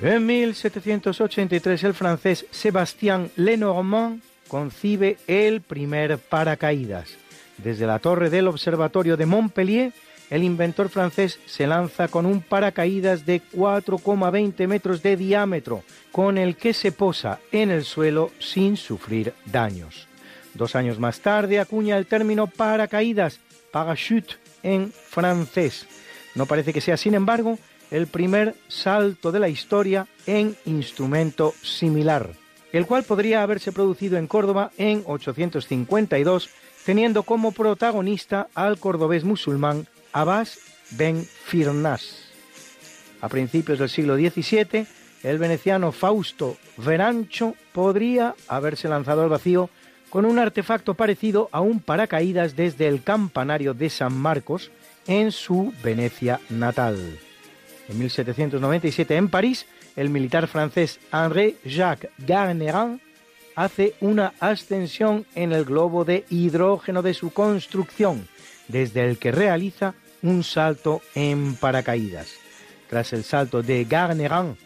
En 0.00 0.26
1783 0.26 1.82
el 1.82 1.92
francés 1.92 2.46
Sébastien 2.52 3.32
Lenormand 3.34 4.22
concibe 4.46 5.16
el 5.26 5.60
primer 5.60 6.18
paracaídas. 6.18 7.16
Desde 7.56 7.84
la 7.84 7.98
torre 7.98 8.30
del 8.30 8.46
observatorio 8.46 9.16
de 9.16 9.26
Montpellier, 9.26 9.92
el 10.30 10.44
inventor 10.44 10.88
francés 10.88 11.40
se 11.46 11.66
lanza 11.66 12.06
con 12.06 12.26
un 12.26 12.42
paracaídas 12.42 13.26
de 13.26 13.42
4,20 13.42 14.68
metros 14.68 15.02
de 15.02 15.16
diámetro, 15.16 15.82
con 16.12 16.38
el 16.38 16.54
que 16.56 16.74
se 16.74 16.92
posa 16.92 17.40
en 17.50 17.72
el 17.72 17.84
suelo 17.84 18.30
sin 18.38 18.76
sufrir 18.76 19.34
daños. 19.46 20.06
Dos 20.54 20.76
años 20.76 21.00
más 21.00 21.18
tarde 21.20 21.58
acuña 21.58 21.98
el 21.98 22.06
término 22.06 22.46
paracaídas, 22.46 23.40
parachute 23.72 24.34
en 24.62 24.92
francés. 24.92 25.86
No 26.36 26.46
parece 26.46 26.72
que 26.72 26.80
sea, 26.80 26.96
sin 26.96 27.14
embargo, 27.14 27.58
el 27.90 28.06
primer 28.06 28.54
salto 28.68 29.32
de 29.32 29.40
la 29.40 29.48
historia 29.48 30.06
en 30.26 30.56
instrumento 30.66 31.54
similar, 31.62 32.30
el 32.72 32.86
cual 32.86 33.04
podría 33.04 33.42
haberse 33.42 33.72
producido 33.72 34.18
en 34.18 34.26
Córdoba 34.26 34.70
en 34.76 35.02
852, 35.06 36.50
teniendo 36.84 37.22
como 37.22 37.52
protagonista 37.52 38.48
al 38.54 38.78
cordobés 38.78 39.24
musulmán 39.24 39.86
Abbas 40.12 40.58
ben 40.90 41.24
Firnas. 41.24 42.28
A 43.20 43.28
principios 43.28 43.78
del 43.78 43.88
siglo 43.88 44.16
XVII, 44.16 44.86
el 45.22 45.38
veneciano 45.38 45.92
Fausto 45.92 46.56
Verancho 46.76 47.54
podría 47.72 48.34
haberse 48.46 48.88
lanzado 48.88 49.22
al 49.22 49.28
vacío 49.28 49.70
con 50.10 50.24
un 50.24 50.38
artefacto 50.38 50.94
parecido 50.94 51.48
a 51.52 51.60
un 51.60 51.80
paracaídas 51.80 52.56
desde 52.56 52.88
el 52.88 53.02
campanario 53.02 53.74
de 53.74 53.90
San 53.90 54.16
Marcos 54.16 54.70
en 55.06 55.32
su 55.32 55.72
Venecia 55.82 56.40
natal. 56.48 57.18
En 57.88 57.98
1797 57.98 59.16
en 59.16 59.28
París, 59.28 59.66
el 59.96 60.10
militar 60.10 60.46
francés 60.46 61.00
Henri 61.12 61.56
Jacques 61.64 62.10
Garnerin 62.18 63.00
hace 63.54 63.94
una 64.00 64.34
ascensión 64.38 65.26
en 65.34 65.52
el 65.52 65.64
globo 65.64 66.04
de 66.04 66.24
hidrógeno 66.30 67.02
de 67.02 67.14
su 67.14 67.32
construcción, 67.32 68.28
desde 68.68 69.04
el 69.08 69.18
que 69.18 69.32
realiza 69.32 69.94
un 70.22 70.44
salto 70.44 71.00
en 71.14 71.56
paracaídas. 71.56 72.28
Tras 72.88 73.12
el 73.12 73.24
salto 73.24 73.62
de 73.62 73.84
Garnerin, 73.84 74.56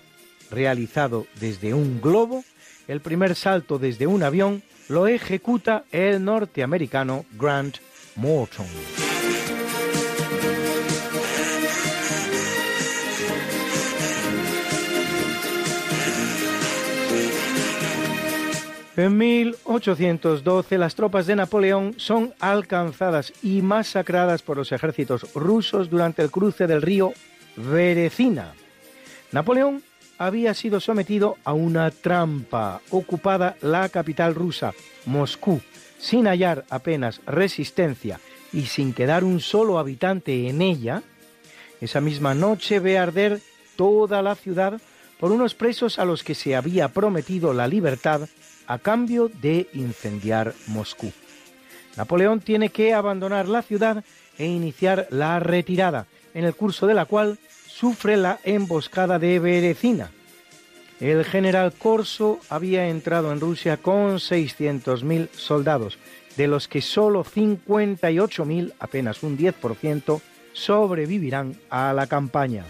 realizado 0.51 1.27
desde 1.41 1.73
un 1.73 2.01
globo, 2.01 2.45
el 2.89 3.01
primer 3.01 3.35
salto 3.35 3.79
desde 3.79 4.07
un 4.07 4.23
avión 4.23 4.63
lo 4.89 5.07
ejecuta 5.07 5.85
el 5.93 6.23
norteamericano 6.25 7.25
Grant 7.39 7.79
Morton. 8.17 8.67
En 18.95 19.17
1812 19.17 20.77
las 20.77 20.95
tropas 20.95 21.27
de 21.27 21.35
Napoleón 21.35 21.95
son 21.97 22.35
alcanzadas 22.41 23.33
y 23.43 23.63
masacradas 23.63 24.43
por 24.43 24.59
los 24.59 24.71
ejércitos 24.71 25.33
rusos 25.35 25.89
durante 25.89 26.21
el 26.21 26.31
cruce 26.31 26.67
del 26.67 26.83
río 26.83 27.15
Berecina. 27.57 28.53
Napoleón 29.31 29.83
había 30.19 30.53
sido 30.53 30.79
sometido 30.79 31.39
a 31.45 31.55
una 31.55 31.91
trampa 31.91 32.83
ocupada 32.91 33.57
la 33.63 33.89
capital 33.89 34.35
rusa, 34.35 34.75
Moscú, 35.07 35.63
sin 35.99 36.27
hallar 36.27 36.67
apenas 36.69 37.23
resistencia 37.25 38.21
y 38.53 38.67
sin 38.67 38.93
quedar 38.93 39.25
un 39.25 39.41
solo 39.41 39.79
habitante 39.79 40.49
en 40.51 40.61
ella, 40.61 41.03
esa 41.81 42.03
misma 42.03 42.35
noche 42.35 42.79
ve 42.79 42.99
arder 42.99 43.41
toda 43.77 44.21
la 44.21 44.35
ciudad 44.35 44.81
por 45.19 45.33
unos 45.33 45.55
presos 45.55 45.99
a 45.99 46.05
los 46.05 46.23
que 46.23 46.35
se 46.35 46.55
había 46.55 46.89
prometido 46.89 47.55
la 47.55 47.67
libertad 47.67 48.29
a 48.73 48.79
cambio 48.79 49.29
de 49.29 49.69
incendiar 49.75 50.55
Moscú. 50.67 51.13
Napoleón 51.99 52.41
tiene 52.41 52.71
que 52.71 52.95
abandonar 52.95 53.47
la 53.47 53.61
ciudad 53.61 54.03
e 54.39 54.47
iniciar 54.47 55.09
la 55.11 55.39
retirada, 55.41 56.07
en 56.33 56.45
el 56.45 56.55
curso 56.55 56.87
de 56.87 56.95
la 56.95 57.05
cual 57.05 57.39
sufre 57.67 58.17
la 58.17 58.41
emboscada 58.45 59.19
de 59.19 59.39
Berecina. 59.41 60.11
El 61.01 61.27
general 61.27 61.75
Corso 61.75 62.41
había 62.49 62.89
entrado 62.89 63.31
en 63.31 63.41
Rusia 63.41 63.77
con 63.77 64.15
600.000 64.15 65.29
soldados, 65.33 65.99
de 66.39 66.47
los 66.47 66.67
que 66.67 66.81
solo 66.81 67.25
58.000, 67.25 68.73
apenas 68.79 69.23
un 69.23 69.37
10%, 69.37 70.23
sobrevivirán 70.55 71.59
a 71.69 71.93
la 71.93 72.07
campaña. 72.07 72.65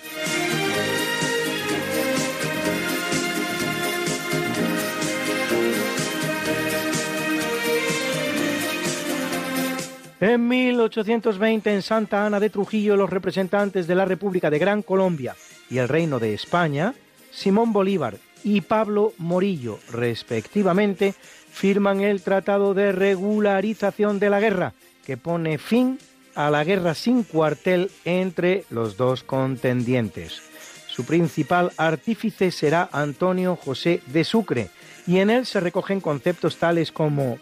En 10.22 10.46
1820, 10.46 11.74
en 11.74 11.82
Santa 11.82 12.24
Ana 12.24 12.38
de 12.38 12.48
Trujillo, 12.48 12.94
los 12.94 13.10
representantes 13.10 13.88
de 13.88 13.96
la 13.96 14.04
República 14.04 14.50
de 14.50 14.60
Gran 14.60 14.82
Colombia 14.82 15.34
y 15.68 15.78
el 15.78 15.88
Reino 15.88 16.20
de 16.20 16.32
España, 16.32 16.94
Simón 17.32 17.72
Bolívar 17.72 18.18
y 18.44 18.60
Pablo 18.60 19.14
Morillo, 19.18 19.80
respectivamente, 19.90 21.12
firman 21.50 22.02
el 22.02 22.22
Tratado 22.22 22.72
de 22.72 22.92
Regularización 22.92 24.20
de 24.20 24.30
la 24.30 24.38
Guerra, 24.38 24.74
que 25.04 25.16
pone 25.16 25.58
fin 25.58 25.98
a 26.36 26.50
la 26.50 26.62
guerra 26.62 26.94
sin 26.94 27.24
cuartel 27.24 27.90
entre 28.04 28.64
los 28.70 28.96
dos 28.96 29.24
contendientes. 29.24 30.40
Su 30.86 31.04
principal 31.04 31.72
artífice 31.76 32.52
será 32.52 32.88
Antonio 32.92 33.56
José 33.56 34.02
de 34.06 34.22
Sucre, 34.22 34.70
y 35.04 35.18
en 35.18 35.30
él 35.30 35.46
se 35.46 35.58
recogen 35.58 36.00
conceptos 36.00 36.58
tales 36.58 36.92
como 36.92 37.38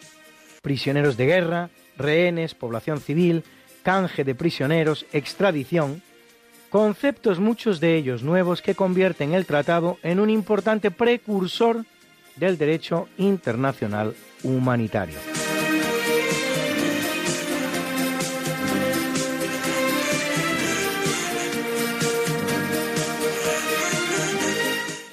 prisioneros 0.62 1.18
de 1.18 1.26
guerra, 1.26 1.70
rehenes, 2.00 2.54
población 2.54 3.00
civil, 3.00 3.44
canje 3.82 4.24
de 4.24 4.34
prisioneros, 4.34 5.06
extradición, 5.12 6.02
conceptos 6.70 7.38
muchos 7.38 7.80
de 7.80 7.96
ellos 7.96 8.22
nuevos 8.22 8.62
que 8.62 8.74
convierten 8.74 9.34
el 9.34 9.46
tratado 9.46 9.98
en 10.02 10.20
un 10.20 10.30
importante 10.30 10.90
precursor 10.90 11.84
del 12.36 12.58
derecho 12.58 13.08
internacional 13.18 14.14
humanitario. 14.42 15.18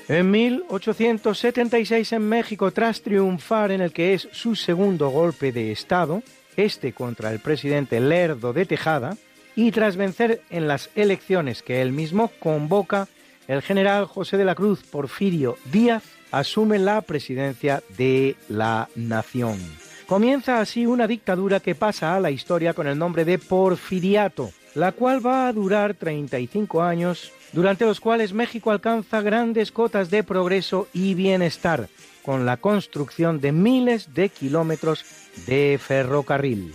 En 0.10 0.32
1876 0.32 2.14
en 2.14 2.30
México, 2.30 2.72
tras 2.72 3.02
triunfar 3.02 3.72
en 3.72 3.82
el 3.82 3.92
que 3.92 4.14
es 4.14 4.30
su 4.32 4.56
segundo 4.56 5.10
golpe 5.10 5.52
de 5.52 5.74
Estado, 5.74 6.24
este 6.58 6.92
contra 6.92 7.32
el 7.32 7.40
presidente 7.40 8.00
Lerdo 8.00 8.52
de 8.52 8.66
Tejada, 8.66 9.16
y 9.56 9.72
tras 9.72 9.96
vencer 9.96 10.42
en 10.50 10.68
las 10.68 10.90
elecciones 10.96 11.64
que 11.64 11.82
él 11.82 11.92
mismo 11.92 12.32
convoca, 12.40 13.08
el 13.48 13.62
general 13.62 14.06
José 14.06 14.38
de 14.38 14.46
la 14.46 14.56
Cruz 14.56 14.84
Porfirio 14.84 15.58
Díaz 15.72 16.04
asume 16.32 16.78
la 16.78 17.02
presidencia 17.02 17.82
de 17.98 18.36
la 18.50 18.90
nación. 18.96 19.58
Comienza 20.06 20.60
así 20.60 20.86
una 20.86 21.08
dictadura 21.08 21.60
que 21.60 21.76
pasa 21.76 22.16
a 22.16 22.20
la 22.20 22.32
historia 22.32 22.74
con 22.74 22.88
el 22.88 22.98
nombre 22.98 23.26
de 23.26 23.40
Porfiriato, 23.40 24.52
la 24.76 24.92
cual 24.92 25.26
va 25.26 25.48
a 25.48 25.54
durar 25.54 25.96
35 25.96 26.82
años, 26.82 27.32
durante 27.52 27.86
los 27.86 28.00
cuales 28.00 28.34
México 28.34 28.72
alcanza 28.72 29.22
grandes 29.22 29.72
cotas 29.72 30.10
de 30.10 30.24
progreso 30.24 30.88
y 30.94 31.14
bienestar, 31.14 31.90
con 32.24 32.46
la 32.46 32.58
construcción 32.58 33.42
de 33.42 33.52
miles 33.52 34.14
de 34.14 34.30
kilómetros 34.30 35.04
de 35.46 35.80
ferrocarril. 35.82 36.74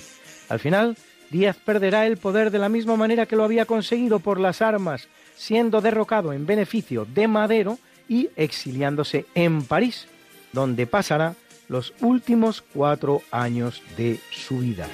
Al 0.49 0.59
final, 0.59 0.97
Díaz 1.31 1.57
perderá 1.57 2.07
el 2.07 2.19
poder 2.19 2.51
de 2.51 2.59
la 2.59 2.69
misma 2.69 2.97
manera 2.97 3.27
que 3.27 3.37
lo 3.37 3.45
había 3.45 3.65
conseguido 3.65 4.21
por 4.21 4.39
las 4.39 4.61
armas, 4.61 5.09
siendo 5.35 5.81
derrocado 5.81 6.33
en 6.33 6.47
beneficio 6.47 7.07
de 7.07 7.27
Madero 7.27 7.79
y 8.09 8.29
exiliándose 8.37 9.25
en 9.35 9.63
París, 9.63 10.07
donde 10.53 10.87
pasará 10.87 11.35
los 11.69 11.95
últimos 12.01 12.61
cuatro 12.61 13.23
años 13.31 13.83
de 13.97 14.21
su 14.31 14.59
vida. 14.59 14.87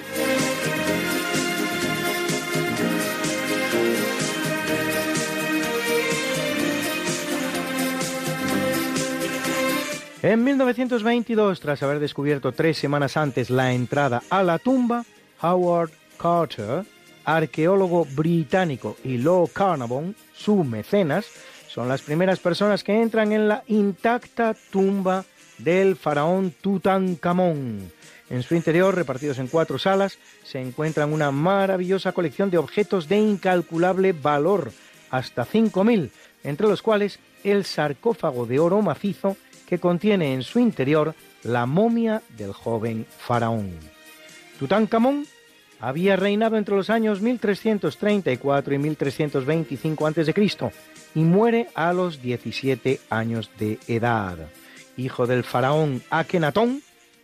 En 10.21 10.43
1922, 10.43 11.61
tras 11.61 11.81
haber 11.81 11.99
descubierto 12.01 12.51
tres 12.51 12.77
semanas 12.77 13.15
antes 13.15 13.49
la 13.49 13.71
entrada 13.71 14.21
a 14.29 14.43
la 14.43 14.59
tumba, 14.59 15.05
Howard 15.41 15.91
Carter, 16.17 16.83
arqueólogo 17.23 18.03
británico, 18.03 18.97
y 19.05 19.17
Lord 19.17 19.51
Carnarvon, 19.53 20.13
su 20.33 20.65
mecenas, 20.65 21.25
son 21.69 21.87
las 21.87 22.01
primeras 22.01 22.39
personas 22.39 22.83
que 22.83 23.01
entran 23.01 23.31
en 23.31 23.47
la 23.47 23.63
intacta 23.67 24.57
tumba 24.69 25.23
del 25.57 25.95
faraón 25.95 26.53
Tutankamón. 26.59 27.89
En 28.29 28.43
su 28.43 28.55
interior, 28.55 28.93
repartidos 28.93 29.39
en 29.39 29.47
cuatro 29.47 29.79
salas, 29.79 30.19
se 30.43 30.59
encuentran 30.59 31.13
una 31.13 31.31
maravillosa 31.31 32.11
colección 32.11 32.49
de 32.49 32.57
objetos 32.57 33.07
de 33.07 33.19
incalculable 33.19 34.11
valor, 34.11 34.73
hasta 35.11 35.45
5.000, 35.45 36.09
entre 36.43 36.67
los 36.67 36.81
cuales 36.81 37.19
el 37.45 37.63
sarcófago 37.63 38.45
de 38.45 38.59
oro 38.59 38.81
macizo 38.81 39.37
que 39.69 39.77
contiene 39.77 40.33
en 40.33 40.41
su 40.41 40.57
interior 40.57 41.13
la 41.43 41.67
momia 41.67 42.23
del 42.35 42.53
joven 42.53 43.05
faraón. 43.17 43.71
Tutankamón 44.57 45.27
había 45.79 46.15
reinado 46.15 46.57
entre 46.57 46.75
los 46.75 46.89
años 46.89 47.21
1334 47.21 48.73
y 48.73 48.77
1325 48.79 50.07
a.C. 50.07 50.71
y 51.13 51.19
muere 51.19 51.67
a 51.75 51.93
los 51.93 52.19
17 52.19 52.99
años 53.11 53.51
de 53.59 53.77
edad. 53.87 54.39
Hijo 54.97 55.27
del 55.27 55.43
faraón 55.43 56.01
Akenatón, 56.09 56.81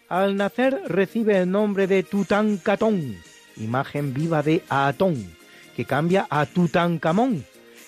al 0.07 0.37
nacer 0.37 0.79
recibe 0.87 1.39
el 1.39 1.49
nombre 1.49 1.87
de 1.87 2.03
Tutankatón, 2.03 3.17
imagen 3.57 4.13
viva 4.13 4.43
de 4.43 4.61
Atón, 4.69 5.35
que 5.75 5.83
cambia 5.83 6.27
a 6.29 6.45
Tutankamón, 6.45 7.43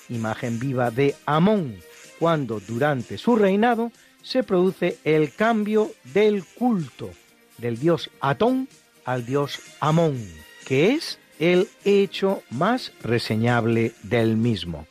imagen 0.10 0.60
viva 0.60 0.90
de 0.90 1.16
Amón, 1.28 1.78
cuando 2.20 2.60
durante 2.60 3.20
su 3.20 3.36
reinado 3.36 3.92
se 4.28 4.44
produce 4.44 5.00
el 5.06 5.34
cambio 5.34 5.90
del 6.04 6.44
culto 6.44 7.10
del 7.58 7.80
dios 7.80 8.10
Atón 8.20 8.68
al 9.06 9.26
dios 9.26 9.60
Amón, 9.80 10.22
que 10.66 10.92
es 10.92 11.18
el 11.40 11.70
hecho 11.86 12.44
más 12.50 12.92
reseñable 13.02 13.94
del 14.04 14.36
mismo. 14.36 14.86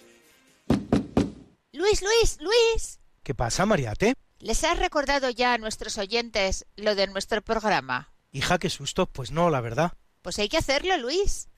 Luis, 1.72 2.02
Luis, 2.02 2.38
Luis. 2.40 3.00
¿Qué 3.22 3.34
pasa, 3.34 3.66
Mariate? 3.66 4.14
¿Les 4.38 4.64
has 4.64 4.78
recordado 4.78 5.28
ya 5.28 5.52
a 5.52 5.58
nuestros 5.58 5.98
oyentes 5.98 6.64
lo 6.76 6.94
de 6.94 7.06
nuestro 7.06 7.42
programa? 7.42 8.14
Hija, 8.32 8.58
qué 8.58 8.70
susto, 8.70 9.04
pues 9.06 9.32
no, 9.32 9.50
la 9.50 9.60
verdad. 9.60 9.92
Pues 10.22 10.38
hay 10.38 10.48
que 10.48 10.56
hacerlo, 10.56 10.96
Luis. 10.96 11.48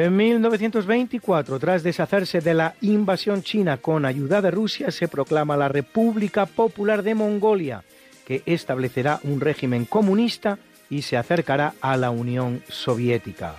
En 0.00 0.14
1924, 0.14 1.58
tras 1.58 1.82
deshacerse 1.82 2.40
de 2.40 2.54
la 2.54 2.76
invasión 2.82 3.42
china 3.42 3.78
con 3.78 4.04
ayuda 4.04 4.40
de 4.40 4.52
Rusia, 4.52 4.92
se 4.92 5.08
proclama 5.08 5.56
la 5.56 5.66
República 5.66 6.46
Popular 6.46 7.02
de 7.02 7.16
Mongolia, 7.16 7.82
que 8.24 8.44
establecerá 8.46 9.18
un 9.24 9.40
régimen 9.40 9.86
comunista 9.86 10.60
y 10.88 11.02
se 11.02 11.16
acercará 11.16 11.74
a 11.80 11.96
la 11.96 12.10
Unión 12.10 12.62
Soviética. 12.68 13.56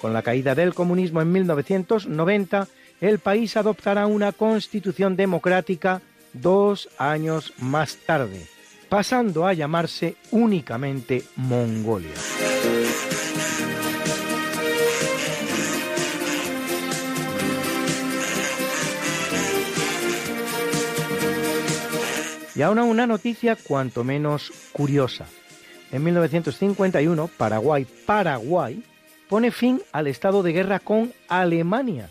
Con 0.00 0.12
la 0.12 0.22
caída 0.22 0.54
del 0.54 0.74
comunismo 0.74 1.22
en 1.22 1.32
1990, 1.32 2.68
el 3.00 3.18
país 3.18 3.56
adoptará 3.56 4.06
una 4.06 4.30
constitución 4.30 5.16
democrática 5.16 6.02
dos 6.32 6.88
años 6.98 7.52
más 7.58 7.96
tarde, 7.96 8.46
pasando 8.88 9.44
a 9.44 9.54
llamarse 9.54 10.14
únicamente 10.30 11.24
Mongolia. 11.34 12.14
Y 22.60 22.62
ahora 22.62 22.84
una 22.84 23.06
noticia 23.06 23.56
cuanto 23.56 24.04
menos 24.04 24.52
curiosa. 24.72 25.24
En 25.92 26.04
1951, 26.04 27.30
Paraguay, 27.38 27.86
Paraguay, 28.04 28.84
pone 29.30 29.50
fin 29.50 29.80
al 29.92 30.08
estado 30.08 30.42
de 30.42 30.52
guerra 30.52 30.78
con 30.78 31.10
Alemania 31.26 32.10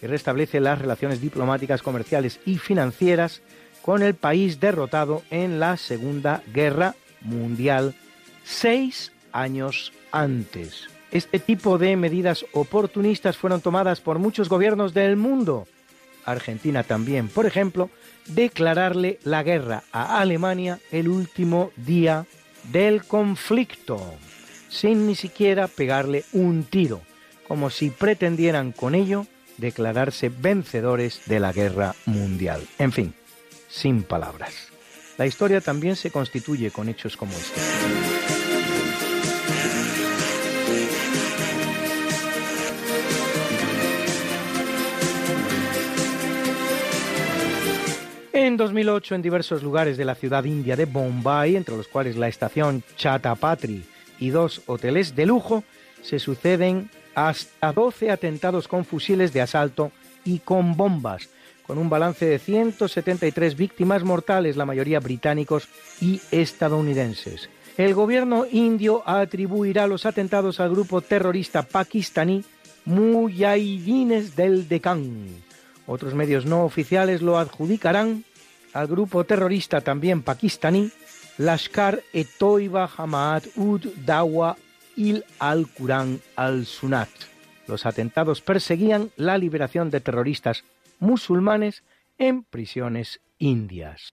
y 0.00 0.06
restablece 0.06 0.60
las 0.60 0.78
relaciones 0.78 1.20
diplomáticas, 1.20 1.82
comerciales 1.82 2.38
y 2.46 2.58
financieras 2.58 3.42
con 3.82 4.04
el 4.04 4.14
país 4.14 4.60
derrotado 4.60 5.24
en 5.28 5.58
la 5.58 5.76
Segunda 5.76 6.40
Guerra 6.54 6.94
Mundial 7.22 7.96
seis 8.44 9.10
años 9.32 9.92
antes. 10.12 10.88
Este 11.10 11.40
tipo 11.40 11.78
de 11.78 11.96
medidas 11.96 12.46
oportunistas 12.52 13.36
fueron 13.36 13.60
tomadas 13.60 14.00
por 14.00 14.20
muchos 14.20 14.48
gobiernos 14.48 14.94
del 14.94 15.16
mundo. 15.16 15.66
Argentina 16.24 16.84
también, 16.84 17.26
por 17.26 17.46
ejemplo, 17.46 17.90
declararle 18.28 19.18
la 19.24 19.42
guerra 19.42 19.82
a 19.92 20.20
Alemania 20.20 20.78
el 20.90 21.08
último 21.08 21.72
día 21.76 22.26
del 22.72 23.04
conflicto, 23.04 24.14
sin 24.68 25.06
ni 25.06 25.14
siquiera 25.14 25.68
pegarle 25.68 26.24
un 26.32 26.64
tiro, 26.64 27.00
como 27.46 27.70
si 27.70 27.90
pretendieran 27.90 28.72
con 28.72 28.94
ello 28.94 29.26
declararse 29.56 30.28
vencedores 30.28 31.22
de 31.26 31.40
la 31.40 31.52
guerra 31.52 31.94
mundial. 32.06 32.66
En 32.78 32.92
fin, 32.92 33.14
sin 33.68 34.02
palabras. 34.02 34.68
La 35.16 35.26
historia 35.26 35.60
también 35.60 35.96
se 35.96 36.10
constituye 36.10 36.70
con 36.70 36.88
hechos 36.88 37.16
como 37.16 37.32
este. 37.32 38.37
En 48.40 48.56
2008, 48.56 49.16
en 49.16 49.22
diversos 49.22 49.64
lugares 49.64 49.96
de 49.96 50.04
la 50.04 50.14
ciudad 50.14 50.44
india 50.44 50.76
de 50.76 50.84
Bombay, 50.84 51.56
entre 51.56 51.76
los 51.76 51.88
cuales 51.88 52.16
la 52.16 52.28
estación 52.28 52.84
Chatapatri 52.96 53.82
y 54.20 54.30
dos 54.30 54.62
hoteles 54.66 55.16
de 55.16 55.26
lujo, 55.26 55.64
se 56.02 56.20
suceden 56.20 56.88
hasta 57.16 57.72
12 57.72 58.12
atentados 58.12 58.68
con 58.68 58.84
fusiles 58.84 59.32
de 59.32 59.40
asalto 59.40 59.90
y 60.24 60.38
con 60.38 60.76
bombas, 60.76 61.28
con 61.66 61.78
un 61.78 61.90
balance 61.90 62.26
de 62.26 62.38
173 62.38 63.56
víctimas 63.56 64.04
mortales, 64.04 64.56
la 64.56 64.66
mayoría 64.66 65.00
británicos 65.00 65.68
y 66.00 66.20
estadounidenses. 66.30 67.50
El 67.76 67.92
gobierno 67.92 68.46
indio 68.52 69.02
atribuirá 69.04 69.88
los 69.88 70.06
atentados 70.06 70.60
al 70.60 70.70
grupo 70.70 71.00
terrorista 71.00 71.62
pakistaní 71.64 72.44
Mujahidines 72.84 74.36
del 74.36 74.68
Deccan. 74.68 75.47
Otros 75.88 76.14
medios 76.14 76.44
no 76.44 76.64
oficiales 76.64 77.22
lo 77.22 77.38
adjudicarán 77.38 78.24
al 78.74 78.86
grupo 78.86 79.24
terrorista 79.24 79.80
también 79.80 80.22
pakistaní 80.22 80.92
Lashkar-e-Toiba 81.38 82.86
Jamaat 82.86 83.46
ud 83.56 83.86
Dawa 84.04 84.58
il 84.96 85.24
al-Quran 85.38 86.20
al-Sunat. 86.36 87.08
Los 87.66 87.86
atentados 87.86 88.42
perseguían 88.42 89.10
la 89.16 89.38
liberación 89.38 89.88
de 89.90 90.00
terroristas 90.00 90.64
musulmanes 90.98 91.82
en 92.18 92.42
prisiones 92.42 93.20
indias. 93.38 94.12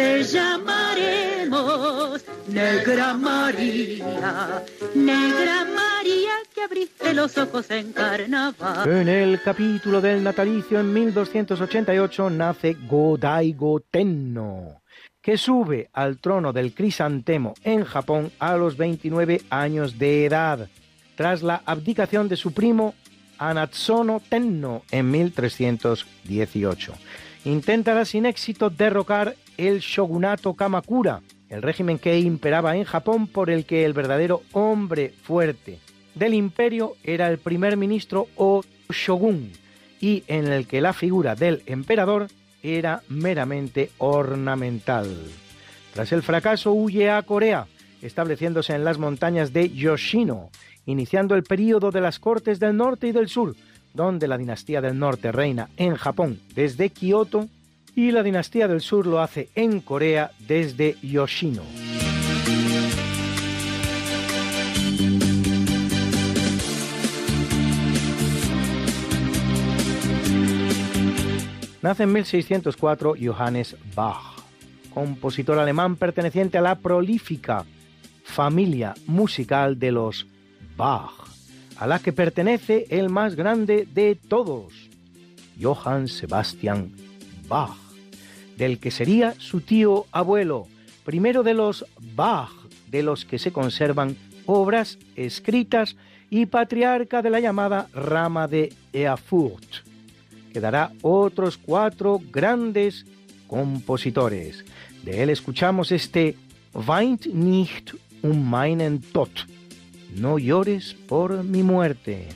Te 0.00 0.24
llamaremos 0.24 2.24
Negra 2.48 3.12
María, 3.12 4.64
Negra 4.94 5.66
María 5.66 6.32
que 6.54 6.62
abriste 6.62 7.12
los 7.12 7.36
ojos 7.36 7.70
en 7.70 7.92
carnaval. 7.92 8.90
En 8.90 9.10
el 9.10 9.42
capítulo 9.42 10.00
del 10.00 10.24
natalicio 10.24 10.80
en 10.80 10.90
1288 10.90 12.30
nace 12.30 12.78
Godaigo 12.88 13.80
Tenno, 13.80 14.80
que 15.20 15.36
sube 15.36 15.90
al 15.92 16.16
trono 16.16 16.54
del 16.54 16.72
crisantemo 16.72 17.52
en 17.62 17.84
Japón 17.84 18.32
a 18.38 18.56
los 18.56 18.78
29 18.78 19.42
años 19.50 19.98
de 19.98 20.24
edad, 20.24 20.66
tras 21.14 21.42
la 21.42 21.60
abdicación 21.66 22.26
de 22.26 22.36
su 22.36 22.54
primo 22.54 22.94
Anatsono 23.36 24.22
Tenno 24.26 24.80
en 24.90 25.10
1318. 25.10 26.94
Intentará 27.44 28.06
sin 28.06 28.24
éxito 28.24 28.70
derrocar 28.70 29.36
el 29.68 29.80
shogunato 29.80 30.54
Kamakura, 30.54 31.20
el 31.50 31.60
régimen 31.60 31.98
que 31.98 32.18
imperaba 32.18 32.76
en 32.76 32.84
Japón 32.84 33.26
por 33.26 33.50
el 33.50 33.66
que 33.66 33.84
el 33.84 33.92
verdadero 33.92 34.42
hombre 34.52 35.12
fuerte 35.22 35.78
del 36.14 36.34
imperio 36.34 36.94
era 37.04 37.28
el 37.28 37.38
primer 37.38 37.76
ministro 37.76 38.28
o 38.36 38.62
shogun 38.88 39.52
y 40.00 40.24
en 40.28 40.46
el 40.46 40.66
que 40.66 40.80
la 40.80 40.92
figura 40.92 41.34
del 41.34 41.62
emperador 41.66 42.28
era 42.62 43.02
meramente 43.08 43.90
ornamental. 43.98 45.08
Tras 45.92 46.12
el 46.12 46.22
fracaso 46.22 46.72
huye 46.72 47.10
a 47.10 47.22
Corea, 47.22 47.66
estableciéndose 48.00 48.74
en 48.74 48.84
las 48.84 48.98
montañas 48.98 49.52
de 49.52 49.70
Yoshino, 49.70 50.50
iniciando 50.86 51.34
el 51.34 51.42
período 51.42 51.90
de 51.90 52.00
las 52.00 52.18
cortes 52.18 52.60
del 52.60 52.76
norte 52.76 53.08
y 53.08 53.12
del 53.12 53.28
sur, 53.28 53.54
donde 53.92 54.26
la 54.26 54.38
dinastía 54.38 54.80
del 54.80 54.98
norte 54.98 55.32
reina 55.32 55.68
en 55.76 55.96
Japón 55.96 56.40
desde 56.54 56.90
Kioto 56.90 57.48
y 58.00 58.12
la 58.12 58.22
dinastía 58.22 58.66
del 58.66 58.80
sur 58.80 59.06
lo 59.06 59.20
hace 59.20 59.50
en 59.54 59.80
Corea 59.80 60.30
desde 60.38 60.96
Yoshino. 61.02 61.62
Nace 71.82 72.04
en 72.04 72.12
1604 72.14 73.14
Johannes 73.22 73.76
Bach, 73.94 74.16
compositor 74.94 75.58
alemán 75.58 75.96
perteneciente 75.96 76.56
a 76.56 76.62
la 76.62 76.76
prolífica 76.76 77.66
familia 78.24 78.94
musical 79.08 79.78
de 79.78 79.92
los 79.92 80.26
Bach, 80.74 81.12
a 81.76 81.86
la 81.86 81.98
que 81.98 82.14
pertenece 82.14 82.86
el 82.88 83.10
más 83.10 83.34
grande 83.34 83.86
de 83.92 84.14
todos, 84.14 84.72
Johann 85.60 86.08
Sebastian 86.08 86.92
Bach, 87.46 87.89
del 88.60 88.78
que 88.78 88.90
sería 88.90 89.34
su 89.38 89.62
tío 89.62 90.04
abuelo, 90.12 90.68
primero 91.02 91.42
de 91.42 91.54
los 91.54 91.86
Bach, 92.14 92.52
de 92.90 93.02
los 93.02 93.24
que 93.24 93.38
se 93.38 93.52
conservan 93.52 94.18
obras 94.44 94.98
escritas 95.16 95.96
y 96.28 96.44
patriarca 96.44 97.22
de 97.22 97.30
la 97.30 97.40
llamada 97.40 97.88
rama 97.94 98.48
de 98.48 98.70
Erfurt, 98.92 99.64
que 100.52 100.60
dará 100.60 100.92
otros 101.00 101.56
cuatro 101.56 102.20
grandes 102.30 103.06
compositores. 103.46 104.62
De 105.04 105.22
él 105.22 105.30
escuchamos 105.30 105.90
este 105.90 106.36
Weint 106.74 107.28
nicht 107.28 107.94
um 108.22 108.50
meinen 108.50 109.00
Tod, 109.00 109.30
no 110.14 110.38
llores 110.38 110.94
por 111.08 111.42
mi 111.44 111.62
muerte. 111.62 112.28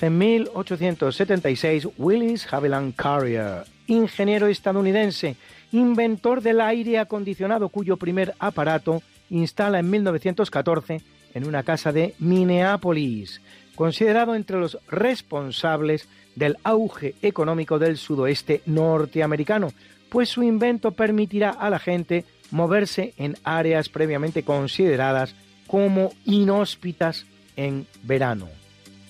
En 0.00 0.18
1876 0.18 1.88
Willis 1.98 2.52
Haviland 2.52 2.94
Carrier, 2.94 3.64
ingeniero 3.86 4.46
estadounidense, 4.46 5.36
inventor 5.72 6.40
del 6.40 6.60
aire 6.60 6.98
acondicionado 6.98 7.68
cuyo 7.68 7.96
primer 7.96 8.34
aparato 8.38 9.02
instala 9.30 9.78
en 9.78 9.90
1914 9.90 11.00
en 11.34 11.46
una 11.46 11.62
casa 11.62 11.92
de 11.92 12.14
Minneapolis, 12.18 13.40
considerado 13.74 14.34
entre 14.34 14.58
los 14.58 14.78
responsables 14.88 16.08
del 16.36 16.56
auge 16.62 17.14
económico 17.22 17.78
del 17.78 17.96
sudoeste 17.96 18.62
norteamericano, 18.66 19.72
pues 20.08 20.28
su 20.28 20.42
invento 20.42 20.92
permitirá 20.92 21.50
a 21.50 21.70
la 21.70 21.78
gente 21.78 22.24
moverse 22.50 23.14
en 23.16 23.36
áreas 23.44 23.88
previamente 23.88 24.42
consideradas 24.42 25.34
como 25.66 26.12
inhóspitas 26.24 27.26
en 27.56 27.86
verano. 28.02 28.61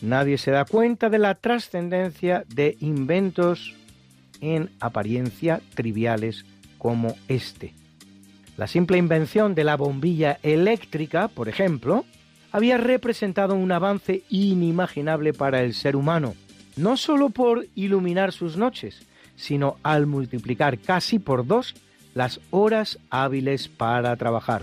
Nadie 0.02 0.36
se 0.36 0.50
da 0.50 0.64
cuenta 0.64 1.08
de 1.10 1.18
la 1.18 1.36
trascendencia 1.36 2.44
de 2.48 2.76
inventos 2.80 3.74
en 4.40 4.70
apariencia 4.80 5.60
triviales 5.74 6.44
como 6.76 7.14
este. 7.28 7.72
La 8.56 8.66
simple 8.66 8.98
invención 8.98 9.54
de 9.54 9.62
la 9.62 9.76
bombilla 9.76 10.38
eléctrica, 10.42 11.28
por 11.28 11.48
ejemplo, 11.48 12.04
había 12.50 12.76
representado 12.76 13.54
un 13.54 13.70
avance 13.70 14.24
inimaginable 14.28 15.32
para 15.32 15.62
el 15.62 15.72
ser 15.72 15.94
humano, 15.94 16.34
no 16.76 16.96
sólo 16.96 17.30
por 17.30 17.66
iluminar 17.76 18.32
sus 18.32 18.56
noches, 18.56 19.06
sino 19.36 19.76
al 19.84 20.06
multiplicar 20.06 20.78
casi 20.78 21.20
por 21.20 21.46
dos 21.46 21.74
las 22.14 22.40
horas 22.50 22.98
hábiles 23.08 23.68
para 23.68 24.14
trabajar. 24.16 24.62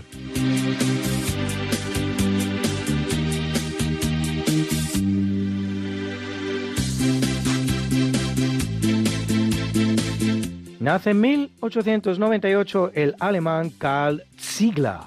Nace 10.90 11.10
en 11.10 11.20
1898 11.20 12.90
el 12.96 13.14
alemán 13.20 13.70
Karl 13.70 14.24
Ziegler, 14.36 14.98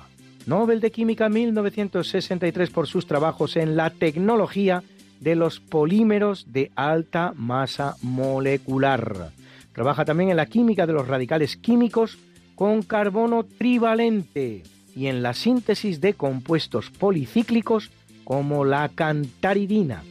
Nobel 0.46 0.80
de 0.80 0.92
Química 0.92 1.28
1963 1.28 2.70
por 2.70 2.88
sus 2.88 3.06
trabajos 3.06 3.58
en 3.58 3.76
la 3.76 3.90
tecnología 3.90 4.82
de 5.20 5.36
los 5.36 5.60
polímeros 5.60 6.54
de 6.54 6.72
alta 6.78 7.34
masa 7.36 7.98
molecular. 8.02 9.32
Trabaja 9.74 10.06
también 10.06 10.30
en 10.30 10.38
la 10.38 10.46
química 10.46 10.88
de 10.88 10.94
los 10.94 11.06
radicales 11.06 11.58
químicos 11.58 12.18
con 12.56 12.84
carbono 12.84 13.44
trivalente 13.44 14.64
y 14.96 15.08
en 15.08 15.22
la 15.22 15.34
síntesis 15.34 16.00
de 16.00 16.14
compuestos 16.14 16.92
policíclicos 16.92 17.92
como 18.24 18.64
la 18.64 18.88
cantaridina. 18.88 20.02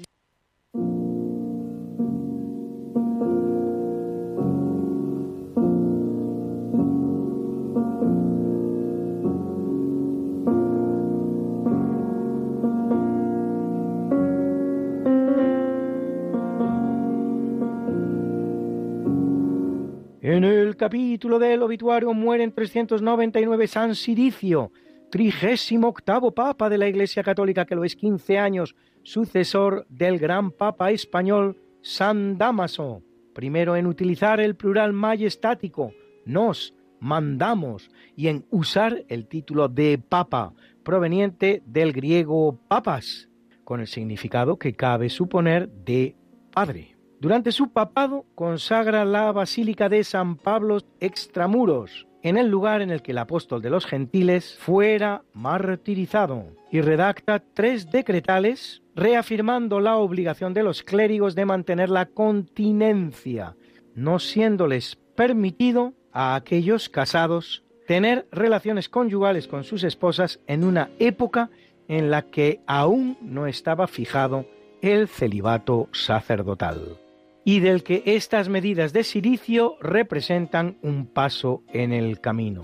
En 20.32 20.44
el 20.44 20.76
capítulo 20.78 21.38
del 21.38 21.62
obituario 21.62 22.14
muere 22.14 22.42
en 22.42 22.52
399 22.52 23.66
San 23.66 23.94
Siricio, 23.94 24.72
trigésimo 25.10 25.88
octavo 25.88 26.32
papa 26.32 26.70
de 26.70 26.78
la 26.78 26.88
Iglesia 26.88 27.22
Católica, 27.22 27.66
que 27.66 27.74
lo 27.74 27.84
es 27.84 27.94
15 27.94 28.38
años, 28.38 28.74
sucesor 29.02 29.84
del 29.90 30.18
gran 30.18 30.50
papa 30.50 30.90
español 30.90 31.60
San 31.82 32.38
Damaso, 32.38 33.02
primero 33.34 33.76
en 33.76 33.86
utilizar 33.86 34.40
el 34.40 34.56
plural 34.56 34.94
majestático, 34.94 35.92
nos, 36.24 36.74
mandamos, 36.98 37.90
y 38.16 38.28
en 38.28 38.46
usar 38.48 39.04
el 39.08 39.26
título 39.26 39.68
de 39.68 39.98
papa, 39.98 40.54
proveniente 40.82 41.62
del 41.66 41.92
griego 41.92 42.58
papas, 42.68 43.28
con 43.64 43.80
el 43.80 43.86
significado 43.86 44.58
que 44.58 44.72
cabe 44.72 45.10
suponer 45.10 45.68
de 45.68 46.16
padre. 46.54 46.91
Durante 47.22 47.52
su 47.52 47.68
papado 47.68 48.26
consagra 48.34 49.04
la 49.04 49.30
Basílica 49.30 49.88
de 49.88 50.02
San 50.02 50.34
Pablo 50.34 50.78
extramuros, 50.98 52.08
en 52.24 52.36
el 52.36 52.48
lugar 52.48 52.82
en 52.82 52.90
el 52.90 53.00
que 53.00 53.12
el 53.12 53.18
apóstol 53.18 53.62
de 53.62 53.70
los 53.70 53.86
gentiles 53.86 54.56
fuera 54.58 55.22
martirizado, 55.32 56.46
y 56.72 56.80
redacta 56.80 57.40
tres 57.54 57.92
decretales 57.92 58.82
reafirmando 58.96 59.78
la 59.78 59.98
obligación 59.98 60.52
de 60.52 60.64
los 60.64 60.82
clérigos 60.82 61.36
de 61.36 61.44
mantener 61.44 61.90
la 61.90 62.06
continencia, 62.06 63.54
no 63.94 64.18
siéndoles 64.18 64.98
permitido 65.14 65.92
a 66.12 66.34
aquellos 66.34 66.88
casados 66.88 67.62
tener 67.86 68.26
relaciones 68.32 68.88
conyugales 68.88 69.46
con 69.46 69.62
sus 69.62 69.84
esposas 69.84 70.40
en 70.48 70.64
una 70.64 70.90
época 70.98 71.50
en 71.86 72.10
la 72.10 72.22
que 72.22 72.62
aún 72.66 73.16
no 73.20 73.46
estaba 73.46 73.86
fijado 73.86 74.44
el 74.80 75.06
celibato 75.06 75.88
sacerdotal, 75.92 76.98
y 77.44 77.60
del 77.60 77.82
que 77.82 78.02
estas 78.06 78.48
medidas 78.48 78.92
de 78.92 79.04
silicio 79.04 79.76
representan 79.80 80.78
un 80.82 81.06
paso 81.06 81.62
en 81.72 81.92
el 81.92 82.20
camino. 82.20 82.62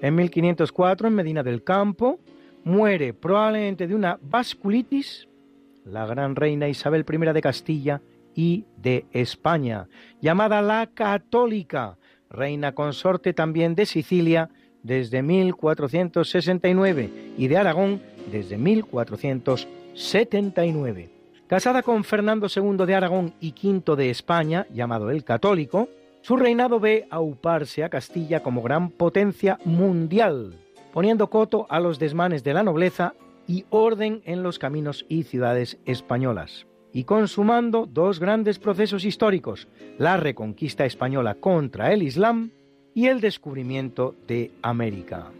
En 0.00 0.16
1504, 0.16 1.08
en 1.08 1.14
Medina 1.14 1.42
del 1.42 1.62
Campo, 1.62 2.18
muere 2.64 3.14
probablemente 3.14 3.86
de 3.86 3.94
una 3.94 4.18
vasculitis 4.20 5.28
la 5.84 6.06
gran 6.06 6.36
reina 6.36 6.68
Isabel 6.68 7.04
I 7.08 7.32
de 7.32 7.40
Castilla 7.40 8.02
y 8.34 8.64
de 8.76 9.06
España, 9.12 9.88
llamada 10.20 10.62
la 10.62 10.88
Católica, 10.94 11.98
reina 12.32 12.74
consorte 12.74 13.32
también 13.32 13.74
de 13.74 13.86
Sicilia 13.86 14.50
desde 14.82 15.22
1469 15.22 17.10
y 17.38 17.46
de 17.46 17.56
Aragón 17.56 18.02
desde 18.30 18.58
1479. 18.58 21.08
Casada 21.46 21.82
con 21.82 22.04
Fernando 22.04 22.48
II 22.54 22.84
de 22.86 22.94
Aragón 22.94 23.32
y 23.40 23.54
V 23.62 23.96
de 23.96 24.10
España, 24.10 24.66
llamado 24.72 25.10
el 25.10 25.22
Católico, 25.22 25.88
su 26.22 26.36
reinado 26.36 26.80
ve 26.80 27.06
auparse 27.10 27.84
a 27.84 27.90
Castilla 27.90 28.42
como 28.42 28.62
gran 28.62 28.88
potencia 28.90 29.58
mundial, 29.64 30.56
poniendo 30.92 31.28
coto 31.28 31.66
a 31.68 31.80
los 31.80 31.98
desmanes 31.98 32.42
de 32.44 32.54
la 32.54 32.62
nobleza 32.62 33.14
y 33.46 33.66
orden 33.70 34.22
en 34.24 34.42
los 34.42 34.58
caminos 34.58 35.04
y 35.08 35.24
ciudades 35.24 35.78
españolas, 35.84 36.66
y 36.92 37.04
consumando 37.04 37.86
dos 37.86 38.20
grandes 38.20 38.58
procesos 38.58 39.04
históricos, 39.04 39.68
la 39.98 40.16
reconquista 40.16 40.84
española 40.84 41.34
contra 41.34 41.92
el 41.92 42.02
Islam 42.02 42.50
y 42.94 43.06
el 43.06 43.20
descubrimiento 43.20 44.14
de 44.26 44.50
América. 44.62 45.30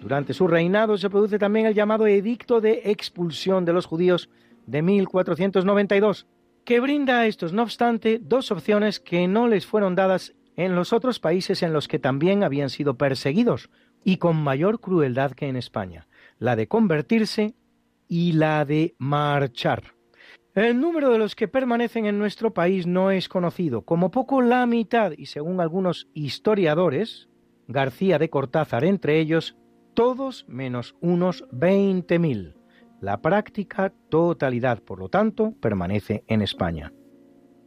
Durante 0.00 0.34
su 0.34 0.46
reinado 0.46 0.96
se 0.98 1.10
produce 1.10 1.38
también 1.38 1.66
el 1.66 1.74
llamado 1.74 2.06
Edicto 2.06 2.60
de 2.60 2.82
Expulsión 2.84 3.64
de 3.64 3.72
los 3.72 3.86
Judíos 3.86 4.28
de 4.66 4.82
1492, 4.82 6.26
que 6.64 6.80
brinda 6.80 7.20
a 7.20 7.26
estos, 7.26 7.52
no 7.52 7.62
obstante, 7.62 8.18
dos 8.20 8.50
opciones 8.50 9.00
que 9.00 9.28
no 9.28 9.48
les 9.48 9.66
fueron 9.66 9.94
dadas 9.94 10.34
en 10.56 10.74
los 10.74 10.92
otros 10.92 11.20
países 11.20 11.62
en 11.62 11.72
los 11.72 11.86
que 11.86 11.98
también 11.98 12.42
habían 12.42 12.70
sido 12.70 12.94
perseguidos, 12.94 13.70
y 14.04 14.16
con 14.16 14.36
mayor 14.36 14.80
crueldad 14.80 15.32
que 15.32 15.48
en 15.48 15.56
España, 15.56 16.06
la 16.38 16.56
de 16.56 16.68
convertirse 16.68 17.54
y 18.08 18.32
la 18.32 18.64
de 18.64 18.94
marchar. 18.98 19.95
El 20.56 20.80
número 20.80 21.10
de 21.10 21.18
los 21.18 21.36
que 21.36 21.48
permanecen 21.48 22.06
en 22.06 22.18
nuestro 22.18 22.54
país 22.54 22.86
no 22.86 23.10
es 23.10 23.28
conocido, 23.28 23.82
como 23.82 24.10
poco 24.10 24.40
la 24.40 24.64
mitad, 24.64 25.12
y 25.14 25.26
según 25.26 25.60
algunos 25.60 26.08
historiadores, 26.14 27.28
García 27.68 28.18
de 28.18 28.30
Cortázar 28.30 28.82
entre 28.86 29.20
ellos, 29.20 29.58
todos 29.92 30.46
menos 30.48 30.96
unos 31.02 31.44
veinte 31.52 32.18
mil. 32.18 32.54
La 33.02 33.20
práctica 33.20 33.92
totalidad, 34.08 34.82
por 34.82 34.98
lo 34.98 35.10
tanto, 35.10 35.52
permanece 35.60 36.24
en 36.26 36.40
España. 36.40 36.94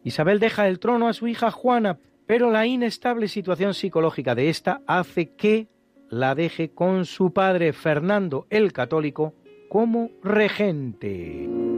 Isabel 0.03 0.39
deja 0.39 0.67
el 0.67 0.79
trono 0.79 1.07
a 1.07 1.13
su 1.13 1.27
hija 1.27 1.51
Juana, 1.51 1.99
pero 2.25 2.49
la 2.49 2.65
inestable 2.65 3.27
situación 3.27 3.75
psicológica 3.75 4.33
de 4.33 4.49
ésta 4.49 4.81
hace 4.87 5.35
que 5.35 5.67
la 6.09 6.33
deje 6.33 6.71
con 6.71 7.05
su 7.05 7.33
padre 7.33 7.71
Fernando 7.71 8.47
el 8.49 8.73
Católico 8.73 9.35
como 9.69 10.09
regente. 10.23 11.68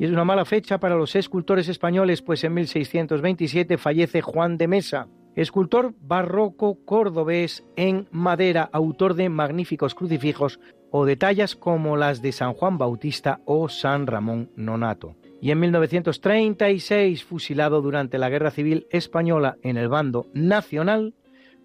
Y 0.00 0.04
es 0.06 0.12
una 0.12 0.24
mala 0.24 0.46
fecha 0.46 0.80
para 0.80 0.96
los 0.96 1.14
escultores 1.14 1.68
españoles, 1.68 2.22
pues 2.22 2.42
en 2.42 2.54
1627 2.54 3.76
fallece 3.76 4.22
Juan 4.22 4.56
de 4.56 4.66
Mesa, 4.66 5.08
escultor 5.34 5.92
barroco 6.00 6.78
cordobés 6.86 7.66
en 7.76 8.08
madera, 8.10 8.70
autor 8.72 9.12
de 9.12 9.28
magníficos 9.28 9.94
crucifijos 9.94 10.58
o 10.90 11.04
de 11.04 11.16
tallas 11.16 11.54
como 11.54 11.98
las 11.98 12.22
de 12.22 12.32
San 12.32 12.54
Juan 12.54 12.78
Bautista 12.78 13.42
o 13.44 13.68
San 13.68 14.06
Ramón 14.06 14.50
Nonato. 14.56 15.16
Y 15.42 15.50
en 15.50 15.60
1936, 15.60 17.22
fusilado 17.22 17.82
durante 17.82 18.16
la 18.16 18.30
Guerra 18.30 18.52
Civil 18.52 18.86
Española 18.88 19.58
en 19.60 19.76
el 19.76 19.88
bando 19.88 20.28
nacional, 20.32 21.12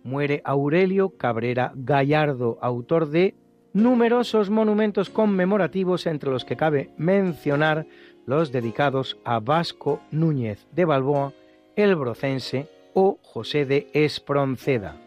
muere 0.04 0.42
Aurelio 0.44 1.16
Cabrera 1.16 1.72
Gallardo, 1.74 2.60
autor 2.62 3.08
de 3.12 3.34
numerosos 3.76 4.50
monumentos 4.50 5.10
conmemorativos 5.10 6.06
entre 6.06 6.32
los 6.32 6.46
que 6.46 6.56
cabe 6.56 6.92
mencionar 6.98 7.86
los 8.26 8.52
dedicados 8.52 9.18
a 9.24 9.40
Vasco 9.40 10.02
Núñez 10.12 10.66
de 10.72 10.86
Balboa, 10.86 11.34
el 11.76 11.96
brocense 11.96 12.68
o 12.94 13.20
José 13.22 13.66
de 13.66 13.90
Espronceda, 13.94 14.98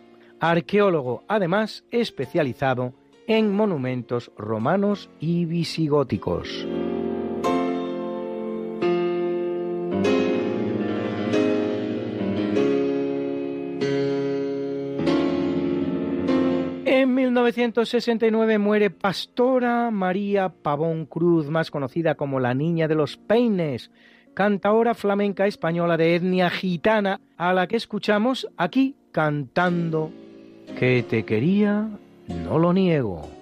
arqueólogo 0.41 1.25
además 1.29 1.85
especializado 1.91 2.93
en 3.27 3.53
monumentos 3.53 4.31
romanos 4.37 5.11
y 5.21 5.45
visigóticos. 5.45 6.67
1969 17.49 18.59
muere 18.59 18.91
Pastora 18.91 19.91
María 19.91 20.51
Pavón 20.51 21.07
Cruz, 21.07 21.49
más 21.49 21.71
conocida 21.71 22.15
como 22.15 22.41
la 22.41 22.53
Niña 22.53 22.89
de 22.89 22.95
los 22.95 23.17
Peines, 23.17 23.91
cantaora 24.35 24.95
flamenca 24.95 25.47
española 25.47 25.97
de 25.97 26.15
etnia 26.15 26.51
gitana, 26.51 27.21
a 27.37 27.55
la 27.55 27.67
que 27.67 27.77
escuchamos 27.77 28.49
aquí 28.57 28.97
cantando 29.13 30.13
Que 30.79 31.03
te 31.03 31.25
quería, 31.25 31.89
no 32.29 32.59
lo 32.59 32.73
niego. 32.73 33.38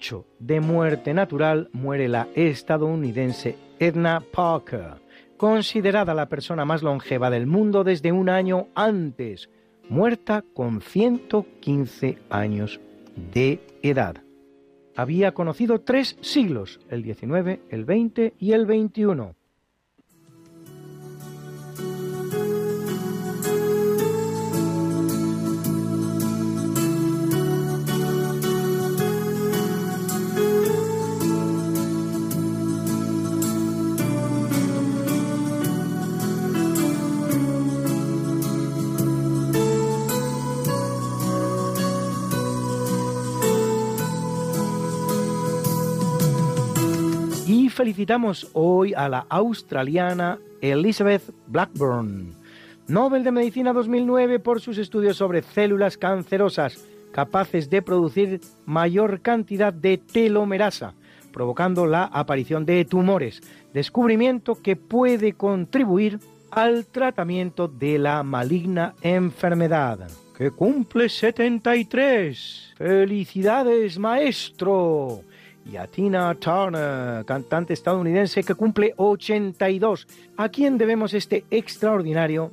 2008, 0.00 0.26
de 0.38 0.60
muerte 0.60 1.14
natural, 1.14 1.68
muere 1.72 2.08
la 2.08 2.28
estadounidense 2.34 3.56
Edna 3.78 4.22
Parker, 4.32 4.94
considerada 5.36 6.14
la 6.14 6.28
persona 6.28 6.64
más 6.64 6.82
longeva 6.82 7.30
del 7.30 7.46
mundo 7.46 7.84
desde 7.84 8.10
un 8.12 8.28
año 8.28 8.68
antes, 8.74 9.50
muerta 9.88 10.42
con 10.54 10.80
115 10.80 12.18
años 12.30 12.80
de 13.32 13.60
edad. 13.82 14.16
Había 14.96 15.32
conocido 15.32 15.80
tres 15.80 16.16
siglos, 16.20 16.80
el 16.88 17.02
19, 17.02 17.60
el 17.70 17.84
20 17.84 18.34
y 18.38 18.52
el 18.52 18.66
21. 18.66 19.34
Felicitamos 47.80 48.46
hoy 48.52 48.92
a 48.92 49.08
la 49.08 49.24
australiana 49.30 50.38
Elizabeth 50.60 51.22
Blackburn, 51.46 52.34
Nobel 52.88 53.24
de 53.24 53.32
Medicina 53.32 53.72
2009 53.72 54.38
por 54.38 54.60
sus 54.60 54.76
estudios 54.76 55.16
sobre 55.16 55.40
células 55.40 55.96
cancerosas 55.96 56.84
capaces 57.10 57.70
de 57.70 57.80
producir 57.80 58.42
mayor 58.66 59.22
cantidad 59.22 59.72
de 59.72 59.96
telomerasa, 59.96 60.92
provocando 61.32 61.86
la 61.86 62.04
aparición 62.04 62.66
de 62.66 62.84
tumores, 62.84 63.40
descubrimiento 63.72 64.60
que 64.60 64.76
puede 64.76 65.32
contribuir 65.32 66.20
al 66.50 66.84
tratamiento 66.84 67.66
de 67.66 67.98
la 67.98 68.22
maligna 68.22 68.92
enfermedad. 69.00 70.06
Que 70.36 70.50
cumple 70.50 71.08
73. 71.08 72.74
Felicidades, 72.76 73.98
maestro 73.98 75.24
y 75.64 75.76
a 75.76 75.86
Tina 75.86 76.34
Turner, 76.34 77.24
cantante 77.24 77.74
estadounidense 77.74 78.42
que 78.42 78.54
cumple 78.54 78.94
82, 78.96 80.06
a 80.36 80.48
quien 80.48 80.78
debemos 80.78 81.14
este 81.14 81.44
extraordinario 81.50 82.52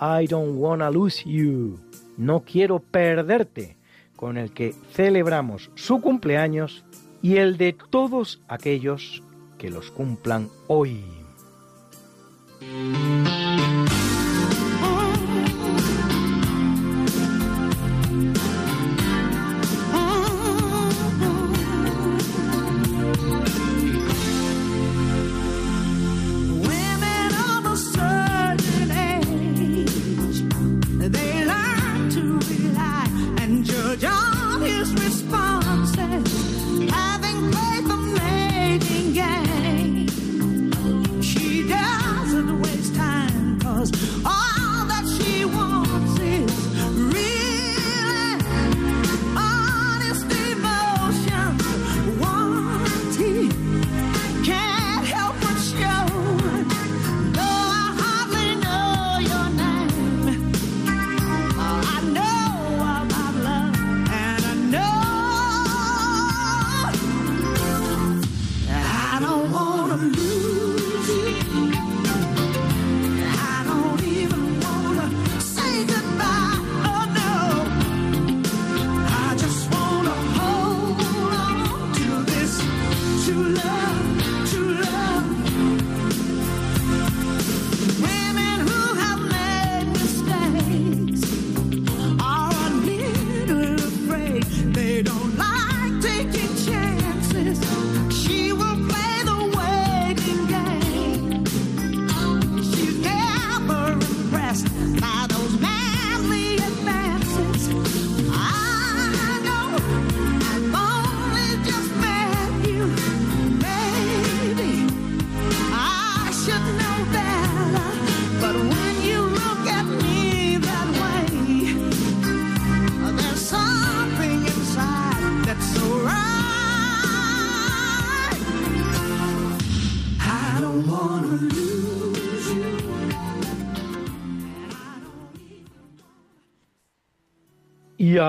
I 0.00 0.26
Don't 0.26 0.56
Wanna 0.56 0.90
Lose 0.90 1.22
You, 1.24 1.78
No 2.16 2.40
Quiero 2.40 2.80
Perderte, 2.80 3.76
con 4.16 4.36
el 4.36 4.52
que 4.52 4.74
celebramos 4.92 5.70
su 5.74 6.00
cumpleaños 6.00 6.84
y 7.22 7.36
el 7.36 7.56
de 7.56 7.74
todos 7.90 8.40
aquellos 8.48 9.22
que 9.58 9.70
los 9.70 9.90
cumplan 9.90 10.48
hoy. 10.66 11.02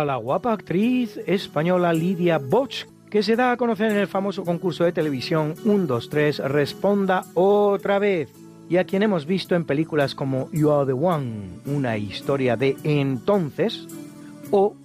A 0.02 0.06
la 0.06 0.16
guapa 0.18 0.54
actriz 0.54 1.20
española 1.26 1.94
Lidia 1.94 2.38
Boch, 2.38 2.86
que 3.10 3.24
se 3.24 3.36
da 3.36 3.52
a 3.52 3.58
conocer 3.58 3.92
en 3.92 3.98
el 3.98 4.08
famoso 4.08 4.44
concurso 4.44 4.84
de 4.84 4.92
televisión 4.92 5.56
1, 5.64 5.86
2, 5.86 6.10
3, 6.10 6.40
Responda 6.40 7.26
otra 7.34 8.00
vez, 8.00 8.30
y 8.70 8.78
a 8.78 8.84
quien 8.86 9.04
hemos 9.04 9.26
visto 9.26 9.56
en 9.56 9.66
películas 9.66 10.16
como 10.16 10.50
You 10.52 10.72
Are 10.72 10.86
the 10.86 10.94
One, 10.94 11.60
una 11.66 11.98
historia 11.98 12.58
de 12.58 12.76
entonces, 12.84 13.88
o 14.52 14.76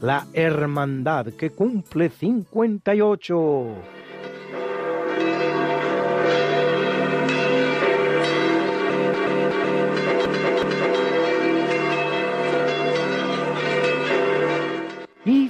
La 0.00 0.26
Hermandad, 0.32 1.26
que 1.34 1.50
cumple 1.50 2.08
58. 2.08 3.97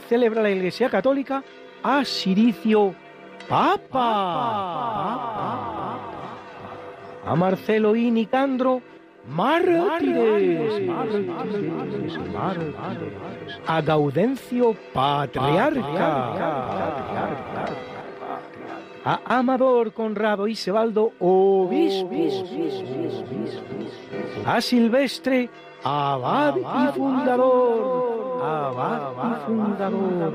Celebra 0.09 0.43
la 0.43 0.51
Iglesia 0.51 0.89
Católica 0.89 1.45
a 1.83 2.05
Siricio 2.05 2.95
Papa. 3.49 4.05
A 7.25 7.37
Marcelo 7.37 7.95
y 7.95 8.11
Nicandro 8.11 8.83
mártires. 9.29 10.89
A 13.67 13.83
Gaudencio 13.83 14.75
Patriarca. 14.93 16.35
A 19.05 19.39
Amador 19.39 19.93
Conrado 19.93 20.49
y 20.49 20.57
Sebaldo 20.57 21.13
Obispo. 21.19 22.11
A 24.47 24.61
Silvestre 24.61 25.49
Abad 25.85 26.57
y 26.57 26.93
Fundador. 26.99 28.19
Abad 28.41 29.11
y 29.11 29.47
fundador, 29.47 30.33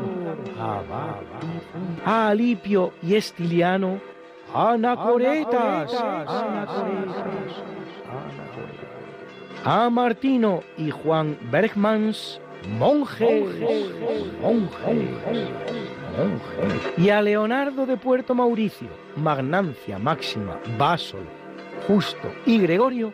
abad 0.60 1.22
y 1.42 1.60
fundador. 1.72 2.02
a 2.06 2.28
Alipio 2.28 2.92
y 3.02 3.16
Estiliano, 3.16 4.02
anacoretas, 4.54 5.94
anacoretas, 5.94 7.64
a 9.64 9.90
Martino 9.90 10.64
y 10.78 10.92
Juan 10.92 11.38
Bergmans, 11.50 12.42
monjes, 12.78 13.46
monjes, 14.42 15.10
monje. 16.12 16.98
Y 16.98 17.10
a 17.10 17.22
Leonardo 17.22 17.86
de 17.86 17.96
Puerto 17.96 18.36
Mauricio, 18.36 18.90
Magnancia, 19.16 19.98
Máxima, 19.98 20.60
Básol, 20.78 21.26
Justo 21.88 22.30
y 22.46 22.60
Gregorio, 22.60 23.14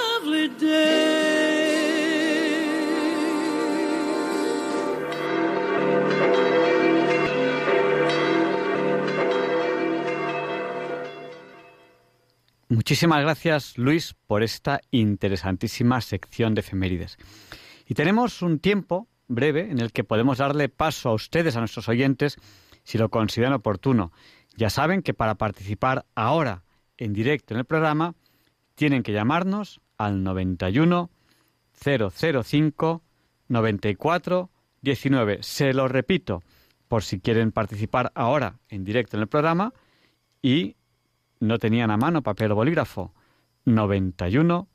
Muchísimas 12.81 13.21
gracias, 13.21 13.77
Luis, 13.77 14.15
por 14.25 14.41
esta 14.41 14.81
interesantísima 14.89 16.01
sección 16.01 16.55
de 16.55 16.61
efemérides. 16.61 17.19
Y 17.85 17.93
tenemos 17.93 18.41
un 18.41 18.57
tiempo 18.57 19.07
breve 19.27 19.69
en 19.69 19.79
el 19.79 19.91
que 19.91 20.03
podemos 20.03 20.39
darle 20.39 20.67
paso 20.67 21.09
a 21.09 21.13
ustedes, 21.13 21.55
a 21.55 21.59
nuestros 21.59 21.87
oyentes, 21.89 22.37
si 22.83 22.97
lo 22.97 23.09
consideran 23.09 23.53
oportuno. 23.53 24.11
Ya 24.57 24.71
saben 24.71 25.03
que 25.03 25.13
para 25.13 25.35
participar 25.35 26.07
ahora 26.15 26.63
en 26.97 27.13
directo 27.13 27.53
en 27.53 27.59
el 27.59 27.65
programa 27.65 28.15
tienen 28.73 29.03
que 29.03 29.13
llamarnos 29.13 29.79
al 29.99 30.23
91 30.23 31.11
005 31.79 33.03
94 33.47 34.49
19. 34.81 35.43
Se 35.43 35.73
lo 35.75 35.87
repito, 35.87 36.41
por 36.87 37.03
si 37.03 37.19
quieren 37.19 37.51
participar 37.51 38.11
ahora 38.15 38.57
en 38.69 38.83
directo 38.83 39.17
en 39.17 39.21
el 39.21 39.27
programa 39.27 39.71
y 40.41 40.77
no 41.41 41.59
tenían 41.59 41.91
a 41.91 41.97
mano 41.97 42.21
papel 42.21 42.53
o 42.53 42.55
bolígrafo. 42.55 43.13
91 43.65 44.69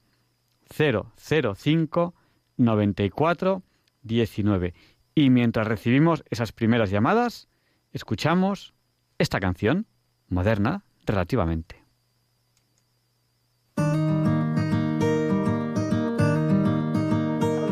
005 0.68 2.14
94 2.59 3.62
19. 4.02 4.74
Y 5.14 5.30
mientras 5.30 5.66
recibimos 5.66 6.22
esas 6.28 6.52
primeras 6.52 6.90
llamadas, 6.90 7.48
escuchamos 7.93 8.74
esta 9.18 9.40
canción, 9.40 9.86
moderna 10.28 10.84
relativamente. 11.06 11.82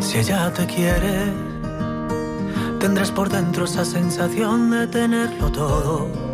Si 0.01 0.19
ella 0.19 0.53
te 0.53 0.67
quiere, 0.67 1.33
tendrás 2.79 3.11
por 3.11 3.29
dentro 3.29 3.65
esa 3.65 3.85
sensación 3.85 4.71
de 4.71 4.87
tenerlo 4.87 5.51
todo. 5.51 6.34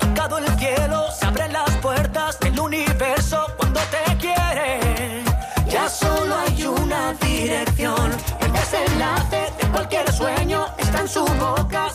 tocado 0.31 0.37
el 0.37 0.59
cielo, 0.59 1.11
se 1.11 1.25
abren 1.25 1.53
las 1.53 1.69
puertas 1.77 2.39
del 2.39 2.57
universo 2.59 3.45
cuando 3.57 3.79
te 3.91 4.15
quiere. 4.17 5.23
Ya 5.67 5.89
solo 5.89 6.35
hay 6.35 6.63
una 6.65 7.13
dirección, 7.13 8.11
el 8.39 8.51
desenlace 8.53 9.51
de 9.61 9.67
cualquier 9.71 10.11
sueño 10.13 10.67
está 10.77 11.01
en 11.01 11.07
su 11.07 11.25
boca. 11.25 11.89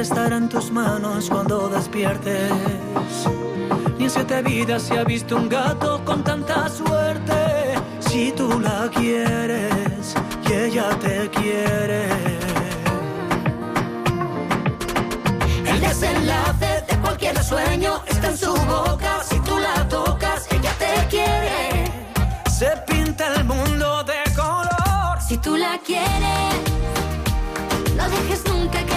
Siempre 0.00 0.20
estará 0.20 0.36
en 0.36 0.48
tus 0.48 0.70
manos 0.70 1.28
cuando 1.28 1.68
despiertes. 1.68 2.50
Ni 3.98 4.04
en 4.04 4.10
siete 4.10 4.42
vidas 4.42 4.82
se 4.82 4.98
ha 4.98 5.04
visto 5.04 5.36
un 5.36 5.48
gato 5.48 6.02
con 6.04 6.22
tanta 6.24 6.68
suerte. 6.68 7.34
Si 8.00 8.32
tú 8.32 8.60
la 8.60 8.88
quieres 8.90 10.14
y 10.48 10.52
ella 10.52 10.88
te 11.00 11.28
quiere. 11.30 12.08
El 15.66 15.80
desenlace 15.80 16.84
de 16.88 16.96
cualquier 17.02 17.42
sueño 17.42 18.02
está 18.06 18.28
en 18.28 18.38
su 18.38 18.54
boca. 18.54 19.22
Si 19.22 19.38
tú 19.40 19.58
la 19.58 19.86
tocas, 19.88 20.46
ella 20.50 20.72
te 20.78 21.08
quiere. 21.08 21.84
Se 22.48 22.70
pinta 22.86 23.26
el 23.34 23.44
mundo 23.44 24.02
de 24.04 24.20
color. 24.34 25.20
si 25.20 25.36
tú 25.36 25.56
la 25.56 25.78
quieres, 25.86 26.54
no 27.96 28.08
dejes 28.08 28.42
nunca 28.46 28.82
que 28.84 28.89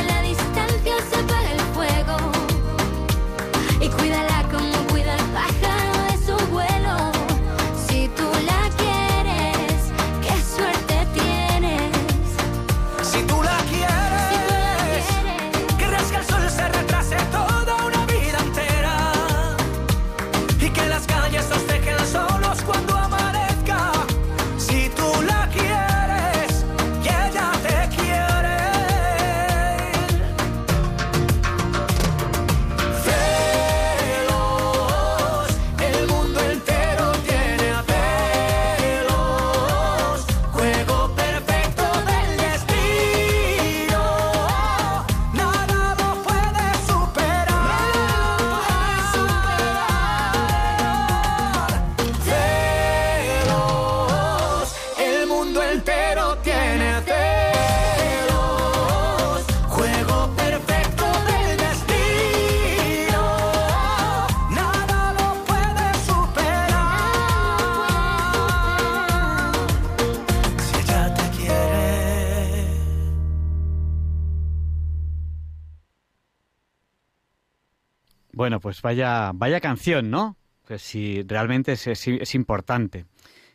Bueno, 78.34 78.60
pues 78.60 78.82
vaya, 78.82 79.32
vaya 79.34 79.62
canción, 79.62 80.10
¿no? 80.10 80.38
Pues 80.66 80.82
si 80.82 81.22
realmente 81.22 81.74
es, 81.74 81.86
es, 81.86 82.36
importante 82.36 83.06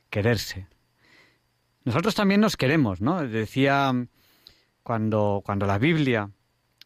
quererse. 0.09 0.69
Nosotros 1.85 2.15
también 2.15 2.41
nos 2.41 2.57
queremos, 2.57 3.01
¿no? 3.01 3.27
Decía 3.27 3.93
cuando, 4.85 5.43
cuando 5.45 5.67
la 5.67 5.79
Biblia, 5.79 6.31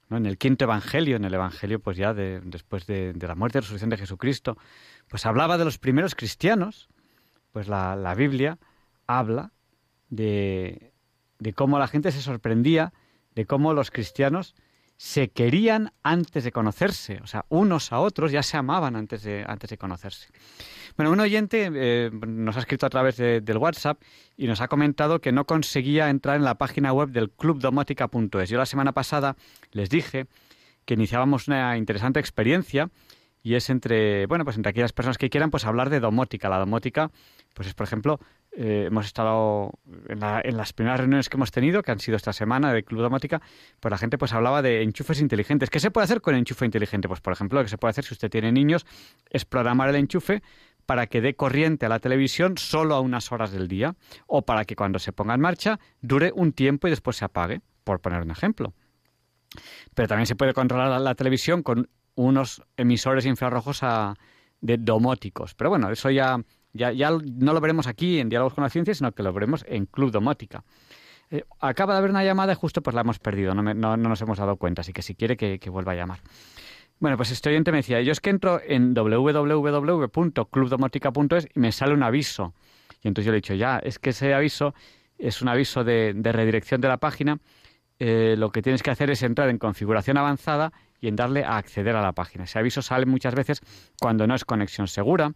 ¿no? 0.08 0.16
en 0.16 0.24
el 0.24 0.38
quinto 0.38 0.64
Evangelio, 0.64 1.16
en 1.16 1.26
el 1.26 1.34
Evangelio 1.34 1.80
pues 1.80 1.98
ya 1.98 2.14
de, 2.14 2.40
después 2.42 2.86
de, 2.86 3.12
de 3.12 3.28
la 3.28 3.34
muerte 3.34 3.58
y 3.58 3.60
resurrección 3.60 3.90
de 3.90 3.98
Jesucristo, 3.98 4.56
pues 5.08 5.26
hablaba 5.26 5.58
de 5.58 5.66
los 5.66 5.78
primeros 5.78 6.14
cristianos, 6.14 6.88
pues 7.52 7.68
la, 7.68 7.94
la 7.94 8.14
Biblia 8.14 8.58
habla 9.06 9.52
de, 10.08 10.94
de 11.40 11.52
cómo 11.52 11.78
la 11.78 11.88
gente 11.88 12.10
se 12.10 12.22
sorprendía, 12.22 12.94
de 13.34 13.44
cómo 13.44 13.74
los 13.74 13.90
cristianos 13.90 14.54
se 15.04 15.30
querían 15.30 15.92
antes 16.04 16.44
de 16.44 16.52
conocerse, 16.52 17.18
o 17.24 17.26
sea, 17.26 17.44
unos 17.48 17.90
a 17.90 17.98
otros 17.98 18.30
ya 18.30 18.44
se 18.44 18.56
amaban 18.56 18.94
antes 18.94 19.24
de, 19.24 19.44
antes 19.44 19.68
de 19.68 19.76
conocerse. 19.76 20.28
Bueno, 20.96 21.10
un 21.10 21.18
oyente 21.18 21.68
eh, 21.74 22.08
nos 22.24 22.56
ha 22.56 22.60
escrito 22.60 22.86
a 22.86 22.88
través 22.88 23.16
de- 23.16 23.40
del 23.40 23.56
WhatsApp 23.56 24.00
y 24.36 24.46
nos 24.46 24.60
ha 24.60 24.68
comentado 24.68 25.20
que 25.20 25.32
no 25.32 25.44
conseguía 25.44 26.08
entrar 26.08 26.36
en 26.36 26.44
la 26.44 26.54
página 26.56 26.92
web 26.92 27.08
del 27.08 27.30
clubdomótica.es. 27.32 28.48
Yo 28.48 28.58
la 28.58 28.64
semana 28.66 28.92
pasada 28.92 29.34
les 29.72 29.90
dije 29.90 30.28
que 30.84 30.94
iniciábamos 30.94 31.48
una 31.48 31.76
interesante 31.76 32.20
experiencia 32.20 32.88
y 33.42 33.56
es 33.56 33.70
entre, 33.70 34.26
bueno, 34.26 34.44
pues 34.44 34.56
entre 34.56 34.70
aquellas 34.70 34.92
personas 34.92 35.18
que 35.18 35.30
quieran 35.30 35.50
pues 35.50 35.64
hablar 35.64 35.90
de 35.90 35.98
domótica. 35.98 36.48
La 36.48 36.58
domótica, 36.60 37.10
pues 37.54 37.66
es, 37.66 37.74
por 37.74 37.88
ejemplo, 37.88 38.20
eh, 38.56 38.84
hemos 38.88 39.06
estado 39.06 39.72
en, 40.08 40.20
la- 40.20 40.40
en 40.44 40.56
las 40.56 40.72
primeras 40.72 41.00
reuniones 41.00 41.28
que 41.28 41.36
hemos 41.36 41.50
tenido, 41.50 41.82
que 41.82 41.90
han 41.92 42.00
sido 42.00 42.16
esta 42.16 42.32
semana 42.32 42.72
de 42.72 42.82
Club 42.84 43.00
Domótica, 43.02 43.40
pues 43.80 43.90
la 43.90 43.98
gente 43.98 44.18
pues 44.18 44.32
hablaba 44.32 44.60
de 44.62 44.82
enchufes 44.82 45.20
inteligentes. 45.20 45.70
¿Qué 45.70 45.80
se 45.80 45.90
puede 45.90 46.04
hacer 46.04 46.20
con 46.20 46.34
enchufe 46.34 46.64
inteligente? 46.64 47.08
Pues, 47.08 47.20
por 47.20 47.32
ejemplo, 47.32 47.58
lo 47.60 47.64
que 47.64 47.70
se 47.70 47.78
puede 47.78 47.90
hacer 47.90 48.04
si 48.04 48.14
usted 48.14 48.30
tiene 48.30 48.52
niños 48.52 48.84
es 49.30 49.44
programar 49.44 49.88
el 49.88 49.96
enchufe 49.96 50.42
para 50.86 51.06
que 51.06 51.20
dé 51.20 51.34
corriente 51.34 51.86
a 51.86 51.88
la 51.88 52.00
televisión 52.00 52.58
solo 52.58 52.94
a 52.96 53.00
unas 53.00 53.30
horas 53.32 53.52
del 53.52 53.68
día 53.68 53.94
o 54.26 54.42
para 54.42 54.64
que 54.64 54.74
cuando 54.76 54.98
se 54.98 55.12
ponga 55.12 55.34
en 55.34 55.40
marcha 55.40 55.78
dure 56.00 56.32
un 56.34 56.52
tiempo 56.52 56.88
y 56.88 56.90
después 56.90 57.16
se 57.16 57.24
apague, 57.24 57.60
por 57.84 58.00
poner 58.00 58.20
un 58.22 58.30
ejemplo. 58.32 58.74
Pero 59.94 60.08
también 60.08 60.26
se 60.26 60.34
puede 60.36 60.54
controlar 60.54 60.88
la, 60.88 60.98
la 60.98 61.14
televisión 61.14 61.62
con 61.62 61.88
unos 62.14 62.62
emisores 62.76 63.26
infrarrojos 63.26 63.82
a- 63.82 64.14
de 64.60 64.76
domóticos. 64.78 65.54
Pero 65.54 65.70
bueno, 65.70 65.90
eso 65.90 66.10
ya, 66.10 66.38
ya, 66.72 66.92
ya 66.92 67.10
no 67.10 67.52
lo 67.52 67.60
veremos 67.60 67.86
aquí 67.86 68.18
en 68.20 68.28
Diálogos 68.28 68.54
con 68.54 68.64
la 68.64 68.70
Ciencia, 68.70 68.94
sino 68.94 69.12
que 69.12 69.22
lo 69.22 69.32
veremos 69.32 69.64
en 69.68 69.86
Club 69.86 70.10
Domótica. 70.10 70.64
Eh, 71.30 71.44
acaba 71.60 71.94
de 71.94 71.98
haber 71.98 72.10
una 72.10 72.24
llamada 72.24 72.52
y 72.52 72.56
justo 72.56 72.82
pues 72.82 72.94
la 72.94 73.00
hemos 73.00 73.18
perdido, 73.18 73.54
no, 73.54 73.62
no- 73.62 73.96
no 73.96 74.08
nos 74.08 74.20
hemos 74.20 74.38
dado 74.38 74.56
cuenta, 74.56 74.82
así 74.82 74.92
que 74.92 75.02
si 75.02 75.14
quiere 75.14 75.36
que, 75.36 75.58
que 75.58 75.70
vuelva 75.70 75.92
a 75.92 75.94
llamar. 75.94 76.20
Bueno, 77.00 77.16
pues 77.16 77.30
este 77.30 77.48
oyente 77.48 77.72
me 77.72 77.78
decía, 77.78 78.00
yo 78.02 78.12
es 78.12 78.20
que 78.20 78.30
entro 78.30 78.60
en 78.64 78.94
www.clubdomótica.es 78.94 81.48
y 81.54 81.60
me 81.60 81.72
sale 81.72 81.94
un 81.94 82.02
aviso. 82.02 82.54
Y 83.02 83.08
entonces 83.08 83.26
yo 83.26 83.32
le 83.32 83.38
he 83.38 83.40
dicho, 83.40 83.54
ya, 83.54 83.78
es 83.78 83.98
que 83.98 84.10
ese 84.10 84.34
aviso 84.34 84.74
es 85.18 85.42
un 85.42 85.48
aviso 85.48 85.84
de, 85.84 86.12
de 86.14 86.32
redirección 86.32 86.80
de 86.80 86.88
la 86.88 86.98
página. 86.98 87.38
Eh, 87.98 88.34
lo 88.38 88.50
que 88.50 88.62
tienes 88.62 88.82
que 88.82 88.90
hacer 88.90 89.10
es 89.10 89.22
entrar 89.22 89.48
en 89.48 89.58
configuración 89.58 90.16
avanzada 90.16 90.72
y 91.00 91.08
en 91.08 91.16
darle 91.16 91.44
a 91.44 91.56
acceder 91.56 91.96
a 91.96 92.02
la 92.02 92.12
página. 92.12 92.44
Ese 92.44 92.58
aviso 92.58 92.82
sale 92.82 93.06
muchas 93.06 93.34
veces 93.34 93.60
cuando 94.00 94.26
no 94.26 94.34
es 94.34 94.44
conexión 94.44 94.88
segura. 94.88 95.32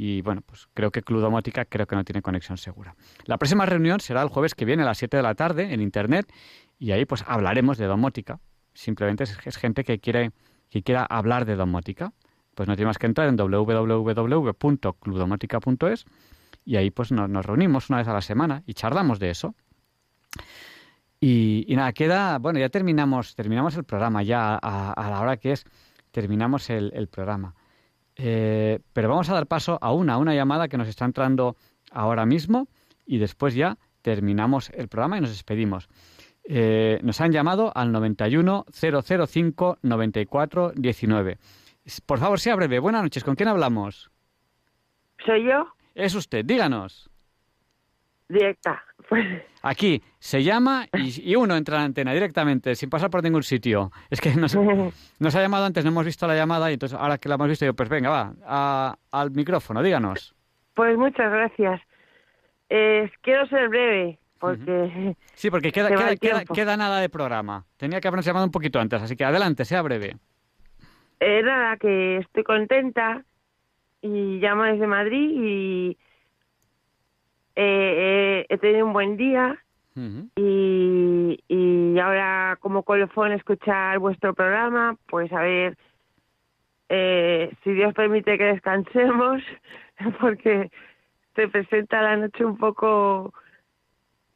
Y 0.00 0.22
bueno, 0.22 0.42
pues 0.46 0.68
creo 0.74 0.92
que 0.92 1.02
Club 1.02 1.20
Domótica 1.20 1.64
creo 1.64 1.88
que 1.88 1.96
no 1.96 2.04
tiene 2.04 2.22
conexión 2.22 2.56
segura. 2.56 2.94
La 3.24 3.36
próxima 3.36 3.66
reunión 3.66 3.98
será 3.98 4.22
el 4.22 4.28
jueves 4.28 4.54
que 4.54 4.64
viene 4.64 4.84
a 4.84 4.86
las 4.86 4.98
7 4.98 5.16
de 5.16 5.24
la 5.24 5.34
tarde 5.34 5.74
en 5.74 5.80
internet 5.80 6.32
y 6.78 6.92
ahí 6.92 7.04
pues 7.04 7.24
hablaremos 7.26 7.78
de 7.78 7.86
domótica. 7.86 8.38
Simplemente 8.74 9.24
es, 9.24 9.56
gente 9.56 9.82
que 9.82 9.98
quiere 9.98 10.30
que 10.70 10.84
quiera 10.84 11.04
hablar 11.04 11.46
de 11.46 11.56
domótica. 11.56 12.12
Pues 12.54 12.68
no 12.68 12.76
tiene 12.76 12.86
más 12.86 12.98
que 12.98 13.06
entrar 13.06 13.28
en 13.28 13.34
www.clubdomótica.es 13.34 16.04
y 16.64 16.76
ahí 16.76 16.92
pues 16.92 17.10
nos, 17.10 17.44
reunimos 17.44 17.90
una 17.90 17.98
vez 17.98 18.06
a 18.06 18.12
la 18.12 18.20
semana 18.20 18.62
y 18.66 18.74
charlamos 18.74 19.18
de 19.18 19.30
eso. 19.30 19.56
Y, 21.18 21.66
nada, 21.70 21.92
queda, 21.92 22.38
bueno, 22.38 22.60
ya 22.60 22.68
terminamos, 22.68 23.34
terminamos 23.34 23.76
el 23.76 23.82
programa, 23.82 24.22
ya 24.22 24.60
a, 24.62 24.92
a 24.92 25.10
la 25.10 25.20
hora 25.20 25.38
que 25.38 25.50
es, 25.50 25.64
terminamos 26.12 26.70
el 26.70 27.08
programa. 27.08 27.56
Eh, 28.18 28.80
pero 28.92 29.08
vamos 29.08 29.30
a 29.30 29.34
dar 29.34 29.46
paso 29.46 29.78
a 29.80 29.92
una, 29.92 30.18
una 30.18 30.34
llamada 30.34 30.68
que 30.68 30.76
nos 30.76 30.88
está 30.88 31.04
entrando 31.04 31.56
ahora 31.92 32.26
mismo 32.26 32.68
y 33.06 33.18
después 33.18 33.54
ya 33.54 33.78
terminamos 34.02 34.70
el 34.70 34.88
programa 34.88 35.18
y 35.18 35.20
nos 35.20 35.30
despedimos. 35.30 35.88
Eh, 36.44 36.98
nos 37.02 37.20
han 37.20 37.30
llamado 37.30 37.72
al 37.74 37.92
91 37.92 38.66
005 38.72 39.78
94 39.82 40.72
19. 40.74 41.38
Por 42.06 42.18
favor, 42.18 42.40
sea 42.40 42.56
breve. 42.56 42.78
Buenas 42.80 43.02
noches. 43.02 43.22
¿Con 43.22 43.34
quién 43.34 43.48
hablamos? 43.48 44.10
¿Soy 45.24 45.44
yo? 45.44 45.68
Es 45.94 46.14
usted. 46.14 46.44
Díganos. 46.44 47.10
Directa. 48.28 48.82
Pues, 49.08 49.24
Aquí 49.62 50.02
se 50.18 50.42
llama 50.42 50.86
y, 50.92 51.30
y 51.32 51.34
uno 51.36 51.56
entra 51.56 51.76
en 51.76 51.80
la 51.80 51.84
antena 51.86 52.12
directamente, 52.12 52.74
sin 52.74 52.90
pasar 52.90 53.08
por 53.10 53.22
ningún 53.22 53.42
sitio. 53.42 53.90
Es 54.10 54.20
que 54.20 54.34
nos, 54.34 54.54
nos 55.18 55.34
ha 55.34 55.40
llamado 55.40 55.64
antes, 55.64 55.82
no 55.84 55.90
hemos 55.90 56.04
visto 56.04 56.26
la 56.26 56.36
llamada 56.36 56.70
y 56.70 56.74
entonces 56.74 56.98
ahora 56.98 57.16
que 57.18 57.28
la 57.28 57.36
hemos 57.36 57.48
visto, 57.48 57.64
yo, 57.64 57.74
pues 57.74 57.88
venga, 57.88 58.10
va, 58.10 58.32
a- 58.44 58.96
al 59.12 59.30
micrófono, 59.30 59.82
díganos. 59.82 60.34
pues 60.74 60.96
muchas 60.98 61.30
gracias. 61.32 61.80
Eh, 62.70 63.10
quiero 63.22 63.46
ser 63.46 63.68
breve, 63.70 64.18
porque 64.38 65.16
Sí, 65.34 65.50
porque 65.50 65.72
queda, 65.72 65.88
queda, 66.20 66.44
queda 66.44 66.76
nada 66.76 67.00
de 67.00 67.08
programa. 67.08 67.64
Tenía 67.78 68.00
que 68.00 68.08
habernos 68.08 68.26
llamado 68.26 68.44
un 68.44 68.52
poquito 68.52 68.78
antes, 68.78 69.00
así 69.02 69.16
que 69.16 69.24
adelante, 69.24 69.64
sea 69.64 69.80
breve. 69.80 70.16
eh, 71.20 71.42
nada, 71.42 71.78
que 71.78 72.18
estoy 72.18 72.44
contenta 72.44 73.24
y 74.02 74.38
llamo 74.38 74.64
desde 74.64 74.86
Madrid 74.86 75.30
y 75.34 75.98
eh, 77.60 77.64
eh, 77.64 78.46
he 78.48 78.58
tenido 78.58 78.86
un 78.86 78.92
buen 78.92 79.16
día 79.16 79.58
y, 80.36 81.42
y 81.48 81.98
ahora 81.98 82.56
como 82.60 82.84
colofón 82.84 83.32
escuchar 83.32 83.98
vuestro 83.98 84.32
programa, 84.32 84.96
pues 85.08 85.32
a 85.32 85.40
ver 85.40 85.76
eh, 86.88 87.52
si 87.64 87.72
Dios 87.72 87.92
permite 87.94 88.38
que 88.38 88.44
descansemos, 88.44 89.42
porque 90.20 90.70
se 91.34 91.48
presenta 91.48 92.00
la 92.00 92.16
noche 92.16 92.44
un 92.44 92.56
poco 92.56 93.34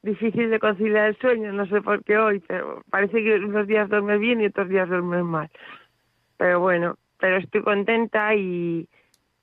difícil 0.03 0.51
de 0.51 0.59
conciliar 0.59 1.11
el 1.11 1.19
sueño, 1.19 1.53
no 1.53 1.67
sé 1.67 1.81
por 1.81 2.03
qué 2.03 2.19
hoy, 2.19 2.41
pero 2.41 2.83
parece 2.91 3.23
que 3.23 3.37
unos 3.37 3.69
días 3.69 3.89
duermes 3.89 4.19
bien 4.19 4.41
y 4.41 4.47
otros 4.47 4.69
días 4.69 4.89
duermes 4.89 5.23
mal. 5.23 5.49
Pero 6.39 6.59
bueno, 6.59 6.97
pero 7.21 7.37
estoy 7.37 7.63
contenta 7.63 8.35
y, 8.35 8.89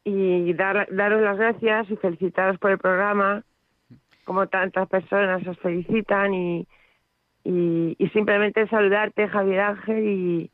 y 0.03 0.53
dar, 0.53 0.85
daros 0.91 1.22
las 1.22 1.38
gracias 1.38 1.89
y 1.89 1.95
felicitaros 1.95 2.57
por 2.57 2.72
el 2.72 2.77
programa, 2.77 3.41
como 4.30 4.45
tantas 4.45 4.88
personas 4.88 5.41
os 5.47 5.57
felicitan 5.57 6.31
y, 6.35 6.68
y, 7.43 7.95
y 7.97 8.10
simplemente 8.10 8.68
saludarte, 8.68 9.27
Javier 9.27 9.60
Ángel, 9.61 10.07
y, 10.07 10.51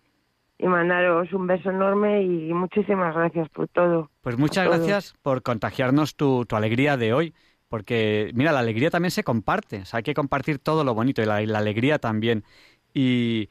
y 0.57 0.65
mandaros 0.65 1.33
un 1.33 1.45
beso 1.45 1.71
enorme 1.71 2.23
y 2.23 2.53
muchísimas 2.53 3.13
gracias 3.13 3.49
por 3.49 3.67
todo. 3.67 4.09
Pues 4.21 4.37
muchas 4.37 4.65
gracias 4.65 5.13
por 5.21 5.43
contagiarnos 5.43 6.15
tu, 6.15 6.45
tu 6.45 6.55
alegría 6.55 6.95
de 6.95 7.11
hoy, 7.11 7.33
porque 7.67 8.31
mira, 8.33 8.53
la 8.53 8.59
alegría 8.59 8.89
también 8.89 9.11
se 9.11 9.25
comparte, 9.25 9.81
o 9.81 9.85
sea, 9.85 9.97
hay 9.97 10.03
que 10.03 10.13
compartir 10.13 10.59
todo 10.59 10.85
lo 10.85 10.93
bonito 10.93 11.21
y 11.21 11.25
la, 11.25 11.41
y 11.41 11.45
la 11.45 11.57
alegría 11.57 11.99
también. 11.99 12.45
Y, 12.93 13.49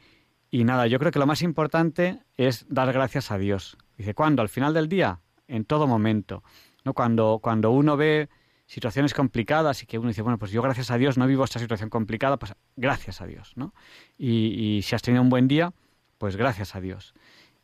y 0.51 0.65
nada, 0.65 0.87
yo 0.87 0.99
creo 0.99 1.13
que 1.13 1.19
lo 1.19 1.27
más 1.27 1.43
importante 1.43 2.21
es 2.39 2.65
dar 2.71 2.91
gracias 2.95 3.31
a 3.31 3.37
Dios. 3.37 3.77
Dice, 3.99 4.15
¿cuándo? 4.15 4.41
Al 4.41 4.49
final 4.49 4.73
del 4.73 4.89
día, 4.89 5.21
en 5.49 5.67
todo 5.67 5.87
momento. 5.87 6.43
¿no? 6.83 6.95
Cuando, 6.95 7.41
cuando 7.43 7.73
uno 7.73 7.99
ve 7.99 8.31
situaciones 8.67 9.15
complicadas 9.15 9.83
y 9.83 9.87
que 9.87 9.99
uno 9.99 10.09
dice, 10.09 10.23
bueno, 10.23 10.39
pues 10.39 10.51
yo 10.51 10.63
gracias 10.63 10.91
a 10.91 10.99
Dios 10.99 11.19
no 11.19 11.27
vivo 11.27 11.45
esta 11.45 11.59
situación 11.59 11.91
complicada, 11.91 12.39
pues 12.39 12.55
gracias 12.77 13.21
a 13.21 13.27
Dios, 13.27 13.53
¿no? 13.57 13.75
Y, 14.17 14.77
y 14.77 14.83
si 14.83 14.95
has 14.95 15.03
tenido 15.03 15.23
un 15.23 15.29
buen 15.29 15.49
día, 15.49 15.73
pues 16.19 16.37
gracias 16.37 16.75
a 16.75 16.81
Dios. 16.81 17.15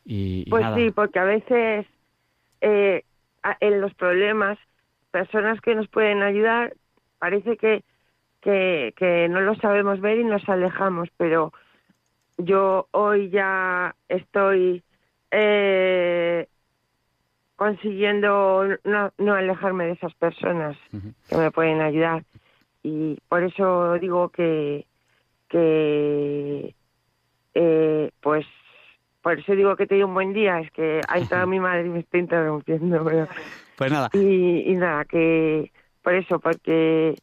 Y, 0.05 0.43
y 0.45 0.49
Pues 0.49 0.61
nada. 0.61 0.75
sí, 0.77 0.91
porque 0.91 1.19
a 1.19 1.23
veces 1.23 1.87
eh, 2.61 3.03
en 3.59 3.81
los 3.81 3.93
problemas, 3.95 4.57
personas 5.11 5.59
que 5.61 5.75
nos 5.75 5.87
pueden 5.87 6.21
ayudar, 6.21 6.75
parece 7.19 7.57
que, 7.57 7.83
que, 8.41 8.93
que 8.95 9.27
no 9.29 9.41
lo 9.41 9.55
sabemos 9.55 9.99
ver 10.01 10.19
y 10.19 10.23
nos 10.23 10.47
alejamos, 10.47 11.09
pero 11.17 11.51
yo 12.37 12.87
hoy 12.91 13.29
ya 13.29 13.95
estoy 14.09 14.83
eh, 15.31 16.47
consiguiendo 17.61 18.65
no, 18.83 19.11
no 19.19 19.35
alejarme 19.35 19.85
de 19.85 19.91
esas 19.91 20.15
personas 20.15 20.75
que 21.29 21.37
me 21.37 21.51
pueden 21.51 21.79
ayudar. 21.79 22.23
Y 22.81 23.19
por 23.29 23.43
eso 23.43 23.99
digo 23.99 24.29
que, 24.29 24.87
que 25.47 26.73
eh, 27.53 28.09
pues 28.19 28.47
por 29.21 29.37
eso 29.37 29.51
digo 29.51 29.75
que 29.75 29.85
te 29.85 29.93
dio 29.93 30.07
un 30.07 30.15
buen 30.15 30.33
día, 30.33 30.59
es 30.59 30.71
que 30.71 31.01
ha 31.07 31.19
entrado 31.19 31.45
mi 31.53 31.59
madre 31.59 31.85
y 31.85 31.89
me 31.89 31.99
está 31.99 32.17
interrumpiendo. 32.17 33.05
Pero... 33.05 33.27
Pues 33.75 33.91
nada. 33.91 34.09
Y, 34.13 34.71
y 34.71 34.73
nada, 34.73 35.05
que 35.05 35.71
por 36.01 36.15
eso, 36.15 36.39
porque 36.39 37.15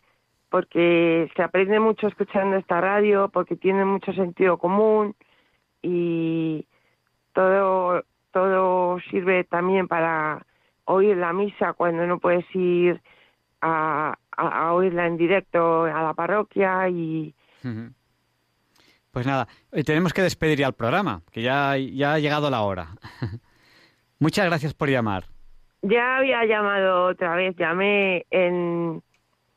porque 0.51 1.29
se 1.35 1.43
aprende 1.43 1.81
mucho 1.81 2.07
escuchando 2.07 2.59
esta 2.59 2.81
radio, 2.81 3.29
porque 3.29 3.57
tiene 3.57 3.85
mucho 3.85 4.13
sentido 4.13 4.57
común 4.57 5.17
y 5.83 6.65
todo 7.33 8.05
todo 8.39 9.01
sirve 9.11 9.43
también 9.43 9.89
para 9.89 10.47
oír 10.85 11.17
la 11.17 11.33
misa 11.33 11.73
cuando 11.73 12.07
no 12.07 12.21
puedes 12.21 12.45
ir 12.55 13.01
a, 13.61 14.15
a, 14.31 14.73
oírla 14.73 15.09
en 15.09 15.17
directo 15.17 15.85
a 15.85 16.03
la 16.03 16.15
parroquia 16.15 16.89
y... 16.89 17.35
Pues 19.11 19.27
nada, 19.27 19.49
eh, 19.73 19.83
tenemos 19.83 20.13
que 20.13 20.23
despedir 20.23 20.59
ya 20.59 20.69
el 20.69 20.75
programa, 20.75 21.23
que 21.33 21.43
ya, 21.43 21.77
ya 21.77 22.15
ha 22.15 22.19
llegado 22.21 22.49
la 22.49 22.61
hora. 22.61 22.91
Muchas 24.21 24.47
gracias 24.47 24.73
por 24.73 24.89
llamar. 24.89 25.25
Ya 25.83 26.19
había 26.19 26.45
llamado 26.45 27.07
otra 27.07 27.35
vez, 27.35 27.57
llamé 27.57 28.25
en, 28.31 29.03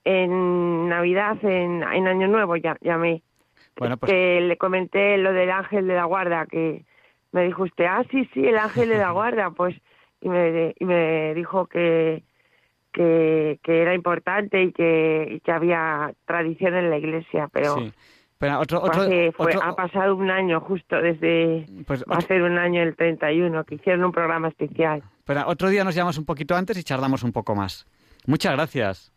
en 0.03 0.89
Navidad, 0.89 1.37
en, 1.43 1.83
en 1.83 2.07
Año 2.07 2.27
Nuevo, 2.27 2.55
ya, 2.55 2.77
llamé. 2.81 3.21
Bueno, 3.77 3.97
pues... 3.97 4.11
Que 4.11 4.41
le 4.41 4.57
comenté 4.57 5.19
lo 5.19 5.33
del 5.33 5.51
ángel 5.51 5.85
de 5.85 5.93
la 5.93 6.05
guarda, 6.05 6.47
que 6.47 6.83
me 7.31 7.43
dijo 7.43 7.63
usted, 7.63 7.85
ah, 7.85 8.03
sí, 8.11 8.29
sí, 8.33 8.45
el 8.45 8.57
ángel 8.57 8.89
de 8.89 8.97
la 8.97 9.11
guarda, 9.11 9.51
pues, 9.51 9.75
y 10.21 10.29
me, 10.29 10.73
y 10.79 10.85
me 10.85 11.33
dijo 11.33 11.65
que, 11.65 12.23
que, 12.91 13.59
que 13.63 13.81
era 13.81 13.93
importante 13.93 14.61
y 14.61 14.71
que, 14.71 15.27
y 15.31 15.39
que 15.39 15.51
había 15.51 16.13
tradición 16.25 16.75
en 16.75 16.89
la 16.89 16.97
iglesia, 16.97 17.49
pero... 17.51 17.77
Pero 18.37 18.59
otro, 18.59 18.81
Ha 18.83 19.75
pasado 19.75 20.15
un 20.15 20.31
año 20.31 20.61
justo 20.61 20.99
desde... 20.99 21.67
Pues 21.85 22.03
va 22.11 22.17
a 22.17 22.21
ser 22.21 22.41
un 22.41 22.57
año 22.57 22.81
el 22.81 22.95
31, 22.95 23.63
que 23.65 23.75
hicieron 23.75 24.03
un 24.03 24.11
programa 24.11 24.47
especial. 24.47 25.03
Pero 25.25 25.47
otro 25.47 25.69
día 25.69 25.83
nos 25.83 25.93
llamamos 25.93 26.17
un 26.17 26.25
poquito 26.25 26.55
antes 26.55 26.75
y 26.75 26.83
charlamos 26.83 27.21
un 27.21 27.33
poco 27.33 27.53
más. 27.53 27.85
Muchas 28.25 28.53
gracias. 28.53 29.13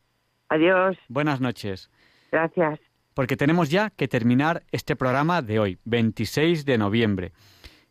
Adiós. 0.50 0.98
Buenas 1.08 1.40
noches. 1.40 1.90
Gracias. 2.30 2.78
Porque 3.14 3.38
tenemos 3.38 3.70
ya 3.70 3.88
que 3.88 4.08
terminar 4.08 4.62
este 4.72 4.94
programa 4.94 5.40
de 5.40 5.58
hoy, 5.58 5.78
26 5.86 6.66
de 6.66 6.76
noviembre. 6.76 7.32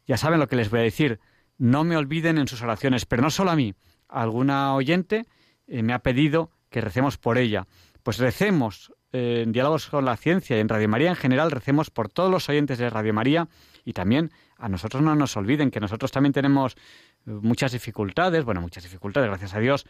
Ya 0.06 0.18
saben 0.18 0.40
lo 0.40 0.48
que 0.48 0.56
les 0.56 0.70
voy 0.70 0.82
a 0.82 0.84
decir. 0.84 1.20
No 1.58 1.84
me 1.84 1.98
olviden 1.98 2.38
en 2.38 2.48
sus 2.48 2.62
oraciones, 2.62 3.06
pero 3.06 3.22
no 3.22 3.30
solo 3.30 3.52
a 3.52 3.56
mí. 3.56 3.74
Alguna 4.08 4.74
oyente 4.76 5.26
eh, 5.68 5.84
me 5.84 5.94
ha 5.94 6.00
pedido 6.00 6.52
que 6.70 6.82
recemos 6.82 7.18
por 7.18 7.38
ella. 7.38 7.68
Pues 8.04 8.18
recemos 8.18 8.92
en 9.14 9.52
Diálogos 9.52 9.88
con 9.88 10.06
la 10.06 10.18
Ciencia 10.18 10.58
y 10.58 10.60
en 10.60 10.68
Radio 10.68 10.90
María 10.90 11.10
en 11.10 11.16
general, 11.16 11.52
recemos 11.52 11.92
por 11.92 12.10
todos 12.10 12.32
los 12.32 12.50
oyentes 12.50 12.80
de 12.80 12.90
Radio 12.90 13.14
María 13.14 13.48
y 13.86 13.94
también 13.94 14.32
a 14.58 14.70
nosotros 14.70 15.04
no 15.04 15.16
nos 15.16 15.38
olviden 15.38 15.70
que 15.70 15.80
nosotros 15.80 16.12
también 16.12 16.34
tenemos 16.34 16.74
eh, 16.74 17.32
muchas 17.32 17.72
dificultades, 17.72 18.44
bueno, 18.44 18.60
muchas 18.60 18.84
dificultades, 18.84 19.30
gracias 19.30 19.54
a 19.54 19.60
Dios, 19.60 19.86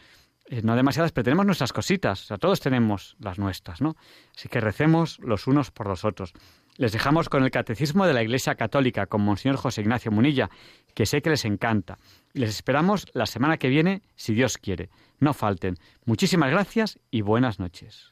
eh, 0.48 0.62
no 0.62 0.76
demasiadas, 0.76 1.14
pero 1.14 1.24
tenemos 1.24 1.46
nuestras 1.46 1.72
cositas, 1.72 2.22
o 2.24 2.26
sea, 2.26 2.38
todos 2.38 2.60
tenemos 2.60 3.16
las 3.20 3.40
nuestras, 3.40 3.82
¿no? 3.82 3.96
Así 4.36 4.50
que 4.50 4.60
recemos 4.60 5.20
los 5.20 5.48
unos 5.48 5.72
por 5.72 5.88
los 5.88 6.04
otros. 6.04 6.34
Les 6.78 6.92
dejamos 6.92 7.30
con 7.30 7.44
el 7.44 7.52
Catecismo 7.52 8.08
de 8.08 8.14
la 8.14 8.24
Iglesia 8.24 8.56
Católica, 8.56 9.06
con 9.06 9.22
Monseñor 9.22 9.58
José 9.58 9.82
Ignacio 9.82 10.12
Munilla, 10.12 10.50
que 10.96 11.06
sé 11.06 11.22
que 11.22 11.30
les 11.30 11.46
encanta. 11.46 12.00
Les 12.34 12.50
esperamos 12.50 13.06
la 13.14 13.28
semana 13.28 13.58
que 13.58 13.70
viene, 13.70 14.02
si 14.16 14.34
Dios 14.34 14.58
quiere. 14.58 14.90
No 15.20 15.34
falten. 15.34 15.76
Muchísimas 16.06 16.50
gracias 16.50 17.00
y 17.12 17.22
buenas 17.22 17.60
noches. 17.60 18.12